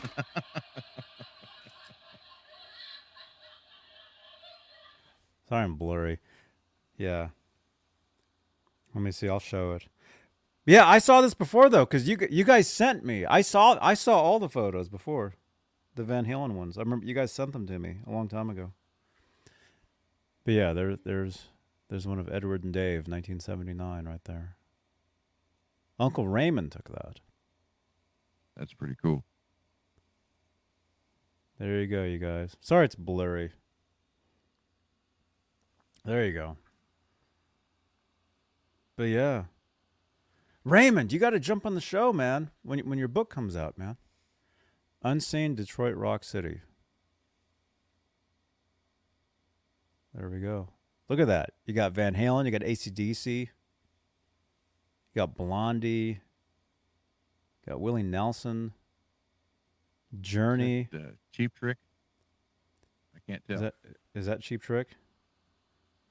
Sorry, 5.49 5.65
I'm 5.65 5.75
blurry. 5.75 6.21
Yeah. 6.97 7.31
Let 8.95 9.03
me 9.03 9.11
see. 9.11 9.29
I'll 9.29 9.41
show 9.41 9.73
it. 9.73 9.89
Yeah, 10.65 10.87
I 10.87 11.01
saw 11.01 11.21
this 11.23 11.35
before 11.35 11.69
though, 11.69 11.85
because 11.85 12.09
you 12.09 12.17
you 12.31 12.45
guys 12.45 12.69
sent 12.69 13.05
me. 13.05 13.27
I 13.27 13.41
saw 13.41 13.79
I 13.83 13.95
saw 13.95 14.23
all 14.23 14.39
the 14.39 14.49
photos 14.49 14.89
before, 14.89 15.35
the 15.97 16.05
Van 16.05 16.25
Halen 16.25 16.53
ones. 16.53 16.79
I 16.79 16.83
remember 16.83 17.05
you 17.05 17.15
guys 17.17 17.33
sent 17.33 17.53
them 17.53 17.67
to 17.67 17.81
me 17.81 17.97
a 18.07 18.13
long 18.13 18.29
time 18.29 18.49
ago. 18.49 18.71
But 20.45 20.55
yeah, 20.55 20.73
there 20.73 20.97
there's 20.97 21.45
there's 21.89 22.07
one 22.07 22.19
of 22.19 22.29
Edward 22.33 22.65
and 22.65 22.73
Dave, 22.73 23.07
1979, 23.09 24.07
right 24.07 24.25
there. 24.25 24.57
Uncle 25.99 26.27
Raymond 26.27 26.73
took 26.73 26.89
that. 26.89 27.21
That's 28.57 28.73
pretty 28.73 28.97
cool. 29.01 29.25
There 31.59 31.81
you 31.81 31.87
go, 31.87 32.03
you 32.03 32.19
guys. 32.19 32.57
Sorry, 32.61 32.87
it's 32.87 32.95
blurry. 32.95 33.53
There 36.05 36.25
you 36.25 36.33
go. 36.33 36.57
But 38.97 39.05
yeah, 39.05 39.45
Raymond, 40.65 41.13
you 41.13 41.19
got 41.19 41.31
to 41.31 41.41
jump 41.41 41.67
on 41.67 41.75
the 41.75 41.81
show, 41.81 42.13
man. 42.13 42.51
When 42.63 42.81
when 42.81 42.99
your 42.99 43.09
book 43.09 43.31
comes 43.31 43.57
out, 43.57 43.79
man. 43.79 43.97
Unseen 45.03 45.55
Detroit 45.55 45.97
Rock 45.97 46.23
City. 46.23 46.61
There 50.15 50.29
we 50.29 50.41
go. 50.41 50.69
Look 51.09 51.21
at 51.21 51.27
that. 51.27 51.51
You 51.67 51.75
got 51.75 51.93
Van 51.93 52.15
Halen. 52.15 52.45
You 52.45 52.51
got 52.51 52.63
ACDC. 52.63 53.27
You 53.41 53.47
got 55.15 55.35
Blondie. 55.35 56.21
You 57.65 57.71
got 57.71 57.81
Willie 57.81 58.03
Nelson. 58.03 58.73
Journey. 60.21 60.89
That, 60.93 61.01
uh, 61.01 61.11
cheap 61.33 61.55
trick. 61.55 61.79
I 63.15 63.19
can't 63.31 63.43
tell. 63.47 63.57
Is 63.57 63.61
that 63.61 63.75
is 64.15 64.27
that 64.27 64.41
Cheap 64.41 64.63
Trick? 64.63 64.89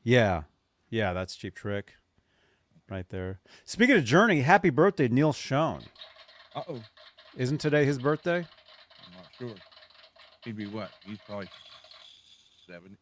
Yeah, 0.03 0.44
yeah, 0.90 1.14
that's 1.14 1.36
Cheap 1.36 1.53
Trick, 1.53 1.94
right 2.90 3.07
there. 3.10 3.40
Speaking 3.65 3.95
of 3.98 4.03
Journey, 4.03 4.41
happy 4.41 4.72
birthday, 4.72 5.07
Neal 5.07 5.34
Schon. 5.34 5.84
Uh 6.56 6.64
oh. 6.68 6.82
Isn't 7.38 7.60
today 7.60 7.86
his 7.86 7.99
birthday? 7.99 8.38
I'm 8.38 9.14
not 9.15 9.28
sure. 9.38 9.56
He'd 10.44 10.57
be 10.57 10.65
what? 10.65 10.90
He's 11.06 11.19
probably 11.26 11.48
seventy. 12.68 12.98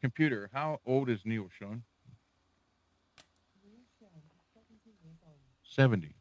Computer, 0.00 0.48
how 0.52 0.80
old 0.86 1.08
is 1.08 1.20
Neal 1.24 1.48
Schon? 1.58 1.82
Seventy. 5.64 6.14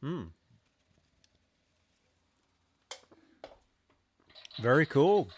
Hmm. 0.00 0.24
Very 4.60 4.86
cool. 4.86 5.28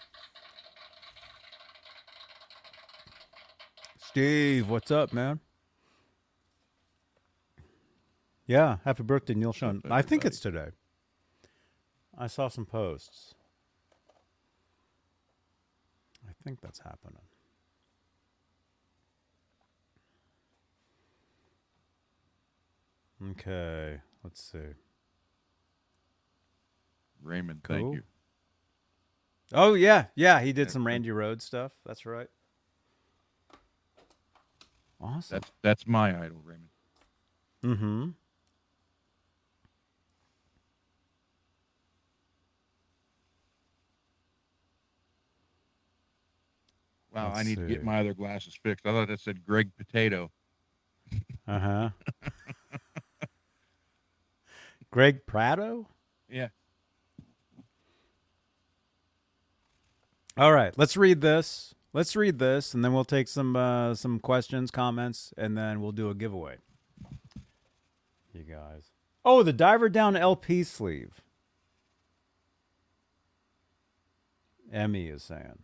Steve, 3.98 4.68
what's 4.68 4.90
up, 4.90 5.12
man? 5.12 5.40
Yeah, 8.46 8.76
happy 8.84 9.02
birthday, 9.02 9.34
Neil 9.34 9.52
up, 9.52 9.80
I 9.90 10.02
think 10.02 10.24
it's 10.24 10.38
today. 10.38 10.68
I 12.16 12.26
saw 12.26 12.48
some 12.48 12.66
posts. 12.66 13.34
I 16.28 16.32
think 16.44 16.60
that's 16.60 16.80
happening. 16.80 17.22
Okay, 23.30 24.00
let's 24.22 24.42
see. 24.42 24.58
Raymond, 27.22 27.62
Cool. 27.62 27.76
thank 27.76 27.94
you. 27.94 28.02
Oh 29.52 29.74
yeah, 29.74 30.06
yeah, 30.14 30.40
he 30.40 30.52
did 30.52 30.70
some. 30.70 30.86
Randy 30.86 31.08
Rhoads 31.10 31.42
stuff. 31.42 31.72
That's 31.86 32.04
right. 32.06 32.28
Awesome. 35.00 35.36
That's 35.36 35.52
that's 35.62 35.86
my 35.86 36.10
idol, 36.10 36.40
Raymond. 36.44 36.68
Mm-hmm. 37.64 38.08
Wow, 47.14 47.28
I 47.30 47.36
Let's 47.36 47.48
need 47.48 47.58
to 47.58 47.66
get 47.66 47.84
my 47.84 48.00
other 48.00 48.12
glasses 48.12 48.58
fixed. 48.60 48.84
I 48.86 48.90
thought 48.90 49.08
that 49.08 49.20
said 49.20 49.44
Greg 49.46 49.70
Potato. 49.78 50.30
Uh 51.46 51.58
huh. 51.58 51.90
Greg 54.94 55.26
Prato. 55.26 55.88
Yeah. 56.30 56.50
All 60.36 60.52
right, 60.52 60.72
let's 60.76 60.96
read 60.96 61.20
this. 61.20 61.74
Let's 61.92 62.14
read 62.14 62.38
this, 62.38 62.74
and 62.74 62.84
then 62.84 62.92
we'll 62.92 63.04
take 63.04 63.26
some 63.26 63.56
uh, 63.56 63.96
some 63.96 64.20
questions, 64.20 64.70
comments, 64.70 65.34
and 65.36 65.58
then 65.58 65.80
we'll 65.80 65.90
do 65.90 66.10
a 66.10 66.14
giveaway. 66.14 66.58
You 68.32 68.44
guys. 68.44 68.92
Oh, 69.24 69.42
the 69.42 69.52
Diver 69.52 69.88
Down 69.88 70.14
LP 70.14 70.62
sleeve. 70.62 71.20
Emmy 74.72 75.08
is 75.08 75.24
saying. 75.24 75.58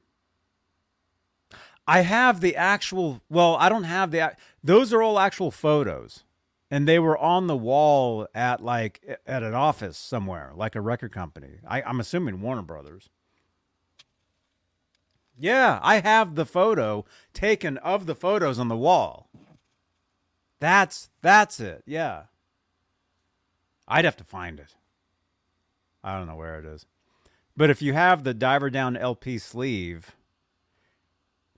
I 1.87 2.01
have 2.01 2.41
the 2.41 2.57
actual. 2.57 3.21
Well, 3.31 3.55
I 3.61 3.69
don't 3.69 3.85
have 3.85 4.11
the. 4.11 4.35
Those 4.65 4.93
are 4.93 5.01
all 5.01 5.21
actual 5.21 5.53
photos, 5.53 6.25
and 6.71 6.87
they 6.87 6.99
were 6.99 7.19
on 7.19 7.47
the 7.47 7.57
wall 7.57 8.29
at 8.35 8.63
like 8.63 9.21
at 9.27 9.43
an 9.43 9.55
office 9.55 9.99
somewhere, 9.99 10.53
like 10.55 10.75
a 10.75 10.81
record 10.81 11.13
company. 11.13 11.59
I, 11.67 11.83
I'm 11.83 12.01
assuming 12.01 12.41
Warner 12.41 12.63
Brothers. 12.63 13.09
Yeah, 15.37 15.81
I 15.83 16.01
have 16.01 16.35
the 16.35 16.47
photo 16.47 17.05
taken 17.33 17.79
of 17.79 18.07
the 18.07 18.15
photos 18.15 18.59
on 18.59 18.69
the 18.69 18.77
wall. 18.77 19.29
That's 20.61 21.09
that's 21.23 21.59
it. 21.59 21.83
Yeah. 21.87 22.25
I'd 23.89 24.05
have 24.05 24.19
to 24.19 24.25
find 24.25 24.61
it. 24.61 24.77
I 26.05 26.17
don't 26.17 26.29
know 26.29 26.37
where 26.37 26.59
it 26.59 26.65
is. 26.65 26.87
But 27.57 27.71
if 27.71 27.83
you 27.83 27.93
have 27.95 28.23
the 28.23 28.33
Diver 28.33 28.71
Down 28.71 28.97
LP 28.97 29.39
sleeve, 29.39 30.15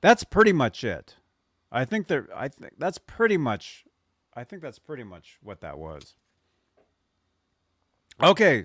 that's 0.01 0.25
pretty 0.25 0.53
much 0.53 0.83
it. 0.83 1.17
I 1.71 1.85
think 1.85 2.07
there 2.07 2.29
I 2.35 2.49
think 2.49 2.75
that's 2.79 2.99
pretty 2.99 3.37
much 3.37 3.85
I 4.35 4.45
think 4.45 4.63
that's 4.63 4.79
pretty 4.79 5.05
much 5.05 5.39
what 5.43 5.61
that 5.61 5.79
was. 5.79 6.15
Okay. 8.23 8.65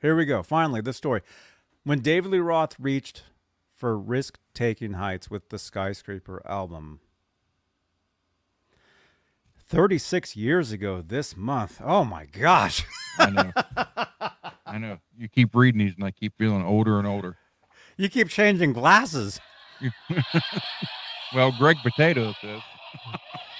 Here 0.00 0.16
we 0.16 0.24
go. 0.24 0.42
Finally, 0.42 0.80
this 0.82 0.96
story. 0.96 1.22
When 1.84 2.00
David 2.00 2.32
Lee 2.32 2.38
Roth 2.38 2.76
reached 2.78 3.24
for 3.74 3.98
risk 3.98 4.38
taking 4.54 4.94
heights 4.94 5.30
with 5.30 5.48
the 5.48 5.58
Skyscraper 5.58 6.42
album. 6.46 7.00
36 9.66 10.36
years 10.36 10.72
ago 10.72 11.02
this 11.06 11.36
month. 11.36 11.80
Oh 11.82 12.04
my 12.04 12.26
gosh. 12.26 12.84
I 13.18 13.30
know. 13.30 13.52
I 14.66 14.78
know. 14.78 14.98
You 15.16 15.28
keep 15.28 15.54
reading 15.54 15.80
these, 15.80 15.94
and 15.94 16.04
I 16.04 16.10
keep 16.10 16.36
feeling 16.38 16.64
older 16.64 16.98
and 16.98 17.06
older. 17.06 17.36
You 17.96 18.08
keep 18.08 18.28
changing 18.28 18.72
glasses. 18.72 19.40
Well, 21.34 21.50
Greg 21.58 21.78
Potato 21.82 22.32
says. 22.40 22.60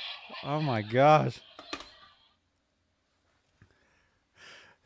Oh 0.45 0.61
my 0.61 0.83
gosh. 0.83 1.41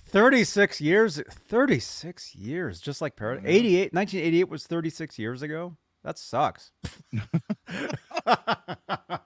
36 0.06 0.80
years 0.80 1.20
36 1.28 2.35
years 2.35 2.80
just 2.80 3.02
like 3.02 3.14
Paradise. 3.16 3.44
88 3.47 3.93
1988 3.93 4.48
was 4.48 4.66
36 4.66 5.18
years 5.18 5.43
ago. 5.43 5.76
That 6.05 6.18
sucks. 6.18 6.70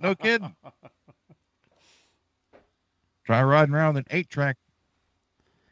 No 0.01 0.17
kidding. 0.17 0.55
Try 3.25 3.43
riding 3.43 3.75
around 3.75 3.97
an 3.97 4.05
eight-track 4.11 4.57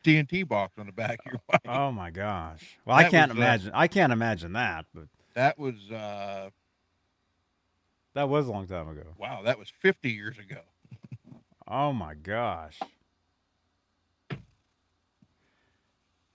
TNT 0.05 0.47
box 0.47 0.79
on 0.79 0.87
the 0.87 0.93
back 0.93 1.19
of 1.27 1.33
your 1.33 1.41
bike. 1.49 1.61
Oh 1.67 1.91
my 1.91 2.11
gosh. 2.11 2.79
Well, 2.85 2.97
I 2.97 3.05
can't 3.11 3.33
was, 3.33 3.39
uh, 3.39 3.43
imagine. 3.43 3.73
I 3.75 3.89
can't 3.89 4.13
imagine 4.13 4.53
that, 4.53 4.87
but 4.95 5.05
That 5.35 5.59
was 5.59 5.75
uh, 5.91 6.51
that 8.15 8.29
was 8.29 8.47
a 8.49 8.53
long 8.53 8.67
time 8.67 8.89
ago. 8.89 9.03
wow. 9.19 9.43
That 9.45 9.59
was 9.59 9.69
50 9.81 10.11
years 10.11 10.39
ago. 10.39 10.61
Oh 11.69 11.93
my 11.93 12.15
gosh. 12.15 12.79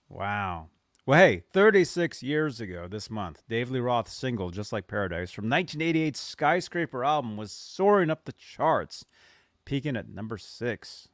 Wow. 0.09 0.69
Well, 1.05 1.19
hey, 1.19 1.43
36 1.53 2.23
years 2.23 2.61
ago 2.61 2.87
this 2.87 3.09
month, 3.11 3.43
Dave 3.47 3.69
Lee 3.69 3.79
Roth's 3.79 4.13
single, 4.13 4.49
Just 4.49 4.73
Like 4.73 4.87
Paradise, 4.87 5.31
from 5.31 5.45
1988's 5.45 6.19
Skyscraper 6.19 7.03
album 7.03 7.37
was 7.37 7.51
soaring 7.51 8.09
up 8.09 8.25
the 8.25 8.31
charts, 8.33 9.05
peaking 9.65 9.95
at 9.97 10.09
number 10.09 10.37
six 10.37 11.09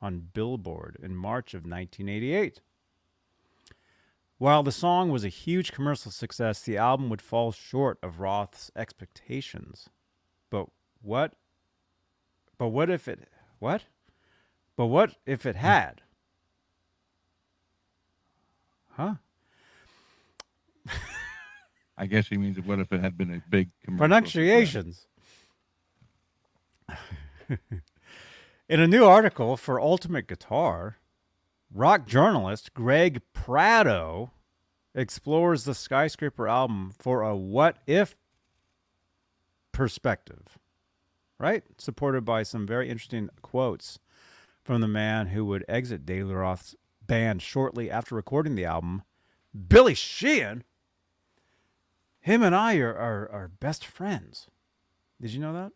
on 0.00 0.28
Billboard 0.32 0.96
in 1.02 1.14
March 1.16 1.52
of 1.52 1.64
1988. 1.64 2.60
While 4.38 4.62
the 4.62 4.72
song 4.72 5.10
was 5.10 5.24
a 5.24 5.28
huge 5.28 5.72
commercial 5.72 6.12
success, 6.12 6.62
the 6.62 6.76
album 6.76 7.10
would 7.10 7.20
fall 7.20 7.50
short 7.50 7.98
of 8.02 8.20
Roth's 8.20 8.70
expectations. 8.76 9.88
But 10.48 10.68
what 11.02 11.34
but 12.56 12.68
what 12.68 12.88
if 12.90 13.08
it 13.08 13.28
what? 13.58 13.82
But 14.76 14.86
what 14.86 15.16
if 15.26 15.44
it 15.44 15.56
hmm. 15.56 15.62
had? 15.62 16.02
Huh? 18.90 19.14
I 21.96 22.06
guess 22.06 22.28
he 22.28 22.36
means 22.36 22.60
what 22.60 22.78
if 22.78 22.92
it 22.92 23.00
had 23.00 23.18
been 23.18 23.34
a 23.34 23.42
big 23.50 23.70
commercial 23.84 23.98
Pronunciations. 23.98 25.06
In 28.68 28.80
a 28.80 28.86
new 28.86 29.04
article 29.04 29.56
for 29.56 29.80
Ultimate 29.80 30.28
Guitar, 30.28 30.98
rock 31.72 32.06
journalist 32.06 32.74
Greg 32.74 33.22
Prato 33.32 34.30
explores 34.94 35.64
the 35.64 35.74
Skyscraper 35.74 36.48
album 36.48 36.92
for 36.98 37.22
a 37.22 37.36
what 37.36 37.78
if 37.86 38.16
perspective, 39.72 40.58
right? 41.38 41.62
Supported 41.78 42.24
by 42.24 42.42
some 42.42 42.66
very 42.66 42.88
interesting 42.88 43.30
quotes 43.42 43.98
from 44.64 44.80
the 44.80 44.88
man 44.88 45.28
who 45.28 45.44
would 45.44 45.64
exit 45.68 46.08
Lee 46.08 46.20
Roth's 46.20 46.74
band 47.06 47.42
shortly 47.42 47.90
after 47.90 48.14
recording 48.14 48.54
the 48.54 48.64
album, 48.64 49.02
Billy 49.68 49.94
Sheehan. 49.94 50.64
Him 52.20 52.42
and 52.42 52.54
I 52.54 52.76
are, 52.76 52.94
are, 52.94 53.30
are 53.30 53.48
best 53.60 53.86
friends. 53.86 54.48
Did 55.20 55.32
you 55.32 55.40
know 55.40 55.52
that? 55.52 55.72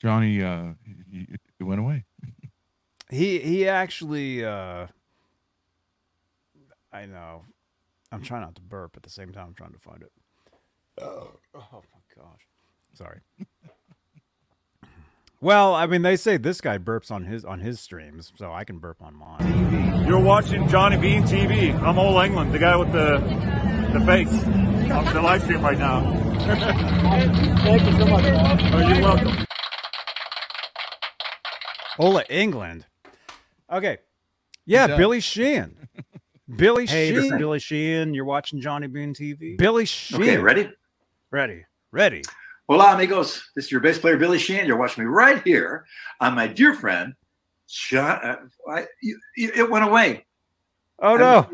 Johnny, 0.00 0.42
uh, 0.42 0.72
he 1.10 1.64
went 1.64 1.80
away. 1.80 2.04
He 3.10 3.38
he 3.38 3.68
actually 3.68 4.44
uh 4.44 4.86
I 6.92 7.06
know. 7.06 7.44
I'm 8.10 8.22
trying 8.22 8.42
not 8.42 8.54
to 8.56 8.62
burp 8.62 8.96
at 8.96 9.02
the 9.02 9.10
same 9.10 9.32
time 9.32 9.48
I'm 9.48 9.54
trying 9.54 9.72
to 9.72 9.78
find 9.78 10.02
it. 10.02 10.12
Oh, 11.00 11.30
oh 11.54 11.62
my 11.72 12.22
gosh. 12.22 12.40
Sorry. 12.94 13.20
well, 15.40 15.74
I 15.74 15.86
mean 15.86 16.02
they 16.02 16.16
say 16.16 16.36
this 16.36 16.60
guy 16.60 16.78
burps 16.78 17.10
on 17.10 17.24
his 17.24 17.44
on 17.44 17.60
his 17.60 17.80
streams, 17.80 18.32
so 18.36 18.52
I 18.52 18.64
can 18.64 18.78
burp 18.78 19.02
on 19.02 19.14
mine. 19.14 20.04
You're 20.06 20.20
watching 20.20 20.68
Johnny 20.68 20.96
Bean 20.96 21.22
TV. 21.22 21.74
I'm 21.80 21.98
Ola 21.98 22.26
Englund, 22.26 22.52
the 22.52 22.58
guy 22.58 22.76
with 22.76 22.92
the 22.92 23.18
the 23.92 24.04
face 24.04 24.32
on 24.90 25.04
the 25.14 25.20
live 25.20 25.42
stream 25.42 25.62
right 25.62 25.78
now. 25.78 26.00
Thank 26.40 27.82
you 27.82 27.92
so 27.98 28.06
much. 28.06 28.22
man. 28.22 28.74
Oh, 28.74 28.88
you're 28.88 29.02
welcome. 29.02 29.46
Ola 31.98 32.24
Englund. 32.24 32.84
Okay. 33.72 33.98
Yeah. 34.64 34.96
Billy 34.96 35.20
Sheehan. 35.20 35.76
Billy 36.56 36.86
Hey, 36.86 37.08
Sheehan. 37.08 37.22
listen. 37.22 37.38
Billy 37.38 37.58
Sheehan, 37.58 38.14
you're 38.14 38.24
watching 38.24 38.60
Johnny 38.60 38.86
Bean 38.86 39.12
TV. 39.14 39.56
Billy 39.58 39.84
Sheehan. 39.84 40.22
Okay, 40.22 40.38
ready? 40.38 40.70
Ready. 41.30 41.64
Ready. 41.92 42.22
Hola, 42.68 42.94
amigos. 42.94 43.50
This 43.54 43.66
is 43.66 43.72
your 43.72 43.80
bass 43.80 43.98
player, 43.98 44.16
Billy 44.16 44.38
Sheehan. 44.38 44.66
You're 44.66 44.76
watching 44.76 45.04
me 45.04 45.08
right 45.10 45.42
here 45.44 45.84
on 46.20 46.34
my 46.34 46.46
dear 46.46 46.74
friend, 46.74 47.14
John. 47.68 48.18
Uh, 48.22 48.36
I, 48.70 48.86
you, 49.02 49.18
you, 49.36 49.52
it 49.54 49.70
went 49.70 49.84
away. 49.84 50.24
Oh 51.00 51.16
no. 51.16 51.48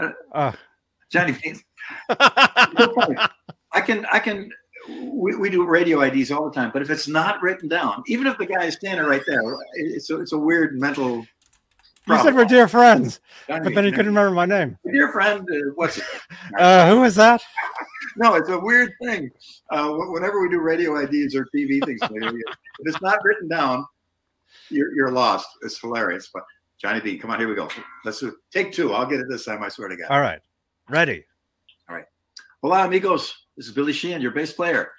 Uh, 0.00 0.10
Uh, 0.32 0.52
Johnny 1.10 1.36
Bean. 1.42 1.60
I 2.08 3.80
can, 3.84 4.06
I 4.12 4.18
can. 4.18 4.50
We, 4.88 5.36
we 5.36 5.50
do 5.50 5.64
radio 5.64 6.00
IDs 6.02 6.30
all 6.30 6.44
the 6.44 6.54
time, 6.54 6.70
but 6.72 6.82
if 6.82 6.90
it's 6.90 7.08
not 7.08 7.40
written 7.42 7.68
down, 7.68 8.02
even 8.06 8.26
if 8.26 8.36
the 8.38 8.46
guy 8.46 8.64
is 8.64 8.74
standing 8.74 9.06
right 9.06 9.22
there, 9.26 9.42
it's 9.74 10.10
a, 10.10 10.20
it's 10.20 10.32
a 10.32 10.38
weird 10.38 10.78
mental. 10.78 11.18
you 11.18 11.26
said 12.08 12.16
problem. 12.16 12.34
we're 12.34 12.44
dear 12.46 12.66
friends, 12.66 13.20
but 13.46 13.62
then 13.62 13.84
you 13.84 13.92
couldn't 13.92 14.06
remember 14.06 14.32
my 14.32 14.46
name. 14.46 14.76
Dear 14.90 15.12
friend, 15.12 15.46
uh, 15.50 15.70
what's? 15.74 16.00
Uh, 16.58 16.90
who 16.90 17.04
is 17.04 17.14
that? 17.14 17.42
No, 18.16 18.34
it's 18.34 18.50
a 18.50 18.58
weird 18.58 18.92
thing. 19.02 19.30
Uh, 19.70 19.90
whenever 19.90 20.42
we 20.42 20.50
do 20.50 20.60
radio 20.60 20.98
IDs 20.98 21.34
or 21.34 21.46
TV 21.46 21.82
things, 21.82 21.98
if 22.02 22.44
it's 22.80 23.00
not 23.00 23.18
written 23.24 23.48
down, 23.48 23.86
you're, 24.68 24.94
you're 24.94 25.10
lost. 25.10 25.48
It's 25.62 25.78
hilarious. 25.78 26.28
But 26.32 26.44
Johnny 26.78 27.00
B, 27.00 27.16
come 27.16 27.30
on, 27.30 27.38
here 27.38 27.48
we 27.48 27.54
go. 27.54 27.68
Let's 28.04 28.20
do 28.20 28.36
take 28.52 28.72
two. 28.72 28.92
I'll 28.92 29.06
get 29.06 29.20
it 29.20 29.26
this 29.28 29.44
time. 29.44 29.62
I 29.62 29.68
swear 29.68 29.88
to 29.88 29.96
God. 29.96 30.08
All 30.10 30.20
right. 30.20 30.40
Ready. 30.88 31.24
All 31.88 31.96
right. 31.96 32.04
Hola, 32.60 32.86
amigos. 32.86 33.41
This 33.56 33.66
is 33.66 33.72
Billy 33.72 33.92
Sheehan, 33.92 34.22
your 34.22 34.30
bass 34.30 34.52
player, 34.52 34.92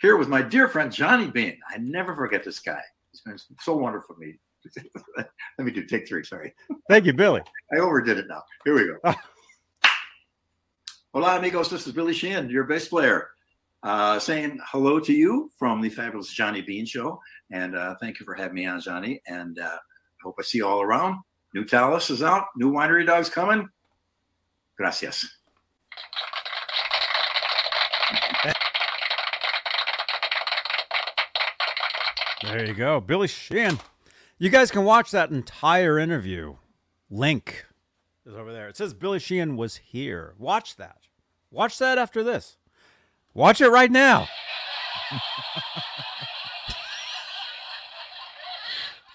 here 0.00 0.16
with 0.16 0.28
my 0.28 0.40
dear 0.40 0.68
friend 0.68 0.92
Johnny 0.92 1.28
Bean. 1.28 1.58
I 1.68 1.78
never 1.78 2.14
forget 2.14 2.44
this 2.44 2.60
guy. 2.60 2.80
He's 3.10 3.20
been 3.22 3.36
so 3.60 3.76
wonderful 3.76 4.14
to 4.14 4.20
me. 4.20 4.38
Let 5.16 5.64
me 5.64 5.72
do 5.72 5.84
take 5.84 6.06
three. 6.06 6.22
Sorry, 6.22 6.54
Thank 6.88 7.04
you, 7.04 7.12
Billy. 7.12 7.42
I 7.74 7.80
overdid 7.80 8.18
it 8.18 8.26
now. 8.28 8.42
Here 8.64 8.74
we 8.74 8.84
go. 8.84 9.14
Hola, 11.14 11.38
amigos. 11.38 11.68
This 11.68 11.86
is 11.86 11.92
Billy 11.92 12.12
Sheehan, 12.12 12.48
your 12.48 12.64
bass 12.64 12.88
player, 12.88 13.30
uh, 13.82 14.20
saying 14.20 14.60
hello 14.70 15.00
to 15.00 15.12
you 15.12 15.50
from 15.58 15.80
the 15.80 15.88
fabulous 15.88 16.28
Johnny 16.28 16.62
Bean 16.62 16.86
Show. 16.86 17.20
And 17.50 17.76
uh, 17.76 17.96
thank 18.00 18.20
you 18.20 18.26
for 18.26 18.34
having 18.34 18.54
me 18.54 18.66
on, 18.66 18.80
Johnny. 18.80 19.20
And 19.26 19.58
uh, 19.58 19.64
I 19.64 20.22
hope 20.22 20.36
I 20.38 20.42
see 20.42 20.58
you 20.58 20.66
all 20.66 20.82
around. 20.82 21.18
New 21.54 21.64
Talas 21.64 22.10
is 22.10 22.22
out. 22.22 22.44
New 22.56 22.70
winery 22.70 23.04
dogs 23.04 23.28
coming. 23.28 23.68
Gracias. 24.76 25.26
There 32.46 32.64
you 32.64 32.74
go. 32.74 33.00
Billy 33.00 33.26
Sheehan. 33.26 33.78
You 34.38 34.50
guys 34.50 34.70
can 34.70 34.84
watch 34.84 35.10
that 35.10 35.30
entire 35.30 35.98
interview. 35.98 36.54
Link 37.10 37.66
is 38.24 38.34
over 38.34 38.52
there. 38.52 38.68
It 38.68 38.76
says 38.76 38.94
Billy 38.94 39.18
Sheehan 39.18 39.56
was 39.56 39.74
here. 39.76 40.34
Watch 40.38 40.76
that. 40.76 40.98
Watch 41.50 41.78
that 41.78 41.98
after 41.98 42.22
this. 42.22 42.56
Watch 43.34 43.60
it 43.60 43.68
right 43.70 43.90
now. 43.90 44.28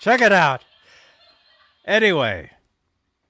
Check 0.02 0.22
it 0.22 0.34
out. 0.34 0.64
Anyway, 1.86 2.52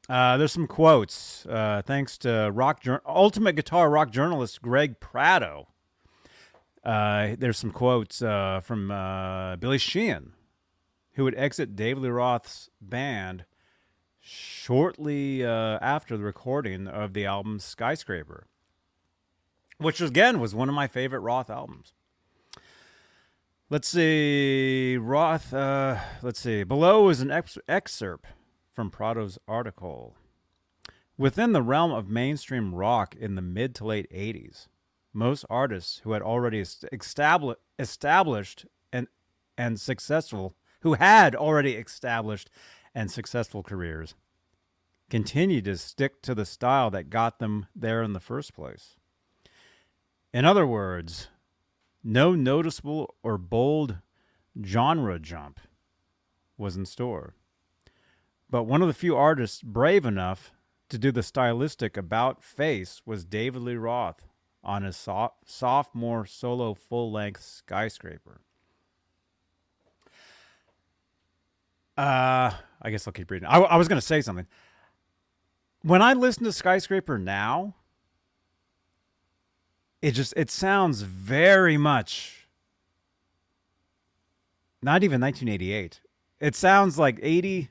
uh, 0.10 0.38
there's 0.38 0.52
some 0.52 0.68
quotes. 0.68 1.46
Uh, 1.46 1.82
thanks 1.86 2.18
to 2.20 2.50
rock 2.54 2.82
jour- 2.82 3.02
ultimate 3.06 3.56
guitar 3.56 3.90
rock 3.90 4.10
journalist 4.12 4.62
Greg 4.62 5.00
Prato. 5.00 5.68
Uh, 6.84 7.36
there's 7.38 7.58
some 7.58 7.72
quotes 7.72 8.22
uh, 8.22 8.60
from 8.64 8.90
uh, 8.92 9.56
Billy 9.58 9.78
Sheehan, 9.78 10.34
who 11.14 11.24
would 11.24 11.36
exit 11.36 11.76
Dave 11.76 11.98
Lee 11.98 12.10
Roth's 12.10 12.70
band 12.82 13.46
shortly 14.20 15.46
uh, 15.46 15.78
after 15.82 16.18
the 16.18 16.24
recording 16.24 16.88
of 16.88 17.14
the 17.14 17.26
album 17.26 17.60
Skyscraper, 17.60 18.48
which 19.78 20.02
again 20.02 20.40
was 20.40 20.56
one 20.56 20.70
of 20.70 20.76
my 20.76 20.88
favorite 20.88 21.20
Roth 21.20 21.50
albums. 21.50 21.94
Let's 23.70 23.88
see, 23.88 24.98
Roth. 24.98 25.54
Uh, 25.54 25.98
let's 26.22 26.42
see. 26.42 26.64
Below 26.64 27.08
is 27.08 27.22
an 27.22 27.32
ex- 27.32 27.58
excerpt 27.70 28.26
from 28.74 28.90
Prato's 28.90 29.40
article. 29.48 30.16
Within 31.18 31.54
the 31.54 31.62
realm 31.62 31.92
of 31.92 32.10
mainstream 32.10 32.76
rock 32.76 33.16
in 33.16 33.36
the 33.36 33.42
mid 33.42 33.74
to 33.76 33.86
late 33.86 34.12
80s, 34.12 34.68
most 35.14 35.46
artists 35.50 36.02
who 36.04 36.14
had 36.14 36.22
already 36.22 36.60
established, 36.60 37.60
established 37.78 38.66
and, 38.92 39.08
and 39.58 39.80
successful, 39.80 40.56
who 40.82 40.94
had 40.94 41.36
already 41.36 41.74
established 41.74 42.50
and 42.96 43.12
successful 43.12 43.64
careers, 43.64 44.16
continued 45.10 45.66
to 45.66 45.78
stick 45.78 46.22
to 46.22 46.34
the 46.34 46.46
style 46.46 46.90
that 46.92 47.10
got 47.10 47.40
them 47.40 47.66
there 47.76 48.02
in 48.02 48.14
the 48.14 48.20
first 48.20 48.54
place. 48.54 48.96
In 50.34 50.46
other 50.46 50.66
words, 50.66 51.28
no 52.04 52.34
noticeable 52.34 53.16
or 53.22 53.38
bold 53.38 53.98
genre 54.64 55.20
jump 55.20 55.60
was 56.58 56.78
in 56.78 56.86
store. 56.86 57.36
But 58.50 58.64
one 58.64 58.82
of 58.82 58.88
the 58.88 58.94
few 58.94 59.16
artists 59.16 59.62
brave 59.62 60.06
enough 60.06 60.52
to 60.90 60.98
do 60.98 61.12
the 61.12 61.24
stylistic 61.24 61.96
about 61.96 62.44
face 62.44 63.02
was 63.06 63.24
David 63.24 63.62
Lee 63.62 63.76
Roth 63.76 64.28
on 64.64 64.84
his 64.84 64.96
so- 64.96 65.34
sophomore 65.46 66.26
solo 66.26 66.74
full 66.74 67.12
length 67.12 67.42
skyscraper. 67.44 68.42
Uh, 71.98 72.52
I 72.82 72.90
guess 72.90 73.06
I'll 73.06 73.14
keep 73.14 73.30
reading. 73.30 73.48
I, 73.48 73.60
I 73.60 73.78
was 73.78 73.88
going 73.88 74.00
to 74.00 74.06
say 74.06 74.22
something. 74.22 74.48
When 75.84 76.02
I 76.02 76.14
listen 76.14 76.44
to 76.46 76.52
Skyscraper 76.52 77.18
now, 77.18 77.76
it 80.02 80.12
just 80.12 80.34
it 80.38 80.50
sounds 80.50 81.02
very 81.02 81.78
much 81.78 82.48
not 84.82 85.04
even 85.04 85.22
1988. 85.22 86.02
It 86.40 86.56
sounds 86.56 86.98
like 86.98 87.20
80 87.22 87.70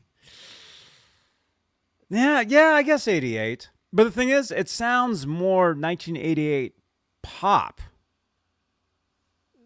Yeah, 2.08 2.42
yeah, 2.46 2.72
I 2.74 2.82
guess 2.82 3.08
88. 3.08 3.70
But 3.92 4.04
the 4.04 4.10
thing 4.12 4.28
is, 4.28 4.52
it 4.52 4.68
sounds 4.68 5.26
more 5.26 5.68
1988 5.68 6.74
pop 7.22 7.80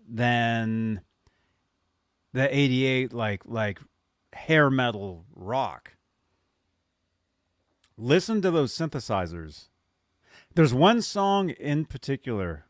than 0.09 1.01
the 2.33 2.55
88 2.55 3.13
like 3.13 3.43
like 3.47 3.81
hair 4.33 4.71
metal 4.71 5.25
rock. 5.35 5.93
Listen 7.97 8.43
to 8.43 8.51
those 8.51 8.77
synthesizers. 8.77 9.69
There's 10.55 10.75
one 10.75 11.01
song 11.01 11.51
in 11.51 11.85
particular 11.85 12.67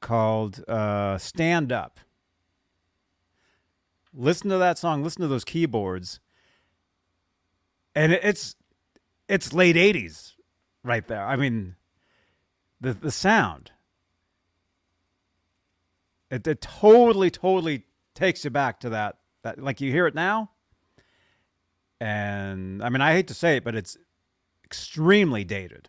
called 0.00 0.62
uh, 0.68 1.18
Stand 1.18 1.72
Up. 1.72 2.00
Listen 4.12 4.50
to 4.50 4.58
that 4.58 4.78
song, 4.78 5.02
listen 5.02 5.22
to 5.22 5.28
those 5.28 5.44
keyboards. 5.44 6.20
And 7.94 8.12
it's 8.12 8.56
it's 9.28 9.52
late 9.52 9.76
80s 9.76 10.32
right 10.82 11.06
there. 11.06 11.24
I 11.24 11.36
mean 11.36 11.76
the 12.80 12.92
the 12.92 13.10
sound 13.10 13.72
it, 16.34 16.46
it 16.46 16.60
totally 16.60 17.30
totally 17.30 17.84
takes 18.14 18.44
you 18.44 18.50
back 18.50 18.80
to 18.80 18.90
that 18.90 19.18
that 19.42 19.58
like 19.58 19.80
you 19.80 19.90
hear 19.90 20.06
it 20.06 20.14
now 20.14 20.50
and 22.00 22.82
I 22.82 22.88
mean 22.88 23.00
I 23.00 23.12
hate 23.12 23.28
to 23.28 23.34
say 23.34 23.56
it 23.56 23.64
but 23.64 23.74
it's 23.74 23.96
extremely 24.64 25.44
dated 25.44 25.88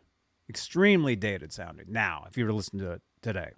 extremely 0.50 1.16
dated 1.16 1.52
sounding 1.52 1.88
now 1.90 2.26
if 2.28 2.38
you 2.38 2.44
were 2.46 2.50
to 2.50 2.56
listen 2.56 2.80
to 2.80 2.92
it 2.92 3.02
today. 3.22 3.52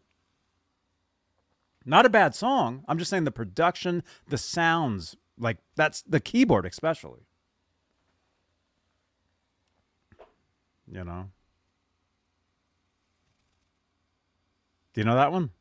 Not 1.86 2.06
a 2.06 2.10
bad 2.10 2.36
song. 2.36 2.84
I'm 2.88 2.98
just 2.98 3.10
saying 3.10 3.24
the 3.24 3.32
production, 3.32 4.04
the 4.28 4.38
sounds, 4.38 5.16
like 5.40 5.58
that's 5.76 6.02
the 6.02 6.20
keyboard 6.20 6.66
especially. 6.66 7.22
You 10.90 11.04
know. 11.04 11.30
Do 14.94 15.02
you 15.02 15.06
know 15.06 15.16
that 15.16 15.32
one? 15.32 15.52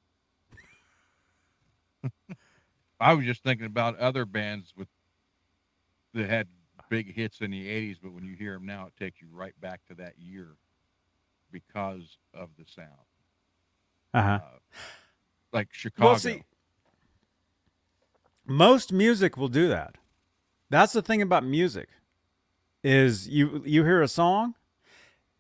I 3.01 3.13
was 3.15 3.25
just 3.25 3.43
thinking 3.43 3.67
about 3.67 3.99
other 3.99 4.25
bands 4.25 4.73
with 4.77 4.89
that 6.15 6.29
had 6.29 6.49
big 6.89 7.15
hits 7.15 7.41
in 7.41 7.51
the 7.51 7.69
80s, 7.69 7.99
but 8.03 8.13
when 8.13 8.25
you 8.25 8.35
hear 8.37 8.55
them 8.55 8.67
now, 8.67 8.87
it 8.87 8.97
takes 8.97 9.21
you 9.21 9.29
right 9.33 9.59
back 9.61 9.85
to 9.87 9.95
that 9.97 10.15
year 10.19 10.57
because 11.51 12.19
of 12.35 12.51
the 12.59 12.65
sound. 12.67 12.89
Uh-huh. 14.15 14.41
Uh, 14.43 14.59
like 15.53 15.69
Chicago. 15.73 16.11
Well, 16.11 16.19
see, 16.19 16.45
most 18.47 18.93
music 18.93 19.37
will 19.37 19.49
do 19.49 19.69
that. 19.69 19.97
That's 20.71 20.93
the 20.93 21.03
thing 21.03 21.23
about 21.23 21.45
music 21.45 21.89
is 22.83 23.29
you 23.29 23.63
you 23.67 23.85
hear 23.85 24.01
a 24.03 24.09
song, 24.09 24.55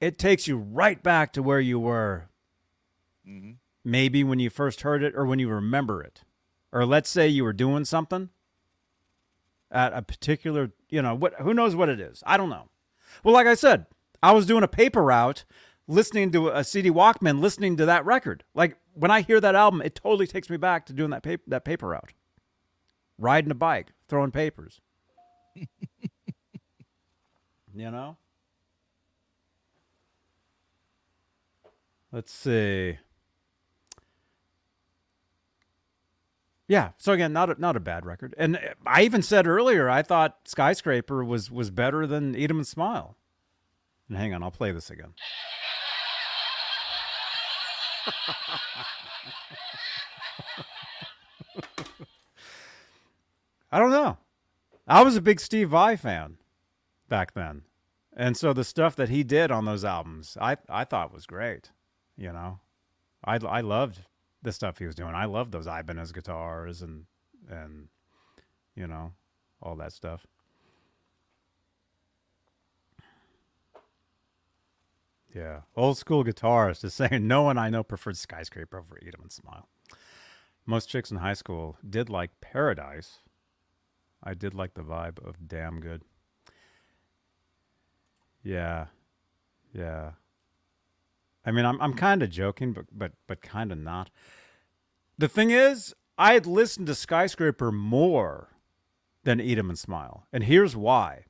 it 0.00 0.18
takes 0.18 0.46
you 0.46 0.56
right 0.56 1.02
back 1.02 1.32
to 1.34 1.42
where 1.42 1.60
you 1.60 1.78
were. 1.78 2.28
hmm 3.24 3.52
Maybe 3.84 4.24
when 4.24 4.40
you 4.40 4.50
first 4.50 4.80
heard 4.82 5.02
it 5.02 5.14
or 5.14 5.24
when 5.24 5.38
you 5.38 5.48
remember 5.48 6.02
it. 6.02 6.22
Or 6.76 6.84
let's 6.84 7.08
say 7.08 7.26
you 7.26 7.42
were 7.42 7.54
doing 7.54 7.86
something 7.86 8.28
at 9.70 9.94
a 9.94 10.02
particular, 10.02 10.72
you 10.90 11.00
know, 11.00 11.14
what 11.14 11.32
who 11.40 11.54
knows 11.54 11.74
what 11.74 11.88
it 11.88 11.98
is. 11.98 12.22
I 12.26 12.36
don't 12.36 12.50
know. 12.50 12.68
Well, 13.24 13.32
like 13.32 13.46
I 13.46 13.54
said, 13.54 13.86
I 14.22 14.32
was 14.32 14.44
doing 14.44 14.62
a 14.62 14.68
paper 14.68 15.02
route 15.02 15.46
listening 15.88 16.32
to 16.32 16.48
a 16.50 16.62
CD 16.62 16.90
Walkman, 16.90 17.40
listening 17.40 17.78
to 17.78 17.86
that 17.86 18.04
record. 18.04 18.44
Like 18.54 18.76
when 18.92 19.10
I 19.10 19.22
hear 19.22 19.40
that 19.40 19.54
album, 19.54 19.80
it 19.80 19.94
totally 19.94 20.26
takes 20.26 20.50
me 20.50 20.58
back 20.58 20.84
to 20.84 20.92
doing 20.92 21.08
that 21.12 21.22
paper 21.22 21.44
that 21.46 21.64
paper 21.64 21.88
route. 21.88 22.12
Riding 23.16 23.52
a 23.52 23.54
bike, 23.54 23.92
throwing 24.06 24.30
papers. 24.30 24.82
you 25.54 25.66
know? 27.74 28.18
Let's 32.12 32.34
see. 32.34 32.98
Yeah, 36.68 36.90
so 36.98 37.12
again, 37.12 37.32
not 37.32 37.50
a, 37.50 37.60
not 37.60 37.76
a 37.76 37.80
bad 37.80 38.04
record. 38.04 38.34
And 38.36 38.58
I 38.84 39.02
even 39.02 39.22
said 39.22 39.46
earlier 39.46 39.88
I 39.88 40.02
thought 40.02 40.38
Skyscraper 40.46 41.24
was 41.24 41.50
was 41.50 41.70
better 41.70 42.06
than 42.06 42.34
Eat 42.34 42.50
'em 42.50 42.58
and 42.58 42.66
Smile. 42.66 43.16
And 44.08 44.18
hang 44.18 44.34
on, 44.34 44.42
I'll 44.42 44.50
play 44.50 44.72
this 44.72 44.90
again. 44.90 45.14
I 53.72 53.78
don't 53.78 53.90
know. 53.90 54.18
I 54.86 55.02
was 55.02 55.16
a 55.16 55.20
big 55.20 55.40
Steve 55.40 55.70
Vai 55.70 55.96
fan 55.96 56.36
back 57.08 57.34
then. 57.34 57.62
And 58.16 58.36
so 58.36 58.52
the 58.52 58.64
stuff 58.64 58.96
that 58.96 59.08
he 59.08 59.22
did 59.22 59.50
on 59.50 59.64
those 59.64 59.84
albums, 59.84 60.36
I 60.40 60.56
I 60.68 60.84
thought 60.84 61.12
was 61.12 61.26
great. 61.26 61.70
You 62.16 62.32
know, 62.32 62.60
I 63.24 63.36
I 63.36 63.60
loved 63.60 64.02
the 64.46 64.52
stuff 64.52 64.78
he 64.78 64.86
was 64.86 64.94
doing. 64.94 65.14
I 65.14 65.24
loved 65.24 65.50
those 65.50 65.66
Ibanez 65.66 66.12
guitars 66.12 66.80
and 66.80 67.04
and 67.50 67.88
you 68.76 68.86
know 68.86 69.12
all 69.60 69.74
that 69.76 69.92
stuff. 69.92 70.26
Yeah, 75.34 75.62
old 75.76 75.98
school 75.98 76.24
guitarist 76.24 76.84
is 76.84 76.94
saying 77.00 77.26
no 77.26 77.42
one 77.42 77.58
I 77.58 77.68
know 77.68 77.82
preferred 77.82 78.16
skyscraper 78.16 78.78
over 78.78 78.98
Eat 79.02 79.14
'em 79.14 79.22
and 79.22 79.32
Smile. 79.32 79.68
Most 80.64 80.88
chicks 80.88 81.10
in 81.10 81.18
high 81.18 81.34
school 81.34 81.76
did 81.88 82.08
like 82.08 82.40
Paradise. 82.40 83.18
I 84.22 84.34
did 84.34 84.54
like 84.54 84.74
the 84.74 84.82
vibe 84.82 85.18
of 85.26 85.48
Damn 85.48 85.80
Good. 85.80 86.02
Yeah, 88.42 88.86
yeah. 89.72 90.12
I 91.46 91.52
mean, 91.52 91.64
I'm 91.64 91.80
I'm 91.80 91.94
kind 91.94 92.22
of 92.22 92.30
joking, 92.30 92.72
but 92.72 92.86
but 92.92 93.12
but 93.28 93.40
kind 93.40 93.70
of 93.72 93.78
not. 93.78 94.10
The 95.16 95.28
thing 95.28 95.50
is, 95.50 95.94
I 96.18 96.34
had 96.34 96.44
listened 96.44 96.88
to 96.88 96.94
Skyscraper 96.94 97.70
more 97.72 98.48
than 99.22 99.40
Eat 99.40 99.56
'em 99.58 99.70
and 99.70 99.78
Smile, 99.78 100.26
and 100.32 100.44
here's 100.44 100.76
why. 100.76 101.24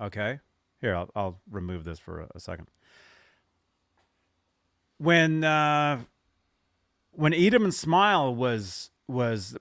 Okay, 0.00 0.40
Here, 0.80 0.94
I'll, 0.94 1.10
I'll 1.16 1.40
remove 1.50 1.82
this 1.84 1.98
for 1.98 2.20
a, 2.20 2.28
a 2.34 2.40
second. 2.40 2.68
When 4.98 5.44
uh, 5.44 6.00
when 7.12 7.34
Eat 7.34 7.54
'em 7.54 7.64
and 7.64 7.74
Smile 7.74 8.34
was 8.34 8.90
was 9.06 9.56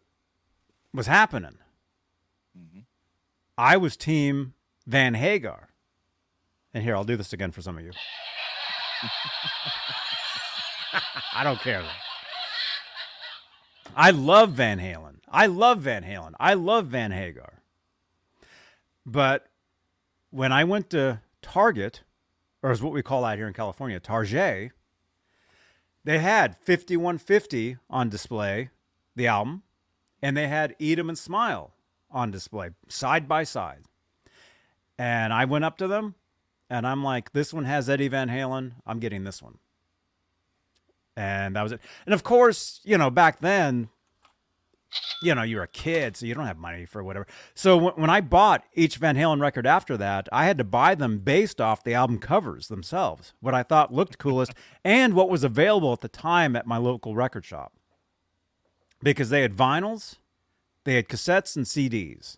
was 0.93 1.07
happening, 1.07 1.57
I 3.57 3.77
was 3.77 3.97
team 3.97 4.53
Van 4.85 5.15
Hagar. 5.15 5.69
And 6.73 6.83
here, 6.83 6.95
I'll 6.95 7.03
do 7.03 7.17
this 7.17 7.33
again 7.33 7.51
for 7.51 7.61
some 7.61 7.77
of 7.77 7.83
you. 7.83 7.91
I 11.33 11.43
don't 11.43 11.59
care. 11.59 11.83
I 13.95 14.11
love 14.11 14.51
Van 14.51 14.79
Halen. 14.79 15.15
I 15.29 15.47
love 15.47 15.79
Van 15.79 16.03
Halen. 16.03 16.33
I 16.39 16.53
love 16.53 16.87
Van 16.87 17.11
Hagar. 17.11 17.61
But 19.05 19.47
when 20.29 20.51
I 20.51 20.63
went 20.63 20.89
to 20.91 21.21
Target, 21.41 22.03
or 22.61 22.71
as 22.71 22.81
what 22.81 22.93
we 22.93 23.01
call 23.01 23.23
out 23.23 23.37
here 23.37 23.47
in 23.47 23.53
California, 23.53 23.99
Target, 23.99 24.71
they 26.03 26.19
had 26.19 26.57
5150 26.57 27.77
on 27.89 28.09
display, 28.09 28.69
the 29.15 29.27
album, 29.27 29.63
and 30.21 30.35
they 30.35 30.47
had 30.47 30.75
Eat 30.79 30.99
'em 30.99 31.09
and 31.09 31.17
Smile 31.17 31.73
on 32.11 32.31
display, 32.31 32.69
side 32.87 33.27
by 33.27 33.43
side. 33.43 33.83
And 34.97 35.33
I 35.33 35.45
went 35.45 35.65
up 35.65 35.77
to 35.77 35.87
them 35.87 36.15
and 36.69 36.85
I'm 36.87 37.03
like, 37.03 37.31
this 37.31 37.53
one 37.53 37.65
has 37.65 37.89
Eddie 37.89 38.07
Van 38.07 38.29
Halen. 38.29 38.73
I'm 38.85 38.99
getting 38.99 39.23
this 39.23 39.41
one. 39.41 39.59
And 41.17 41.55
that 41.55 41.63
was 41.63 41.71
it. 41.71 41.81
And 42.05 42.13
of 42.13 42.23
course, 42.23 42.79
you 42.83 42.95
know, 42.95 43.09
back 43.09 43.39
then, 43.39 43.89
you 45.23 45.33
know, 45.33 45.41
you're 45.41 45.63
a 45.63 45.67
kid, 45.67 46.15
so 46.15 46.27
you 46.27 46.35
don't 46.35 46.45
have 46.45 46.59
money 46.59 46.85
for 46.85 47.03
whatever. 47.03 47.25
So 47.55 47.75
w- 47.75 47.95
when 47.95 48.11
I 48.11 48.21
bought 48.21 48.63
each 48.75 48.97
Van 48.97 49.15
Halen 49.15 49.41
record 49.41 49.65
after 49.65 49.97
that, 49.97 50.29
I 50.31 50.45
had 50.45 50.59
to 50.59 50.63
buy 50.63 50.93
them 50.93 51.17
based 51.17 51.59
off 51.59 51.83
the 51.83 51.95
album 51.95 52.19
covers 52.19 52.67
themselves, 52.67 53.33
what 53.39 53.55
I 53.55 53.63
thought 53.63 53.91
looked 53.91 54.19
coolest, 54.19 54.53
and 54.85 55.15
what 55.15 55.27
was 55.27 55.43
available 55.43 55.91
at 55.91 56.01
the 56.01 56.07
time 56.07 56.55
at 56.55 56.67
my 56.67 56.77
local 56.77 57.15
record 57.15 57.45
shop. 57.45 57.73
Because 59.01 59.29
they 59.29 59.41
had 59.41 59.55
vinyls, 59.55 60.17
they 60.83 60.95
had 60.95 61.09
cassettes 61.09 61.55
and 61.55 61.65
CDs. 61.65 62.37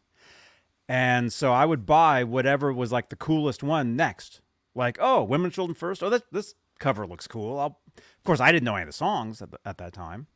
And 0.87 1.33
so 1.33 1.51
I 1.51 1.65
would 1.65 1.85
buy 1.85 2.23
whatever 2.23 2.71
was 2.71 2.93
like 2.93 3.09
the 3.09 3.17
coolest 3.17 3.61
one 3.61 3.97
next. 3.97 4.39
Like, 4.73 4.97
oh, 5.01 5.21
Women, 5.21 5.51
Children 5.51 5.75
First. 5.75 6.01
Oh, 6.01 6.09
this, 6.09 6.23
this 6.31 6.55
cover 6.79 7.05
looks 7.05 7.27
cool. 7.27 7.59
I'll, 7.59 7.79
of 7.97 8.23
course, 8.23 8.39
I 8.39 8.51
didn't 8.51 8.65
know 8.65 8.75
any 8.75 8.83
of 8.83 8.89
the 8.89 8.93
songs 8.93 9.41
at, 9.41 9.51
the, 9.51 9.59
at 9.65 9.77
that 9.77 9.93
time. 9.93 10.27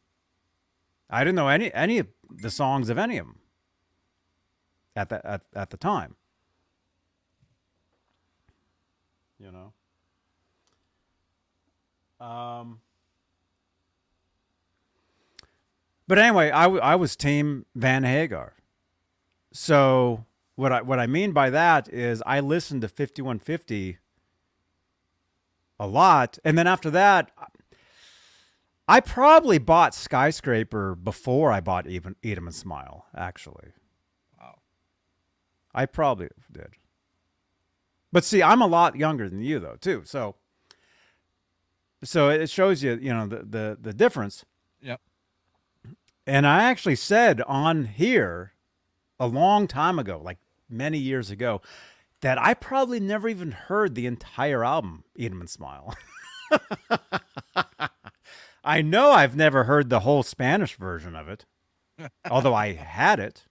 I 1.09 1.23
didn't 1.23 1.35
know 1.35 1.47
any 1.49 1.73
any 1.73 1.99
of 1.99 2.07
the 2.29 2.49
songs 2.49 2.89
of 2.89 2.97
any 2.97 3.17
of 3.17 3.27
them 3.27 3.39
at 4.95 5.09
the 5.09 5.25
at, 5.25 5.41
at 5.55 5.69
the 5.69 5.77
time. 5.77 6.15
You 9.39 9.51
know. 9.51 9.73
Um. 12.25 12.79
But 16.07 16.19
anyway, 16.19 16.51
I, 16.51 16.63
w- 16.63 16.81
I 16.81 16.95
was 16.95 17.15
team 17.15 17.65
Van 17.75 18.03
Hagar. 18.03 18.53
So 19.51 20.25
what 20.55 20.71
I 20.71 20.81
what 20.81 20.99
I 20.99 21.07
mean 21.07 21.31
by 21.31 21.49
that 21.49 21.87
is 21.89 22.21
I 22.25 22.39
listened 22.39 22.81
to 22.81 22.87
5150 22.87 23.97
a 25.79 25.87
lot 25.87 26.37
and 26.43 26.57
then 26.57 26.67
after 26.67 26.89
that 26.89 27.31
I 28.87 28.99
probably 28.99 29.59
bought 29.59 29.95
Skyscraper 29.95 30.95
before 30.95 31.51
I 31.51 31.61
bought 31.61 31.87
even 31.87 32.15
Eat 32.21 32.37
'em 32.37 32.47
and 32.47 32.55
Smile 32.55 33.05
actually. 33.15 33.71
Wow. 34.39 34.59
I 35.73 35.85
probably 35.85 36.29
did. 36.51 36.75
But 38.11 38.23
see, 38.23 38.43
I'm 38.43 38.61
a 38.61 38.67
lot 38.67 38.95
younger 38.95 39.29
than 39.29 39.41
you 39.41 39.59
though, 39.59 39.77
too. 39.79 40.03
So 40.05 40.35
so 42.03 42.29
it 42.29 42.49
shows 42.49 42.83
you, 42.83 42.99
you 43.01 43.13
know, 43.13 43.25
the 43.25 43.43
the, 43.43 43.77
the 43.81 43.93
difference. 43.93 44.45
Yep. 44.81 45.01
And 46.27 46.45
I 46.45 46.63
actually 46.63 46.95
said 46.95 47.41
on 47.41 47.85
here 47.85 48.53
a 49.19 49.27
long 49.27 49.67
time 49.67 49.97
ago, 49.97 50.19
like 50.21 50.37
many 50.69 50.97
years 50.97 51.31
ago, 51.31 51.61
that 52.23 52.41
I 52.41 52.53
probably 52.53 53.01
never 53.01 53.27
even 53.27 53.51
heard 53.51 53.95
the 53.95 54.05
entire 54.05 54.63
album, 54.63 55.03
Eat 55.15 55.31
'em 55.31 55.41
and 55.41 55.49
Smile. 55.49 55.93
I 58.63 58.81
know 58.81 59.11
I've 59.11 59.35
never 59.35 59.65
heard 59.65 59.89
the 59.89 59.99
whole 59.99 60.23
Spanish 60.23 60.77
version 60.77 61.17
of 61.17 61.27
it, 61.27 61.45
although 62.31 62.55
I 62.55 62.73
had 62.73 63.19
it. 63.19 63.45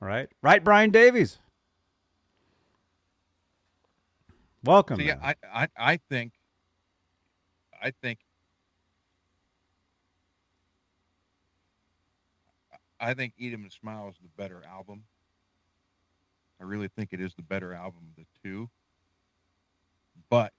Right? 0.00 0.30
Right, 0.42 0.64
Brian 0.64 0.90
Davies? 0.90 1.38
Welcome. 4.64 4.96
See, 4.96 5.08
man. 5.08 5.20
I, 5.22 5.34
I, 5.52 5.68
I 5.76 5.96
think, 6.08 6.32
I 7.82 7.90
think, 7.90 8.20
I 12.98 13.12
think 13.12 13.34
Eat 13.36 13.52
'em 13.52 13.64
and 13.64 13.72
Smile 13.72 14.08
is 14.08 14.16
the 14.22 14.42
better 14.42 14.62
album. 14.66 15.04
I 16.60 16.64
really 16.64 16.88
think 16.88 17.12
it 17.12 17.20
is 17.20 17.34
the 17.34 17.42
better 17.42 17.72
album 17.72 18.00
of 18.10 18.16
the 18.16 18.26
two. 18.42 18.68
But, 20.28 20.52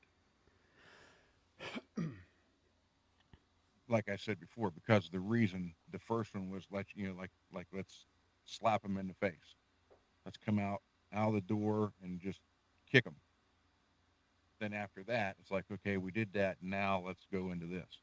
like 3.87 4.09
I 4.09 4.15
said 4.15 4.39
before, 4.39 4.71
because 4.71 5.09
the 5.09 5.19
reason 5.19 5.73
the 5.91 5.99
first 5.99 6.33
one 6.33 6.49
was 6.49 6.65
let 6.71 6.87
you 6.95 7.07
know, 7.07 7.15
like, 7.17 7.31
like 7.53 7.67
let's 7.73 8.05
slap 8.45 8.81
them 8.81 8.97
in 8.97 9.07
the 9.07 9.13
face. 9.13 9.55
Let's 10.25 10.37
come 10.37 10.59
out 10.59 10.81
out 11.13 11.29
of 11.29 11.33
the 11.35 11.41
door 11.41 11.91
and 12.01 12.19
just 12.19 12.39
kick 12.91 13.03
them 13.03 13.15
then 14.61 14.73
after 14.73 15.03
that, 15.03 15.35
it's 15.41 15.51
like, 15.51 15.65
okay, 15.73 15.97
we 15.97 16.11
did 16.11 16.31
that. 16.33 16.57
Now 16.61 17.03
let's 17.05 17.25
go 17.31 17.51
into 17.51 17.65
this. 17.65 17.99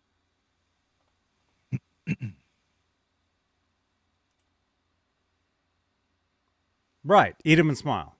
right. 7.08 7.34
Eat 7.44 7.58
'em 7.58 7.68
and 7.68 7.76
Smile. 7.78 8.14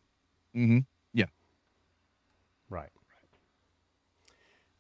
Mm-hmm. 0.57 0.79
Yeah. 1.15 1.27
Right. 2.69 2.91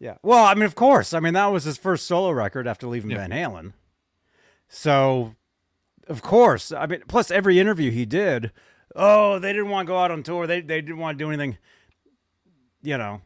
Yeah. 0.01 0.17
Well, 0.23 0.45
I 0.45 0.55
mean, 0.55 0.65
of 0.65 0.75
course. 0.75 1.13
I 1.15 1.21
mean, 1.21 1.35
that 1.35 1.47
was 1.47 1.65
his 1.65 1.77
first 1.77 2.07
solo 2.07 2.31
record 2.31 2.67
after 2.67 2.87
leaving 2.87 3.11
Yeah. 3.11 3.19
Van 3.27 3.31
Halen. 3.31 3.73
So, 4.69 5.35
of 6.07 6.23
course. 6.23 6.73
I 6.73 6.87
mean, 6.87 7.03
plus 7.09 7.31
every 7.31 7.59
interview 7.59 7.91
he 7.91 8.05
did, 8.07 8.53
oh, 8.97 9.39
they 9.39 9.53
didn't 9.53 9.71
want 9.71 9.87
to 9.87 9.93
go 9.93 9.99
out 9.99 10.11
on 10.11 10.23
tour. 10.23 10.47
They 10.47 10.61
they 10.61 10.81
didn't 10.81 10.99
want 10.99 11.19
to 11.19 11.25
do 11.25 11.29
anything. 11.31 11.59
You 12.83 12.99
know. 12.99 13.21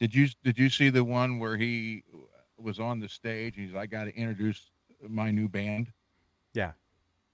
Did 0.00 0.14
you 0.14 0.28
did 0.44 0.58
you 0.58 0.70
see 0.70 0.90
the 0.90 1.02
one 1.04 1.38
where 1.40 1.56
he 1.56 2.04
was 2.56 2.78
on 2.78 3.00
the 3.00 3.08
stage? 3.08 3.54
He's 3.56 3.72
like, 3.72 3.82
I 3.82 3.86
got 3.86 4.04
to 4.04 4.14
introduce 4.16 4.70
my 5.08 5.30
new 5.30 5.48
band. 5.48 5.92
Yeah. 6.54 6.72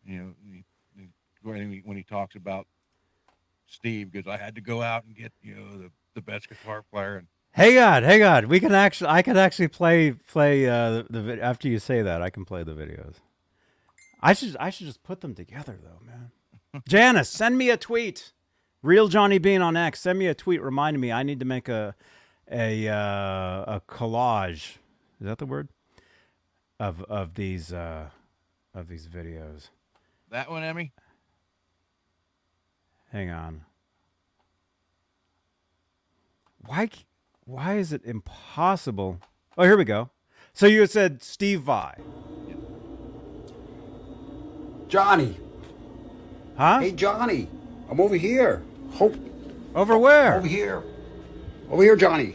You 0.06 0.18
know, 0.18 0.34
he- 0.50 0.64
when 1.44 1.70
he, 1.70 1.82
when 1.84 1.96
he 1.96 2.02
talks 2.02 2.36
about 2.36 2.66
Steve, 3.66 4.10
because 4.12 4.28
I 4.28 4.36
had 4.36 4.54
to 4.56 4.60
go 4.60 4.82
out 4.82 5.04
and 5.04 5.14
get 5.14 5.32
you 5.42 5.54
know 5.54 5.78
the, 5.78 5.90
the 6.14 6.20
best 6.20 6.48
guitar 6.48 6.82
player, 6.90 7.16
and 7.16 7.26
Hang 7.54 7.78
on, 7.78 8.02
hang 8.02 8.24
on. 8.24 8.48
We 8.48 8.58
can 8.58 8.74
actually, 8.74 9.10
I 9.10 9.22
can 9.22 9.36
actually 9.36 9.68
play 9.68 10.10
play 10.10 10.68
uh, 10.68 11.04
the, 11.08 11.20
the 11.20 11.40
after 11.40 11.68
you 11.68 11.78
say 11.78 12.02
that. 12.02 12.20
I 12.20 12.28
can 12.28 12.44
play 12.44 12.64
the 12.64 12.72
videos. 12.72 13.14
I 14.20 14.32
should 14.32 14.56
I 14.58 14.70
should 14.70 14.88
just 14.88 15.04
put 15.04 15.20
them 15.20 15.36
together 15.36 15.78
though, 15.80 16.04
man. 16.04 16.32
Janice, 16.88 17.28
send 17.28 17.56
me 17.56 17.70
a 17.70 17.76
tweet. 17.76 18.32
Real 18.82 19.06
Johnny 19.06 19.38
Bean 19.38 19.62
on 19.62 19.76
X. 19.76 20.00
Send 20.00 20.18
me 20.18 20.26
a 20.26 20.34
tweet 20.34 20.60
reminding 20.62 21.00
me 21.00 21.12
I 21.12 21.22
need 21.22 21.38
to 21.38 21.46
make 21.46 21.68
a 21.68 21.94
a 22.50 22.88
uh, 22.88 23.76
a 23.76 23.82
collage. 23.88 24.78
Is 25.20 25.26
that 25.28 25.38
the 25.38 25.46
word? 25.46 25.68
Of 26.80 27.04
of 27.04 27.34
these 27.34 27.72
uh, 27.72 28.08
of 28.74 28.88
these 28.88 29.06
videos. 29.06 29.68
that 30.32 30.50
one, 30.50 30.64
Emmy. 30.64 30.92
Hang 33.14 33.30
on. 33.30 33.60
Why 36.66 36.90
why 37.44 37.76
is 37.76 37.92
it 37.92 38.04
impossible? 38.04 39.20
Oh, 39.56 39.62
here 39.62 39.76
we 39.76 39.84
go. 39.84 40.10
So 40.52 40.66
you 40.66 40.84
said 40.86 41.22
Steve 41.22 41.60
Vai. 41.60 41.94
Johnny. 44.88 45.38
Huh? 46.56 46.80
Hey, 46.80 46.90
Johnny. 46.90 47.48
I'm 47.88 48.00
over 48.00 48.16
here. 48.16 48.64
Hope. 48.94 49.14
Over 49.76 49.96
where? 49.96 50.38
Over 50.38 50.48
here. 50.48 50.82
Over 51.70 51.84
here, 51.84 51.94
Johnny. 51.94 52.34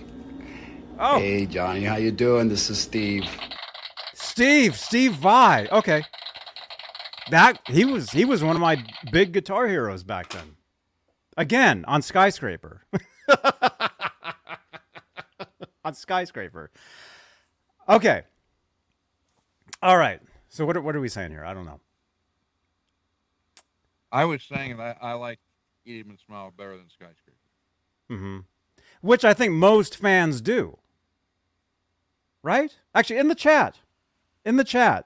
Oh. 0.97 1.19
Hey, 1.19 1.45
Johnny. 1.45 1.83
How 1.83 1.97
you 1.97 2.11
doing? 2.11 2.47
This 2.47 2.69
is 2.69 2.79
Steve. 2.79 3.25
Steve, 4.13 4.77
Steve 4.77 5.15
Vai. 5.15 5.67
Okay. 5.73 6.05
That 7.31 7.59
he 7.67 7.83
was 7.83 8.11
he 8.11 8.23
was 8.23 8.41
one 8.45 8.55
of 8.55 8.61
my 8.61 8.81
big 9.11 9.33
guitar 9.33 9.67
heroes 9.67 10.03
back 10.03 10.29
then. 10.29 10.55
Again, 11.39 11.85
on 11.87 12.01
Skyscraper. 12.01 12.81
on 15.85 15.93
Skyscraper. 15.93 16.69
Okay. 17.87 18.23
All 19.81 19.97
right. 19.97 20.19
So 20.49 20.65
what 20.65 20.75
are, 20.75 20.81
what 20.81 20.97
are 20.97 20.99
we 20.99 21.07
saying 21.07 21.31
here? 21.31 21.45
I 21.45 21.53
don't 21.53 21.65
know. 21.65 21.79
I 24.11 24.25
was 24.25 24.43
saying 24.43 24.75
that 24.77 24.97
I 25.01 25.13
like 25.13 25.39
Eat 25.85 26.07
and 26.07 26.19
Smile 26.19 26.51
better 26.57 26.75
than 26.75 26.89
Skyscraper. 26.89 27.37
Mm-hmm. 28.11 28.39
Which 28.99 29.23
I 29.23 29.33
think 29.33 29.53
most 29.53 29.95
fans 29.95 30.41
do. 30.41 30.77
Right? 32.43 32.77
Actually, 32.93 33.19
in 33.19 33.29
the 33.29 33.35
chat, 33.35 33.79
in 34.43 34.57
the 34.57 34.65
chat, 34.65 35.05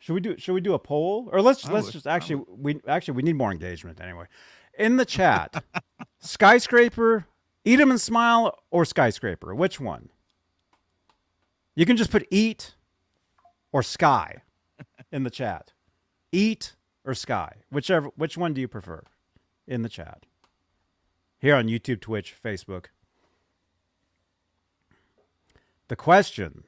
should 0.00 0.14
we 0.14 0.20
do 0.20 0.36
should 0.36 0.52
we 0.52 0.60
do 0.60 0.74
a 0.74 0.78
poll 0.78 1.30
or 1.32 1.40
let's 1.40 1.64
I 1.64 1.72
let's 1.72 1.86
would. 1.86 1.92
just 1.92 2.06
actually 2.06 2.44
we 2.48 2.80
actually 2.86 3.14
we 3.14 3.22
need 3.22 3.36
more 3.36 3.52
engagement 3.52 4.00
anyway. 4.00 4.26
In 4.78 4.96
the 4.96 5.04
chat, 5.04 5.62
skyscraper, 6.18 7.26
eat 7.64 7.80
'em 7.80 7.90
and 7.90 8.00
smile, 8.00 8.58
or 8.70 8.84
skyscraper. 8.84 9.54
Which 9.54 9.78
one? 9.78 10.10
You 11.74 11.86
can 11.86 11.96
just 11.96 12.10
put 12.10 12.26
eat 12.30 12.74
or 13.72 13.82
sky 13.82 14.42
in 15.12 15.24
the 15.24 15.30
chat. 15.30 15.72
Eat 16.32 16.74
or 17.04 17.14
sky, 17.14 17.62
whichever. 17.70 18.08
Which 18.16 18.36
one 18.36 18.54
do 18.54 18.60
you 18.60 18.68
prefer? 18.68 19.04
In 19.66 19.82
the 19.82 19.88
chat 19.88 20.26
here 21.44 21.56
on 21.56 21.66
YouTube, 21.66 22.00
Twitch, 22.00 22.34
Facebook. 22.42 22.86
The 25.88 25.96
question 25.96 26.64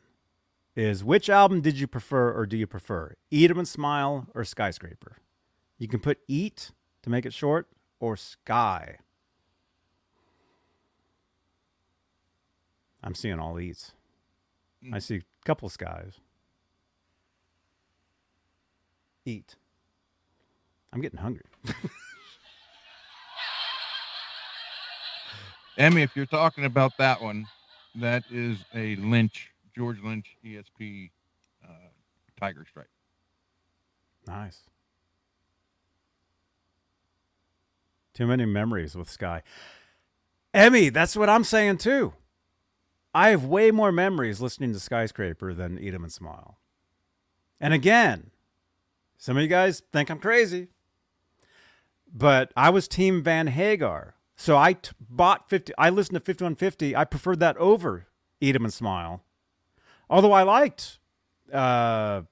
is 0.74 1.02
which 1.02 1.30
album 1.30 1.62
did 1.62 1.78
you 1.78 1.86
prefer 1.86 2.30
or 2.30 2.44
do 2.44 2.58
you 2.58 2.66
prefer? 2.66 3.14
Eat 3.30 3.50
'em 3.50 3.58
and 3.58 3.66
Smile 3.66 4.28
or 4.34 4.44
Skyscraper? 4.44 5.16
You 5.78 5.88
can 5.88 6.00
put 6.00 6.20
Eat 6.28 6.72
to 7.00 7.08
make 7.08 7.24
it 7.24 7.32
short 7.32 7.68
or 8.00 8.16
Sky. 8.16 8.98
I'm 13.02 13.14
seeing 13.14 13.38
all 13.38 13.60
eats. 13.60 13.92
I 14.92 14.98
see 14.98 15.16
a 15.16 15.22
couple 15.44 15.68
skies. 15.68 16.14
Eat. 19.24 19.54
I'm 20.92 21.00
getting 21.00 21.18
hungry. 21.20 21.44
Emmy, 25.78 26.02
if 26.02 26.16
you're 26.16 26.26
talking 26.26 26.64
about 26.64 26.96
that 26.98 27.20
one, 27.22 27.46
that 27.96 28.24
is 28.30 28.58
a 28.74 28.96
Lynch, 28.96 29.50
George 29.74 30.00
Lynch 30.02 30.36
ESP 30.44 31.10
uh, 31.64 31.68
Tiger 32.38 32.64
Stripe. 32.68 32.88
Nice. 34.26 34.62
Too 38.16 38.26
many 38.26 38.46
memories 38.46 38.96
with 38.96 39.10
Sky. 39.10 39.42
Emmy, 40.54 40.88
that's 40.88 41.14
what 41.18 41.28
I'm 41.28 41.44
saying 41.44 41.76
too. 41.76 42.14
I 43.14 43.28
have 43.28 43.44
way 43.44 43.70
more 43.70 43.92
memories 43.92 44.40
listening 44.40 44.72
to 44.72 44.80
Skyscraper 44.80 45.52
than 45.52 45.78
Eat 45.78 45.92
'em 45.92 46.02
and 46.02 46.12
Smile. 46.12 46.58
And 47.60 47.74
again, 47.74 48.30
some 49.18 49.36
of 49.36 49.42
you 49.42 49.48
guys 49.50 49.82
think 49.92 50.08
I'm 50.08 50.18
crazy, 50.18 50.68
but 52.10 52.52
I 52.56 52.70
was 52.70 52.88
Team 52.88 53.22
Van 53.22 53.48
Hagar. 53.48 54.14
So 54.34 54.56
I 54.56 54.72
t- 54.72 54.92
bought 54.98 55.50
50. 55.50 55.74
I 55.76 55.90
listened 55.90 56.14
to 56.14 56.20
5150. 56.20 56.96
I 56.96 57.04
preferred 57.04 57.40
that 57.40 57.58
over 57.58 58.06
Eat 58.40 58.54
'em 58.56 58.64
and 58.64 58.72
Smile. 58.72 59.24
Although 60.08 60.32
I 60.32 60.42
liked 60.42 61.00
uh, 61.52 62.22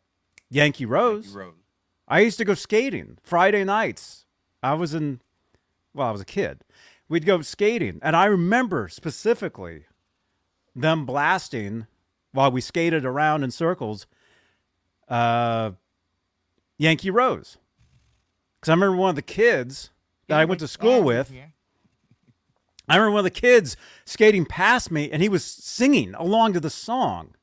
Yankee 0.49 0.87
Rose. 0.87 1.27
Yankee 1.27 1.39
Rose. 1.39 1.55
I 2.09 2.21
used 2.21 2.39
to 2.39 2.47
go 2.47 2.55
skating 2.55 3.19
Friday 3.23 3.65
nights. 3.65 4.25
I 4.63 4.73
was 4.75 4.95
in, 4.95 5.21
well, 5.95 6.09
I 6.09 6.11
was 6.11 6.21
a 6.21 6.27
kid. 6.27 6.65
We'd 7.09 7.27
go 7.27 7.41
skating. 7.43 8.01
And 8.03 8.17
I 8.17 8.27
remember 8.27 8.89
specifically 8.89 9.85
them 10.75 11.07
blasting 11.07 11.87
while 12.33 12.51
we 12.51 12.61
skated 12.61 13.05
around 13.05 13.45
in 13.45 13.51
circles 13.51 14.07
uh, 15.09 15.73
Yankee 16.79 17.11
Rose. 17.11 17.59
Because 18.61 18.71
I 18.71 18.75
remember 18.75 18.97
one 18.97 19.11
of 19.11 19.17
the 19.17 19.23
kids 19.23 19.91
that 20.29 20.41
I 20.41 20.45
went 20.45 20.61
to 20.61 20.69
school 20.69 21.03
with. 21.03 21.31
I 22.89 22.97
remember 22.97 23.13
one 23.13 23.21
of 23.21 23.25
the 23.25 23.31
kids 23.31 23.77
skating 24.05 24.45
past 24.45 24.91
me 24.91 25.11
and 25.11 25.23
he 25.23 25.29
was 25.29 25.45
singing 25.45 26.15
along 26.15 26.53
to 26.55 26.61
the 26.61 26.71
song 26.71 27.35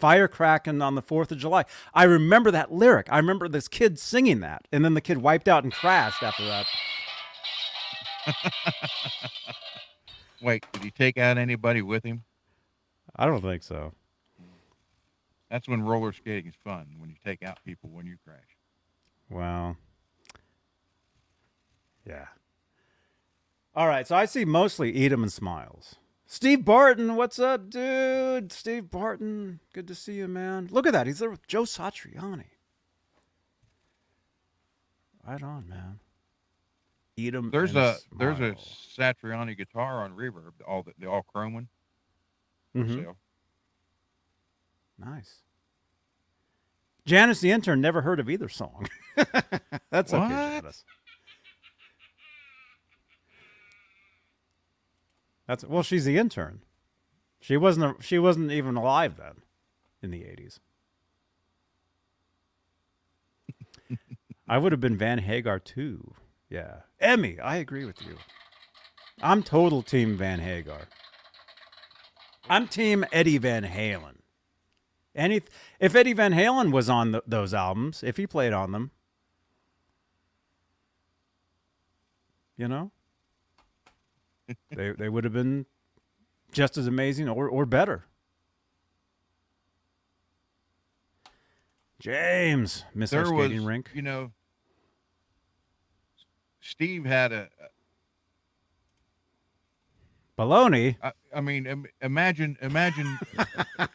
Firecracking 0.00 0.82
on 0.82 0.94
the 0.96 1.02
4th 1.02 1.30
of 1.30 1.38
July. 1.38 1.64
I 1.94 2.04
remember 2.04 2.50
that 2.50 2.72
lyric. 2.72 3.06
I 3.10 3.16
remember 3.16 3.48
this 3.48 3.68
kid 3.68 3.98
singing 3.98 4.40
that. 4.40 4.66
And 4.70 4.84
then 4.84 4.94
the 4.94 5.00
kid 5.00 5.18
wiped 5.18 5.48
out 5.48 5.64
and 5.64 5.72
crashed 5.72 6.22
after 6.22 6.44
that. 6.44 6.66
Wait, 10.42 10.64
did 10.72 10.82
he 10.82 10.90
take 10.90 11.16
out 11.18 11.38
anybody 11.38 11.82
with 11.82 12.04
him? 12.04 12.22
I 13.16 13.26
don't 13.26 13.40
think 13.40 13.62
so. 13.62 13.92
That's 15.50 15.68
when 15.68 15.82
roller 15.82 16.12
skating 16.12 16.48
is 16.48 16.56
fun, 16.64 16.86
when 16.98 17.10
you 17.10 17.16
take 17.24 17.42
out 17.42 17.58
people 17.64 17.90
when 17.90 18.06
you 18.06 18.16
crash. 18.24 18.38
Wow. 19.30 19.76
Yeah. 22.06 22.26
All 23.74 23.86
right. 23.86 24.06
So 24.06 24.16
I 24.16 24.24
see 24.26 24.44
mostly 24.44 24.92
'em 25.12 25.22
and 25.22 25.32
smiles. 25.32 25.96
Steve 26.26 26.64
Barton, 26.64 27.16
what's 27.16 27.38
up, 27.38 27.70
dude? 27.70 28.52
Steve 28.52 28.90
Barton, 28.90 29.60
good 29.72 29.86
to 29.88 29.94
see 29.94 30.14
you, 30.14 30.26
man. 30.26 30.68
Look 30.70 30.86
at 30.86 30.92
that. 30.92 31.06
He's 31.06 31.20
there 31.20 31.30
with 31.30 31.46
Joe 31.46 31.62
Satriani. 31.62 32.46
Right 35.26 35.42
on, 35.42 35.68
man. 35.68 36.00
Eat 37.16 37.34
'em. 37.34 37.50
There's 37.50 37.74
a 37.76 37.96
there's 38.16 38.40
a. 38.40 38.54
Satriani 38.96 39.56
guitar 39.56 40.04
on 40.04 40.14
Reverb, 40.16 40.52
all 40.66 40.82
the, 40.82 40.92
the 40.98 41.08
all 41.08 41.22
chrome 41.22 41.54
one. 41.54 41.68
Mhm. 42.76 43.14
Nice. 44.98 45.40
Janice 47.06 47.40
the 47.40 47.50
intern 47.50 47.80
never 47.80 48.02
heard 48.02 48.18
of 48.20 48.30
either 48.30 48.48
song. 48.48 48.86
That's 49.90 50.12
okay, 50.14 50.28
Janice. 50.28 50.84
That's 55.46 55.64
well, 55.64 55.82
she's 55.82 56.04
the 56.04 56.16
intern. 56.16 56.60
She 57.40 57.56
wasn't. 57.56 57.98
A, 57.98 58.02
she 58.02 58.18
wasn't 58.18 58.50
even 58.52 58.76
alive 58.76 59.16
then, 59.18 59.42
in 60.02 60.10
the 60.10 60.24
eighties. 60.24 60.60
I 64.48 64.58
would 64.58 64.72
have 64.72 64.80
been 64.80 64.96
Van 64.96 65.18
Hagar 65.18 65.58
too. 65.58 66.14
Yeah, 66.48 66.80
Emmy, 67.00 67.40
I 67.40 67.56
agree 67.56 67.84
with 67.84 68.00
you. 68.02 68.16
I'm 69.22 69.42
total 69.42 69.82
team 69.82 70.16
Van 70.16 70.40
Hagar. 70.40 70.82
I'm 72.48 72.68
team 72.68 73.04
Eddie 73.12 73.38
Van 73.38 73.64
Halen. 73.64 74.16
Any 75.14 75.42
if 75.80 75.94
Eddie 75.94 76.12
Van 76.12 76.32
Halen 76.32 76.72
was 76.72 76.90
on 76.90 77.12
th 77.12 77.22
those 77.26 77.54
albums, 77.54 78.02
if 78.02 78.16
he 78.16 78.26
played 78.26 78.52
on 78.52 78.72
them, 78.72 78.90
you 82.56 82.68
know, 82.68 82.90
they 84.70 84.90
they 84.90 85.08
would 85.08 85.24
have 85.24 85.32
been 85.32 85.66
just 86.52 86.76
as 86.76 86.86
amazing 86.86 87.28
or 87.28 87.48
or 87.48 87.64
better. 87.64 88.06
James, 92.00 92.84
miss 92.94 93.10
there 93.10 93.32
was, 93.32 93.52
rink. 93.60 93.90
you 93.94 94.02
know, 94.02 94.32
Steve 96.64 97.04
had 97.04 97.32
a. 97.32 97.48
Baloney. 100.38 100.96
I, 101.02 101.12
I 101.34 101.40
mean, 101.40 101.66
im- 101.66 101.86
imagine, 102.00 102.56
imagine, 102.60 103.18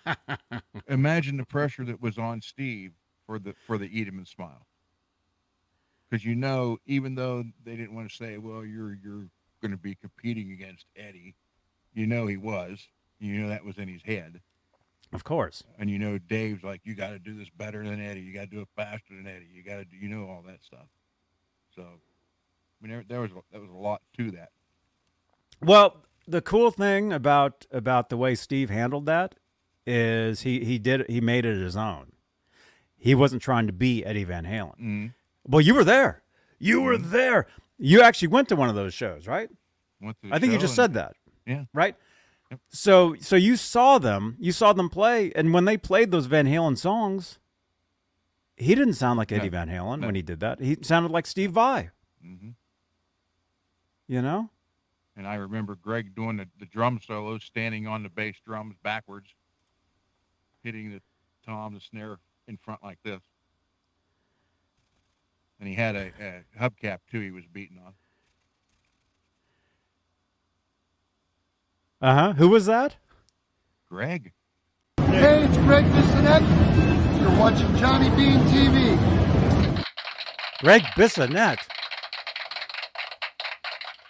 imagine 0.87 1.37
the 1.37 1.45
pressure 1.45 1.83
that 1.83 2.01
was 2.01 2.17
on 2.17 2.41
Steve 2.41 2.93
for 3.25 3.39
the 3.39 3.53
for 3.67 3.77
the 3.77 3.85
eat 3.85 4.07
and 4.07 4.25
smile. 4.27 4.65
Because 6.09 6.23
you 6.23 6.35
know, 6.35 6.77
even 6.85 7.15
though 7.15 7.43
they 7.65 7.75
didn't 7.75 7.93
want 7.93 8.09
to 8.09 8.15
say, 8.15 8.37
"Well, 8.37 8.63
you're 8.63 8.97
you're 9.03 9.27
going 9.61 9.71
to 9.71 9.77
be 9.77 9.95
competing 9.95 10.51
against 10.51 10.85
Eddie," 10.95 11.35
you 11.93 12.07
know 12.07 12.27
he 12.27 12.37
was. 12.37 12.87
You 13.19 13.41
know 13.41 13.49
that 13.49 13.65
was 13.65 13.77
in 13.77 13.89
his 13.89 14.03
head. 14.03 14.39
Of 15.11 15.23
course. 15.23 15.63
And 15.77 15.89
you 15.89 15.99
know 15.99 16.19
Dave's 16.19 16.63
like, 16.63 16.81
"You 16.85 16.95
got 16.95 17.09
to 17.09 17.19
do 17.19 17.37
this 17.37 17.49
better 17.49 17.83
than 17.83 17.99
Eddie. 17.99 18.21
You 18.21 18.33
got 18.33 18.49
to 18.49 18.55
do 18.55 18.61
it 18.61 18.69
faster 18.75 19.15
than 19.15 19.27
Eddie. 19.27 19.49
You 19.51 19.63
got 19.63 19.77
to, 19.77 19.85
do 19.85 19.97
you 19.97 20.07
know 20.07 20.29
all 20.29 20.43
that 20.47 20.63
stuff." 20.63 20.87
So, 21.75 21.83
I 22.81 22.85
mean, 22.87 22.91
there, 22.91 23.03
there 23.07 23.21
was 23.21 23.31
there 23.51 23.61
was 23.61 23.69
a 23.69 23.73
lot 23.73 24.01
to 24.17 24.31
that. 24.31 24.49
Well, 25.61 26.03
the 26.27 26.41
cool 26.41 26.71
thing 26.71 27.11
about 27.11 27.65
about 27.71 28.09
the 28.09 28.17
way 28.17 28.35
Steve 28.35 28.69
handled 28.69 29.05
that 29.07 29.35
is 29.85 30.41
he 30.41 30.63
he 30.63 30.77
did 30.79 31.05
he 31.09 31.19
made 31.21 31.45
it 31.45 31.57
his 31.57 31.75
own. 31.75 32.11
He 32.97 33.15
wasn't 33.15 33.41
trying 33.41 33.67
to 33.67 33.73
be 33.73 34.03
Eddie 34.05 34.23
Van 34.25 34.45
Halen. 34.45 34.79
Mhm. 34.79 35.13
Well, 35.47 35.61
you 35.61 35.73
were 35.73 35.83
there. 35.83 36.21
You 36.59 36.81
were 36.81 36.97
Mm-hmm. 36.97 37.11
there. 37.11 37.47
You 37.77 38.01
actually 38.01 38.27
went 38.27 38.49
to 38.49 38.55
one 38.55 38.69
of 38.69 38.75
those 38.75 38.93
shows, 38.93 39.25
right? 39.27 39.49
Went 40.01 40.17
to 40.21 40.29
the 40.29 40.35
I 40.35 40.39
think 40.39 40.51
you 40.53 40.59
just 40.59 40.75
said 40.75 40.93
that. 40.93 41.15
Yeah. 41.45 41.65
Right? 41.73 41.95
So 42.69 43.15
so 43.19 43.35
you 43.35 43.55
saw 43.55 43.99
them, 43.99 44.35
you 44.39 44.51
saw 44.51 44.73
them 44.73 44.89
play, 44.89 45.31
and 45.35 45.53
when 45.53 45.65
they 45.65 45.77
played 45.77 46.11
those 46.11 46.25
Van 46.27 46.45
Halen 46.47 46.77
songs, 46.77 47.39
he 48.57 48.75
didn't 48.75 48.95
sound 48.95 49.17
like 49.17 49.31
Eddie 49.31 49.49
No. 49.49 49.51
Van 49.51 49.69
Halen 49.69 49.99
No. 49.99 50.07
when 50.07 50.15
he 50.15 50.21
did 50.21 50.39
that. 50.41 50.59
He 50.59 50.77
sounded 50.81 51.11
like 51.11 51.25
Steve 51.27 51.51
Vai. 51.51 51.89
Mhm. 52.25 52.55
You 54.09 54.23
know? 54.23 54.49
And 55.15 55.27
I 55.27 55.35
remember 55.35 55.75
Greg 55.75 56.15
doing 56.15 56.37
the, 56.37 56.47
the 56.59 56.65
drum 56.65 56.99
solo, 57.05 57.37
standing 57.37 57.85
on 57.85 58.01
the 58.01 58.09
bass 58.09 58.35
drums 58.43 58.75
backwards, 58.83 59.35
hitting 60.63 60.91
the 60.91 61.01
tom, 61.45 61.75
the 61.75 61.79
snare 61.79 62.17
in 62.47 62.57
front 62.57 62.83
like 62.83 62.97
this. 63.03 63.21
And 65.59 65.69
he 65.69 65.75
had 65.75 65.95
a, 65.95 66.11
a 66.19 66.43
hubcap 66.59 66.99
too. 67.11 67.19
He 67.19 67.29
was 67.29 67.43
beating 67.53 67.79
on. 67.85 67.93
Uh 72.01 72.15
huh. 72.15 72.33
Who 72.33 72.49
was 72.49 72.65
that? 72.65 72.95
Greg. 73.89 74.31
Hey, 74.97 75.43
it's 75.43 75.57
Gregg 75.57 75.85
Bissonette. 75.85 77.19
You're 77.19 77.37
watching 77.39 77.75
Johnny 77.75 78.09
Bean 78.15 78.39
TV. 78.47 79.85
Gregg 80.61 80.81
Bissonette. 80.95 81.59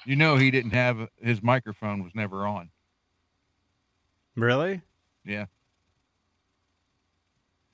You 0.06 0.16
know 0.16 0.38
he 0.38 0.52
didn't 0.52 0.72
have 0.72 1.08
his 1.22 1.42
microphone 1.44 2.04
was 2.04 2.14
never 2.16 2.48
on. 2.48 2.70
Really? 4.36 4.82
Yeah. 5.26 5.46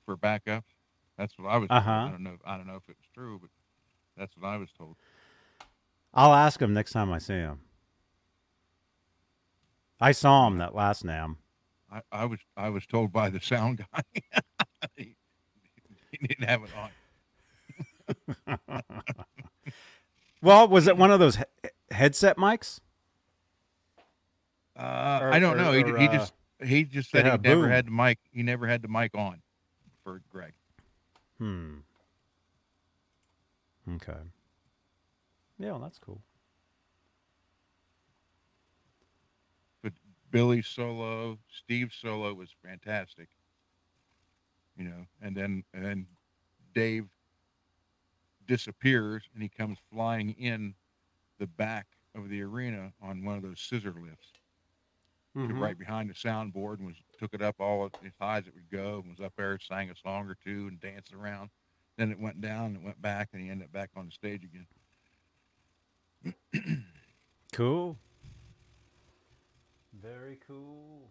For 0.04 0.16
backups. 0.16 0.62
That's 1.16 1.38
what 1.38 1.48
I 1.48 1.56
was. 1.56 1.68
Uh-huh. 1.70 1.90
I 1.90 2.10
don't 2.10 2.22
know. 2.22 2.36
I 2.44 2.56
don't 2.56 2.66
know 2.66 2.76
if 2.76 2.88
it 2.88 2.96
was 2.98 3.06
true, 3.14 3.38
but 3.40 3.50
that's 4.16 4.36
what 4.36 4.48
I 4.48 4.56
was 4.56 4.68
told. 4.76 4.96
I'll 6.12 6.34
ask 6.34 6.60
him 6.60 6.74
next 6.74 6.92
time 6.92 7.12
I 7.12 7.18
see 7.18 7.34
him. 7.34 7.60
I 10.00 10.12
saw 10.12 10.46
him 10.46 10.58
that 10.58 10.74
last 10.74 11.04
NAMM. 11.04 11.36
I, 11.90 12.02
I 12.12 12.24
was 12.26 12.40
I 12.56 12.68
was 12.68 12.84
told 12.86 13.12
by 13.12 13.30
the 13.30 13.40
sound 13.40 13.78
guy 13.92 14.02
he, 14.96 15.14
he 16.10 16.26
didn't 16.26 16.48
have 16.48 16.62
it 16.64 16.70
on. 18.48 18.58
well, 20.42 20.68
was 20.68 20.86
it 20.86 20.96
one 20.96 21.10
of 21.10 21.20
those 21.20 21.38
headset 21.90 22.36
mics? 22.36 22.80
Uh, 24.76 25.18
Or- 25.22 25.32
I 25.32 25.38
don't 25.38 25.56
know. 25.56 25.72
He, 25.72 25.82
or, 25.84 25.96
he 25.98 26.06
uh, 26.08 26.12
just 26.12 26.32
he 26.62 26.84
just 26.84 27.10
said 27.10 27.24
he 27.24 27.30
had 27.30 27.42
never 27.42 27.62
boom. 27.62 27.70
had 27.70 27.86
the 27.86 27.90
mic. 27.90 28.18
He 28.30 28.42
never 28.42 28.66
had 28.66 28.82
the 28.82 28.88
mic 28.88 29.14
on 29.14 29.40
for 30.04 30.20
Greg. 30.30 30.52
Hmm. 31.38 31.76
Okay. 33.94 34.18
Yeah, 35.58 35.72
well, 35.72 35.80
that's 35.80 35.98
cool. 35.98 36.20
But 39.82 39.92
Billy's 40.30 40.66
solo, 40.66 41.38
Steve's 41.50 41.94
solo 41.94 42.34
was 42.34 42.50
fantastic. 42.62 43.28
You 44.76 44.84
know, 44.84 45.06
and 45.22 45.34
then 45.36 45.64
and 45.72 45.84
then 45.84 46.06
Dave 46.74 47.06
disappears 48.46 49.22
and 49.34 49.42
he 49.42 49.48
comes 49.48 49.78
flying 49.92 50.30
in 50.38 50.74
the 51.38 51.46
back 51.46 51.86
of 52.14 52.28
the 52.28 52.42
arena 52.42 52.92
on 53.02 53.24
one 53.24 53.36
of 53.36 53.42
those 53.42 53.60
scissor 53.60 53.92
lifts. 53.92 54.32
Mhm. 55.34 55.60
right 55.60 55.78
behind 55.78 56.08
the 56.08 56.14
soundboard 56.14 56.78
and 56.78 56.86
was 56.86 56.96
took 57.18 57.34
it 57.34 57.42
up 57.42 57.56
all 57.60 57.84
as 57.84 58.12
high 58.18 58.38
as 58.38 58.46
it 58.46 58.54
would 58.54 58.70
go 58.70 59.00
and 59.00 59.10
was 59.10 59.20
up 59.20 59.34
there 59.36 59.58
sang 59.58 59.90
a 59.90 59.94
song 59.96 60.26
or 60.30 60.34
two 60.34 60.66
and 60.66 60.80
danced 60.80 61.12
around. 61.12 61.50
Then 61.98 62.10
it 62.10 62.18
went 62.18 62.40
down 62.40 62.68
and 62.68 62.76
it 62.76 62.82
went 62.82 63.02
back 63.02 63.28
and 63.34 63.42
he 63.42 63.50
ended 63.50 63.66
up 63.66 63.72
back 63.72 63.90
on 63.96 64.06
the 64.06 64.12
stage 64.12 64.44
again. 64.44 64.66
Cool. 67.52 67.98
Very 69.92 70.38
cool. 70.46 71.10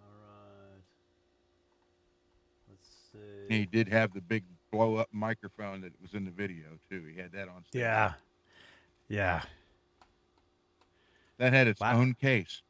All 0.00 0.06
right. 0.06 0.82
Let's 2.68 2.88
see. 3.12 3.18
And 3.50 3.52
he 3.60 3.66
did 3.66 3.88
have 3.88 4.12
the 4.14 4.20
big 4.20 4.44
blow 4.70 4.96
up 4.96 5.08
microphone 5.12 5.80
that 5.82 6.00
was 6.00 6.14
in 6.14 6.24
the 6.24 6.30
video 6.30 6.78
too. 6.88 7.04
He 7.04 7.20
had 7.20 7.32
that 7.32 7.48
on 7.48 7.64
stage. 7.64 7.80
Yeah. 7.80 8.14
Yeah. 9.08 9.42
That 11.38 11.52
had 11.52 11.66
its 11.68 11.80
Wow. 11.80 11.98
own 11.98 12.14
case. 12.14 12.62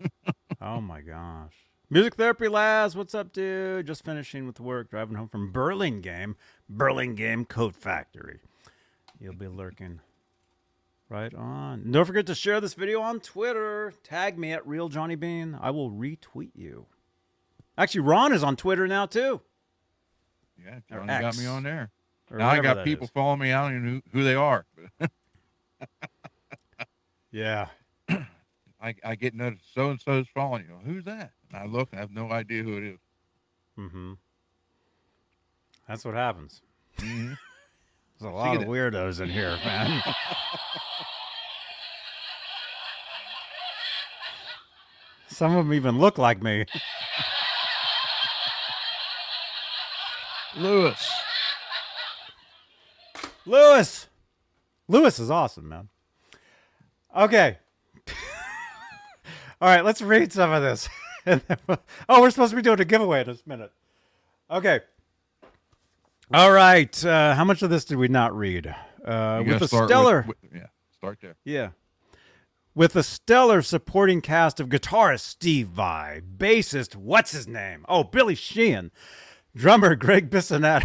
oh 0.60 0.80
my 0.80 1.00
gosh. 1.00 1.52
Music 1.88 2.14
Therapy 2.16 2.48
Laz, 2.48 2.96
what's 2.96 3.14
up, 3.14 3.32
dude? 3.32 3.86
Just 3.86 4.04
finishing 4.04 4.46
with 4.46 4.58
work, 4.58 4.90
driving 4.90 5.16
home 5.16 5.28
from 5.28 5.52
Burlingame, 5.52 6.34
Burlingame 6.68 7.44
Coat 7.44 7.76
Factory. 7.76 8.40
You'll 9.20 9.34
be 9.34 9.46
lurking. 9.46 10.00
Right 11.08 11.32
on. 11.32 11.92
Don't 11.92 12.04
forget 12.04 12.26
to 12.26 12.34
share 12.34 12.60
this 12.60 12.74
video 12.74 13.00
on 13.00 13.20
Twitter. 13.20 13.92
Tag 14.02 14.36
me 14.36 14.52
at 14.52 14.66
Real 14.66 14.88
Johnny 14.88 15.14
Bean. 15.14 15.56
I 15.60 15.70
will 15.70 15.90
retweet 15.90 16.50
you. 16.56 16.86
Actually, 17.78 18.00
Ron 18.00 18.32
is 18.32 18.42
on 18.42 18.56
Twitter 18.56 18.88
now 18.88 19.06
too. 19.06 19.40
Yeah, 20.64 20.80
Johnny 20.90 21.06
got 21.06 21.38
me 21.38 21.46
on 21.46 21.62
there. 21.62 21.90
Now 22.32 22.48
I 22.48 22.58
got 22.58 22.82
people 22.84 23.04
is. 23.04 23.10
following 23.10 23.38
me. 23.38 23.52
I 23.52 23.62
don't 23.68 23.76
even 23.78 23.94
know 23.94 24.00
who 24.12 24.24
they 24.24 24.34
are. 24.34 24.66
Yeah. 27.30 27.68
I, 28.80 28.94
I 29.04 29.14
get 29.16 29.34
noticed 29.34 29.74
so 29.74 29.90
and 29.90 30.00
so's 30.00 30.26
following 30.34 30.64
you. 30.68 30.76
Who's 30.84 31.04
that? 31.04 31.32
And 31.50 31.60
I 31.60 31.66
look 31.66 31.88
and 31.92 31.98
I 31.98 32.02
have 32.02 32.10
no 32.12 32.30
idea 32.30 32.62
who 32.62 32.76
it 32.76 32.84
is. 32.84 32.98
Mm-hmm. 33.78 34.12
That's 35.88 36.04
what 36.04 36.14
happens. 36.14 36.62
Mm-hmm. 36.98 37.34
There's 38.18 38.32
a 38.32 38.34
lot 38.34 38.54
of 38.56 38.62
that. 38.62 38.68
weirdos 38.68 39.20
in 39.20 39.28
here, 39.28 39.58
man. 39.64 40.02
Some 45.28 45.54
of 45.54 45.66
them 45.66 45.74
even 45.74 45.98
look 45.98 46.16
like 46.16 46.42
me. 46.42 46.64
Lewis. 50.56 51.12
Lewis. 53.44 54.06
Lewis 54.88 55.18
is 55.18 55.30
awesome, 55.30 55.68
man. 55.68 55.90
Okay. 57.16 57.58
All 59.60 59.68
right, 59.68 59.84
let's 59.84 60.02
read 60.02 60.32
some 60.32 60.52
of 60.52 60.62
this. 60.62 60.88
We'll- 61.24 61.40
oh, 62.08 62.20
we're 62.20 62.30
supposed 62.30 62.50
to 62.50 62.56
be 62.56 62.62
doing 62.62 62.80
a 62.80 62.84
giveaway 62.84 63.22
in 63.22 63.26
this 63.26 63.46
minute. 63.46 63.72
Okay. 64.50 64.80
All 66.32 66.52
right. 66.52 67.04
Uh, 67.04 67.34
how 67.34 67.44
much 67.44 67.62
of 67.62 67.70
this 67.70 67.84
did 67.84 67.96
we 67.96 68.08
not 68.08 68.36
read? 68.36 68.72
Uh, 69.04 69.42
with 69.46 69.66
start 69.66 69.88
stellar. 69.88 70.24
with- 70.28 70.36
yeah, 70.54 70.66
start 70.92 71.18
there. 71.22 71.36
Yeah. 71.44 71.70
With 72.74 72.94
a 72.94 73.02
stellar 73.02 73.62
supporting 73.62 74.20
cast 74.20 74.60
of 74.60 74.68
guitarist 74.68 75.20
Steve 75.20 75.68
Vai, 75.68 76.20
bassist, 76.36 76.94
what's 76.94 77.32
his 77.32 77.48
name? 77.48 77.86
Oh, 77.88 78.04
Billy 78.04 78.34
Sheehan, 78.34 78.90
drummer 79.54 79.94
Gregg 79.94 80.28
Bissonette. 80.28 80.84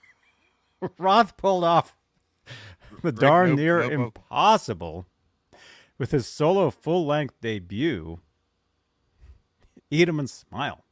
Roth 0.98 1.36
pulled 1.36 1.62
off 1.62 1.94
the 3.02 3.12
Greg 3.12 3.16
darn 3.20 3.48
no- 3.50 3.54
near 3.54 3.78
no 3.78 3.88
vocal. 3.88 4.04
impossible 4.06 5.06
with 5.98 6.10
his 6.10 6.26
solo 6.26 6.70
full 6.70 7.06
length 7.06 7.40
debut, 7.40 8.20
Eat 9.90 10.08
'em 10.08 10.18
and 10.18 10.28
Smile. 10.30 10.84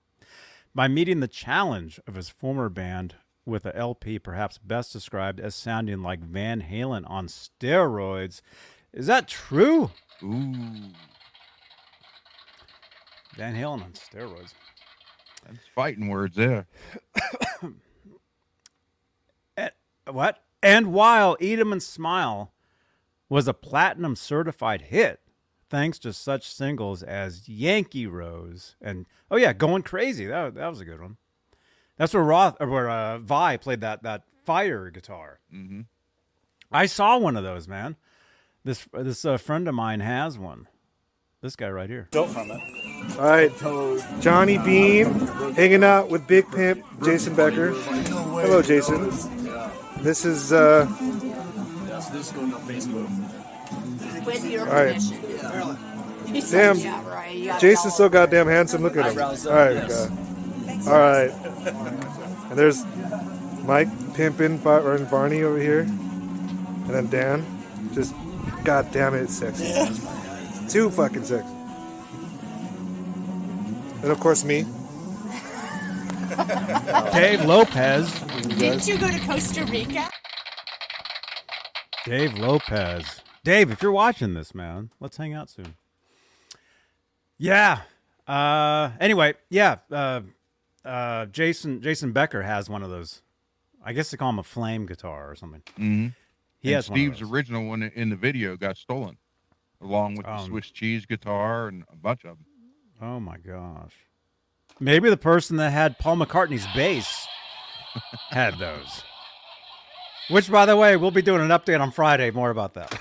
By 0.75 0.89
meeting 0.89 1.21
the 1.21 1.29
challenge 1.29 2.01
of 2.07 2.15
his 2.15 2.29
former 2.29 2.69
band 2.69 3.17
with 3.45 3.67
a 3.67 3.77
LP 3.77 4.19
perhaps 4.19 4.59
best 4.59 4.93
described 4.93 5.39
as 5.41 5.55
sounding 5.55 6.03
like 6.03 6.21
Van 6.21 6.63
Halen 6.63 7.09
on 7.09 7.27
steroids. 7.27 8.41
Is 8.93 9.07
that 9.07 9.29
true? 9.29 9.91
Ooh, 10.23 10.93
Van 13.37 13.55
Halen 13.55 13.83
on 13.83 13.93
steroids. 13.93 14.55
that's 15.45 15.67
fighting 15.75 16.09
words 16.09 16.37
there. 16.37 16.67
and, 19.57 19.73
What? 20.07 20.43
And 20.63 20.93
while 20.95 21.37
Eat 21.41 21.59
'em 21.59 21.73
and 21.73 21.83
Smile 21.83 22.54
was 23.35 23.49
a 23.49 23.53
platinum 23.53 24.15
certified 24.15 24.81
hit, 24.81 25.19
thanks 25.69 25.99
to 25.99 26.13
such 26.13 26.49
singles 26.49 27.03
as 27.03 27.49
Yankee 27.49 28.07
Rose 28.07 28.77
and 28.81 29.07
oh 29.29 29.37
yeah, 29.37 29.53
Going 29.53 29.83
Crazy. 29.83 30.27
That, 30.27 30.55
that 30.55 30.69
was 30.69 30.81
a 30.81 30.85
good 30.85 31.01
one. 31.01 31.17
That's 31.97 32.15
where 32.15 32.23
Roth 32.23 32.57
or 32.61 32.69
where 32.69 32.89
uh, 32.89 33.19
Vai 33.19 33.57
played 33.57 33.81
that 33.81 34.05
that 34.05 34.23
fire 34.45 34.89
guitar. 34.89 35.41
Mm-hmm. 35.53 35.81
I 36.71 36.87
saw 36.87 37.19
one 37.19 37.37
of 37.37 37.43
those, 37.43 37.67
man. 37.67 37.97
This 38.63 38.87
this 38.93 39.25
uh, 39.25 39.37
friend 39.37 39.67
of 39.67 39.75
mine 39.75 39.99
has 39.99 40.39
one. 40.39 40.69
This 41.41 41.57
guy 41.57 41.71
right 41.71 41.91
here. 41.91 42.07
Built 42.13 42.31
from 42.31 42.53
it. 42.53 42.61
All 43.19 43.27
right, 43.27 44.23
Johnny 44.23 44.59
Bean 44.59 45.07
hanging 45.55 45.83
out 45.83 46.09
with 46.09 46.25
Big 46.29 46.49
Pimp 46.53 46.85
Jason 47.03 47.35
Becker. 47.35 47.73
Hello, 47.73 48.63
Jason. 48.63 49.11
This 50.05 50.25
is 50.25 50.53
uh, 50.53 50.87
This 52.13 52.33
going 52.33 52.53
on 52.55 52.61
Facebook. 52.63 53.09
With 54.27 54.45
your 54.51 54.67
All 54.69 54.75
right. 54.75 54.89
permission. 54.95 56.35
He 56.35 56.41
damn. 56.41 56.79
"Yeah, 56.79 57.07
right, 57.09 57.35
you 57.37 57.47
got 57.47 57.59
it 57.63 57.67
Jason's 57.67 57.95
so 57.97 58.09
goddamn 58.09 58.47
handsome. 58.47 58.83
Look 58.83 58.97
at 58.97 59.05
him. 59.05 59.11
Eyebrows 59.13 59.47
All 59.47 59.53
up, 59.53 59.59
right, 59.59 59.75
yes. 59.75 60.11
uh, 60.87 60.91
all 60.91 60.99
right. 60.99 61.31
And 62.51 62.59
there's 62.59 62.85
Mike 63.65 63.89
pimping 64.15 64.59
Bar- 64.59 64.95
and 64.95 65.11
Barney 65.11 65.43
over 65.43 65.59
here, 65.59 65.81
and 65.81 66.89
then 66.91 67.09
Dan. 67.09 67.45
Just 67.93 68.15
goddamn 68.65 69.15
it, 69.15 69.29
sexy. 69.31 69.73
Too 70.69 70.91
fucking 70.91 71.25
sexy. 71.25 71.47
And 74.03 74.11
of 74.11 74.19
course 74.21 74.45
me. 74.45 74.65
Dave 77.13 77.45
Lopez. 77.45 78.13
Didn't 78.59 78.87
you 78.89 78.99
go 78.99 79.11
to 79.11 79.19
Costa 79.21 79.65
Rica? 79.67 80.09
Dave 82.05 82.35
Lopez. 82.39 83.23
Dave, 83.45 83.71
if 83.71 83.83
you're 83.83 83.93
watching 83.93 84.35
this, 84.35 84.55
man, 84.55 84.91
let's 85.01 85.17
hang 85.17 85.33
out 85.35 85.51
soon. 85.51 85.75
Yeah. 87.39 87.81
Uh 88.27 88.91
anyway, 89.01 89.35
yeah, 89.51 89.77
uh 89.91 90.21
uh 90.85 91.27
Jason 91.27 91.83
Jason 91.83 92.13
Becker 92.13 92.43
has 92.43 92.69
one 92.71 92.83
of 92.83 92.91
those. 92.91 93.23
I 93.85 93.93
guess 93.93 94.11
they 94.11 94.17
call 94.17 94.31
him 94.31 94.39
a 94.39 94.43
flame 94.43 94.87
guitar 94.87 95.31
or 95.31 95.35
something. 95.35 95.63
Mm-hmm. 95.79 96.09
He 96.61 96.69
and 96.71 96.77
has 96.77 96.87
Steve's 96.87 97.21
original 97.21 97.67
one 97.67 97.83
in 97.83 98.09
the 98.09 98.17
video 98.17 98.57
got 98.57 98.79
stolen, 98.79 99.19
along 99.83 100.15
with 100.17 100.27
Um, 100.27 100.39
the 100.39 100.45
Swiss 100.47 100.71
cheese 100.71 101.05
guitar 101.05 101.69
and 101.69 101.85
a 101.93 101.97
bunch 101.97 102.25
of 102.25 102.37
them. 102.39 102.47
Oh 103.03 103.21
my 103.21 103.37
gosh. 103.37 103.93
Maybe 104.81 105.11
the 105.11 105.19
person 105.19 105.59
that 105.59 105.71
had 105.71 105.99
Paul 105.99 106.17
McCartney's 106.17 106.67
bass 106.75 107.27
had 108.31 108.59
those. 108.59 109.05
Which, 110.29 110.51
by 110.51 110.67
the 110.67 110.77
way, 110.77 110.97
we'll 110.97 111.11
be 111.11 111.23
doing 111.23 111.43
an 111.43 111.49
update 111.49 111.81
on 111.81 111.91
Friday. 111.91 112.31
More 112.31 112.51
about 112.51 112.75
that. 112.75 112.99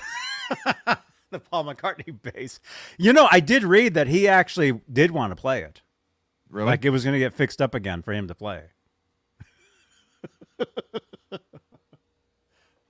the 1.30 1.40
Paul 1.40 1.64
McCartney 1.64 2.16
bass. 2.22 2.60
You 2.98 3.12
know, 3.12 3.28
I 3.30 3.40
did 3.40 3.64
read 3.64 3.94
that 3.94 4.06
he 4.06 4.28
actually 4.28 4.80
did 4.92 5.10
want 5.10 5.30
to 5.32 5.36
play 5.36 5.62
it. 5.62 5.80
Really? 6.50 6.66
Like 6.66 6.84
it 6.84 6.90
was 6.90 7.02
going 7.04 7.14
to 7.14 7.18
get 7.18 7.34
fixed 7.34 7.62
up 7.62 7.74
again 7.74 8.02
for 8.02 8.12
him 8.12 8.28
to 8.28 8.34
play. 8.34 8.62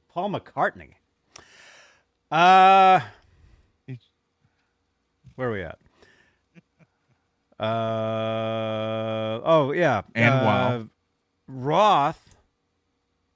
Paul 0.09 0.31
McCartney. 0.31 0.95
Uh, 2.31 3.01
where 5.37 5.49
are 5.49 5.53
we 5.53 5.63
at? 5.63 5.79
Uh, 7.59 9.41
oh 9.45 9.73
yeah. 9.73 10.03
And 10.15 10.35
uh, 10.35 10.45
wow. 10.45 10.87
Roth 11.47 12.34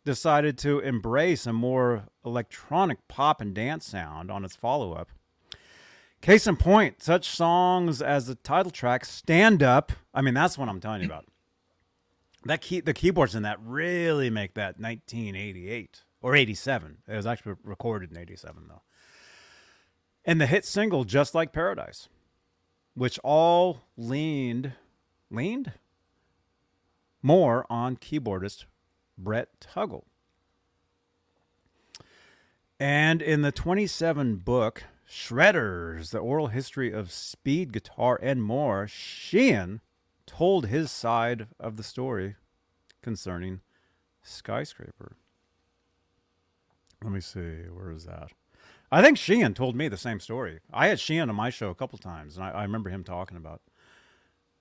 decided 0.09 0.56
to 0.56 0.78
embrace 0.78 1.47
a 1.47 1.52
more 1.52 2.05
electronic 2.24 3.06
pop 3.09 3.43
and 3.43 3.52
dance 3.52 3.85
sound 3.85 4.30
on 4.30 4.43
its 4.43 4.56
follow-up. 4.56 5.10
Case 6.22 6.47
in 6.47 6.56
point, 6.56 7.02
such 7.02 7.28
songs 7.28 8.01
as 8.01 8.26
the 8.26 8.35
title 8.35 8.72
track 8.72 9.05
"Stand 9.05 9.62
Up." 9.62 9.93
I 10.14 10.22
mean, 10.22 10.32
that's 10.32 10.56
what 10.56 10.66
I'm 10.66 10.80
telling 10.80 11.02
you 11.02 11.09
about. 11.09 11.26
That 12.47 12.62
key, 12.62 12.80
the 12.80 12.94
keyboards 12.94 13.35
in 13.35 13.43
that 13.43 13.60
really 13.60 14.30
make 14.30 14.55
that 14.55 14.80
1988 14.80 16.05
or 16.22 16.35
87. 16.35 17.02
It 17.06 17.14
was 17.14 17.26
actually 17.26 17.56
recorded 17.62 18.10
in 18.10 18.16
87 18.16 18.64
though. 18.66 18.80
And 20.24 20.40
the 20.40 20.47
hit 20.47 20.64
single 20.64 21.05
"Just 21.05 21.35
Like 21.35 21.52
Paradise," 21.52 22.09
which 22.94 23.18
all 23.18 23.82
leaned 23.94 24.72
leaned 25.30 25.72
more 27.22 27.66
on 27.68 27.98
keyboardist 27.98 28.64
Brett 29.19 29.49
Tuggle. 29.61 30.05
And 32.81 33.20
in 33.20 33.43
the 33.43 33.51
27 33.51 34.36
book 34.36 34.85
Shredders, 35.09 36.11
the 36.11 36.19
oral 36.19 36.49
history 36.49 36.93
of 36.93 37.11
speed 37.11 37.73
guitar 37.73 38.19
and 38.23 38.43
more, 38.43 38.86
Sheehan 38.86 39.81
told 40.27 40.66
his 40.66 40.90
side 40.90 41.49
of 41.59 41.77
the 41.77 41.82
story 41.82 42.36
concerning 43.03 43.61
Skyscraper. 44.23 45.16
Let 47.03 47.12
me 47.12 47.20
see, 47.20 47.65
where 47.73 47.90
is 47.90 48.05
that? 48.05 48.32
I 48.90 49.03
think 49.03 49.19
Sheehan 49.19 49.55
told 49.55 49.77
me 49.77 49.89
the 49.89 49.97
same 49.97 50.20
story. 50.20 50.61
I 50.73 50.89
had 50.89 51.01
Sheehan 51.01 51.28
on 51.28 51.36
my 51.36 51.51
show 51.51 51.70
a 51.70 51.74
couple 51.74 51.99
times, 51.99 52.36
and 52.36 52.45
I, 52.45 52.51
I 52.51 52.62
remember 52.62 52.90
him 52.90 53.05
talking 53.05 53.36
about 53.36 53.61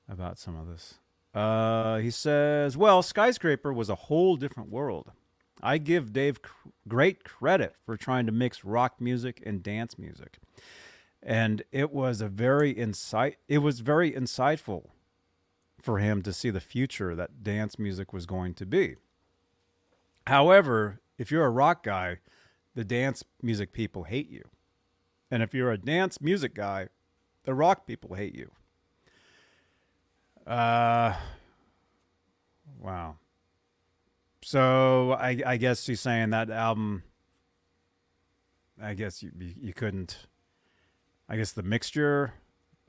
about 0.10 0.38
some 0.38 0.56
of 0.58 0.68
this. 0.68 0.96
Uh, 1.38 2.00
he 2.00 2.10
says, 2.10 2.76
"Well, 2.76 3.04
Skyscraper 3.04 3.72
was 3.72 3.90
a 3.92 3.96
whole 4.10 4.38
different 4.38 4.72
world. 4.72 5.12
I 5.62 5.78
give 5.78 6.12
Dave 6.12 6.42
cr- 6.42 6.70
great 6.88 7.24
credit 7.24 7.76
for 7.86 7.96
trying 7.96 8.26
to 8.26 8.32
mix 8.32 8.64
rock 8.64 9.00
music 9.00 9.44
and 9.46 9.62
dance 9.62 10.00
music, 10.00 10.40
and 11.22 11.62
it 11.72 11.92
was 11.92 12.22
a 12.22 12.28
very 12.28 12.72
insight. 12.72 13.38
It 13.48 13.60
was 13.60 13.82
very 13.82 14.12
insightful 14.12 14.88
for 15.80 16.00
him 16.00 16.24
to 16.24 16.34
see 16.34 16.50
the 16.50 16.60
future 16.60 17.14
that 17.14 17.44
dance 17.44 17.78
music 17.78 18.12
was 18.12 18.26
going 18.26 18.56
to 18.56 18.66
be. 18.66 18.96
However, 20.26 21.02
if 21.20 21.30
you're 21.30 21.46
a 21.46 21.52
rock 21.52 21.84
guy, 21.84 22.18
the 22.74 22.84
dance 22.84 23.24
music 23.44 23.74
people 23.74 24.06
hate 24.06 24.30
you, 24.32 24.44
and 25.30 25.44
if 25.44 25.54
you're 25.54 25.72
a 25.72 25.78
dance 25.78 26.20
music 26.20 26.56
guy, 26.56 26.88
the 27.44 27.54
rock 27.54 27.86
people 27.86 28.16
hate 28.16 28.34
you." 28.34 28.50
Uh, 30.48 31.14
wow. 32.80 33.18
So 34.42 35.12
I, 35.14 35.42
I 35.46 35.58
guess 35.58 35.84
she's 35.84 36.00
saying 36.00 36.30
that 36.30 36.50
album. 36.50 37.04
I 38.82 38.94
guess 38.94 39.22
you, 39.22 39.32
you 39.38 39.54
you 39.60 39.74
couldn't. 39.74 40.28
I 41.28 41.36
guess 41.36 41.52
the 41.52 41.64
mixture, 41.64 42.34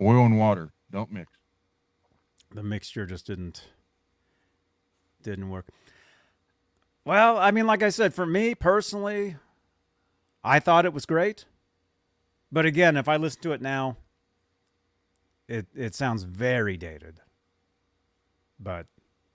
Oil 0.00 0.24
and 0.24 0.38
water. 0.38 0.70
Don't 0.92 1.10
mix. 1.10 1.32
the 2.54 2.62
mixture 2.62 3.06
just 3.06 3.26
didn't 3.26 3.64
didn't 5.22 5.50
work. 5.50 5.66
Well, 7.04 7.38
I 7.38 7.50
mean, 7.50 7.66
like 7.66 7.82
I 7.82 7.88
said, 7.88 8.14
for 8.14 8.26
me 8.26 8.54
personally, 8.54 9.36
I 10.44 10.60
thought 10.60 10.84
it 10.84 10.92
was 10.92 11.06
great. 11.06 11.46
But 12.52 12.66
again, 12.66 12.96
if 12.96 13.08
I 13.08 13.16
listen 13.16 13.42
to 13.42 13.52
it 13.52 13.60
now, 13.62 13.96
it 15.48 15.66
it 15.74 15.94
sounds 15.96 16.22
very 16.22 16.76
dated. 16.76 17.20
But 18.60 18.86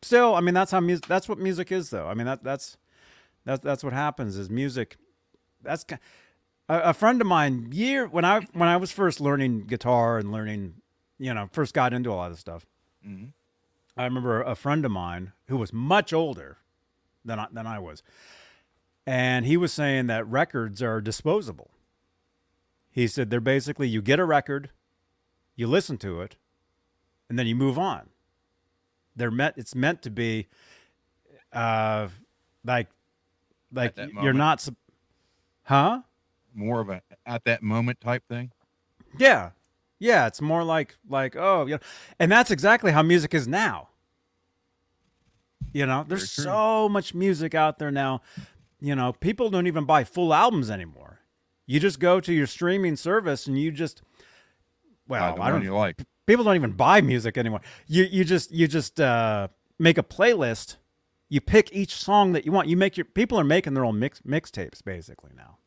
still, 0.01 0.35
I 0.35 0.41
mean, 0.41 0.53
that's 0.53 0.71
how 0.71 0.79
music. 0.79 1.07
That's 1.07 1.29
what 1.29 1.39
music 1.39 1.71
is, 1.71 1.89
though. 1.89 2.07
I 2.07 2.13
mean, 2.13 2.25
that 2.25 2.43
that's 2.43 2.77
that's 3.45 3.63
that's 3.63 3.83
what 3.83 3.93
happens. 3.93 4.37
Is 4.37 4.49
music. 4.49 4.97
That's 5.61 5.85
a, 5.91 5.99
a 6.67 6.93
friend 6.93 7.21
of 7.21 7.27
mine. 7.27 7.69
Year 7.71 8.07
when 8.07 8.25
I 8.25 8.41
when 8.53 8.69
I 8.69 8.77
was 8.77 8.91
first 8.91 9.21
learning 9.21 9.61
guitar 9.67 10.17
and 10.17 10.31
learning, 10.31 10.75
you 11.19 11.33
know, 11.33 11.47
first 11.51 11.73
got 11.73 11.93
into 11.93 12.11
a 12.11 12.15
lot 12.15 12.31
of 12.31 12.39
stuff. 12.39 12.65
Mhm. 13.07 13.29
I 13.95 14.05
remember 14.05 14.41
a 14.41 14.55
friend 14.55 14.83
of 14.85 14.91
mine 14.91 15.33
who 15.47 15.57
was 15.57 15.71
much 15.71 16.11
older 16.13 16.57
than 17.23 17.39
I, 17.39 17.47
than 17.51 17.67
I 17.67 17.79
was, 17.79 18.01
and 19.05 19.45
he 19.45 19.55
was 19.55 19.71
saying 19.71 20.07
that 20.07 20.27
records 20.27 20.81
are 20.81 20.99
disposable. 20.99 21.69
He 22.91 23.07
said 23.07 23.29
they're 23.29 23.39
basically 23.39 23.87
you 23.87 24.01
get 24.01 24.19
a 24.19 24.25
record, 24.25 24.69
you 25.55 25.67
listen 25.67 25.97
to 25.99 26.21
it, 26.21 26.35
and 27.29 27.37
then 27.39 27.47
you 27.47 27.55
move 27.55 27.77
on. 27.79 28.09
They're 29.15 29.31
meant. 29.31 29.55
It's 29.57 29.75
meant 29.75 30.01
to 30.03 30.09
be, 30.09 30.47
uh, 31.51 32.07
like, 32.65 32.87
like 33.71 33.97
you're 34.21 34.33
not, 34.33 34.67
huh? 35.63 36.01
More 36.53 36.81
of 36.81 36.89
a 36.89 37.01
at 37.25 37.43
that 37.45 37.63
moment 37.63 37.99
type 38.01 38.23
thing. 38.27 38.51
Yeah, 39.17 39.51
yeah. 39.99 40.27
It's 40.27 40.41
more 40.41 40.63
like 40.63 40.97
like 41.09 41.35
oh, 41.35 41.65
you 41.65 41.73
know, 41.75 41.79
and 42.19 42.31
that's 42.31 42.51
exactly 42.51 42.91
how 42.91 43.01
music 43.01 43.33
is 43.33 43.47
now. 43.47 43.89
You 45.73 45.87
know, 45.87 46.05
there's 46.07 46.29
so 46.29 46.87
much 46.87 47.15
music 47.15 47.55
out 47.55 47.79
there 47.79 47.91
now. 47.91 48.21
You 48.79 48.95
know, 48.95 49.13
people 49.13 49.49
don't 49.49 49.65
even 49.65 49.85
buy 49.85 50.03
full 50.03 50.33
albums 50.33 50.69
anymore. 50.69 51.21
You 51.65 51.79
just 51.79 51.99
go 51.99 52.19
to 52.19 52.33
your 52.33 52.45
streaming 52.45 52.95
service 52.95 53.47
and 53.47 53.57
you 53.57 53.71
just, 53.71 54.01
well, 55.07 55.41
I 55.41 55.49
don't. 55.49 55.63
you 55.63 55.73
like. 55.73 56.03
People 56.25 56.45
don't 56.45 56.55
even 56.55 56.71
buy 56.71 57.01
music 57.01 57.37
anymore. 57.37 57.61
You 57.87 58.03
you 58.03 58.23
just 58.23 58.51
you 58.51 58.67
just 58.67 58.99
uh, 58.99 59.49
make 59.79 59.97
a 59.97 60.03
playlist. 60.03 60.77
You 61.29 61.41
pick 61.41 61.73
each 61.73 61.95
song 61.95 62.33
that 62.33 62.45
you 62.45 62.51
want. 62.51 62.67
You 62.67 62.77
make 62.77 62.95
your 62.95 63.05
people 63.05 63.39
are 63.39 63.43
making 63.43 63.73
their 63.73 63.85
own 63.85 63.99
mix 63.99 64.21
mixtapes 64.21 64.83
basically 64.83 65.31
now. 65.35 65.57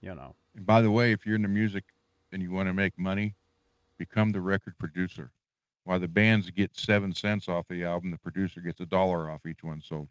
You 0.00 0.14
know. 0.14 0.34
And 0.56 0.64
by 0.64 0.80
the 0.80 0.90
way, 0.90 1.12
if 1.12 1.26
you're 1.26 1.36
into 1.36 1.48
music 1.48 1.84
and 2.32 2.42
you 2.42 2.50
want 2.50 2.68
to 2.68 2.72
make 2.72 2.98
money, 2.98 3.34
become 3.98 4.30
the 4.30 4.40
record 4.40 4.78
producer. 4.78 5.30
While 5.84 6.00
the 6.00 6.08
bands 6.08 6.50
get 6.50 6.78
seven 6.78 7.14
cents 7.14 7.48
off 7.48 7.66
the 7.68 7.84
album, 7.84 8.10
the 8.10 8.18
producer 8.18 8.60
gets 8.60 8.80
a 8.80 8.86
dollar 8.86 9.30
off 9.30 9.44
each 9.46 9.62
one 9.62 9.82
sold. 9.82 10.08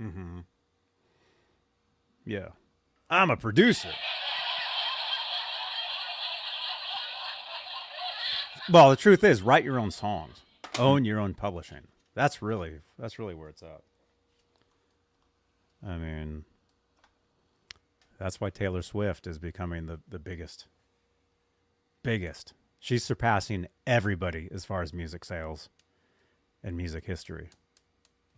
Mm-hmm. 0.00 0.40
Yeah. 2.26 2.48
I'm 3.10 3.30
a 3.30 3.36
producer. 3.36 3.90
Well, 8.70 8.90
the 8.90 8.96
truth 8.96 9.22
is, 9.22 9.42
write 9.42 9.64
your 9.64 9.78
own 9.78 9.90
songs, 9.90 10.40
own 10.78 11.04
your 11.04 11.20
own 11.20 11.34
publishing. 11.34 11.86
That's 12.14 12.40
really 12.40 12.80
that's 12.98 13.18
really 13.18 13.34
where 13.34 13.48
it's 13.48 13.62
at. 13.62 13.82
I 15.86 15.96
mean, 15.96 16.44
that's 18.18 18.40
why 18.40 18.48
Taylor 18.50 18.82
Swift 18.82 19.26
is 19.26 19.38
becoming 19.38 19.86
the 19.86 20.00
the 20.08 20.18
biggest. 20.18 20.66
Biggest. 22.02 22.54
She's 22.78 23.04
surpassing 23.04 23.66
everybody 23.86 24.48
as 24.52 24.64
far 24.64 24.82
as 24.82 24.92
music 24.92 25.24
sales 25.24 25.68
and 26.62 26.76
music 26.76 27.04
history. 27.04 27.50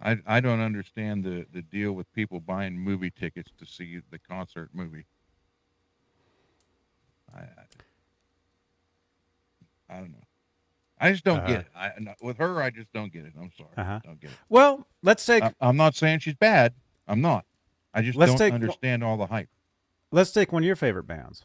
I 0.01 0.19
I 0.27 0.41
don't 0.41 0.61
understand 0.61 1.23
the 1.23 1.47
the 1.53 1.63
deal 1.63 1.93
with 1.93 2.13
people 2.13 2.41
buying 2.41 2.77
movie 2.79 3.13
tickets 3.13 3.53
to 3.59 3.67
see 3.67 4.01
the 4.11 4.19
concert 4.19 4.71
movie. 4.73 5.07
I 7.33 7.41
I, 7.41 7.65
I 9.89 9.97
don't 9.99 10.13
know. 10.13 10.25
I 10.99 11.13
just 11.13 11.25
don't 11.25 11.39
Uh-huh. 11.41 11.47
get 11.49 11.61
it. 11.61 11.67
I 11.77 11.93
with 12.23 12.39
her, 12.39 12.63
I 12.63 12.71
just 12.71 12.93
don't 12.93 13.13
get 13.13 13.25
it. 13.27 13.33
I'm 13.39 13.51
sorry, 13.57 13.71
Uh-huh. 13.77 14.01
don't 14.05 14.21
get 14.21 14.31
it. 14.31 14.37
Well, 14.49 14.87
let's 15.03 15.25
take 15.27 15.43
I, 15.43 15.53
I'm 15.61 15.77
not 15.77 15.95
saying 15.95 16.21
she's 16.21 16.35
bad. 16.35 16.75
I'm 17.07 17.21
not. 17.21 17.45
I 17.95 18.03
just 18.03 18.17
Let's 18.19 18.33
don't 18.33 18.39
take- 18.39 18.55
understand 18.55 19.05
all 19.05 19.17
the 19.17 19.27
hype. 19.27 19.49
let's 20.11 20.31
take 20.33 20.53
one 20.53 20.63
of 20.63 20.67
your 20.67 20.77
favorite 20.77 21.07
bands. 21.07 21.45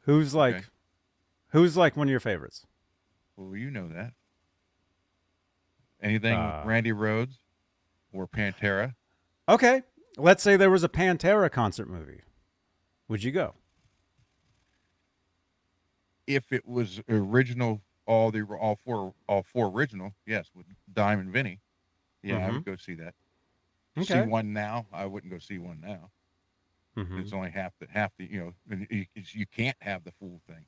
Who's 0.00 0.34
like 0.34 0.54
Okay. 0.56 0.64
who's 1.48 1.76
like 1.76 1.96
one 1.96 2.06
of 2.08 2.10
your 2.10 2.20
favorites? 2.20 2.66
Well, 3.36 3.56
you 3.56 3.70
know 3.70 3.88
that. 3.88 4.12
Anything 6.00 6.34
Uh, 6.38 6.62
Randy 6.66 6.90
Rhoads 6.92 7.38
or 8.12 8.26
Pantera? 8.26 8.94
Okay. 9.48 9.82
Let's 10.16 10.42
say 10.42 10.56
there 10.56 10.70
was 10.70 10.84
a 10.84 10.88
Pantera 10.88 11.50
concert 11.50 11.88
movie. 11.88 12.22
Would 13.08 13.22
you 13.24 13.32
go? 13.32 13.54
If 16.26 16.52
it 16.52 16.66
was 16.66 17.00
original, 17.08 17.82
all 18.06 18.30
the 18.30 18.42
all 18.44 18.76
four 18.76 19.14
all 19.28 19.42
four 19.42 19.68
original, 19.68 20.14
yes, 20.26 20.50
with 20.54 20.66
Dime 20.92 21.20
and 21.20 21.32
Vinny, 21.32 21.60
yeah, 22.22 22.46
I 22.46 22.50
would 22.50 22.64
go 22.64 22.76
see 22.76 22.94
that. 22.96 23.14
See 24.00 24.22
one 24.22 24.52
now, 24.52 24.86
I 24.92 25.06
wouldn't 25.06 25.32
go 25.32 25.38
see 25.38 25.58
one 25.58 25.80
now. 25.80 26.12
Mhm. 26.96 27.18
It's 27.18 27.32
only 27.32 27.50
half 27.50 27.76
the 27.78 27.86
half 27.88 28.14
the 28.16 28.26
you 28.30 28.40
know 28.68 28.86
you, 28.90 29.06
you 29.14 29.46
can't 29.46 29.76
have 29.82 30.04
the 30.04 30.12
full 30.12 30.40
thing. 30.46 30.66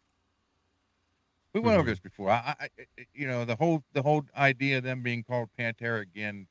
We 1.55 1.61
went 1.61 1.79
over 1.79 1.89
Mhm. 1.89 1.91
this 1.91 2.01
before. 2.01 2.31
I, 2.31 2.55
I, 2.59 2.69
I- 2.79 3.07
you 3.13 3.27
know, 3.27 3.45
the 3.45 3.57
whole 3.57 3.85
the 3.93 4.03
whole 4.03 4.25
idea 4.37 4.79
of 4.79 4.85
them 4.85 5.03
being 5.03 5.23
called 5.23 5.51
Pantera 5.59 6.01
again. 6.03 6.49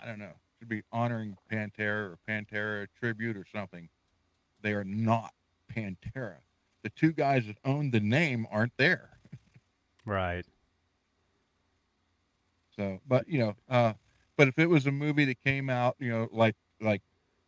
I 0.00 0.06
don't 0.06 0.18
know. 0.18 0.34
Should 0.58 0.68
be 0.68 0.82
honoring 0.92 1.36
Pantera 1.50 2.12
or 2.12 2.18
Pantera 2.28 2.88
tribute 2.94 3.36
or 3.36 3.44
something. 3.44 3.88
They 4.60 4.72
are 4.74 4.84
not 4.84 5.34
Pantera. 5.70 6.40
The 6.84 6.90
two 6.90 7.10
guys 7.12 7.46
that 7.46 7.56
own 7.64 7.90
the 7.90 7.98
name 8.00 8.46
aren't 8.52 8.76
there. 8.76 9.10
Right. 10.06 10.44
So, 12.76 13.00
but 13.06 13.28
you 13.28 13.38
know, 13.38 13.56
uh, 13.68 13.92
but 14.36 14.48
if 14.48 14.58
it 14.58 14.68
was 14.68 14.86
a 14.86 14.92
movie 14.92 15.24
that 15.26 15.42
came 15.44 15.70
out, 15.70 15.96
you 15.98 16.10
know, 16.10 16.28
like 16.32 16.56
like, 16.80 17.02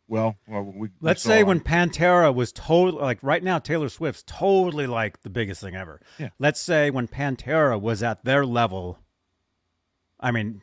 well, 0.07 0.37
well 0.47 0.63
we 0.63 0.89
Let's 1.01 1.21
say 1.21 1.41
on- 1.41 1.47
when 1.47 1.59
Pantera 1.59 2.33
was 2.33 2.51
totally 2.51 3.01
like 3.01 3.19
right 3.21 3.43
now, 3.43 3.59
Taylor 3.59 3.89
Swift's 3.89 4.23
totally 4.25 4.87
like 4.87 5.21
the 5.21 5.29
biggest 5.29 5.61
thing 5.61 5.75
ever. 5.75 6.01
Yeah. 6.17 6.29
Let's 6.39 6.61
say 6.61 6.89
when 6.89 7.07
Pantera 7.07 7.79
was 7.79 8.01
at 8.01 8.23
their 8.25 8.45
level. 8.45 8.99
I 10.19 10.31
mean, 10.31 10.61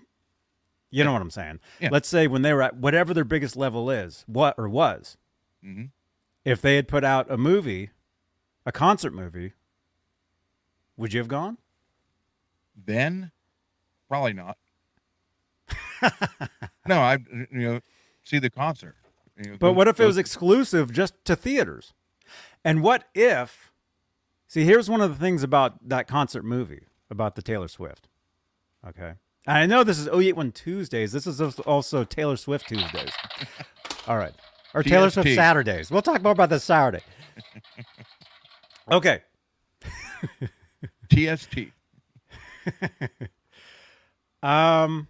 you 0.90 1.04
know 1.04 1.12
what 1.12 1.22
I'm 1.22 1.30
saying. 1.30 1.60
Yeah. 1.78 1.90
Let's 1.92 2.08
say 2.08 2.26
when 2.26 2.42
they 2.42 2.52
were 2.52 2.62
at 2.62 2.76
whatever 2.76 3.14
their 3.14 3.22
biggest 3.24 3.54
level 3.56 3.88
is, 3.90 4.24
what 4.26 4.56
or 4.58 4.68
was, 4.68 5.16
Mhm. 5.64 5.90
if 6.44 6.60
they 6.60 6.74
had 6.76 6.88
put 6.88 7.04
out 7.04 7.30
a 7.30 7.36
movie, 7.36 7.90
a 8.66 8.72
concert 8.72 9.12
movie, 9.14 9.52
would 10.96 11.12
you 11.12 11.20
have 11.20 11.28
gone? 11.28 11.58
then 12.76 13.30
probably 14.08 14.32
not. 14.32 14.56
no, 16.86 17.00
I 17.00 17.18
you 17.30 17.46
know 17.50 17.80
see 18.24 18.38
the 18.38 18.50
concert. 18.50 18.96
You 19.42 19.52
know, 19.52 19.56
But 19.58 19.72
what 19.72 19.88
if 19.88 19.98
it 19.98 20.04
was 20.04 20.18
exclusive 20.18 20.92
just 20.92 21.14
to 21.24 21.34
theaters? 21.36 21.94
And 22.64 22.82
what 22.82 23.04
if? 23.14 23.72
See, 24.46 24.64
here's 24.64 24.88
one 24.88 25.00
of 25.00 25.10
the 25.10 25.16
things 25.16 25.42
about 25.42 25.88
that 25.88 26.06
concert 26.06 26.44
movie 26.44 26.84
about 27.10 27.34
the 27.34 27.42
Taylor 27.42 27.68
Swift. 27.68 28.08
Okay, 28.86 29.14
and 29.46 29.58
I 29.58 29.66
know 29.66 29.82
this 29.82 29.98
is 29.98 30.08
OE81 30.08 30.54
Tuesdays. 30.54 31.12
This 31.12 31.26
is 31.26 31.40
also 31.40 32.04
Taylor 32.04 32.36
Swift 32.36 32.68
Tuesdays. 32.68 33.12
All 34.06 34.18
right, 34.18 34.34
or 34.74 34.82
Taylor 34.82 35.10
Swift 35.10 35.34
Saturdays. 35.34 35.90
We'll 35.90 36.02
talk 36.02 36.22
more 36.22 36.32
about 36.32 36.50
this 36.50 36.64
Saturday. 36.64 37.02
Okay. 38.90 39.22
TST? 41.10 41.58
Um, 44.42 45.08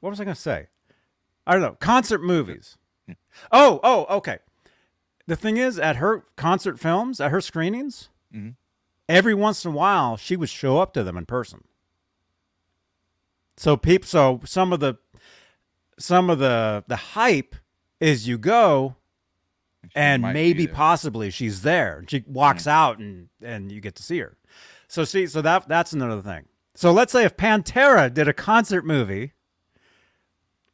what 0.00 0.10
was 0.10 0.20
I 0.20 0.24
going 0.24 0.34
to 0.34 0.40
say? 0.40 0.66
I 1.46 1.52
don't 1.52 1.62
know. 1.62 1.76
Concert 1.78 2.20
movies. 2.20 2.76
Oh, 3.52 3.78
oh, 3.84 4.04
okay. 4.16 4.38
The 5.28 5.36
thing 5.36 5.58
is, 5.58 5.78
at 5.78 5.94
her 5.96 6.24
concert 6.34 6.80
films, 6.80 7.20
at 7.20 7.30
her 7.30 7.40
screenings, 7.40 8.08
Mhm. 8.34 8.56
every 9.08 9.32
once 9.34 9.64
in 9.64 9.70
a 9.70 9.74
while, 9.74 10.16
she 10.16 10.34
would 10.36 10.48
show 10.48 10.78
up 10.78 10.92
to 10.94 11.04
them 11.04 11.16
in 11.16 11.24
person. 11.24 11.62
So 13.56 13.76
peep, 13.76 14.04
so 14.04 14.40
some 14.44 14.72
of 14.72 14.80
the, 14.80 14.98
some 16.00 16.30
of 16.30 16.40
the 16.40 16.82
the 16.88 16.96
hype 16.96 17.54
is 18.00 18.26
you 18.26 18.38
go, 18.38 18.96
and 19.94 20.22
maybe 20.22 20.66
possibly 20.66 21.30
she's 21.30 21.62
there. 21.62 22.04
She 22.08 22.24
walks 22.26 22.66
out, 22.66 22.98
and 22.98 23.28
and 23.42 23.70
you 23.70 23.80
get 23.80 23.94
to 23.96 24.02
see 24.02 24.18
her. 24.20 24.36
So 24.88 25.04
see, 25.04 25.26
so 25.26 25.42
that 25.42 25.68
that's 25.68 25.92
another 25.92 26.22
thing. 26.22 26.46
So 26.74 26.92
let's 26.92 27.12
say 27.12 27.24
if 27.24 27.36
Pantera 27.36 28.12
did 28.12 28.28
a 28.28 28.32
concert 28.32 28.84
movie, 28.84 29.32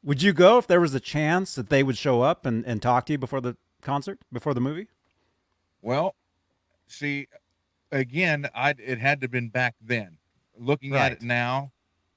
would 0.02 0.22
you 0.22 0.32
go 0.32 0.58
if 0.58 0.66
there 0.66 0.80
was 0.80 0.94
a 0.94 1.00
chance 1.00 1.54
that 1.54 1.70
they 1.70 1.82
would 1.82 1.96
show 1.96 2.22
up 2.22 2.46
and, 2.46 2.64
and 2.64 2.80
talk 2.80 3.06
to 3.06 3.12
you 3.12 3.18
before 3.18 3.40
the 3.40 3.56
concert, 3.82 4.18
before 4.32 4.54
the 4.54 4.60
movie? 4.60 4.86
Well, 5.82 6.14
see, 6.86 7.28
again, 7.90 8.48
I 8.54 8.74
it 8.78 8.98
had 8.98 9.20
to 9.20 9.24
have 9.24 9.30
been 9.30 9.48
back 9.48 9.74
then. 9.80 10.18
Looking 10.56 10.94
at 10.94 11.12
it 11.12 11.22
now, 11.22 11.72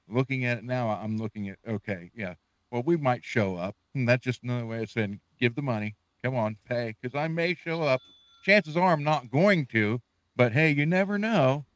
looking 0.08 0.44
at 0.44 0.58
it 0.58 0.64
now, 0.64 0.88
I'm 0.90 1.16
looking 1.16 1.48
at 1.48 1.58
okay, 1.66 2.10
yeah. 2.14 2.34
Well, 2.70 2.82
we 2.84 2.96
might 2.96 3.24
show 3.24 3.56
up. 3.56 3.76
And 3.94 4.08
that's 4.08 4.24
just 4.24 4.42
another 4.42 4.66
way 4.66 4.82
of 4.82 4.90
saying 4.90 5.20
give 5.38 5.54
the 5.54 5.62
money. 5.62 5.94
Come 6.22 6.34
on, 6.36 6.56
pay, 6.64 6.94
because 7.00 7.14
I 7.16 7.28
may 7.28 7.54
show 7.54 7.82
up. 7.82 8.02
Chances 8.42 8.76
are 8.76 8.92
I'm 8.92 9.04
not 9.04 9.30
going 9.30 9.66
to, 9.66 10.00
but 10.36 10.52
hey, 10.52 10.70
you 10.70 10.86
never 10.86 11.18
know. 11.18 11.66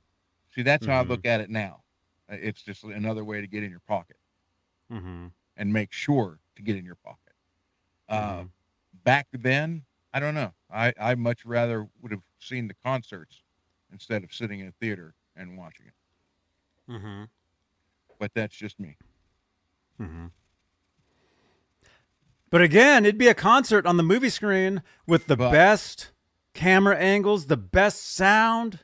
See, 0.51 0.62
that's 0.62 0.86
how 0.86 1.01
I 1.01 1.02
Mhm. 1.02 1.05
look 1.05 1.24
at 1.27 1.40
it 1.40 1.51
now. 1.51 1.85
Uh, 2.31 2.36
It's 2.40 2.62
just 2.62 2.85
another 2.85 3.24
way 3.24 3.40
to 3.40 3.47
get 3.47 3.62
in 3.62 3.70
your 3.70 3.81
pocket 3.81 4.18
Mm-hmm. 4.90 5.27
and 5.56 5.73
make 5.73 5.93
sure 5.93 6.40
to 6.56 6.62
get 6.62 6.77
in 6.77 6.85
your 6.85 6.97
pocket. 6.97 7.35
Uh, 8.09 8.44
Mhm. 8.44 8.52
back 9.05 9.28
then, 9.32 9.85
I 10.12 10.20
don't 10.20 10.35
know. 10.35 10.52
I, 10.70 10.93
I 11.01 11.14
much 11.14 11.44
rather 11.44 11.89
would 12.01 12.12
have 12.12 12.23
seen 12.39 12.68
the 12.68 12.74
concerts 12.85 13.43
instead 13.93 14.24
of 14.24 14.32
sitting 14.32 14.60
in 14.60 14.68
a 14.68 14.73
theater 14.73 15.14
and 15.36 15.56
watching 15.59 15.86
it. 15.86 15.94
Mm-hmm. 16.89 17.24
But 18.18 18.35
that's 18.35 18.55
just 18.55 18.78
me. 18.78 18.98
But 22.51 22.62
again, 22.62 23.05
it'd 23.05 23.18
be 23.18 23.28
a 23.28 23.35
concert 23.35 23.86
on 23.86 23.97
the 23.97 24.02
movie 24.02 24.28
screen 24.28 24.82
with 25.06 25.27
the 25.27 25.36
But- 25.36 25.52
best 25.52 26.10
camera 26.55 26.97
angles, 26.97 27.47
the 27.47 27.56
best 27.56 28.14
sound. 28.14 28.81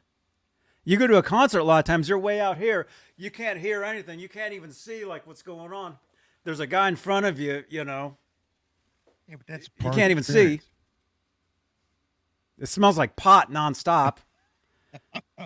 You 0.85 0.99
go 0.99 1.07
to 1.07 1.17
a 1.17 1.23
concert 1.23 1.61
a 1.61 1.65
lot 1.65 1.79
of 1.79 1.85
times, 1.85 2.09
you're 2.09 2.19
way 2.19 2.41
out 2.41 2.59
here. 2.59 2.87
You 3.17 3.31
can't 3.31 3.59
hear 3.61 3.85
anything. 3.85 4.19
You 4.19 4.29
can't 4.29 4.53
even 4.53 4.73
see 4.73 5.05
like 5.05 5.27
what's 5.27 5.43
going 5.43 5.73
on. 5.73 5.99
There's 6.45 6.59
a 6.61 6.67
guy 6.67 6.89
in 6.89 6.97
front 6.97 7.25
of 7.25 7.39
you, 7.39 7.65
you 7.69 7.85
know. 7.85 8.17
Yeah, 9.29 9.37
but 9.37 9.47
that's 9.47 9.71
You 9.83 9.91
can't 9.91 10.11
even 10.11 10.25
see. 10.25 10.61
It 12.59 12.67
smells 12.67 12.99
like 12.99 13.17
pot 13.17 13.51
nonstop. 13.51 14.19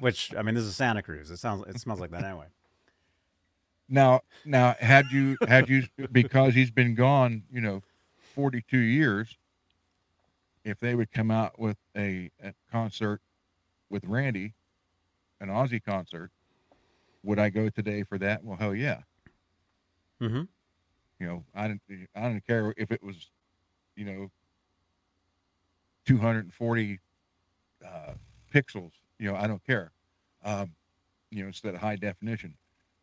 Which 0.01 0.34
I 0.34 0.43
mean, 0.43 0.55
this 0.55 0.64
is 0.64 0.74
Santa 0.74 1.02
Cruz. 1.02 1.30
It 1.30 1.36
sounds 1.36 1.64
it 1.68 1.78
smells 1.78 2.01
like 2.01 2.10
that 2.10 2.24
anyway. 2.24 2.47
Now, 3.88 4.22
now, 4.44 4.74
had 4.80 5.06
you 5.12 5.36
had 5.47 5.68
you 5.68 5.84
because 6.10 6.55
he's 6.55 6.70
been 6.70 6.94
gone, 6.94 7.44
you 7.52 7.60
know, 7.60 7.82
forty 8.36 8.62
two 8.70 8.78
years. 8.78 9.36
If 10.64 10.78
they 10.80 10.94
would 10.94 11.12
come 11.12 11.30
out 11.30 11.58
with 11.58 11.76
a, 11.96 12.30
a 12.42 12.52
concert 12.72 13.20
with 13.88 14.04
Randy, 14.04 14.52
an 15.40 15.48
Ozzy 15.48 15.82
concert, 15.82 16.30
would 17.22 17.38
I 17.38 17.50
go 17.50 17.68
today 17.68 18.02
for 18.02 18.18
that? 18.18 18.44
Well, 18.44 18.56
hell 18.56 18.74
yeah. 18.74 19.00
Mm-hmm. 20.20 20.42
You 21.18 21.26
know, 21.26 21.44
I 21.54 21.68
didn't 21.68 22.08
I 22.14 22.28
didn't 22.28 22.46
care 22.46 22.74
if 22.76 22.90
it 22.90 23.02
was, 23.02 23.30
you 23.96 24.04
know, 24.04 24.30
240 26.06 26.98
uh, 27.84 28.12
pixels. 28.52 28.92
You 29.18 29.30
know, 29.30 29.36
I 29.36 29.46
don't 29.46 29.64
care. 29.64 29.92
Um, 30.44 30.72
you 31.30 31.42
know, 31.42 31.48
instead 31.48 31.74
of 31.74 31.80
high 31.80 31.96
definition, 31.96 32.54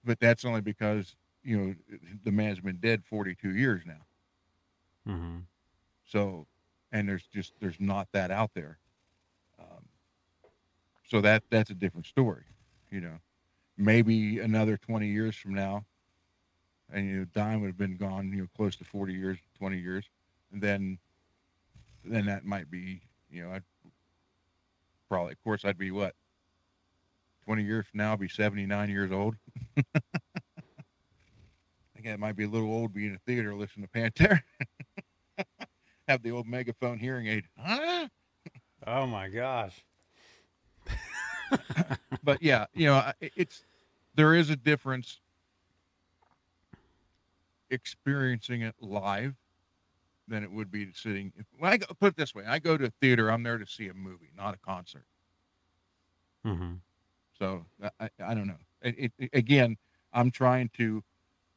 but 0.06 0.20
that's 0.20 0.46
only 0.46 0.62
because 0.62 1.16
you 1.44 1.58
know 1.58 1.76
the 2.24 2.32
man's 2.32 2.60
been 2.60 2.78
dead 2.78 3.04
42 3.06 3.56
years 3.56 3.84
now. 3.86 4.06
Mm-hmm. 5.08 5.40
So, 6.06 6.48
and 6.92 7.08
there's 7.08 7.26
just 7.34 7.54
there's 7.60 7.80
not 7.80 8.08
that 8.14 8.32
out 8.32 8.52
there. 8.54 8.78
Um, 9.60 9.86
so 11.10 11.22
that 11.22 11.44
that's 11.50 11.70
a 11.70 11.76
different 11.76 12.06
story. 12.06 12.44
You 12.92 13.02
know, 13.02 13.18
maybe 13.78 14.40
another 14.40 14.78
20 14.78 15.08
years 15.08 15.36
from 15.36 15.54
now, 15.54 15.86
and 16.92 17.08
you 17.08 17.18
know, 17.20 17.26
Dime 17.34 17.62
would 17.62 17.68
have 17.68 17.78
been 17.78 17.98
gone, 17.98 18.32
you 18.32 18.42
know, 18.42 18.48
close 18.56 18.76
to 18.78 18.84
40 18.84 19.14
years, 19.14 19.40
20 19.58 19.78
years, 19.78 20.06
and 20.52 20.62
then 20.62 21.00
then 22.06 22.26
that 22.26 22.46
might 22.46 22.70
be, 22.70 23.02
you 23.30 23.44
know, 23.44 23.52
I'd 23.52 23.64
probably, 25.10 25.32
of 25.34 25.44
course, 25.44 25.64
I'd 25.64 25.78
be 25.78 25.92
what 25.92 26.16
20 27.46 27.64
years 27.64 27.86
from 27.88 28.00
now, 28.00 28.12
I'll 28.12 28.18
be 28.18 28.30
79 28.30 28.90
years 28.90 29.12
old. 29.12 29.36
I 29.78 29.84
think 31.96 32.08
I 32.08 32.16
might 32.18 32.36
be 32.36 32.44
a 32.44 32.50
little 32.50 32.70
old 32.70 32.94
being 32.94 33.10
in 33.10 33.16
a 33.16 33.20
theater 33.20 33.56
listening 33.56 33.88
to 33.88 34.00
Pantera. 34.00 34.42
Have 36.08 36.22
the 36.22 36.32
old 36.32 36.48
megaphone 36.48 36.98
hearing 36.98 37.28
aid. 37.28 37.46
Huh? 37.58 38.08
Oh 38.86 39.08
my 39.08 39.30
gosh. 39.30 39.86
but 42.24 42.42
yeah, 42.42 42.66
you 42.74 42.88
know, 42.88 43.12
it's 43.22 43.64
there 44.16 44.34
is 44.36 44.50
a 44.50 44.56
difference 44.56 45.20
experiencing 47.70 48.62
it 48.62 48.76
live 48.82 49.36
than 50.28 50.44
it 50.44 50.52
would 50.52 50.72
be 50.72 50.92
sitting. 50.94 51.32
When 51.58 51.72
I 51.74 51.78
go, 51.78 51.88
put 52.00 52.10
it 52.10 52.18
this 52.18 52.34
way, 52.34 52.44
I 52.48 52.60
go 52.60 52.78
to 52.78 52.86
a 52.86 52.92
theater, 53.02 53.32
I'm 53.32 53.44
there 53.44 53.58
to 53.58 53.68
see 53.68 53.88
a 53.88 53.94
movie, 53.94 54.32
not 54.38 54.54
a 54.54 54.58
concert. 54.58 55.06
Mm-hmm. 56.46 56.74
So 57.38 57.66
I, 57.82 57.90
I, 58.00 58.10
I 58.28 58.34
don't 58.34 58.48
know. 58.48 58.60
It, 58.82 59.12
it, 59.18 59.30
again, 59.34 59.78
I'm 60.14 60.32
trying 60.32 60.70
to, 60.78 61.04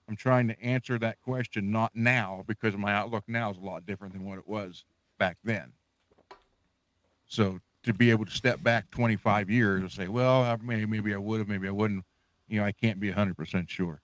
I'm 0.08 0.16
trying 0.16 0.48
to 0.48 0.60
answer 0.62 0.98
that 0.98 1.20
question 1.20 1.70
not 1.70 1.92
now 1.94 2.44
because 2.46 2.76
my 2.76 2.94
outlook 2.94 3.24
now 3.26 3.50
is 3.50 3.56
a 3.56 3.60
lot 3.60 3.86
different 3.86 4.14
than 4.14 4.24
what 4.24 4.38
it 4.38 4.46
was 4.46 4.84
back 5.18 5.36
then. 5.42 5.72
So 7.26 7.58
to 7.82 7.92
be 7.92 8.10
able 8.10 8.24
to 8.24 8.30
step 8.30 8.62
back 8.62 8.90
25 8.90 9.50
years 9.50 9.82
and 9.82 9.90
say, 9.90 10.08
well, 10.08 10.42
I, 10.42 10.56
maybe 10.62 10.86
maybe 10.86 11.14
I 11.14 11.18
would 11.18 11.38
have, 11.38 11.48
maybe 11.48 11.68
I 11.68 11.72
wouldn't. 11.72 12.04
You 12.48 12.60
know, 12.60 12.66
I 12.66 12.72
can't 12.72 13.00
be 13.00 13.08
100 13.08 13.36
percent 13.36 13.68
sure. 13.68 14.00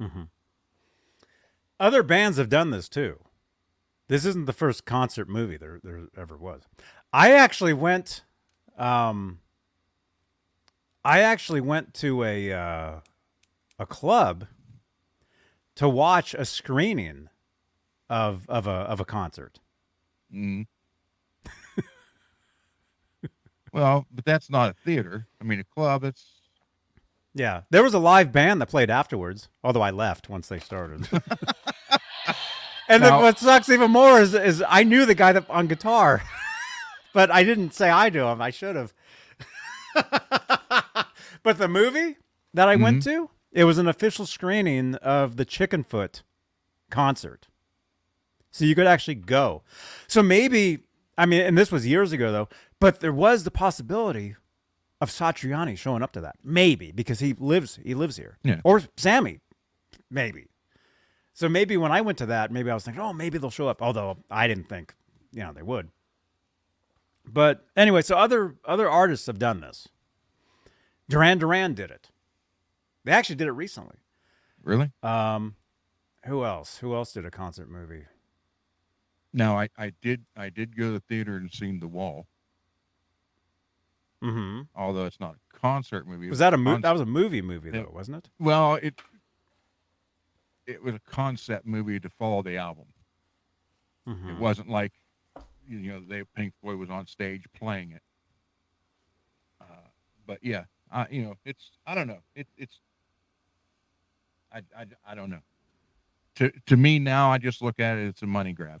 Mm-hmm. 0.00 0.22
Other 1.80 2.02
bands 2.02 2.38
have 2.38 2.48
done 2.48 2.70
this 2.70 2.88
too. 2.88 3.18
This 4.08 4.26
isn't 4.26 4.44
the 4.44 4.52
first 4.52 4.84
concert 4.84 5.28
movie 5.28 5.56
there 5.56 5.80
there 5.82 6.02
ever 6.16 6.36
was. 6.36 6.62
I 7.12 7.32
actually 7.32 7.72
went. 7.72 8.24
Um, 8.76 9.38
I 11.04 11.20
actually 11.20 11.60
went 11.60 11.94
to 11.94 12.22
a 12.24 12.52
uh, 12.52 13.00
a 13.78 13.86
club 13.86 14.46
to 15.76 15.88
watch 15.88 16.34
a 16.34 16.44
screening 16.44 17.28
of 18.10 18.48
of 18.48 18.66
a 18.66 18.70
of 18.70 19.00
a 19.00 19.04
concert. 19.04 19.58
Mm. 20.34 20.66
well, 23.72 24.06
but 24.12 24.24
that's 24.24 24.50
not 24.50 24.70
a 24.70 24.74
theater. 24.84 25.26
I 25.40 25.44
mean, 25.44 25.60
a 25.60 25.64
club. 25.64 26.04
It's 26.04 26.24
Yeah, 27.34 27.62
there 27.70 27.82
was 27.82 27.94
a 27.94 27.98
live 27.98 28.32
band 28.32 28.60
that 28.60 28.66
played 28.68 28.90
afterwards. 28.90 29.48
Although 29.64 29.82
I 29.82 29.90
left 29.90 30.28
once 30.28 30.48
they 30.48 30.58
started. 30.58 31.08
and 32.88 33.02
then 33.02 33.10
Now- 33.12 33.22
what 33.22 33.38
sucks 33.38 33.68
even 33.68 33.90
more 33.90 34.20
is 34.20 34.34
is 34.34 34.62
I 34.68 34.82
knew 34.84 35.06
the 35.06 35.14
guy 35.14 35.32
that 35.32 35.48
on 35.48 35.66
guitar, 35.68 36.22
but 37.14 37.30
I 37.30 37.44
didn't 37.44 37.72
say 37.74 37.90
I 37.90 38.10
to 38.10 38.26
him. 38.26 38.42
I 38.42 38.50
should 38.50 38.76
have. 38.76 38.92
but 41.42 41.58
the 41.58 41.68
movie 41.68 42.16
that 42.54 42.68
I 42.68 42.76
went 42.76 43.02
to, 43.04 43.28
it 43.52 43.64
was 43.64 43.78
an 43.78 43.88
official 43.88 44.26
screening 44.26 44.94
of 44.96 45.36
the 45.36 45.44
Chickenfoot 45.44 46.22
concert. 46.90 47.48
So 48.50 48.64
you 48.64 48.74
could 48.74 48.86
actually 48.86 49.14
go. 49.14 49.62
So 50.06 50.22
maybe 50.22 50.80
I 51.16 51.26
mean, 51.26 51.42
and 51.42 51.56
this 51.56 51.70
was 51.70 51.86
years 51.86 52.12
ago 52.12 52.32
though, 52.32 52.48
but 52.80 53.00
there 53.00 53.12
was 53.12 53.44
the 53.44 53.50
possibility 53.50 54.36
of 55.00 55.10
Satriani 55.10 55.76
showing 55.76 56.02
up 56.02 56.12
to 56.12 56.20
that. 56.20 56.36
Maybe 56.42 56.92
because 56.92 57.20
he 57.20 57.34
lives 57.34 57.78
he 57.82 57.94
lives 57.94 58.16
here. 58.16 58.38
Yeah. 58.42 58.60
Or 58.64 58.82
Sammy, 58.96 59.40
maybe. 60.10 60.48
So 61.34 61.48
maybe 61.48 61.76
when 61.76 61.92
I 61.92 62.02
went 62.02 62.18
to 62.18 62.26
that, 62.26 62.52
maybe 62.52 62.70
I 62.70 62.74
was 62.74 62.84
thinking, 62.84 63.02
oh, 63.02 63.12
maybe 63.12 63.38
they'll 63.38 63.50
show 63.50 63.68
up. 63.68 63.82
Although 63.82 64.18
I 64.30 64.46
didn't 64.46 64.68
think, 64.68 64.94
you 65.32 65.40
know, 65.42 65.52
they 65.52 65.62
would. 65.62 65.88
But 67.24 67.66
anyway, 67.76 68.02
so 68.02 68.16
other 68.16 68.56
other 68.64 68.88
artists 68.88 69.26
have 69.26 69.38
done 69.38 69.60
this. 69.60 69.88
Duran 71.08 71.38
Duran 71.38 71.74
did 71.74 71.90
it. 71.90 72.10
They 73.04 73.12
actually 73.12 73.36
did 73.36 73.48
it 73.48 73.52
recently. 73.52 73.96
really 74.62 74.90
Um, 75.02 75.56
who 76.26 76.44
else? 76.44 76.78
Who 76.78 76.94
else 76.94 77.12
did 77.12 77.24
a 77.26 77.30
concert 77.30 77.68
movie? 77.68 78.04
now. 79.32 79.58
I, 79.58 79.68
I 79.78 79.92
did 80.02 80.24
I 80.36 80.50
did 80.50 80.76
go 80.76 80.84
to 80.88 80.92
the 80.92 81.00
theater 81.00 81.36
and 81.36 81.50
seen 81.50 81.80
The 81.80 81.88
Wall, 81.88 82.26
Mm-hmm. 84.22 84.62
although 84.76 85.06
it's 85.06 85.18
not 85.18 85.34
a 85.34 85.58
concert 85.58 86.06
movie. 86.06 86.28
Was 86.28 86.38
that 86.38 86.54
a 86.54 86.58
movie? 86.58 86.82
That 86.82 86.92
was 86.92 87.00
a 87.00 87.06
movie 87.06 87.42
movie 87.42 87.70
though, 87.70 87.90
wasn't 87.92 88.18
it? 88.18 88.30
Well, 88.38 88.74
it 88.76 88.94
it 90.66 90.80
was 90.82 90.94
a 90.94 91.00
concept 91.00 91.66
movie 91.66 91.98
to 91.98 92.08
follow 92.08 92.42
the 92.42 92.56
album. 92.56 92.86
Mhm. 94.06 94.30
It 94.30 94.38
wasn't 94.38 94.68
like 94.68 94.92
you 95.66 95.78
know 95.80 96.00
they 96.00 96.22
Pink 96.36 96.54
Floyd 96.60 96.78
was 96.78 96.90
on 96.90 97.06
stage 97.06 97.44
playing 97.52 97.92
it. 97.92 98.02
Uh, 99.60 99.64
but 100.26 100.38
yeah, 100.42 100.64
I, 100.90 101.06
you 101.10 101.22
know, 101.24 101.34
it's 101.44 101.72
I 101.86 101.94
don't 101.96 102.06
know. 102.06 102.20
It, 102.36 102.46
it's 102.56 102.78
I, 104.54 104.58
I, 104.76 104.86
I 105.06 105.14
don't 105.14 105.30
know. 105.30 105.40
To 106.36 106.50
to 106.66 106.76
me 106.76 106.98
now, 106.98 107.30
I 107.30 107.38
just 107.38 107.62
look 107.62 107.78
at 107.80 107.98
it. 107.98 108.06
It's 108.06 108.22
a 108.22 108.26
money 108.26 108.52
grab. 108.52 108.80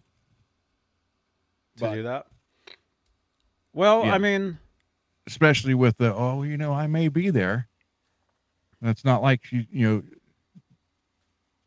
To 1.78 1.84
But- 1.84 1.94
do 1.94 2.02
that. 2.04 2.26
Well, 3.74 4.04
Yeah. 4.04 4.14
I 4.14 4.18
mean, 4.18 4.58
especially 5.26 5.74
with 5.74 5.96
the 5.98 6.12
oh 6.14 6.42
you 6.42 6.56
know 6.56 6.72
i 6.72 6.86
may 6.88 7.06
be 7.08 7.30
there 7.30 7.68
That's 8.80 9.04
not 9.04 9.22
like 9.22 9.44
she 9.44 9.68
you 9.70 9.88
know 9.88 10.02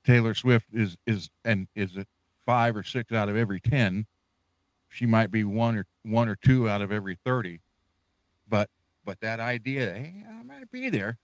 taylor 0.03 0.34
swift 0.34 0.68
is 0.73 0.98
is 1.07 1.30
and 1.45 1.68
is 1.73 1.95
it 1.95 2.07
five 2.45 2.76
or 2.76 2.84
six 2.84 3.14
out 3.14 3.30
of 3.30 3.38
every 3.38 3.61
ten 3.61 4.06
she 4.90 5.06
might 5.06 5.32
be 5.32 5.45
one 5.45 5.77
or 5.77 5.86
one 6.03 6.27
or 6.27 6.36
two 6.36 6.69
out 6.69 6.82
of 6.82 6.91
every 6.91 7.18
30 7.23 7.61
but 8.49 8.69
but 9.06 9.19
that 9.22 9.40
idea 9.40 9.94
hey 9.94 10.23
i 10.30 10.44
might 10.44 10.69
be 10.69 10.90
there 10.90 11.18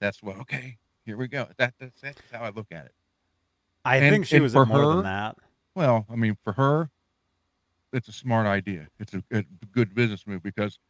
that's 0.00 0.22
what 0.22 0.38
okay 0.38 0.78
here 1.06 1.16
we 1.16 1.28
go 1.28 1.46
that 1.56 1.72
that's, 1.80 2.00
that's 2.02 2.20
how 2.32 2.40
i 2.42 2.50
look 2.50 2.66
at 2.72 2.84
it 2.86 2.92
I 3.84 3.96
And- 3.98 4.10
think 4.12 4.26
she 4.26 4.40
was 4.40 4.52
for 4.52 4.66
more 4.66 4.78
her- 4.78 4.94
than 4.96 5.04
that. 5.04 5.36
well, 5.76 6.04
I 6.10 6.16
mean, 6.16 6.36
for 6.42 6.52
her, 6.54 6.90
it's 7.92 8.08
a 8.08 8.12
smart 8.12 8.44
idea. 8.48 8.88
It's 8.98 9.14
a, 9.14 9.22
a 9.30 9.44
good 9.70 9.94
business 9.94 10.26
move 10.26 10.42
because 10.42 10.80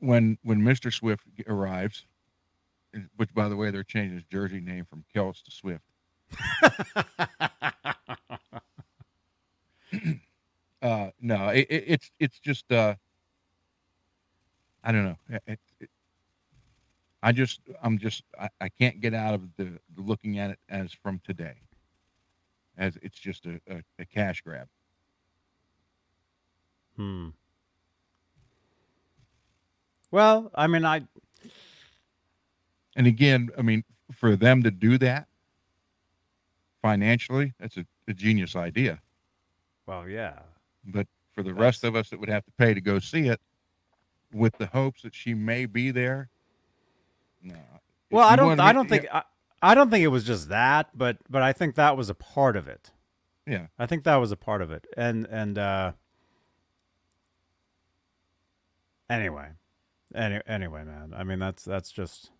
when 0.00 0.36
when 0.42 0.60
Mr. 0.60 0.92
Swift 0.92 1.22
arrives, 1.48 2.04
which 3.16 3.32
by 3.32 3.48
the 3.48 3.56
way, 3.56 3.70
they're 3.70 3.82
changing 3.82 4.16
his 4.16 4.24
jersey 4.24 4.60
name 4.60 4.84
from 4.84 5.06
Kelce 5.14 5.42
to 5.44 5.50
Swift. 5.50 5.84
uh, 10.82 11.08
no, 11.20 11.48
it, 11.48 11.66
it, 11.70 11.84
it's 11.86 12.10
it's 12.18 12.38
just 12.38 12.70
uh, 12.70 12.94
I 14.84 14.92
don't 14.92 15.04
know. 15.04 15.16
It, 15.30 15.42
it, 15.46 15.60
it- 15.80 15.90
I 17.26 17.32
just 17.32 17.60
I'm 17.82 17.98
just 17.98 18.22
I, 18.40 18.48
I 18.60 18.68
can't 18.68 19.00
get 19.00 19.12
out 19.12 19.34
of 19.34 19.42
the, 19.56 19.80
looking 19.96 20.38
at 20.38 20.50
it 20.50 20.60
as 20.68 20.92
from 20.92 21.20
today 21.26 21.56
as 22.78 22.96
it's 23.02 23.18
just 23.18 23.46
a, 23.46 23.60
a, 23.68 23.82
a 23.98 24.04
cash 24.04 24.42
grab. 24.42 24.68
Hmm. 26.96 27.30
Well, 30.12 30.52
I 30.54 30.68
mean, 30.68 30.84
I 30.84 31.02
And 32.94 33.08
again, 33.08 33.50
I 33.58 33.62
mean, 33.62 33.82
for 34.12 34.36
them 34.36 34.62
to 34.62 34.70
do 34.70 34.96
that 34.98 35.26
financially, 36.80 37.54
that's 37.58 37.76
a, 37.76 37.84
a 38.06 38.14
genius 38.14 38.54
idea. 38.54 39.00
well, 39.88 40.08
yeah. 40.08 40.38
But 40.84 41.08
for 41.34 41.42
the 41.42 41.54
rest 41.54 41.82
of 41.82 41.96
us 41.96 42.10
that 42.10 42.20
would 42.20 42.28
have 42.28 42.44
to 42.44 42.52
pay 42.52 42.72
to 42.72 42.80
go 42.80 43.00
see 43.00 43.26
it, 43.26 43.40
with 44.32 44.56
the 44.58 44.66
hopes 44.66 45.02
that 45.02 45.14
she 45.14 45.34
may 45.34 45.66
be 45.66 45.90
there, 45.90 46.28
no. 47.46 47.60
Well, 48.10 48.26
I 48.26 48.36
don't. 48.36 48.60
I 48.60 48.72
don't 48.72 48.88
think. 48.88 49.04
yeah, 49.04 49.22
I, 49.62 49.70
I 49.70 49.74
don't 49.74 49.90
think 49.90 50.04
it 50.04 50.08
was 50.08 50.24
just 50.24 50.48
that, 50.48 50.90
but 50.94 51.18
but 51.28 51.42
I 51.42 51.52
think 51.52 51.74
that 51.76 51.96
was 51.96 52.10
a 52.10 52.14
part 52.14 52.56
of 52.56 52.68
it. 52.68 52.90
Yeah. 53.46 53.66
I 53.78 53.86
think 53.86 54.04
that 54.04 54.16
was 54.16 54.32
a 54.32 54.36
part 54.36 54.60
of 54.62 54.70
it, 54.70 54.86
and 54.96 55.26
and 55.30 55.58
uh 55.58 55.92
anyway, 59.08 59.48
any, 60.14 60.40
anyway, 60.46 60.84
man. 60.84 61.14
I 61.16 61.24
mean, 61.24 61.38
that's 61.38 61.64
that's 61.64 61.90
just 61.90 62.30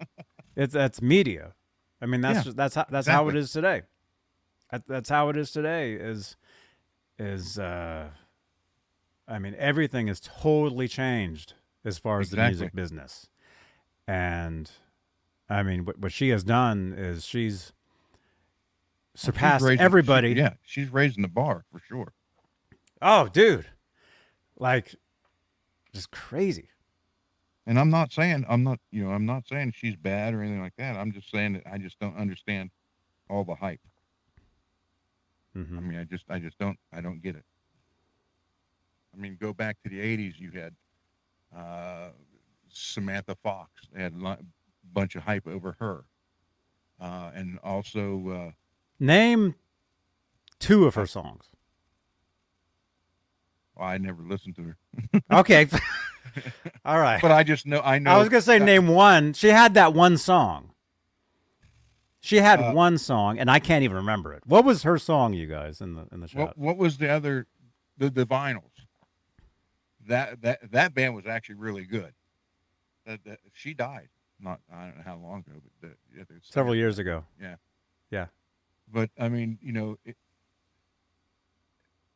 it's 0.56 0.74
that's 0.74 1.02
media. 1.02 1.54
I 2.00 2.06
mean, 2.06 2.20
that's 2.20 2.38
Yeah, 2.38 2.42
just, 2.42 2.56
that's 2.56 2.74
how 2.74 2.86
that's 2.90 3.06
how 3.06 3.28
it 3.28 3.36
is 3.36 3.52
today. 3.52 3.82
That, 4.70 4.86
that's 4.86 5.08
how 5.08 5.28
it 5.28 5.36
is 5.36 5.50
today. 5.50 5.92
Is 5.94 6.36
is 7.18 7.58
uh, 7.58 8.08
I 9.28 9.38
mean, 9.38 9.54
everything 9.58 10.08
is 10.08 10.20
totally 10.20 10.88
changed 10.88 11.54
as 11.84 11.98
far 11.98 12.20
as 12.20 12.30
the 12.30 12.38
music 12.38 12.74
business, 12.74 13.28
and 14.06 14.70
I 15.48 15.62
mean, 15.62 15.84
what 15.84 15.98
what 15.98 16.12
she 16.12 16.28
has 16.30 16.44
done 16.44 16.94
is 16.96 17.24
she's 17.24 17.72
she's 19.14 19.20
surpassed 19.22 19.64
raising- 19.64 19.78
she- 19.78 19.84
everybody. 19.84 20.30
yeah, 20.32 20.54
she's 20.64 20.90
raising 20.92 21.22
the 21.22 21.28
bar 21.28 21.64
for 21.72 21.78
sure. 21.80 22.12
Oh, 23.02 23.28
dude. 23.28 23.66
Like 24.58 24.94
just 25.92 26.10
crazy. 26.10 26.68
And 27.66 27.78
I'm 27.78 27.90
not 27.90 28.12
saying 28.12 28.44
I'm 28.48 28.62
not, 28.62 28.78
you 28.90 29.04
know, 29.04 29.10
I'm 29.10 29.24
not 29.26 29.46
saying 29.48 29.72
she's 29.76 29.96
bad 29.96 30.34
or 30.34 30.42
anything 30.42 30.60
like 30.60 30.76
that. 30.76 30.96
I'm 30.96 31.12
just 31.12 31.30
saying 31.30 31.54
that 31.54 31.62
I 31.70 31.78
just 31.78 31.98
don't 31.98 32.16
understand 32.16 32.70
all 33.30 33.44
the 33.44 33.54
hype. 33.54 33.80
Mhm. 35.56 35.76
I 35.78 35.80
mean, 35.80 35.98
I 35.98 36.04
just, 36.04 36.24
I 36.28 36.38
just 36.40 36.58
don't, 36.58 36.78
I 36.92 37.00
don't 37.00 37.22
get 37.22 37.36
it. 37.36 37.44
I 39.14 39.16
mean, 39.16 39.36
go 39.40 39.52
back 39.52 39.76
to 39.84 39.88
the 39.88 39.98
'80s. 40.00 40.34
You 40.38 40.50
had 40.50 40.74
uh, 41.56 42.08
Samantha 42.74 43.34
Fox. 43.42 43.70
They 43.92 44.02
had 44.02 44.14
a 44.14 44.38
bunch 44.92 45.14
of 45.16 45.22
hype 45.22 45.46
over 45.46 45.76
her, 45.80 46.04
uh, 47.00 47.30
and 47.34 47.58
also 47.62 48.28
uh, 48.28 48.50
Name 49.00 49.54
two 50.58 50.86
of 50.86 50.94
her 50.94 51.06
songs. 51.06 51.46
well, 53.74 53.88
I 53.88 53.98
never 53.98 54.22
listened 54.22 54.56
to 54.56 54.62
her. 54.62 54.76
Okay. 55.32 55.66
All 56.84 56.98
right. 56.98 57.20
But 57.22 57.30
I 57.32 57.42
just 57.44 57.66
know, 57.66 57.80
I 57.84 57.98
know. 57.98 58.10
I 58.10 58.18
was 58.18 58.28
gonna 58.28 58.42
say 58.42 58.58
name 58.58 58.88
one. 58.88 59.32
She 59.34 59.48
had 59.48 59.74
that 59.74 59.92
one 59.94 60.16
song. 60.16 60.70
She 62.20 62.36
had 62.38 62.58
Uh, 62.60 62.72
one 62.72 62.96
song, 62.98 63.38
and 63.38 63.50
I 63.50 63.58
can't 63.58 63.84
even 63.84 63.96
remember 63.98 64.32
it. 64.32 64.42
What 64.46 64.64
was 64.64 64.82
her 64.82 64.98
song, 64.98 65.34
you 65.34 65.46
guys, 65.46 65.80
in 65.80 65.94
the 65.94 66.06
in 66.10 66.20
the 66.20 66.26
chat? 66.28 66.40
What, 66.40 66.58
what 66.58 66.76
was 66.78 66.96
the 66.98 67.08
other, 67.10 67.46
the 67.98 68.08
the 68.10 68.26
vinyls? 68.26 68.62
That 70.08 70.40
that 70.42 70.72
that 70.72 70.94
band 70.94 71.14
was 71.14 71.26
actually 71.26 71.56
really 71.56 71.84
good. 71.84 72.12
That 73.06 73.20
she 73.52 73.74
died. 73.74 74.08
Not 74.40 74.60
I 74.72 74.86
don't 74.86 74.96
know 74.96 75.02
how 75.04 75.16
long 75.16 75.44
ago, 75.46 75.60
but 75.80 75.90
the, 75.90 75.96
yeah, 76.16 76.24
Several 76.42 76.74
years 76.74 76.98
ago. 76.98 77.24
Yeah. 77.40 77.56
Yeah. 78.10 78.26
But 78.92 79.10
I 79.18 79.28
mean, 79.28 79.58
you 79.62 79.72
know, 79.72 79.98
it, 80.04 80.16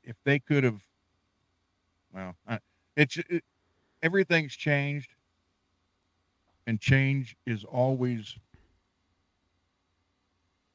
if 0.03 0.17
they 0.25 0.39
could 0.39 0.65
have, 0.65 0.81
well, 2.13 2.35
I, 2.47 2.59
it's 2.97 3.17
it, 3.17 3.45
everything's 4.03 4.55
changed, 4.55 5.11
and 6.67 6.81
change 6.81 7.37
is 7.47 7.65
always 7.65 8.37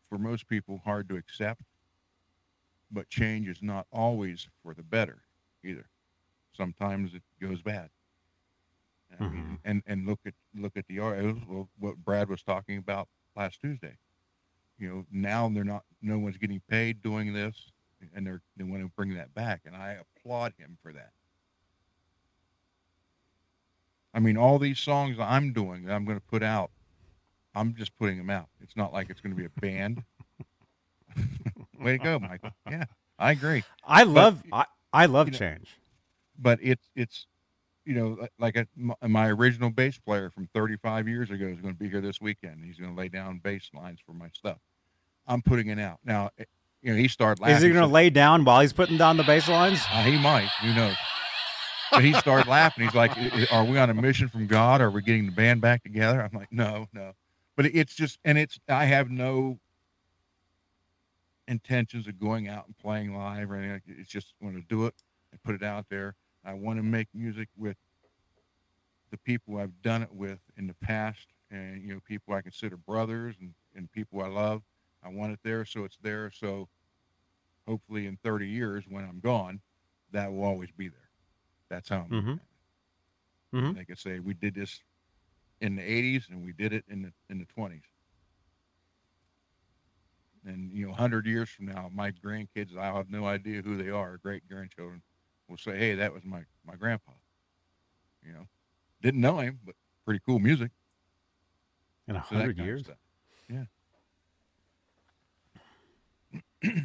for 0.10 0.18
most 0.18 0.48
people 0.48 0.82
hard 0.86 1.10
to 1.10 1.16
accept. 1.16 1.62
But 2.92 3.10
change 3.10 3.48
is 3.48 3.64
not 3.64 3.88
always 3.92 4.48
for 4.62 4.76
the 4.76 4.84
better 4.84 5.24
either. 5.66 5.88
Sometimes 6.56 7.16
it 7.16 7.24
goes 7.42 7.62
bad. 7.64 7.90
I 9.20 9.26
mean, 9.26 9.44
mm-hmm. 9.44 9.56
and 9.64 9.84
and 9.86 10.06
look 10.08 10.20
at 10.26 10.34
look 10.56 10.78
at 10.78 10.88
the 10.88 11.00
art. 11.00 11.24
What 11.80 11.98
Brad 11.98 12.30
was 12.30 12.44
talking 12.44 12.78
about 12.78 13.08
last 13.36 13.62
Tuesday. 13.62 13.98
You 14.78 14.90
know, 14.90 15.06
now 15.12 15.50
they're 15.50 15.64
not. 15.64 15.84
No 16.02 16.18
one's 16.20 16.38
getting 16.38 16.62
paid 16.70 17.02
doing 17.02 17.34
this, 17.34 17.72
and 18.14 18.26
they're 18.26 18.42
they 18.58 18.64
want 18.64 18.84
to 18.84 18.90
bring 18.96 19.16
that 19.16 19.34
back, 19.34 19.62
and 19.66 19.76
I 19.76 19.98
applaud 20.18 20.54
him 20.58 20.78
for 20.82 20.94
that. 20.94 21.12
I 24.14 24.20
mean, 24.20 24.38
all 24.38 24.60
these 24.60 24.80
songs 24.80 25.18
I'm 25.20 25.54
doing 25.54 25.86
that 25.86 25.94
I'm 25.94 26.06
going 26.06 26.18
to 26.20 26.26
put 26.26 26.44
out, 26.44 26.72
I'm 27.56 27.76
just 27.76 27.98
putting 27.98 28.18
them 28.18 28.30
out. 28.30 28.48
It's 28.62 28.76
not 28.76 28.94
like 28.94 29.10
it's 29.10 29.22
going 29.22 29.34
to 29.36 29.38
be 29.38 29.46
a 29.46 29.62
band. 29.62 30.04
Way 31.80 31.94
to 31.94 32.00
go, 32.00 32.20
Michael. 32.20 32.52
Yeah, 32.70 32.86
I 33.20 33.32
agree. 33.32 33.66
I 33.84 34.04
But, 34.04 34.06
love 34.06 34.44
I, 34.52 34.66
I 34.94 35.06
love 35.06 35.28
you 35.28 35.32
know, 35.32 35.40
change. 35.40 35.80
but 36.38 36.60
it's 36.62 36.90
it's 36.96 37.28
you 37.86 37.94
know 37.96 38.28
like 38.40 38.56
a, 38.56 38.68
my, 38.76 38.96
my 39.08 39.28
original 39.30 39.70
bass 39.70 39.98
player 39.98 40.30
from 40.30 40.48
35 40.54 41.08
years 41.08 41.30
ago 41.32 41.46
is 41.48 41.60
going 41.62 41.74
to 41.74 41.80
be 41.80 41.90
here 41.90 42.02
this 42.02 42.20
weekend. 42.22 42.64
He's 42.66 42.78
going 42.78 42.94
to 42.94 43.00
lay 43.00 43.10
down 43.10 43.40
bass 43.40 43.70
lines 43.74 44.00
for 44.06 44.14
my 44.14 44.30
stuff. 44.34 44.58
I'm 45.28 45.42
putting 45.42 45.68
it 45.68 45.80
out 45.80 46.00
now. 46.04 46.30
eh, 46.38 46.44
You 46.82 46.92
know, 46.94 46.98
he 47.00 47.08
started 47.08 47.42
laughing. 47.42 47.56
Is 47.58 47.64
he 47.64 47.70
going 47.70 47.88
to 47.88 47.94
lay 47.94 48.10
down 48.10 48.44
while 48.46 48.62
he's 48.62 48.74
putting 48.74 48.98
down 48.98 49.18
the 49.18 49.24
bass 49.24 49.48
lines? 49.48 49.80
Uh, 49.92 50.04
he 50.04 50.18
might. 50.20 50.50
Who 50.62 50.74
knows? 50.74 50.96
But 51.92 52.04
he 52.04 52.14
started 52.14 52.48
laughing. 52.50 52.86
He's 52.86 52.96
like, 52.96 53.16
"I- 53.18 53.48
I- 53.52 53.56
"Are 53.58 53.64
we 53.66 53.78
on 53.78 53.90
a 53.90 53.94
mission 53.94 54.28
from 54.28 54.48
God? 54.48 54.82
Are 54.82 54.90
we 54.90 55.02
getting 55.04 55.26
the 55.28 55.32
band 55.32 55.62
back 55.62 55.84
together?" 55.84 56.22
I'm 56.22 56.38
like, 56.38 56.52
"No, 56.52 56.88
no." 56.92 57.14
But 57.56 57.68
it's 57.68 57.94
just, 57.94 58.18
and 58.26 58.38
it's. 58.38 58.60
I 58.68 58.86
have 58.86 59.12
no 59.12 59.60
intentions 61.48 62.08
of 62.08 62.20
going 62.20 62.48
out 62.48 62.66
and 62.68 62.78
playing 62.78 63.16
live 63.16 63.52
or 63.52 63.56
anything. 63.58 63.82
It's 64.00 64.10
just 64.10 64.34
want 64.42 64.56
to 64.56 64.62
do 64.62 64.86
it 64.86 64.94
and 65.32 65.44
put 65.44 65.56
it 65.56 65.64
out 65.64 65.86
there. 65.90 66.16
I 66.46 66.54
want 66.54 66.78
to 66.78 66.84
make 66.84 67.08
music 67.14 67.50
with 67.56 67.78
the 69.12 69.18
people 69.18 69.58
I've 69.58 69.82
done 69.82 70.02
it 70.04 70.12
with 70.12 70.40
in 70.58 70.68
the 70.68 70.74
past, 70.76 71.28
and 71.52 71.82
you 71.82 71.94
know, 71.94 72.00
people 72.06 72.34
I 72.34 72.42
consider 72.42 72.78
brothers 72.78 73.36
and 73.40 73.54
and 73.76 73.92
people 73.92 74.22
I 74.22 74.28
love. 74.28 74.64
I 75.04 75.10
want 75.10 75.34
it 75.34 75.40
there, 75.44 75.66
so 75.66 75.84
it's 75.84 75.98
there. 76.02 76.32
So 76.32 76.70
hopefully, 77.68 78.08
in 78.08 78.18
30 78.18 78.48
years, 78.48 78.86
when 78.88 79.06
I'm 79.06 79.20
gone, 79.20 79.62
that 80.12 80.32
will 80.32 80.44
always 80.44 80.72
be 80.72 80.90
there. 80.90 81.10
That's 81.70 81.90
how 81.90 82.02
I'm 82.02 82.12
Mhm. 82.12 82.40
it. 82.40 82.48
Mhm. 83.54 83.76
They 83.76 83.86
could 83.86 84.00
say 84.00 84.20
we 84.20 84.34
did 84.34 84.56
this 84.56 84.82
in 85.62 85.76
the 85.76 85.84
80s 85.84 86.30
and 86.30 86.44
we 86.44 86.54
did 86.54 86.74
it 86.74 86.86
in 86.88 87.02
the 87.04 87.14
in 87.30 87.40
the 87.40 87.46
20s. 87.46 87.86
And 90.46 90.72
you 90.74 90.86
know, 90.86 90.92
100 90.92 91.26
years 91.26 91.50
from 91.50 91.66
now, 91.68 91.90
my 91.92 92.12
grandkids, 92.12 92.76
I 92.78 92.86
have 92.94 93.10
no 93.10 93.26
idea 93.26 93.62
who 93.62 93.78
they 93.78 93.90
are, 93.90 94.18
great 94.18 94.48
grandchildren, 94.48 95.02
will 95.54 95.60
say, 95.60 95.78
"Hey, 95.78 95.94
that 95.96 96.12
was 96.12 96.26
my 96.26 96.42
my 96.66 96.76
grandpa." 96.76 97.12
You 98.26 98.34
know, 98.34 98.48
didn't 99.02 99.22
know 99.22 99.38
him, 99.38 99.60
but 99.64 99.76
pretty 100.04 100.20
cool 100.26 100.40
music. 100.40 100.72
In 102.08 102.16
a 102.16 102.20
hundred 102.20 102.60
of 102.60 102.66
years? 102.66 102.84
Yeah. 103.50 103.66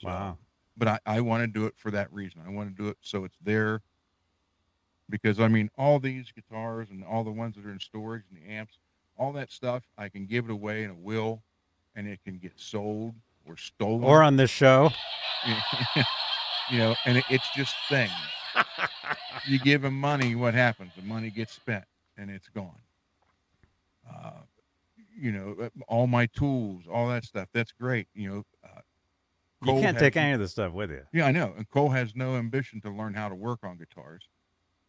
So, 0.00 0.06
Wow. 0.06 0.38
But 0.76 0.86
I, 0.86 1.00
I 1.06 1.20
want 1.22 1.42
to 1.42 1.48
do 1.48 1.66
it 1.66 1.74
for 1.76 1.90
that 1.90 2.12
reason. 2.12 2.40
I 2.46 2.50
want 2.50 2.68
to 2.68 2.82
do 2.82 2.88
it 2.88 2.98
so 3.00 3.24
it's 3.24 3.34
there 3.42 3.82
because 5.10 5.40
I 5.40 5.48
mean 5.48 5.68
all 5.76 5.98
these 5.98 6.30
guitars 6.30 6.90
and 6.90 7.02
all 7.02 7.24
the 7.24 7.32
ones 7.32 7.56
that 7.56 7.66
are 7.66 7.72
in 7.72 7.80
storage 7.80 8.22
and 8.30 8.40
the 8.40 8.48
amps, 8.48 8.78
all 9.16 9.32
that 9.32 9.50
stuff, 9.50 9.82
I 9.98 10.08
can 10.08 10.24
give 10.26 10.44
it 10.44 10.52
away 10.52 10.84
in 10.84 10.90
a 10.90 10.94
will 10.94 11.42
and 11.96 12.06
it 12.06 12.20
can 12.24 12.38
get 12.38 12.52
sold 12.54 13.16
or 13.44 13.56
stolen. 13.56 14.04
Or 14.04 14.22
on 14.22 14.36
this 14.36 14.50
show? 14.50 14.92
you 16.70 16.78
know, 16.78 16.94
and 17.06 17.18
it, 17.18 17.24
it's 17.30 17.48
just 17.54 17.74
things. 17.88 18.12
you 19.46 19.58
give 19.64 19.82
them 19.82 19.98
money, 19.98 20.34
what 20.34 20.54
happens? 20.54 20.92
The 20.96 21.02
money 21.02 21.30
gets 21.30 21.52
spent 21.52 21.84
and 22.16 22.30
it's 22.30 22.48
gone. 22.48 22.78
Uh, 24.08 24.30
you 25.20 25.32
know, 25.32 25.56
uh, 25.60 25.68
all 25.88 26.06
my 26.06 26.26
tools, 26.26 26.84
all 26.90 27.08
that 27.08 27.24
stuff. 27.24 27.48
That's 27.52 27.72
great. 27.72 28.08
You 28.14 28.30
know, 28.30 28.44
uh, 28.64 28.80
You 29.62 29.66
Cole 29.66 29.80
can't 29.82 29.96
has- 29.96 30.02
take 30.02 30.16
any 30.16 30.32
of 30.32 30.40
this 30.40 30.52
stuff 30.52 30.72
with 30.72 30.90
you. 30.90 31.02
Yeah, 31.12 31.26
I 31.26 31.32
know. 31.32 31.52
And 31.56 31.68
Cole 31.68 31.90
has 31.90 32.14
no 32.14 32.36
ambition 32.36 32.80
to 32.82 32.90
learn 32.90 33.14
how 33.14 33.28
to 33.28 33.34
work 33.34 33.60
on 33.64 33.76
guitars. 33.76 34.28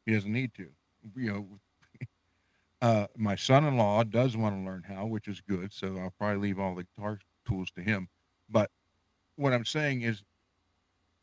He 0.06 0.14
doesn't 0.14 0.32
need 0.32 0.54
to. 0.56 0.68
You 1.16 1.32
know, 1.34 1.60
uh, 2.82 3.08
my 3.18 3.36
son-in-law 3.36 4.04
does 4.06 4.38
want 4.38 4.56
to 4.56 4.66
learn 4.66 4.84
how, 4.84 5.06
which 5.06 5.28
is 5.28 5.42
good. 5.42 5.74
So 5.74 5.98
I'll 5.98 6.14
probably 6.18 6.42
leave 6.48 6.60
all 6.60 6.76
the 6.76 6.86
guitar 6.96 7.20
tools 7.48 7.72
to 7.72 7.82
him. 7.82 8.08
But 8.50 8.70
what 9.36 9.54
I'm 9.54 9.66
saying 9.66 10.02
is, 10.02 10.24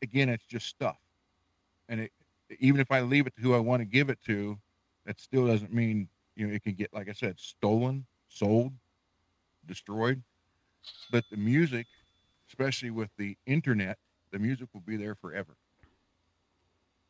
again, 0.01 0.29
it's 0.29 0.45
just 0.45 0.67
stuff. 0.67 0.97
And 1.89 2.01
it, 2.01 2.11
even 2.59 2.79
if 2.79 2.91
I 2.91 3.01
leave 3.01 3.27
it 3.27 3.35
to 3.35 3.41
who 3.41 3.53
I 3.53 3.59
want 3.59 3.81
to 3.81 3.85
give 3.85 4.09
it 4.09 4.19
to, 4.25 4.57
that 5.05 5.19
still 5.19 5.47
doesn't 5.47 5.73
mean 5.73 6.07
you 6.35 6.47
know 6.47 6.53
it 6.53 6.63
can 6.63 6.73
get, 6.73 6.93
like 6.93 7.09
I 7.09 7.13
said, 7.13 7.39
stolen, 7.39 8.05
sold, 8.29 8.73
destroyed. 9.65 10.21
But 11.11 11.23
the 11.31 11.37
music, 11.37 11.87
especially 12.49 12.91
with 12.91 13.09
the 13.17 13.37
internet, 13.45 13.97
the 14.31 14.39
music 14.39 14.69
will 14.73 14.81
be 14.81 14.97
there 14.97 15.15
forever. 15.15 15.55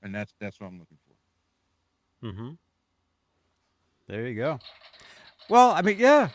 And 0.02 0.14
that's 0.14 0.34
that's 0.40 0.60
what 0.60 0.68
I'm 0.68 0.80
looking 0.80 0.98
for. 1.06 2.28
Mm-hmm. 2.28 2.50
There 4.08 4.28
you 4.28 4.36
go. 4.36 4.60
Well, 5.50 5.72
I 5.72 5.82
mean, 5.82 5.98
yeah. 6.00 6.30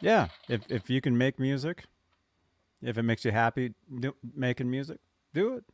Yeah. 0.00 0.28
If 0.48 0.70
if 0.70 0.90
you 0.90 1.00
can 1.00 1.16
make 1.16 1.38
music, 1.38 1.84
if 2.82 2.98
it 2.98 3.02
makes 3.02 3.24
you 3.24 3.32
happy 3.32 3.74
do, 3.98 4.14
making 4.34 4.70
music, 4.70 4.98
do 5.34 5.56
it. 5.56 5.64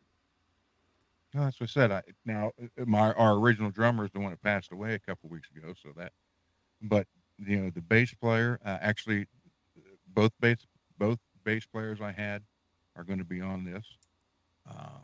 No, 1.35 1.45
that's 1.45 1.61
what 1.61 1.71
I 1.71 1.73
said. 1.73 1.93
I 1.93 2.03
now 2.25 2.53
uh, 2.61 2.85
my 2.87 3.13
our 3.13 3.35
original 3.35 3.71
drummer 3.71 4.05
is 4.05 4.11
the 4.13 4.21
one 4.21 4.31
that 4.31 4.43
passed 4.43 4.73
away 4.73 4.95
a 4.95 4.99
couple 4.99 5.29
weeks 5.29 5.49
ago. 5.55 5.75
So 5.83 5.91
that, 5.97 6.13
but 6.83 7.07
you 7.39 7.61
know 7.61 7.71
the 7.71 7.83
bass 7.83 8.15
player 8.15 8.59
uh, 8.65 8.79
actually 8.81 9.27
both 10.09 10.33
bass 10.41 10.67
both 10.99 11.19
bass 11.45 11.67
players 11.67 12.01
I 12.01 12.13
had 12.13 12.43
are 12.97 13.05
going 13.05 13.19
to 13.19 13.25
be 13.25 13.41
on 13.41 13.65
this. 13.65 13.85
Uh, 14.69 15.01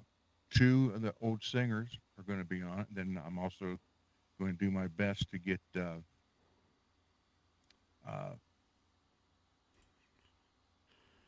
two 0.50 0.92
of 0.94 1.02
the 1.02 1.14
old 1.20 1.42
singers 1.42 1.88
are 2.18 2.24
going 2.24 2.38
to 2.38 2.44
be 2.44 2.62
on 2.62 2.80
it. 2.80 2.86
Then 2.90 3.20
I'm 3.24 3.38
also 3.38 3.78
going 4.40 4.52
to 4.52 4.58
do 4.58 4.70
my 4.70 4.86
best 4.88 5.30
to 5.30 5.38
get 5.38 5.60
uh, 5.76 6.00
uh, 8.08 8.32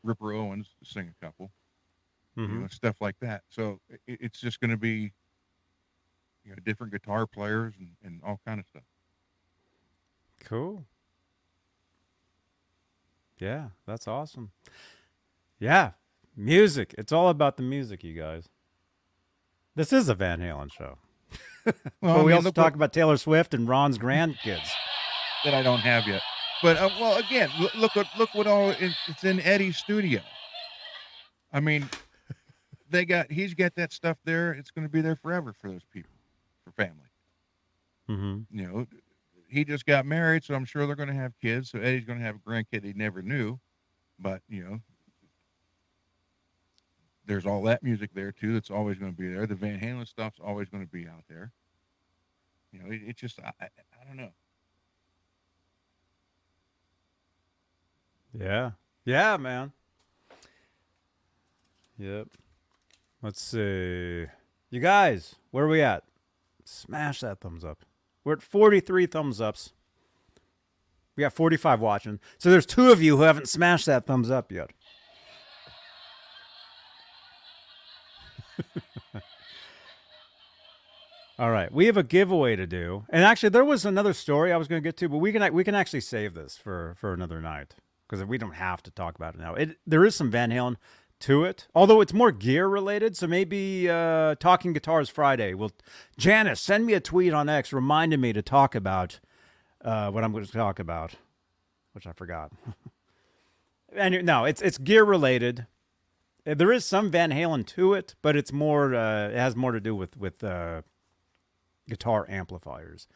Ripper 0.05 0.31
Owens 0.33 0.67
to 0.79 0.89
sing 0.89 1.09
a 1.21 1.25
couple 1.25 1.51
you 2.37 2.43
Mhm. 2.47 2.61
know, 2.61 2.67
stuff 2.67 2.97
like 2.99 3.15
that. 3.21 3.43
So 3.47 3.79
it, 3.89 4.17
it's 4.21 4.39
just 4.41 4.59
going 4.59 4.71
to 4.71 4.75
be, 4.77 5.13
you 6.43 6.49
know, 6.51 6.55
different 6.65 6.91
guitar 6.91 7.25
players 7.25 7.73
and, 7.79 7.89
and 8.03 8.21
all 8.25 8.41
kind 8.45 8.59
of 8.59 8.65
stuff. 8.67 8.83
Cool. 10.43 10.85
Yeah, 13.39 13.69
that's 13.85 14.07
awesome. 14.07 14.51
Yeah, 15.59 15.91
music. 16.35 16.93
It's 16.97 17.11
all 17.11 17.29
about 17.29 17.57
the 17.57 17.63
music, 17.63 18.03
you 18.03 18.13
guys. 18.13 18.49
This 19.75 19.91
is 19.93 20.09
a 20.09 20.13
Van 20.15 20.39
Halen 20.41 20.71
show. 20.71 20.97
Well, 21.65 21.73
but 22.01 22.09
I 22.09 22.17
we 22.19 22.25
mean, 22.27 22.33
also 22.35 22.51
talk 22.51 22.65
what- 22.65 22.75
about 22.75 22.93
Taylor 22.93 23.17
Swift 23.17 23.53
and 23.53 23.67
Ron's 23.67 23.97
grandkids. 23.97 24.69
that 25.43 25.53
I 25.55 25.63
don't 25.63 25.79
have 25.79 26.05
yet. 26.07 26.21
But 26.61 26.77
uh, 26.77 26.89
well, 26.99 27.17
again, 27.17 27.49
look, 27.75 27.95
what 27.95 28.07
look 28.17 28.33
what 28.33 28.47
all 28.47 28.69
it, 28.71 28.93
it's 29.07 29.23
in 29.23 29.39
Eddie's 29.41 29.77
studio. 29.77 30.21
I 31.51 31.59
mean, 31.59 31.89
they 32.89 33.05
got 33.05 33.31
he's 33.31 33.53
got 33.53 33.75
that 33.75 33.91
stuff 33.91 34.17
there. 34.25 34.53
It's 34.53 34.71
going 34.71 34.85
to 34.85 34.91
be 34.91 35.01
there 35.01 35.15
forever 35.15 35.53
for 35.53 35.69
those 35.69 35.85
people, 35.91 36.11
for 36.63 36.71
family. 36.71 37.09
Mm-hmm. 38.09 38.57
You 38.57 38.67
know, 38.67 38.87
he 39.49 39.63
just 39.63 39.85
got 39.85 40.05
married, 40.05 40.43
so 40.43 40.53
I'm 40.53 40.65
sure 40.65 40.85
they're 40.85 40.95
going 40.95 41.09
to 41.09 41.15
have 41.15 41.33
kids. 41.41 41.71
So 41.71 41.79
Eddie's 41.79 42.05
going 42.05 42.19
to 42.19 42.25
have 42.25 42.35
a 42.35 42.49
grandkid 42.49 42.83
he 42.83 42.93
never 42.93 43.21
knew, 43.21 43.59
but 44.19 44.41
you 44.49 44.63
know, 44.63 44.79
there's 47.25 47.45
all 47.45 47.61
that 47.63 47.83
music 47.83 48.11
there 48.13 48.31
too. 48.31 48.53
That's 48.53 48.71
always 48.71 48.97
going 48.97 49.11
to 49.11 49.17
be 49.17 49.27
there. 49.29 49.45
The 49.45 49.55
Van 49.55 49.79
Halen 49.79 50.07
stuff's 50.07 50.39
always 50.43 50.69
going 50.69 50.85
to 50.85 50.91
be 50.91 51.07
out 51.07 51.23
there. 51.27 51.51
You 52.71 52.79
know, 52.79 52.91
it, 52.91 53.01
it's 53.07 53.21
just 53.21 53.39
I, 53.39 53.51
I, 53.61 53.65
I 53.65 54.07
don't 54.07 54.17
know. 54.17 54.31
Yeah. 58.39 58.71
Yeah, 59.05 59.37
man. 59.37 59.71
Yep. 61.97 62.27
Let's 63.21 63.41
see. 63.41 64.25
You 64.69 64.79
guys, 64.81 65.35
where 65.51 65.65
are 65.65 65.69
we 65.69 65.81
at? 65.81 66.03
Smash 66.65 67.21
that 67.21 67.39
thumbs 67.39 67.63
up. 67.63 67.85
We're 68.23 68.33
at 68.33 68.41
43 68.41 69.05
thumbs 69.05 69.39
ups. 69.39 69.71
We 71.15 71.21
got 71.21 71.31
45 71.33 71.79
watching. 71.79 72.19
So 72.37 72.51
there's 72.51 72.65
two 72.65 72.91
of 72.91 73.01
you 73.01 73.15
who 73.17 73.23
haven't 73.23 73.47
smashed 73.47 73.85
that 73.85 74.05
thumbs 74.05 74.29
up 74.29 74.51
yet. 74.51 74.71
All 81.39 81.51
right, 81.51 81.71
we 81.71 81.85
have 81.85 81.97
a 81.97 82.03
giveaway 82.03 82.55
to 82.55 82.65
do, 82.65 83.05
and 83.09 83.23
actually, 83.23 83.49
there 83.49 83.65
was 83.65 83.85
another 83.85 84.13
story 84.13 84.53
I 84.53 84.57
was 84.57 84.69
going 84.69 84.81
to 84.81 84.87
get 84.87 84.95
to, 84.97 85.09
but 85.09 85.17
we 85.17 85.33
can 85.33 85.53
we 85.53 85.65
can 85.65 85.75
actually 85.75 85.99
save 85.99 86.33
this 86.33 86.55
for 86.55 86.95
for 86.97 87.13
another 87.13 87.41
night 87.41 87.75
because 88.07 88.23
we 88.25 88.37
don't 88.37 88.53
have 88.55 88.83
to 88.83 88.91
talk 88.91 89.15
about 89.15 89.35
it 89.35 89.39
now. 89.39 89.55
It 89.55 89.77
there 89.85 90.05
is 90.05 90.15
some 90.15 90.31
Van 90.31 90.51
Halen 90.51 90.75
to 91.21 91.43
it, 91.43 91.67
although 91.73 92.01
it's 92.01 92.13
more 92.13 92.31
gear 92.31 92.67
related. 92.67 93.15
So 93.15 93.27
maybe 93.27 93.89
uh, 93.89 94.35
talking 94.35 94.73
guitars 94.73 95.09
Friday. 95.09 95.53
Well, 95.53 95.71
Janice, 96.17 96.59
send 96.61 96.85
me 96.85 96.93
a 96.93 96.99
tweet 96.99 97.33
on 97.33 97.49
X 97.49 97.71
reminding 97.71 98.21
me 98.21 98.33
to 98.33 98.41
talk 98.41 98.75
about 98.75 99.19
uh, 99.83 100.11
what 100.11 100.23
I'm 100.23 100.31
going 100.31 100.45
to 100.45 100.51
talk 100.51 100.79
about, 100.79 101.15
which 101.93 102.05
I 102.07 102.11
forgot. 102.11 102.51
and 103.95 104.25
no, 104.25 104.45
it's 104.45 104.61
it's 104.61 104.77
gear 104.77 105.03
related. 105.03 105.67
Uh, 106.45 106.53
There 106.53 106.71
is 106.71 106.85
some 106.85 107.09
Van 107.11 107.31
Halen 107.31 107.65
to 107.67 107.93
it, 107.93 108.15
but 108.21 108.35
it's 108.35 108.51
more. 108.51 108.93
Uh, 108.93 109.29
it 109.29 109.37
has 109.37 109.55
more 109.55 109.71
to 109.71 109.79
do 109.79 109.95
with 109.95 110.17
with 110.17 110.43
uh, 110.43 110.81
guitar 111.87 112.25
amplifiers. 112.29 113.07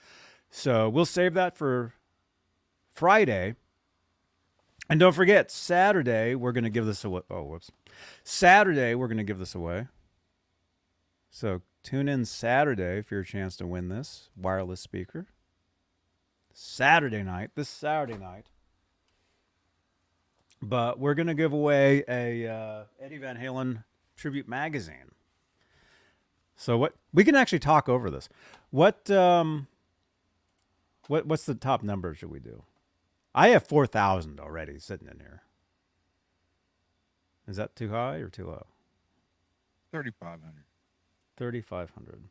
So 0.49 0.89
we'll 0.89 1.05
save 1.05 1.33
that 1.35 1.57
for 1.57 1.93
Friday. 2.91 3.55
And 4.89 4.99
don't 4.99 5.13
forget, 5.13 5.51
Saturday 5.51 6.33
we're 6.33 6.51
going 6.51 6.63
to 6.63 6.69
give 6.69 6.85
this 6.85 7.03
away. 7.03 7.21
Oh, 7.29 7.43
whoops! 7.43 7.71
Saturday 8.23 8.95
we're 8.95 9.07
going 9.07 9.17
to 9.17 9.23
give 9.23 9.39
this 9.39 9.53
away. 9.53 9.87
So 11.29 11.61
tune 11.83 12.09
in 12.09 12.25
Saturday 12.25 13.01
for 13.01 13.15
your 13.15 13.23
chance 13.23 13.55
to 13.57 13.67
win 13.67 13.89
this 13.89 14.29
wireless 14.35 14.81
speaker. 14.81 15.27
Saturday 16.51 17.23
night, 17.23 17.51
this 17.55 17.69
Saturday 17.69 18.17
night. 18.17 18.47
But 20.61 20.99
we're 20.99 21.13
going 21.13 21.27
to 21.27 21.35
give 21.35 21.53
away 21.53 22.03
a 22.07 22.47
uh, 22.47 22.83
Eddie 22.99 23.19
Van 23.19 23.37
Halen 23.37 23.83
tribute 24.17 24.47
magazine. 24.47 25.13
So 26.57 26.77
what 26.77 26.95
we 27.13 27.23
can 27.23 27.35
actually 27.35 27.59
talk 27.59 27.87
over 27.87 28.09
this. 28.09 28.27
What 28.71 29.09
um 29.09 29.67
what 31.07 31.25
what's 31.25 31.45
the 31.45 31.55
top 31.55 31.83
number 31.83 32.13
should 32.13 32.29
we 32.29 32.39
do? 32.39 32.63
I 33.33 33.49
have 33.49 33.67
4,000 33.67 34.39
already 34.39 34.79
sitting 34.79 35.07
in 35.07 35.19
here. 35.19 35.43
Is 37.47 37.57
that 37.57 37.75
too 37.75 37.89
high 37.89 38.17
or 38.17 38.29
too 38.29 38.47
low? 38.47 38.67
3,500. 39.91 40.63
3,500. 41.37 42.23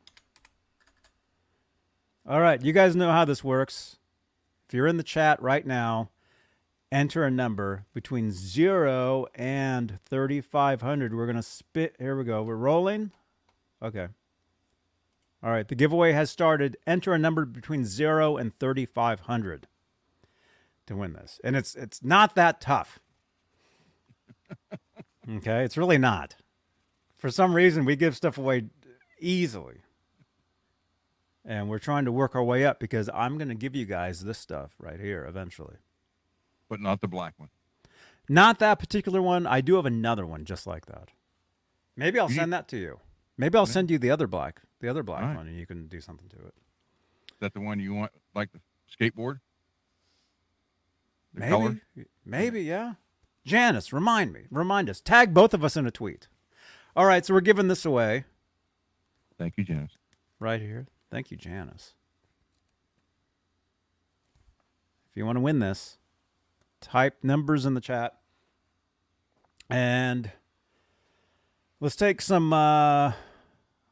All 2.27 2.41
right, 2.41 2.61
you 2.61 2.73
guys 2.73 2.95
know 2.95 3.11
how 3.11 3.25
this 3.25 3.43
works. 3.43 3.97
If 4.67 4.73
you're 4.73 4.87
in 4.87 4.97
the 4.97 5.03
chat 5.03 5.41
right 5.41 5.65
now, 5.65 6.09
enter 6.91 7.23
a 7.23 7.31
number 7.31 7.85
between 7.93 8.31
0 8.31 9.25
and 9.35 9.99
3,500. 10.05 11.15
We're 11.15 11.25
going 11.25 11.35
to 11.35 11.41
spit. 11.41 11.95
Here 11.97 12.15
we 12.15 12.23
go. 12.23 12.43
We're 12.43 12.55
rolling. 12.55 13.11
Okay. 13.81 14.09
All 15.41 15.49
right, 15.49 15.67
the 15.67 15.75
giveaway 15.75 16.11
has 16.11 16.29
started. 16.29 16.77
Enter 16.85 17.13
a 17.13 17.19
number 17.19 17.45
between 17.45 17.85
0 17.85 18.37
and 18.37 18.57
3,500 18.59 19.67
to 20.89 20.95
win 20.95 21.13
this. 21.13 21.39
And 21.43 21.55
it's 21.55 21.75
it's 21.75 22.03
not 22.03 22.35
that 22.35 22.59
tough. 22.59 22.99
okay, 25.37 25.63
it's 25.63 25.77
really 25.77 25.97
not. 25.97 26.35
For 27.15 27.29
some 27.31 27.53
reason, 27.53 27.85
we 27.85 27.95
give 27.95 28.15
stuff 28.15 28.37
away 28.37 28.65
easily. 29.19 29.77
And 31.45 31.69
we're 31.69 31.79
trying 31.79 32.05
to 32.05 32.11
work 32.11 32.35
our 32.35 32.43
way 32.43 32.65
up 32.65 32.79
because 32.79 33.09
I'm 33.13 33.37
going 33.37 33.47
to 33.49 33.55
give 33.55 33.75
you 33.75 33.85
guys 33.85 34.23
this 34.23 34.37
stuff 34.37 34.71
right 34.77 34.99
here 34.99 35.25
eventually. 35.25 35.77
But 36.69 36.79
not 36.79 37.01
the 37.01 37.07
black 37.07 37.33
one. 37.37 37.49
Not 38.27 38.59
that 38.59 38.77
particular 38.77 39.21
one. 39.21 39.47
I 39.47 39.61
do 39.61 39.75
have 39.75 39.85
another 39.85 40.25
one 40.25 40.45
just 40.45 40.67
like 40.67 40.85
that. 40.87 41.09
Maybe 41.95 42.19
I'll 42.19 42.29
You 42.29 42.35
send 42.35 42.51
need- 42.51 42.57
that 42.57 42.67
to 42.69 42.77
you. 42.77 42.99
Maybe 43.37 43.57
I'll 43.57 43.65
send 43.65 43.89
you 43.89 43.97
the 43.97 44.11
other 44.11 44.27
black, 44.27 44.61
the 44.81 44.89
other 44.89 45.01
black 45.01 45.21
right. 45.21 45.35
one, 45.35 45.47
and 45.47 45.57
you 45.57 45.65
can 45.65 45.87
do 45.87 46.01
something 46.01 46.27
to 46.27 46.35
it. 46.35 46.53
Is 47.31 47.39
that 47.39 47.53
the 47.53 47.61
one 47.61 47.79
you 47.79 47.93
want, 47.93 48.11
like 48.35 48.49
the 48.51 48.59
skateboard? 48.93 49.39
The 51.33 51.39
Maybe, 51.41 51.51
color? 51.51 51.77
maybe, 52.25 52.61
yeah. 52.63 52.93
Janice, 53.45 53.93
remind 53.93 54.33
me, 54.33 54.41
remind 54.51 54.89
us. 54.89 54.99
Tag 55.01 55.33
both 55.33 55.53
of 55.53 55.63
us 55.63 55.77
in 55.77 55.85
a 55.87 55.91
tweet. 55.91 56.27
All 56.95 57.05
right, 57.05 57.25
so 57.25 57.33
we're 57.33 57.41
giving 57.41 57.67
this 57.67 57.85
away 57.85 58.25
Thank 59.37 59.57
you, 59.57 59.63
Janice. 59.63 59.97
right 60.39 60.59
here. 60.61 60.87
Thank 61.11 61.31
you, 61.31 61.37
Janice. 61.37 61.93
If 65.09 65.17
you 65.17 65.25
want 65.25 65.37
to 65.37 65.41
win 65.41 65.59
this, 65.59 65.97
type 66.81 67.17
numbers 67.23 67.65
in 67.65 67.73
the 67.73 67.81
chat. 67.81 68.15
And 69.69 70.31
let's 71.79 71.95
take 71.95 72.21
some 72.21 72.51
uh 72.53 73.13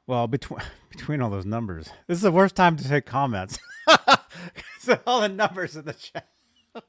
well, 0.06 0.28
between 0.28 0.60
between 0.90 1.22
all 1.22 1.30
those 1.30 1.46
numbers. 1.46 1.90
This 2.08 2.18
is 2.18 2.22
the 2.24 2.32
worst 2.32 2.56
time 2.56 2.76
to 2.78 2.88
take 2.88 3.06
comments. 3.06 3.58
'Cause 3.88 5.00
all 5.08 5.22
the 5.22 5.30
numbers 5.30 5.76
in 5.76 5.86
the 5.86 5.94
chat. 5.94 6.28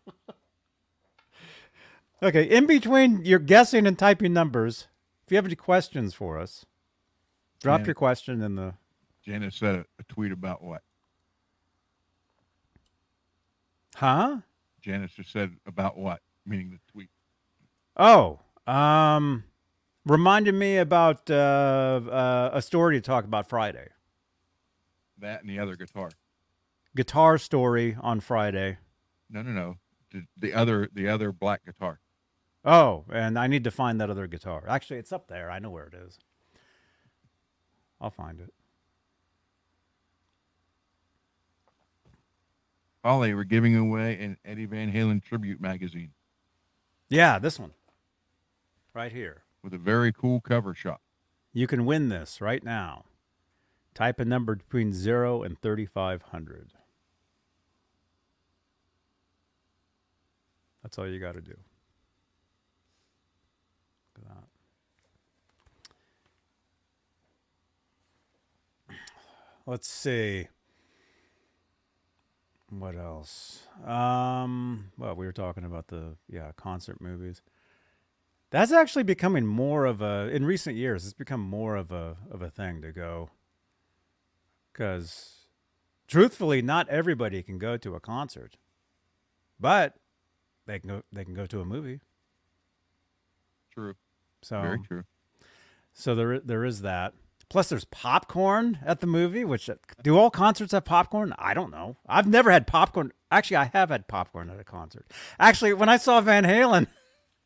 okay, 2.23 2.45
in 2.45 2.67
between 2.67 3.25
your 3.25 3.39
guessing 3.39 3.87
and 3.87 3.99
typing 3.99 4.33
numbers, 4.33 4.89
if 5.27 5.33
you 5.33 5.37
have 5.37 5.45
any 5.47 5.57
questions 5.57 6.15
for 6.15 6.39
us, 6.39 6.65
drop 7.61 7.81
Yeah. 7.81 7.87
your 7.87 7.95
question 7.95 8.41
in 8.43 8.55
the 8.57 8.75
Janice 9.25 9.57
said 9.57 9.75
a, 9.77 9.85
a 9.99 10.03
tweet 10.09 10.33
about 10.33 10.63
what? 10.63 10.83
Huh? 13.95 14.39
Janice 14.81 15.13
just 15.13 15.33
said 15.33 15.57
about 15.67 15.99
what? 15.99 16.21
Meaning 16.47 16.71
the 16.71 16.93
tweet. 16.93 17.11
Oh, 17.97 18.39
um, 18.67 19.45
reminded 20.07 20.55
me 20.55 20.79
about 20.79 21.29
uh, 21.31 21.35
uh, 22.11 22.51
a 22.53 22.63
story 22.63 22.97
to 22.97 23.01
talk 23.01 23.25
about 23.25 23.49
Friday. 23.49 23.89
That 25.19 25.41
and 25.41 25.51
the 25.51 25.59
other 25.59 25.75
guitar. 25.77 26.11
Guitar 26.95 27.39
story 27.39 27.97
on 28.01 28.21
Friday. 28.21 28.79
No, 29.29 29.43
no, 29.43 29.51
no. 29.51 29.77
The, 30.13 30.23
the 30.39 30.55
other, 30.55 30.89
the 30.93 31.09
other 31.09 31.33
black 31.33 31.65
guitar. 31.67 31.99
Oh, 32.65 33.05
and 33.11 33.39
I 33.39 33.47
need 33.47 33.65
to 33.65 33.71
find 33.71 34.01
that 34.01 34.11
other 34.11 34.27
guitar. 34.27 34.65
Actually, 34.69 34.99
it's 34.99 35.13
up 35.13 35.29
there. 35.29 35.51
I 35.51 35.59
know 35.59 35.71
where 35.71 35.87
it 35.87 35.95
is. 35.95 36.19
I'll 38.01 38.11
find 38.11 38.41
it. 38.41 38.53
Ollie, 43.05 43.33
we're 43.35 43.45
giving 43.45 43.77
away 43.77 44.19
an 44.21 44.37
Eddie 44.45 44.67
Van 44.67 44.93
Halen 44.93 45.23
tribute 45.23 45.61
magazine 45.61 46.11
Yeah, 47.09 47.39
this 47.39 47.59
one. 47.59 47.73
Right 48.95 49.13
here. 49.13 49.45
with 49.63 49.73
a 49.75 49.79
very 49.79 50.13
cool 50.13 50.41
cover 50.41 50.75
shot. 50.75 51.01
You 51.53 51.67
can 51.67 51.85
win 51.87 52.09
this 52.09 52.41
right 52.41 52.63
now. 52.63 53.05
Type 53.95 54.21
a 54.21 54.25
number 54.25 54.55
between 54.57 54.93
0 54.93 55.43
and 55.43 55.61
3500. 55.61 56.73
That's 60.83 60.99
all 60.99 61.09
you 61.09 61.19
got 61.19 61.35
to 61.35 61.41
do. 61.41 61.57
Look 64.17 64.27
at 64.27 64.37
that. 64.37 64.45
Let's 69.69 69.87
see. 69.87 70.49
What 72.71 72.97
else? 72.97 73.65
Um, 73.87 74.93
well, 74.97 75.15
we 75.15 75.27
were 75.27 75.33
talking 75.33 75.65
about 75.65 75.89
the 75.89 76.17
yeah 76.27 76.53
concert 76.57 77.03
movies. 77.03 77.43
That's 78.49 78.73
actually 78.73 79.03
becoming 79.03 79.45
more 79.45 79.85
of 79.85 80.01
a 80.01 80.31
in 80.33 80.47
recent 80.47 80.77
years. 80.77 81.05
It's 81.05 81.13
become 81.13 81.43
more 81.43 81.77
of 81.77 81.93
a 81.93 82.17
of 82.31 82.41
a 82.41 82.49
thing 82.49 82.81
to 82.81 82.93
go. 82.93 83.29
Because, 84.73 85.49
truthfully, 86.07 86.63
not 86.63 86.89
everybody 86.89 87.43
can 87.43 87.59
go 87.59 87.77
to 87.77 87.95
a 87.95 88.01
concert, 88.01 88.57
but 89.61 89.97
they 90.65 90.79
can 90.79 90.89
go. 90.89 91.03
They 91.13 91.27
can 91.27 91.35
go 91.35 91.45
to 91.45 91.61
a 91.61 91.67
movie. 91.67 92.01
True. 93.75 93.97
So 94.41 94.63
Very 94.63 94.81
true. 94.81 95.05
So 95.93 96.15
there 96.15 96.41
there 96.41 96.65
is 96.65 96.81
that. 96.81 97.13
Plus, 97.51 97.71
there's 97.71 97.87
popcorn 97.87 98.79
at 98.85 99.01
the 99.01 99.07
movie. 99.07 99.45
Which 99.45 99.71
do 100.03 100.19
all 100.19 100.31
concerts 100.31 100.73
have 100.73 100.85
popcorn? 100.85 101.35
I 101.39 101.55
don't 101.55 101.71
know. 101.71 101.97
I've 102.07 102.27
never 102.27 102.51
had 102.51 102.67
popcorn. 102.67 103.13
Actually, 103.31 103.57
I 103.57 103.65
have 103.73 103.89
had 103.89 104.07
popcorn 104.07 104.51
at 104.51 104.61
a 104.61 104.65
concert. 104.65 105.07
Actually, 105.39 105.73
when 105.73 105.89
I 105.89 105.97
saw 105.97 106.21
Van 106.21 106.45
Halen 106.45 106.87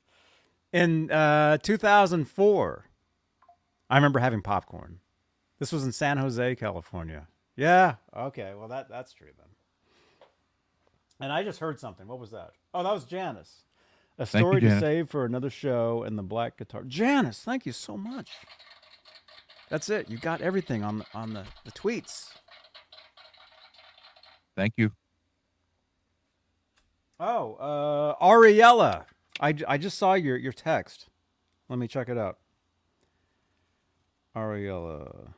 in 0.72 1.10
uh, 1.10 1.58
2004, 1.58 2.84
I 3.90 3.96
remember 3.96 4.18
having 4.18 4.42
popcorn. 4.42 4.98
This 5.60 5.70
was 5.70 5.84
in 5.84 5.92
San 5.92 6.18
Jose, 6.18 6.56
California. 6.56 7.28
Yeah. 7.54 7.96
Okay. 8.16 8.52
Well, 8.56 8.68
that 8.68 8.88
that's 8.88 9.12
true 9.12 9.28
then. 9.36 9.46
And 11.20 11.32
I 11.32 11.44
just 11.44 11.60
heard 11.60 11.78
something. 11.78 12.08
What 12.08 12.18
was 12.18 12.32
that? 12.32 12.50
Oh, 12.74 12.82
that 12.82 12.92
was 12.92 13.04
Janice. 13.04 13.62
A 14.18 14.26
Thank 14.26 14.42
you, 14.42 14.48
story 14.48 14.60
to 14.62 14.80
save 14.80 15.08
for 15.08 15.24
another 15.24 15.50
show 15.50 16.02
and 16.02 16.18
the 16.18 16.22
black 16.22 16.58
guitar. 16.58 16.82
Janice, 16.82 17.42
thank 17.42 17.64
you 17.64 17.72
so 17.72 17.96
much. 17.96 18.30
That's 19.72 19.88
it. 19.88 20.10
You 20.10 20.18
got 20.18 20.42
everything 20.42 20.84
on 20.84 20.98
the, 20.98 21.06
on 21.14 21.32
the, 21.32 21.44
the 21.64 21.72
tweets. 21.72 22.28
Thank 24.54 24.74
you. 24.76 24.92
Oh, 27.18 27.54
uh, 27.54 28.22
Ariella. 28.22 29.06
I 29.40 29.78
just 29.78 29.96
saw 29.96 30.12
your, 30.12 30.36
your 30.36 30.52
text. 30.52 31.08
Let 31.70 31.78
me 31.78 31.88
check 31.88 32.10
it 32.10 32.18
out. 32.18 32.36
Ariella. 34.36 35.28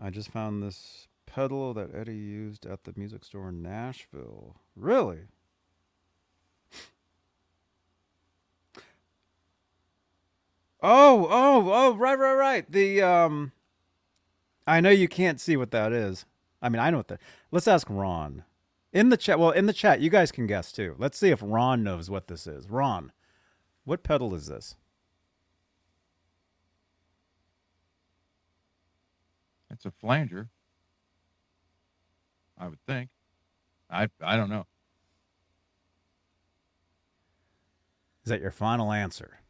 I 0.00 0.10
just 0.10 0.30
found 0.30 0.62
this 0.62 1.08
pedal 1.26 1.74
that 1.74 1.92
Eddie 1.92 2.14
used 2.14 2.64
at 2.64 2.84
the 2.84 2.92
music 2.94 3.24
store 3.24 3.48
in 3.48 3.60
Nashville. 3.60 4.54
Really? 4.76 5.22
Oh, 10.82 11.28
oh, 11.30 11.70
oh, 11.72 11.96
right, 11.96 12.18
right, 12.18 12.34
right. 12.34 12.70
The 12.70 13.02
um 13.02 13.52
I 14.66 14.80
know 14.80 14.90
you 14.90 15.08
can't 15.08 15.40
see 15.40 15.56
what 15.56 15.70
that 15.72 15.92
is. 15.92 16.26
I 16.60 16.68
mean, 16.68 16.80
I 16.80 16.90
know 16.90 16.98
what 16.98 17.08
that. 17.08 17.20
Let's 17.50 17.68
ask 17.68 17.86
Ron. 17.90 18.44
In 18.92 19.08
the 19.08 19.16
chat, 19.16 19.38
well, 19.38 19.50
in 19.50 19.66
the 19.66 19.72
chat, 19.72 20.00
you 20.00 20.10
guys 20.10 20.30
can 20.32 20.46
guess 20.46 20.70
too. 20.72 20.94
Let's 20.98 21.18
see 21.18 21.30
if 21.30 21.40
Ron 21.42 21.82
knows 21.82 22.10
what 22.10 22.28
this 22.28 22.46
is. 22.46 22.68
Ron, 22.68 23.12
what 23.84 24.02
pedal 24.02 24.34
is 24.34 24.46
this? 24.46 24.76
It's 29.70 29.86
a 29.86 29.90
flanger. 29.90 30.50
I 32.58 32.68
would 32.68 32.84
think. 32.86 33.10
I 33.90 34.08
I 34.20 34.36
don't 34.36 34.50
know. 34.50 34.66
Is 38.24 38.30
that 38.30 38.40
your 38.40 38.50
final 38.52 38.92
answer? 38.92 39.40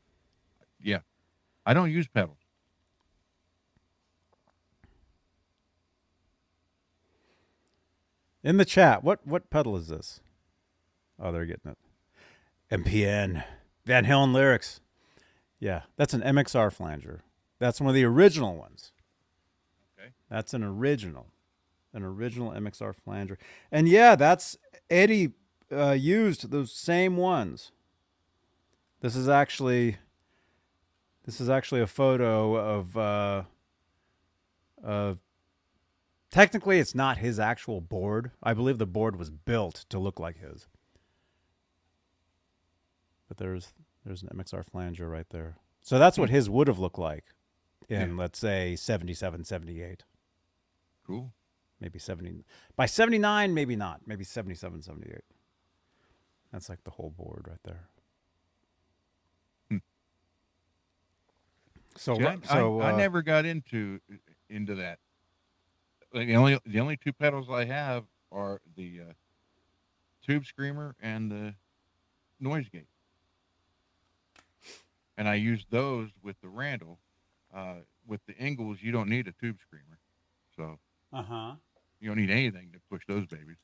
Yeah. 0.80 1.00
I 1.64 1.74
don't 1.74 1.90
use 1.90 2.08
pedals. 2.08 2.38
In 8.44 8.56
the 8.56 8.64
chat, 8.64 9.04
what 9.04 9.24
what 9.26 9.50
pedal 9.50 9.76
is 9.76 9.88
this? 9.88 10.20
Oh, 11.20 11.30
they're 11.30 11.46
getting 11.46 11.70
it. 11.70 11.78
MPN. 12.70 13.44
Van 13.84 14.04
Halen 14.04 14.32
lyrics. 14.32 14.80
Yeah, 15.60 15.82
that's 15.96 16.14
an 16.14 16.22
MXR 16.22 16.72
flanger. 16.72 17.22
That's 17.58 17.80
one 17.80 17.88
of 17.88 17.94
the 17.94 18.04
original 18.04 18.56
ones. 18.56 18.92
Okay. 19.98 20.10
That's 20.28 20.54
an 20.54 20.64
original. 20.64 21.28
An 21.94 22.02
original 22.02 22.50
MXR 22.50 22.94
flanger. 22.94 23.38
And 23.70 23.88
yeah, 23.88 24.16
that's 24.16 24.56
Eddie 24.90 25.32
uh, 25.70 25.92
used 25.92 26.50
those 26.50 26.72
same 26.72 27.16
ones. 27.16 27.70
This 29.00 29.14
is 29.14 29.28
actually 29.28 29.98
this 31.24 31.40
is 31.40 31.48
actually 31.48 31.80
a 31.80 31.86
photo 31.86 32.56
of 32.56 32.96
uh 32.96 33.42
of 34.82 35.18
technically 36.30 36.78
it's 36.78 36.94
not 36.94 37.18
his 37.18 37.38
actual 37.38 37.80
board. 37.80 38.32
I 38.42 38.54
believe 38.54 38.78
the 38.78 38.86
board 38.86 39.16
was 39.16 39.30
built 39.30 39.84
to 39.90 39.98
look 39.98 40.18
like 40.18 40.38
his. 40.40 40.66
But 43.28 43.36
there's 43.38 43.72
there's 44.04 44.22
an 44.22 44.30
MXR 44.34 44.64
flanger 44.64 45.08
right 45.08 45.28
there. 45.30 45.56
So 45.80 45.98
that's 45.98 46.18
what 46.18 46.30
his 46.30 46.50
would 46.50 46.68
have 46.68 46.78
looked 46.78 46.98
like 46.98 47.24
in 47.88 48.16
let's 48.16 48.38
say 48.38 48.76
77 48.76 49.44
78. 49.44 50.04
Cool. 51.06 51.32
Maybe 51.80 51.98
70 51.98 52.44
by 52.76 52.86
79 52.86 53.54
maybe 53.54 53.76
not. 53.76 54.00
Maybe 54.06 54.24
77 54.24 54.82
78. 54.82 55.20
That's 56.52 56.68
like 56.68 56.84
the 56.84 56.90
whole 56.92 57.10
board 57.10 57.46
right 57.48 57.62
there. 57.64 57.88
So, 61.96 62.16
See, 62.16 62.24
I, 62.26 62.38
so 62.44 62.80
I, 62.80 62.88
I 62.88 62.92
uh, 62.92 62.96
never 62.96 63.22
got 63.22 63.44
into 63.44 64.00
into 64.48 64.74
that. 64.76 64.98
Like, 66.12 66.26
the 66.26 66.36
only 66.36 66.58
the 66.66 66.80
only 66.80 66.96
two 66.96 67.12
pedals 67.12 67.48
I 67.50 67.64
have 67.64 68.04
are 68.30 68.60
the 68.76 69.00
uh, 69.00 69.12
tube 70.24 70.46
screamer 70.46 70.94
and 71.00 71.30
the 71.30 71.54
noise 72.40 72.68
gate, 72.68 72.88
and 75.16 75.28
I 75.28 75.34
use 75.34 75.64
those 75.70 76.10
with 76.22 76.36
the 76.40 76.48
Randall. 76.48 76.98
Uh, 77.54 77.76
with 78.06 78.20
the 78.26 78.34
Engls, 78.34 78.82
you 78.82 78.92
don't 78.92 79.08
need 79.08 79.28
a 79.28 79.32
tube 79.32 79.58
screamer, 79.60 79.98
so 80.56 80.78
Uh 81.12 81.22
huh. 81.22 81.54
you 82.00 82.08
don't 82.08 82.18
need 82.18 82.30
anything 82.30 82.72
to 82.72 82.80
push 82.90 83.02
those 83.06 83.26
babies. 83.26 83.56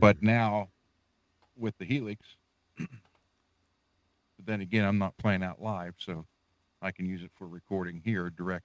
But 0.00 0.22
now, 0.22 0.68
with 1.56 1.76
the 1.78 1.84
Helix, 1.84 2.36
but 4.38 4.46
then 4.46 4.60
again, 4.62 4.84
I'm 4.84 4.98
not 4.98 5.18
playing 5.18 5.42
out 5.42 5.60
live, 5.60 5.94
so 5.98 6.24
I 6.80 6.92
can 6.92 7.06
use 7.06 7.22
it 7.22 7.30
for 7.36 7.46
recording 7.46 8.00
here 8.04 8.30
direct. 8.30 8.64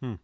Hmm. 0.00 0.14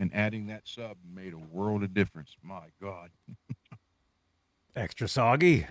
And 0.00 0.10
adding 0.14 0.46
that 0.48 0.62
sub 0.64 0.96
made 1.14 1.32
a 1.34 1.38
world 1.38 1.82
of 1.84 1.94
difference. 1.94 2.34
My 2.42 2.62
God. 2.80 3.10
extra 4.76 5.08
soggy. 5.08 5.66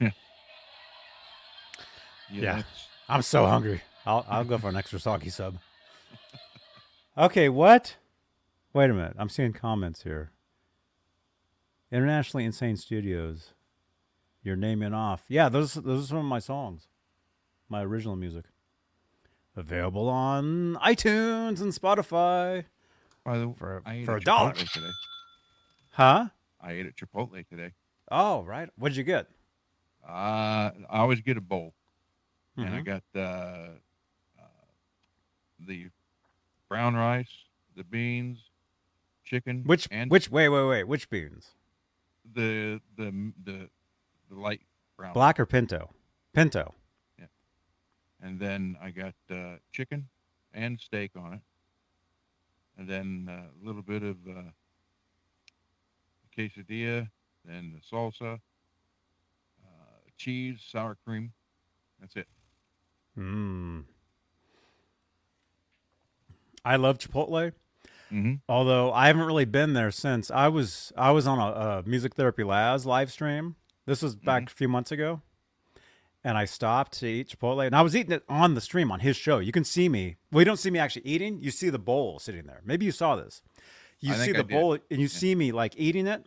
Yeah, 2.30 2.42
Yeah. 2.42 2.62
I'm 3.08 3.22
so 3.22 3.46
hungry. 3.46 3.80
I'll 4.04 4.22
I'll 4.28 4.44
go 4.44 4.58
for 4.58 4.68
an 4.68 4.76
extra 4.76 5.00
soggy 5.00 5.30
sub. 5.30 5.58
Okay, 7.16 7.48
what? 7.48 7.96
Wait 8.72 8.90
a 8.90 8.94
minute. 8.94 9.16
I'm 9.18 9.28
seeing 9.28 9.52
comments 9.52 10.04
here. 10.04 10.30
Internationally 11.90 12.44
Insane 12.44 12.76
Studios. 12.76 13.54
You're 14.42 14.56
naming 14.56 14.94
off. 14.94 15.24
Yeah, 15.28 15.48
those 15.48 15.74
those 15.74 16.04
are 16.04 16.06
some 16.08 16.18
of 16.18 16.24
my 16.24 16.38
songs. 16.38 16.88
My 17.68 17.82
original 17.82 18.16
music. 18.16 18.44
Available 19.56 20.08
on 20.08 20.76
iTunes 20.76 21.60
and 21.60 21.72
Spotify. 21.72 22.64
By 23.24 23.38
the 23.38 23.52
for, 23.58 23.82
I 23.84 23.94
ate 23.96 24.04
for 24.06 24.16
at 24.16 24.22
a 24.22 24.24
dollar. 24.24 24.52
Today. 24.52 24.90
Huh? 25.92 26.28
I 26.60 26.72
ate 26.72 26.86
at 26.86 26.96
Chipotle 26.96 27.46
today. 27.48 27.72
Oh, 28.10 28.42
right. 28.44 28.68
What'd 28.78 28.96
you 28.96 29.04
get? 29.04 29.26
Uh, 30.06 30.70
I 30.88 30.98
always 31.00 31.20
get 31.20 31.36
a 31.36 31.40
bowl, 31.40 31.74
and 32.56 32.72
I 32.74 32.80
Mhm. 32.80 32.84
got 32.84 33.02
uh, 33.14 33.18
uh, 34.38 34.42
the 35.58 35.88
brown 36.68 36.94
rice, 36.94 37.44
the 37.76 37.84
beans, 37.84 38.38
chicken, 39.24 39.64
Which 39.64 39.88
and 39.90 40.10
which 40.10 40.30
wait, 40.30 40.48
wait, 40.48 40.66
wait. 40.66 40.84
Which 40.84 41.10
beans? 41.10 41.50
The 42.38 42.80
the 42.96 43.32
the 43.44 43.68
the 44.30 44.34
light 44.36 44.60
brown. 44.96 45.12
Black 45.12 45.40
or 45.40 45.46
pinto? 45.46 45.90
Pinto. 46.32 46.74
Yeah. 47.18 47.26
and 48.22 48.38
then 48.38 48.76
I 48.80 48.90
got 48.90 49.14
uh, 49.30 49.56
chicken 49.72 50.08
and 50.54 50.78
steak 50.78 51.12
on 51.16 51.34
it, 51.34 51.40
and 52.78 52.88
then 52.88 53.28
uh, 53.28 53.32
a 53.62 53.66
little 53.66 53.82
bit 53.82 54.02
of 54.02 54.16
uh, 54.28 54.42
quesadilla, 56.36 57.08
then 57.44 57.74
the 57.74 57.96
salsa, 57.96 58.34
uh, 58.34 59.98
cheese, 60.16 60.58
sour 60.70 60.96
cream. 61.04 61.32
That's 62.00 62.14
it. 62.14 62.28
Hmm. 63.16 63.80
I 66.64 66.76
love 66.76 66.98
Chipotle. 66.98 67.52
Mm-hmm. 68.12 68.34
Although 68.48 68.92
I 68.92 69.06
haven't 69.06 69.26
really 69.26 69.44
been 69.44 69.74
there 69.74 69.90
since 69.90 70.30
I 70.30 70.48
was 70.48 70.92
I 70.96 71.10
was 71.10 71.26
on 71.26 71.38
a, 71.38 71.42
a 71.42 71.82
Music 71.84 72.14
Therapy 72.14 72.44
Labs 72.44 72.86
live 72.86 73.12
stream. 73.12 73.56
This 73.86 74.02
was 74.02 74.16
back 74.16 74.50
a 74.50 74.52
few 74.52 74.68
months 74.68 74.92
ago, 74.92 75.22
and 76.24 76.36
I 76.36 76.44
stopped 76.44 76.92
to 77.00 77.06
eat 77.06 77.28
Chipotle, 77.28 77.66
and 77.66 77.74
I 77.74 77.82
was 77.82 77.96
eating 77.96 78.12
it 78.12 78.22
on 78.28 78.54
the 78.54 78.60
stream 78.60 78.90
on 78.90 79.00
his 79.00 79.16
show. 79.16 79.38
You 79.38 79.52
can 79.52 79.64
see 79.64 79.88
me. 79.88 80.16
Well, 80.30 80.40
you 80.40 80.44
don't 80.44 80.58
see 80.58 80.70
me 80.70 80.78
actually 80.78 81.06
eating. 81.06 81.40
You 81.40 81.50
see 81.50 81.70
the 81.70 81.78
bowl 81.78 82.18
sitting 82.18 82.46
there. 82.46 82.60
Maybe 82.64 82.84
you 82.86 82.92
saw 82.92 83.16
this. 83.16 83.42
You 84.00 84.12
I 84.12 84.16
see 84.16 84.32
the 84.32 84.44
bowl, 84.44 84.78
and 84.90 85.00
you 85.00 85.08
see 85.08 85.34
me 85.34 85.52
like 85.52 85.74
eating 85.76 86.06
it, 86.06 86.24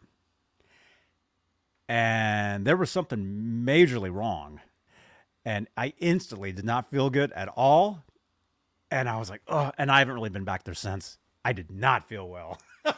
and 1.87 2.65
there 2.65 2.77
was 2.77 2.89
something 2.89 3.63
majorly 3.65 4.13
wrong, 4.13 4.59
and 5.45 5.67
I 5.77 5.93
instantly 5.99 6.51
did 6.51 6.65
not 6.65 6.89
feel 6.89 7.09
good 7.09 7.31
at 7.31 7.47
all. 7.47 8.03
And 8.89 9.07
I 9.07 9.17
was 9.17 9.29
like, 9.29 9.41
oh, 9.47 9.71
and 9.77 9.89
I 9.89 9.99
haven't 9.99 10.15
really 10.15 10.29
been 10.29 10.43
back 10.43 10.63
there 10.63 10.73
since. 10.73 11.17
I 11.43 11.53
did 11.53 11.71
not 11.71 12.07
feel 12.07 12.27
well. 12.29 12.59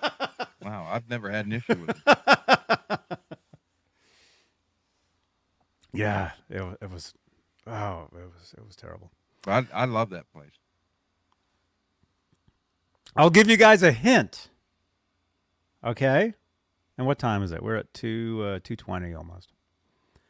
Wow, 0.63 0.87
I've 0.89 1.09
never 1.09 1.29
had 1.29 1.45
an 1.45 1.51
issue 1.51 1.75
with 1.85 1.89
it. 2.07 3.09
Yeah, 5.91 6.31
it, 6.49 6.77
it 6.81 6.89
was, 6.89 7.13
oh, 7.67 8.07
it 8.13 8.31
was 8.33 8.55
it 8.57 8.65
was 8.65 8.75
terrible. 8.77 9.11
I, 9.45 9.65
I 9.73 9.83
love 9.83 10.09
that 10.11 10.31
place. 10.31 10.53
I'll 13.17 13.29
give 13.29 13.49
you 13.49 13.57
guys 13.57 13.83
a 13.83 13.91
hint. 13.91 14.47
Okay, 15.83 16.33
and 16.97 17.05
what 17.05 17.19
time 17.19 17.43
is 17.43 17.51
it? 17.51 17.61
We're 17.61 17.75
at 17.75 17.93
two 17.93 18.41
uh, 18.45 18.59
two 18.63 18.77
twenty 18.77 19.13
almost. 19.13 19.49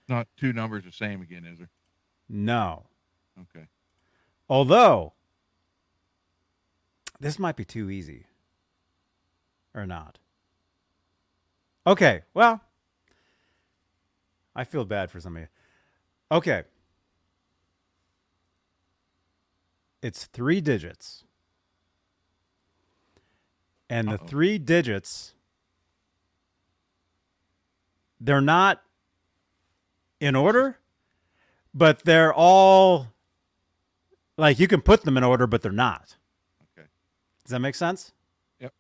Not 0.09 0.27
two 0.35 0.51
numbers 0.51 0.83
the 0.83 0.92
same 0.92 1.22
again, 1.22 1.45
is 1.45 1.59
there? 1.59 1.69
No, 2.27 2.88
Okay. 3.40 3.67
although 4.50 5.14
this 7.24 7.40
might 7.40 7.56
be 7.56 7.66
too 7.66 7.90
easy, 7.90 8.26
or 9.74 9.85
not. 9.85 10.19
Okay, 11.85 12.22
well, 12.34 12.61
I 14.56 14.64
feel 14.64 14.85
bad 14.85 15.10
for 15.10 15.19
some 15.19 15.35
of 15.35 15.42
you. 15.42 15.48
Okay, 16.32 16.64
it's 20.02 20.26
three 20.26 20.61
digits. 20.61 21.24
And 23.90 24.08
the 24.08 24.14
Uh-oh. 24.14 24.27
three 24.27 24.58
digits 24.58 25.35
they're 28.19 28.42
not 28.42 28.82
in 30.19 30.35
order, 30.35 30.80
but 31.74 32.00
they're 32.06 32.34
all 32.34 33.08
like 34.38 34.60
you 34.60 34.68
can 34.68 34.82
put 34.82 35.03
them 35.03 35.18
in 35.18 35.24
order, 35.24 35.45
but 35.45 35.61
they're 35.61 35.72
not. 35.72 36.16
Does 37.43 37.51
that 37.51 37.59
make 37.59 37.75
sense? 37.75 38.13
Yep. 38.59 38.73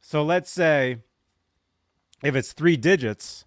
So 0.00 0.22
let's 0.22 0.50
say 0.50 0.98
if 2.22 2.34
it's 2.36 2.52
three 2.52 2.76
digits, 2.76 3.44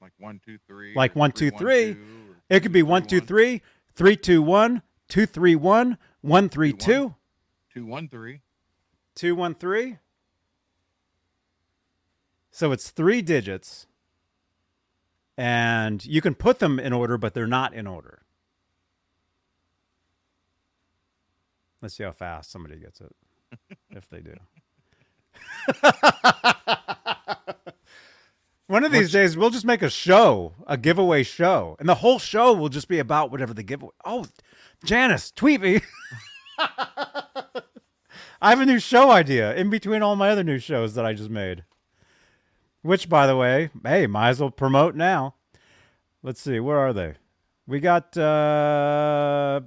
Like 0.00 0.12
one, 0.18 0.40
two, 0.44 0.58
three. 0.66 0.94
like 0.94 1.14
one, 1.16 1.32
two, 1.32 1.50
one, 1.50 1.58
three, 1.58 1.94
two, 1.94 2.00
or 2.00 2.56
it 2.56 2.60
could 2.60 2.72
be 2.72 2.82
one, 2.82 3.04
two, 3.06 3.18
one. 3.18 3.26
three, 3.26 3.62
three, 3.94 4.16
two, 4.16 4.40
one, 4.42 4.82
two, 5.08 5.26
three, 5.26 5.54
one, 5.56 5.98
one, 6.20 6.48
three, 6.48 6.72
Two, 6.72 6.78
two, 6.78 7.14
Two, 7.74 7.86
one, 7.86 8.08
three. 8.08 8.40
two, 9.14 9.34
one, 9.34 9.54
three. 9.54 9.98
So 12.50 12.72
it's 12.72 12.88
three 12.90 13.20
digits, 13.20 13.86
and 15.36 16.02
you 16.06 16.22
can 16.22 16.34
put 16.34 16.58
them 16.58 16.80
in 16.80 16.94
order, 16.94 17.18
but 17.18 17.34
they're 17.34 17.46
not 17.46 17.74
in 17.74 17.86
order. 17.86 18.22
Let's 21.82 21.94
see 21.96 22.04
how 22.04 22.12
fast 22.12 22.50
somebody 22.50 22.76
gets 22.78 23.00
it, 23.02 23.14
if 23.90 24.08
they 24.08 24.20
do. 24.20 24.34
One 28.68 28.82
of 28.84 28.90
these 28.90 29.02
What's- 29.02 29.12
days, 29.12 29.36
we'll 29.36 29.50
just 29.50 29.64
make 29.64 29.82
a 29.82 29.88
show, 29.90 30.54
a 30.66 30.76
giveaway 30.76 31.22
show, 31.22 31.76
and 31.78 31.88
the 31.88 31.94
whole 31.96 32.18
show 32.18 32.52
will 32.52 32.68
just 32.68 32.88
be 32.88 32.98
about 32.98 33.30
whatever 33.30 33.54
the 33.54 33.62
giveaway. 33.62 33.92
Oh, 34.04 34.24
Janice, 34.84 35.30
tweet 35.30 35.60
me. 35.60 35.80
I 36.58 38.50
have 38.50 38.60
a 38.60 38.66
new 38.66 38.80
show 38.80 39.10
idea 39.12 39.54
in 39.54 39.70
between 39.70 40.02
all 40.02 40.16
my 40.16 40.30
other 40.30 40.42
new 40.42 40.58
shows 40.58 40.94
that 40.94 41.06
I 41.06 41.12
just 41.12 41.30
made. 41.30 41.62
Which, 42.82 43.08
by 43.08 43.26
the 43.28 43.36
way, 43.36 43.70
hey, 43.84 44.06
might 44.08 44.30
as 44.30 44.40
well 44.40 44.50
promote 44.50 44.96
now. 44.96 45.36
Let's 46.24 46.40
see, 46.40 46.58
where 46.58 46.78
are 46.78 46.92
they? 46.92 47.14
We 47.68 47.78
got. 47.80 48.16
uh 48.16 49.60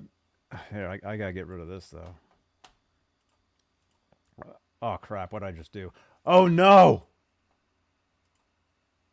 Here, 0.72 0.88
I, 0.88 1.00
I 1.10 1.16
gotta 1.18 1.34
get 1.34 1.48
rid 1.48 1.62
of 1.62 1.68
this 1.70 1.88
though. 1.90 2.16
Oh 4.82 4.98
crap! 5.02 5.32
What 5.32 5.42
would 5.42 5.48
I 5.48 5.52
just 5.52 5.72
do? 5.72 5.92
Oh 6.26 6.48
no! 6.48 7.04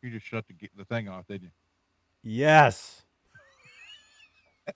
You 0.01 0.09
just 0.09 0.25
shut 0.25 0.45
the 0.47 0.69
the 0.77 0.85
thing 0.85 1.09
off, 1.09 1.27
didn't 1.27 1.43
you? 1.43 1.51
Yes. 2.23 3.03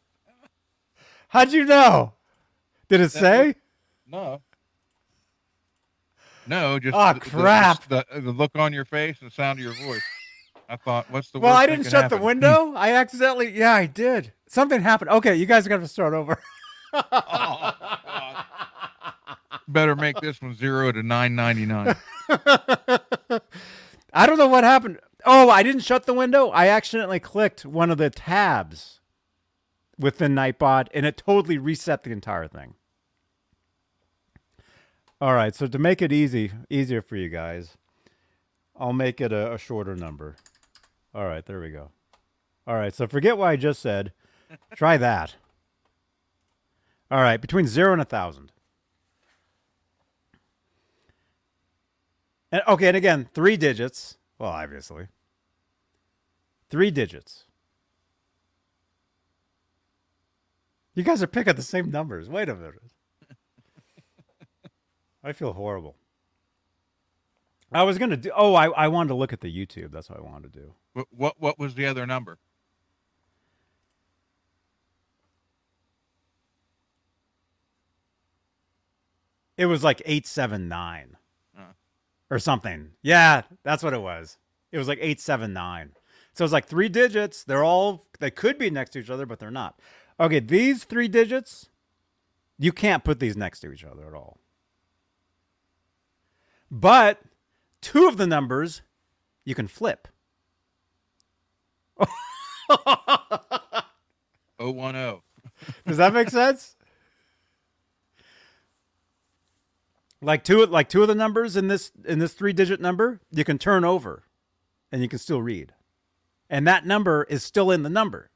How'd 1.30 1.52
you 1.52 1.66
know? 1.66 2.14
Did 2.90 3.02
it 3.02 3.12
say? 3.12 3.56
No. 4.06 4.42
No, 6.48 6.80
just 6.80 6.96
oh, 6.96 7.14
the- 7.14 7.20
crap. 7.20 7.88
The, 7.88 8.06
the, 8.14 8.22
the 8.22 8.32
look 8.32 8.52
on 8.56 8.74
your 8.74 8.86
face 8.86 9.18
and 9.22 9.30
the 9.30 9.34
sound 9.34 9.60
of 9.60 9.64
your 9.64 9.74
voice. 9.74 10.02
I 10.68 10.76
thought, 10.78 11.10
what's 11.12 11.32
the 11.32 11.40
Well, 11.40 11.54
I 11.54 11.66
didn't 11.66 11.90
shut 11.90 12.10
the 12.10 12.18
window. 12.18 12.74
I 12.76 12.92
accidentally. 12.92 13.52
Yeah, 13.52 13.74
I 13.74 13.86
did. 13.86 14.32
Something 14.48 14.82
happened. 14.82 15.12
Okay, 15.12 15.36
you 15.36 15.46
guys 15.46 15.66
are 15.66 15.70
gonna 15.70 15.82
have 15.82 15.90
to 15.90 15.94
start 15.94 16.14
over. 16.14 16.40
Better 19.68 19.96
make 19.96 20.20
this 20.20 20.42
one 20.42 20.56
zero 20.56 20.92
to 20.92 21.04
nine 21.04 21.36
ninety 21.36 21.66
nine. 21.66 21.96
I 24.14 24.26
don't 24.26 24.38
know 24.38 24.48
what 24.48 24.64
happened. 24.64 25.00
Oh, 25.26 25.50
I 25.50 25.64
didn't 25.64 25.82
shut 25.82 26.06
the 26.06 26.14
window. 26.14 26.50
I 26.50 26.68
accidentally 26.68 27.20
clicked 27.20 27.66
one 27.66 27.92
of 27.92 27.98
the 27.98 28.10
tabs 28.10 29.00
within 29.98 30.34
Nightbot, 30.34 30.88
and 30.94 31.06
it 31.06 31.18
totally 31.18 31.58
reset 31.58 32.04
the 32.04 32.12
entire 32.12 32.48
thing. 32.48 32.74
All 35.22 35.34
right, 35.34 35.54
so 35.54 35.68
to 35.68 35.78
make 35.78 36.02
it 36.02 36.12
easy, 36.12 36.52
easier 36.70 37.02
for 37.02 37.16
you 37.16 37.30
guys, 37.30 37.78
I'll 38.76 38.94
make 38.94 39.22
it 39.22 39.32
a, 39.32 39.54
a 39.54 39.58
shorter 39.60 39.96
number. 39.96 40.36
All 41.14 41.26
right, 41.26 41.46
there 41.46 41.62
we 41.62 41.70
go. 41.70 41.92
All 42.66 42.76
right, 42.76 42.94
so 42.94 43.08
forget 43.08 43.38
what 43.38 43.50
I 43.50 43.56
just 43.56 43.82
said. 43.82 44.14
Try 44.76 44.98
that. 44.98 45.36
All 47.12 47.22
right, 47.22 47.40
between 47.40 47.68
zero 47.68 47.94
and 47.94 48.02
a 48.02 48.06
thousand. 48.06 48.52
And 52.52 52.62
okay, 52.68 52.88
and 52.88 52.98
again, 52.98 53.30
three 53.34 53.58
digits. 53.58 54.18
Well, 54.38 54.52
obviously. 54.52 55.08
Three 56.70 56.92
digits. 56.92 57.46
You 60.94 61.04
guys 61.04 61.24
are 61.24 61.28
picking 61.28 61.56
the 61.56 61.62
same 61.62 61.90
numbers. 61.90 62.30
Wait 62.30 62.50
a 62.50 62.56
minute. 62.56 62.82
I 65.24 65.32
feel 65.32 65.54
horrible. 65.54 65.96
I 67.72 67.84
was 67.84 67.98
gonna 67.98 68.18
do. 68.18 68.32
Oh, 68.36 68.54
I, 68.54 68.68
I 68.72 68.88
wanted 68.90 69.10
to 69.10 69.16
look 69.16 69.32
at 69.32 69.40
the 69.40 69.48
YouTube. 69.48 69.92
That's 69.92 70.10
what 70.10 70.20
I 70.20 70.22
wanted 70.22 70.52
to 70.52 70.60
do. 70.60 70.74
what, 70.94 71.08
what 71.12 71.36
what 71.40 71.60
was 71.60 71.76
the 71.76 71.86
other 71.86 72.06
number? 72.06 72.38
It 79.58 79.68
was 79.68 79.84
like 79.84 80.02
eight 80.06 80.28
seven 80.28 80.68
nine. 80.68 81.16
Or 82.32 82.40
something. 82.40 82.92
Yeah, 83.04 83.44
that's 83.64 83.84
what 83.84 83.94
it 83.94 84.02
was. 84.02 84.38
It 84.72 84.80
was 84.80 84.88
like 84.88 84.98
eight 85.02 85.20
seven 85.20 85.54
nine. 85.54 85.92
So 86.34 86.44
it's 86.44 86.54
like 86.54 86.66
three 86.66 86.90
digits. 86.90 87.44
They're 87.44 87.64
all 87.64 88.08
they 88.20 88.32
could 88.32 88.58
be 88.58 88.72
next 88.72 88.92
to 88.92 89.00
each 89.00 89.12
other, 89.12 89.28
but 89.28 89.40
they're 89.40 89.52
not. 89.52 89.80
Okay, 90.20 90.40
these 90.40 90.86
three 90.86 91.08
digits, 91.08 91.70
you 92.58 92.72
can't 92.72 93.04
put 93.04 93.20
these 93.20 93.38
next 93.38 93.60
to 93.60 93.72
each 93.72 93.84
other 93.84 94.08
at 94.08 94.14
all. 94.14 94.40
But 96.72 97.20
two 97.82 98.08
of 98.08 98.18
the 98.18 98.26
numbers 98.26 98.82
you 99.46 99.54
can 99.54 99.68
flip. 99.68 100.08
Oh 104.62 104.70
one 104.70 104.96
oh. 104.96 105.24
Does 105.88 105.98
that 105.98 106.14
make 106.14 106.30
sense? 106.30 106.76
Like 110.22 110.44
two 110.44 110.66
like 110.66 110.88
two 110.88 111.02
of 111.02 111.08
the 111.08 111.16
numbers 111.16 111.56
in 111.56 111.68
this 111.68 111.92
in 112.06 112.20
this 112.20 112.34
three 112.34 112.54
digit 112.54 112.80
number, 112.80 113.20
you 113.32 113.44
can 113.44 113.58
turn 113.58 113.84
over 113.84 114.24
and 114.92 115.02
you 115.02 115.08
can 115.08 115.20
still 115.20 115.42
read. 115.42 115.74
And 116.50 116.68
that 116.68 116.86
number 116.86 117.24
is 117.30 117.44
still 117.44 117.72
in 117.72 117.82
the 117.84 117.90
number, 117.90 118.30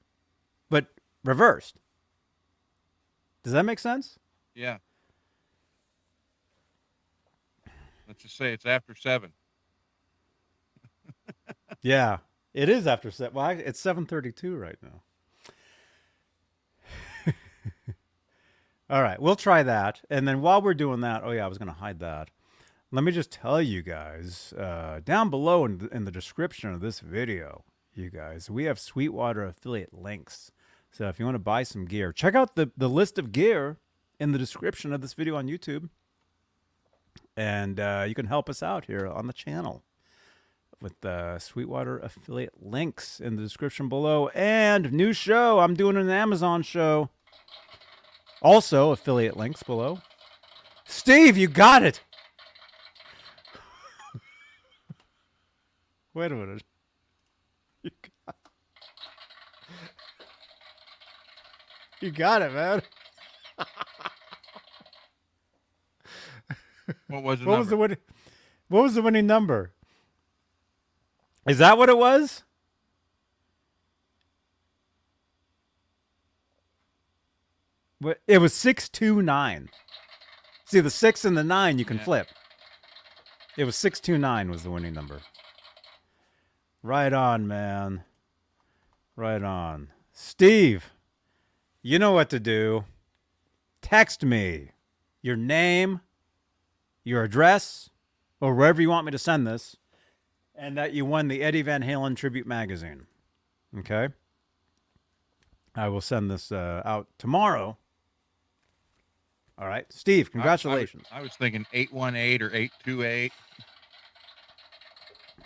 but 0.70 0.88
reversed. 1.24 1.76
Does 3.44 3.54
that 3.54 3.64
make 3.66 3.78
sense? 3.78 4.18
Yeah. 4.56 4.78
Let's 8.08 8.24
just 8.24 8.38
say 8.38 8.54
it's 8.54 8.66
after 8.66 8.96
seven. 8.96 9.32
Yeah. 11.82 12.18
It 12.56 12.70
is 12.70 12.88
after 12.88 13.12
seven 13.12 13.36
Well, 13.36 13.50
it's 13.50 13.80
7:32 13.84 14.60
right 14.60 14.78
now. 14.82 15.04
All 18.88 19.02
right, 19.02 19.20
we'll 19.20 19.36
try 19.36 19.64
that. 19.64 20.02
And 20.10 20.28
then 20.28 20.42
while 20.42 20.62
we're 20.62 20.76
doing 20.76 21.02
that, 21.02 21.24
oh 21.24 21.32
yeah, 21.32 21.46
I 21.46 21.48
was 21.48 21.58
going 21.58 21.72
to 21.72 21.80
hide 21.80 22.00
that. 22.00 22.30
Let 22.92 23.04
me 23.04 23.12
just 23.12 23.32
tell 23.32 23.62
you 23.62 23.82
guys 23.82 24.54
uh, 24.54 25.02
down 25.04 25.30
below 25.32 25.66
in 25.66 25.80
the, 25.80 25.88
in 25.88 26.06
the 26.06 26.12
description 26.12 26.72
of 26.72 26.82
this 26.82 27.00
video, 27.00 27.64
you 27.96 28.12
guys, 28.12 28.50
we 28.50 28.66
have 28.66 28.80
Sweetwater 28.80 29.44
affiliate 29.44 29.94
links. 29.94 30.52
So 30.92 31.08
if 31.08 31.20
you 31.20 31.26
want 31.26 31.36
to 31.36 31.40
buy 31.40 31.64
some 31.64 31.86
gear, 31.86 32.14
check 32.14 32.36
out 32.36 32.56
the, 32.56 32.72
the 32.78 32.88
list 32.88 33.18
of 33.18 33.32
gear 33.32 33.78
in 34.20 34.34
the 34.34 34.38
description 34.38 34.94
of 34.94 35.02
this 35.02 35.14
video 35.14 35.36
on 35.36 35.48
YouTube. 35.48 35.90
And 37.36 37.80
uh, 37.80 38.06
you 38.08 38.14
can 38.14 38.28
help 38.28 38.50
us 38.50 38.62
out 38.62 38.86
here 38.86 39.08
on 39.08 39.28
the 39.28 39.34
channel 39.34 39.84
with 40.80 41.02
the 41.02 41.40
Sweetwater 41.40 41.98
affiliate 41.98 42.62
links 42.62 43.20
in 43.20 43.36
the 43.36 43.42
description 43.42 43.90
below. 43.90 44.28
And 44.30 44.94
new 44.94 45.12
show, 45.12 45.60
I'm 45.60 45.74
doing 45.74 45.98
an 45.98 46.10
Amazon 46.10 46.62
show. 46.62 47.10
Also, 48.42 48.92
affiliate 48.92 49.38
links 49.38 49.64
below. 49.64 50.00
Steve, 50.86 51.38
you 51.38 51.48
got 51.48 51.84
it. 51.84 52.02
Wait 56.14 56.32
a 56.32 56.36
minute. 56.36 56.64
You 57.82 57.92
got, 58.26 58.36
you 62.02 62.12
got 62.12 62.42
it, 62.42 62.54
man. 62.54 62.82
What 67.08 67.24
was 67.24 67.40
the 67.40 67.46
what 67.48 67.58
was 67.60 67.68
the 67.68 67.72
number? 67.72 67.82
winning? 67.82 67.98
What 68.68 68.84
was 68.84 68.94
the 68.94 69.02
winning 69.02 69.26
number? 69.26 69.72
Is 71.48 71.58
that 71.60 71.78
what 71.78 71.88
it 71.90 71.98
was? 71.98 72.44
It 78.28 78.40
was 78.40 78.54
six 78.54 78.90
two 78.90 79.22
nine. 79.22 79.70
See 80.66 80.80
the 80.80 80.90
six 80.90 81.26
and 81.26 81.38
the 81.38 81.44
nine 81.44 81.80
you 81.80 81.86
can 81.86 81.98
Yeah. 81.98 82.04
flip. 82.04 82.28
It 83.58 83.64
was 83.64 83.76
six 83.76 84.00
two 84.00 84.18
nine 84.18 84.50
was 84.50 84.64
the 84.64 84.72
winning 84.72 84.94
number. 84.94 85.22
Right 86.84 87.14
on, 87.14 87.48
man. 87.48 88.04
Right 89.16 89.42
on. 89.44 89.90
Steve, 90.12 90.92
you 91.82 91.98
know 92.00 92.12
what 92.12 92.30
to 92.30 92.40
do. 92.40 92.86
Text 93.82 94.24
me 94.24 94.72
your 95.22 95.36
name, 95.36 96.02
your 97.04 97.24
address, 97.24 97.90
or 98.42 98.54
wherever 98.54 98.82
you 98.82 98.90
want 98.90 99.06
me 99.06 99.12
to 99.12 99.18
send 99.18 99.48
this, 99.48 99.78
and 100.54 100.78
that 100.78 100.94
you 100.94 101.06
won 101.06 101.28
the 101.28 101.42
Eddie 101.42 101.62
Van 101.62 101.82
Halen 101.84 102.16
tribute 102.16 102.46
magazine. 102.46 103.08
Okay. 103.80 104.10
I 105.74 105.90
will 105.90 106.02
send 106.02 106.30
this 106.32 106.52
uh, 106.52 106.82
out 106.86 107.08
tomorrow. 107.18 107.78
All 109.58 109.68
right, 109.68 109.86
Steve. 109.90 110.32
Congratulations. 110.32 111.06
I, 111.12 111.18
I, 111.18 111.20
was, 111.20 111.24
I 111.24 111.30
was 111.30 111.36
thinking 111.38 111.66
eight 111.74 111.94
one 111.94 112.16
eight 112.16 112.42
or 112.42 112.54
eight 112.54 112.72
two 112.84 113.04
eight. 113.04 113.32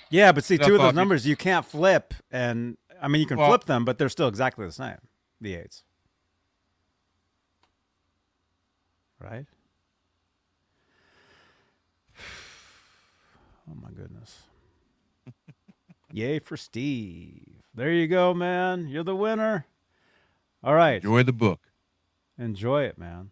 Yeah, 0.09 0.31
but 0.31 0.43
see, 0.43 0.55
Stuff 0.55 0.67
two 0.67 0.75
of 0.75 0.81
those 0.81 0.95
numbers 0.95 1.27
you 1.27 1.35
can't 1.35 1.63
flip, 1.65 2.13
and 2.31 2.77
I 3.01 3.07
mean 3.07 3.21
you 3.21 3.27
can 3.27 3.37
Well- 3.37 3.49
flip 3.49 3.65
them, 3.65 3.85
but 3.85 3.97
they're 3.99 4.09
still 4.09 4.27
exactly 4.27 4.65
the 4.65 4.71
same. 4.71 4.97
The 5.41 5.55
eights, 5.55 5.83
right? 9.19 9.45
Oh 13.71 13.75
my 13.79 13.89
goodness! 13.91 14.39
Yay 16.11 16.39
for 16.39 16.57
Steve! 16.57 17.61
There 17.75 17.91
you 17.91 18.07
go, 18.07 18.33
man. 18.33 18.87
You're 18.87 19.03
the 19.03 19.15
winner. 19.15 19.67
All 20.63 20.73
right, 20.73 20.95
Enjoy 20.95 21.21
the 21.21 21.31
book. 21.33 21.59
enjoy 22.39 22.83
it, 22.85 22.97
man. 22.97 23.29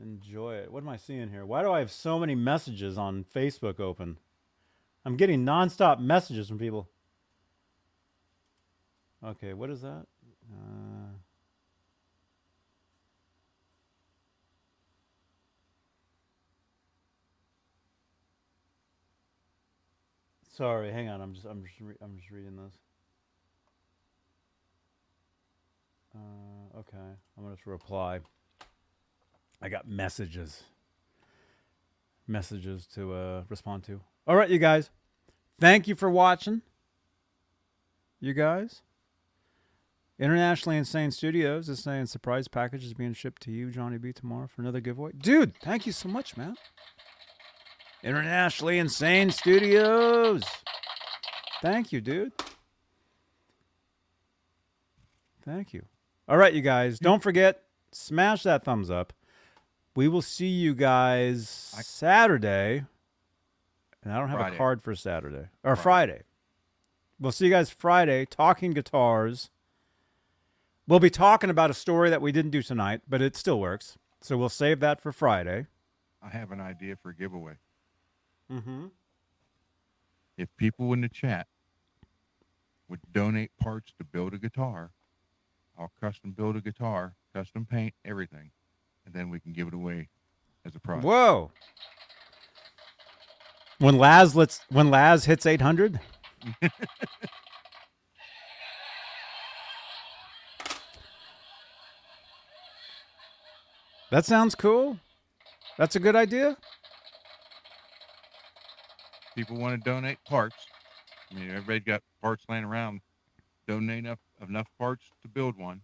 Enjoy 0.00 0.54
it. 0.54 0.70
What 0.70 0.82
am 0.82 0.88
I 0.88 0.96
seeing 0.96 1.30
here? 1.30 1.44
Why 1.44 1.62
do 1.62 1.72
I 1.72 1.80
have 1.80 1.90
so 1.90 2.18
many 2.18 2.34
messages 2.34 2.96
on 2.96 3.24
Facebook 3.34 3.80
open? 3.80 4.18
I'm 5.04 5.16
getting 5.16 5.44
nonstop 5.44 5.98
messages 5.98 6.48
from 6.48 6.58
people. 6.58 6.88
Okay, 9.24 9.54
what 9.54 9.70
is 9.70 9.80
that? 9.82 10.06
Uh, 10.52 11.16
sorry, 20.56 20.92
hang 20.92 21.08
on. 21.08 21.20
I'm 21.20 21.34
just 21.34 21.46
I'm 21.46 21.64
just 21.64 21.74
re- 21.80 21.96
I'm 22.00 22.16
just 22.16 22.30
reading 22.30 22.56
this. 22.56 22.72
Uh, 26.14 26.78
okay, 26.78 26.96
I'm 27.36 27.44
gonna 27.44 27.56
reply. 27.66 28.20
I 29.60 29.68
got 29.68 29.88
messages. 29.88 30.62
Messages 32.26 32.86
to 32.94 33.14
uh, 33.14 33.42
respond 33.48 33.84
to. 33.84 34.00
All 34.26 34.36
right, 34.36 34.50
you 34.50 34.58
guys. 34.58 34.90
Thank 35.58 35.88
you 35.88 35.94
for 35.94 36.10
watching. 36.10 36.62
You 38.20 38.34
guys. 38.34 38.82
Internationally 40.18 40.76
Insane 40.76 41.12
Studios 41.12 41.68
is 41.68 41.78
saying 41.78 42.06
surprise 42.06 42.48
package 42.48 42.84
is 42.84 42.92
being 42.92 43.12
shipped 43.12 43.40
to 43.42 43.52
you, 43.52 43.70
Johnny 43.70 43.98
B, 43.98 44.12
tomorrow 44.12 44.48
for 44.48 44.62
another 44.62 44.80
giveaway. 44.80 45.12
Dude, 45.16 45.56
thank 45.58 45.86
you 45.86 45.92
so 45.92 46.08
much, 46.08 46.36
man. 46.36 46.56
Internationally 48.02 48.78
Insane 48.78 49.30
Studios. 49.30 50.42
Thank 51.62 51.92
you, 51.92 52.00
dude. 52.00 52.32
Thank 55.44 55.72
you. 55.72 55.84
All 56.28 56.36
right, 56.36 56.52
you 56.52 56.62
guys. 56.62 56.98
Don't 56.98 57.22
forget, 57.22 57.62
smash 57.92 58.42
that 58.42 58.64
thumbs 58.64 58.90
up. 58.90 59.12
We 59.98 60.06
will 60.06 60.22
see 60.22 60.46
you 60.46 60.76
guys 60.76 61.48
Saturday. 61.48 62.84
And 64.04 64.12
I 64.12 64.20
don't 64.20 64.28
have 64.28 64.38
Friday. 64.38 64.54
a 64.54 64.56
card 64.56 64.80
for 64.80 64.94
Saturday. 64.94 65.48
Or 65.64 65.74
Friday. 65.74 66.22
We'll 67.18 67.32
see 67.32 67.46
you 67.46 67.50
guys 67.50 67.68
Friday 67.70 68.24
talking 68.24 68.70
guitars. 68.70 69.50
We'll 70.86 71.00
be 71.00 71.10
talking 71.10 71.50
about 71.50 71.70
a 71.70 71.74
story 71.74 72.10
that 72.10 72.22
we 72.22 72.30
didn't 72.30 72.52
do 72.52 72.62
tonight, 72.62 73.00
but 73.08 73.20
it 73.20 73.34
still 73.34 73.58
works. 73.58 73.98
So 74.20 74.38
we'll 74.38 74.50
save 74.50 74.78
that 74.78 75.00
for 75.00 75.10
Friday. 75.10 75.66
I 76.22 76.28
have 76.28 76.52
an 76.52 76.60
idea 76.60 76.94
for 76.94 77.08
a 77.08 77.14
giveaway. 77.16 77.54
Mm-hmm. 78.52 78.86
If 80.36 80.48
people 80.56 80.92
in 80.92 81.00
the 81.00 81.08
chat 81.08 81.48
would 82.88 83.00
donate 83.12 83.50
parts 83.60 83.92
to 83.98 84.04
build 84.04 84.32
a 84.32 84.38
guitar, 84.38 84.92
I'll 85.76 85.90
custom 86.00 86.30
build 86.30 86.54
a 86.54 86.60
guitar, 86.60 87.16
custom 87.34 87.66
paint 87.68 87.94
everything, 88.04 88.52
and 89.08 89.14
then 89.14 89.30
we 89.30 89.40
can 89.40 89.52
give 89.52 89.68
it 89.68 89.74
away 89.74 90.08
as 90.66 90.76
a 90.76 90.80
prize. 90.80 91.02
Whoa. 91.02 91.50
When 93.78 93.96
Laz 93.96 94.36
lets 94.36 94.60
when 94.68 94.90
Laz 94.90 95.24
hits 95.24 95.46
800, 95.46 95.98
that 104.10 104.26
sounds 104.26 104.54
cool. 104.54 104.98
That's 105.78 105.96
a 105.96 106.00
good 106.00 106.16
idea. 106.16 106.58
People 109.34 109.56
want 109.56 109.82
to 109.82 109.90
donate 109.90 110.18
parts. 110.24 110.56
I 111.30 111.34
mean, 111.34 111.48
everybody's 111.50 111.84
got 111.84 112.02
parts 112.20 112.44
laying 112.48 112.64
around. 112.64 113.00
Donate 113.66 114.00
enough 114.00 114.18
enough 114.46 114.66
parts 114.78 115.04
to 115.22 115.28
build 115.28 115.56
one. 115.56 115.80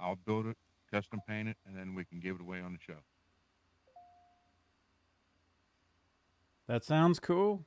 I'll 0.00 0.16
build 0.16 0.46
it, 0.46 0.56
custom 0.92 1.20
paint 1.26 1.48
it, 1.48 1.56
and 1.66 1.76
then 1.76 1.94
we 1.94 2.04
can 2.04 2.20
give 2.20 2.36
it 2.36 2.42
away 2.42 2.60
on 2.60 2.72
the 2.72 2.78
show. 2.78 2.98
That 6.68 6.84
sounds 6.84 7.18
cool. 7.18 7.64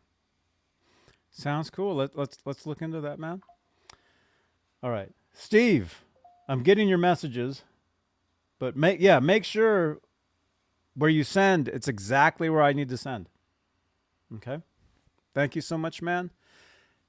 Sounds 1.31 1.69
cool. 1.69 1.95
Let, 1.95 2.17
let's 2.17 2.37
let's 2.45 2.65
look 2.65 2.81
into 2.81 3.01
that, 3.01 3.19
man. 3.19 3.41
All 4.81 4.91
right, 4.91 5.11
Steve, 5.33 6.01
I'm 6.47 6.63
getting 6.63 6.87
your 6.87 6.97
messages, 6.97 7.63
but 8.59 8.77
make 8.77 9.01
yeah, 9.01 9.19
make 9.19 9.43
sure 9.43 9.99
where 10.95 11.09
you 11.09 11.23
send 11.23 11.67
it's 11.67 11.87
exactly 11.89 12.49
where 12.49 12.61
I 12.61 12.71
need 12.71 12.89
to 12.89 12.97
send. 12.97 13.27
Okay. 14.35 14.59
Thank 15.33 15.55
you 15.55 15.61
so 15.61 15.77
much, 15.77 16.01
man. 16.01 16.31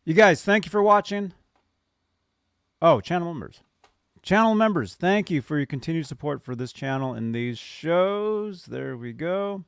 You 0.05 0.15
guys, 0.15 0.43
thank 0.43 0.65
you 0.65 0.70
for 0.70 0.83
watching. 0.83 1.33
Oh, 2.83 3.01
channel 3.01 3.33
members. 3.33 3.61
Channel 4.27 4.57
members, 4.57 4.97
thank 4.97 5.31
you 5.31 5.41
for 5.41 5.57
your 5.57 5.67
continued 5.67 6.09
support 6.09 6.43
for 6.43 6.57
this 6.57 6.73
channel 6.73 7.15
and 7.15 7.33
these 7.33 7.61
shows. 7.61 8.65
There 8.65 8.97
we 8.97 9.13
go. 9.13 9.63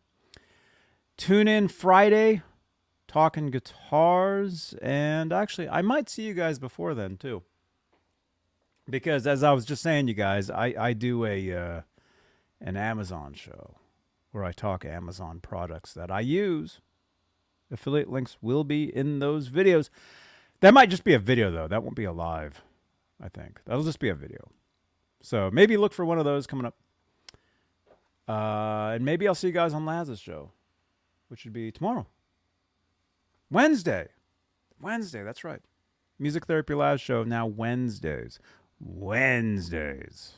Tune 1.17 1.47
in 1.47 1.69
Friday, 1.69 2.43
talking 3.07 3.53
guitars, 3.53 4.75
and 4.83 5.33
actually, 5.33 5.69
I 5.69 5.83
might 5.83 6.09
see 6.11 6.23
you 6.25 6.35
guys 6.35 6.59
before 6.59 6.93
then 6.95 7.17
too. 7.17 7.45
Because 8.91 9.29
as 9.29 9.45
I 9.45 9.53
was 9.53 9.65
just 9.65 9.81
saying, 9.81 10.09
you 10.09 10.15
guys, 10.15 10.51
I 10.51 10.75
I 10.77 10.93
do 10.93 11.25
a 11.25 11.53
uh, 11.55 11.81
an 12.61 12.77
Amazon 12.77 13.35
show 13.35 13.77
where 14.33 14.43
I 14.43 14.51
talk 14.51 14.85
Amazon 14.85 15.39
products 15.39 15.95
that 15.95 16.11
I 16.11 16.19
use. 16.19 16.81
Affiliate 17.71 18.11
links 18.11 18.39
will 18.43 18.65
be 18.65 18.93
in 18.93 19.21
those 19.21 19.51
videos. 19.51 19.89
That 20.63 20.75
might 20.75 20.91
just 20.91 21.05
be 21.05 21.15
a 21.15 21.21
video 21.21 21.53
though. 21.53 21.69
That 21.69 21.85
won't 21.85 21.95
be 21.95 22.03
a 22.03 22.13
live. 22.13 22.65
I 23.21 23.29
think 23.29 23.61
that'll 23.67 23.85
just 23.85 23.99
be 23.99 24.09
a 24.09 24.15
video. 24.15 24.51
So 25.23 25.51
maybe 25.53 25.77
look 25.77 25.93
for 25.93 26.05
one 26.05 26.19
of 26.19 26.25
those 26.25 26.47
coming 26.47 26.67
up. 26.67 26.77
Uh, 28.29 28.93
and 28.95 29.05
maybe 29.05 29.27
I'll 29.27 29.35
see 29.35 29.49
you 29.49 29.53
guys 29.53 29.73
on 29.73 29.87
Laz's 29.87 30.21
show 30.21 30.53
which 31.29 31.45
would 31.45 31.53
be 31.53 31.71
tomorrow. 31.71 32.07
Wednesday. 33.51 34.09
Wednesday, 34.81 35.23
that's 35.23 35.45
right. 35.45 35.61
Music 36.19 36.47
Therapy 36.47 36.75
Lab 36.75 36.99
show 36.99 37.23
now 37.23 37.47
Wednesdays. 37.47 38.41
Wednesdays. 38.81 40.33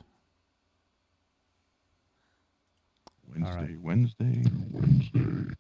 Wednesday, 3.33 3.77
Wednesday, 3.81 4.43
Wednesday. 4.71 5.55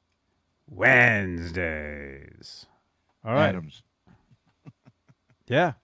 Wednesdays. 0.68 2.66
All 3.24 3.32
right. 3.34 3.50
Adams. 3.50 3.82
Yeah. 5.46 5.74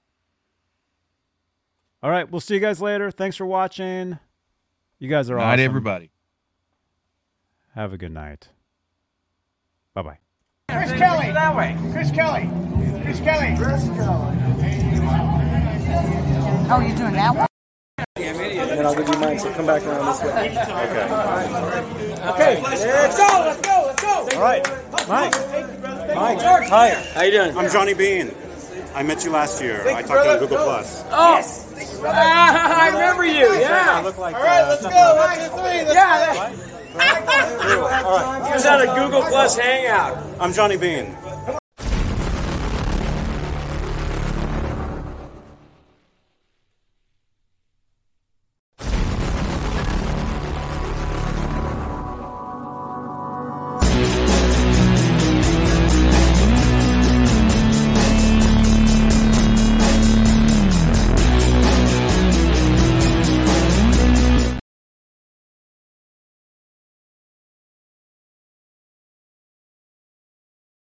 All 2.03 2.11
right. 2.11 2.31
We'll 2.31 2.41
see 2.41 2.55
you 2.55 2.61
guys 2.61 2.81
later. 2.81 3.11
Thanks 3.11 3.37
for 3.37 3.47
watching. 3.47 4.19
You 4.99 5.09
guys 5.09 5.31
are 5.31 5.37
Night, 5.37 5.55
awesome. 5.55 5.61
everybody. 5.61 6.11
Have 7.75 7.93
a 7.93 7.99
good 7.99 8.13
night. 8.13 8.49
Bye 9.95 10.03
bye. 10.03 10.19
Chris 10.71 10.93
Kelly. 10.93 11.31
That 11.33 11.55
way. 11.57 11.77
Chris 11.93 12.11
Kelly. 12.11 12.49
Chris 13.03 13.21
Kelly. 13.21 13.57
Chris 13.57 13.85
Kelly. 13.85 14.39
Oh, 16.69 16.81
you're 16.87 16.97
doing 16.97 17.13
that 17.13 17.35
one? 17.35 17.47
And 18.17 18.71
then 18.71 18.87
I'll 18.87 18.95
give 18.95 19.09
you 19.09 19.21
mine, 19.21 19.39
so 19.39 19.53
come 19.53 19.67
back 19.67 19.83
around 19.85 20.07
this 20.07 20.23
way. 20.23 20.51
Okay. 20.51 21.07
Okay, 22.29 22.63
let's 22.63 22.85
go, 23.17 23.27
let's 23.45 23.61
go, 23.61 23.83
let's 23.87 24.03
go. 24.03 24.37
All 24.37 24.43
right, 24.43 24.67
Mike. 25.09 25.33
Mike, 26.15 26.41
hi. 26.69 26.89
How 27.15 27.23
you 27.23 27.31
doing? 27.31 27.57
I'm 27.57 27.71
Johnny 27.71 27.95
Bean. 27.95 28.33
I 28.95 29.03
met 29.03 29.25
you 29.25 29.31
last 29.31 29.63
year. 29.63 29.87
I 29.89 30.03
talked 30.03 30.25
to 30.25 30.33
on 30.33 30.39
Google 30.41 30.57
Plus. 30.59 31.03
Oh, 31.05 31.09
Ah, 31.13 31.43
Ah, 32.09 32.83
I 32.83 32.89
remember 32.91 33.25
you. 33.27 33.53
Yeah. 33.61 33.99
I 33.99 34.03
look 34.03 34.19
like, 34.19 34.35
All 34.37 34.43
right, 34.43 34.67
let's 34.69 34.83
go. 34.83 34.89
One, 34.91 35.39
two, 35.39 35.51
three. 35.57 35.95
Yeah. 35.95 36.19
That, 36.97 38.05
All 38.05 38.19
right. 38.19 38.47
he 38.47 38.53
was 38.53 38.65
at 38.65 38.81
a 38.81 38.87
Google 38.87 39.23
Plus 39.23 39.57
hangout. 39.59 40.17
I'm 40.41 40.53
Johnny 40.53 40.77
Bean. 40.77 41.17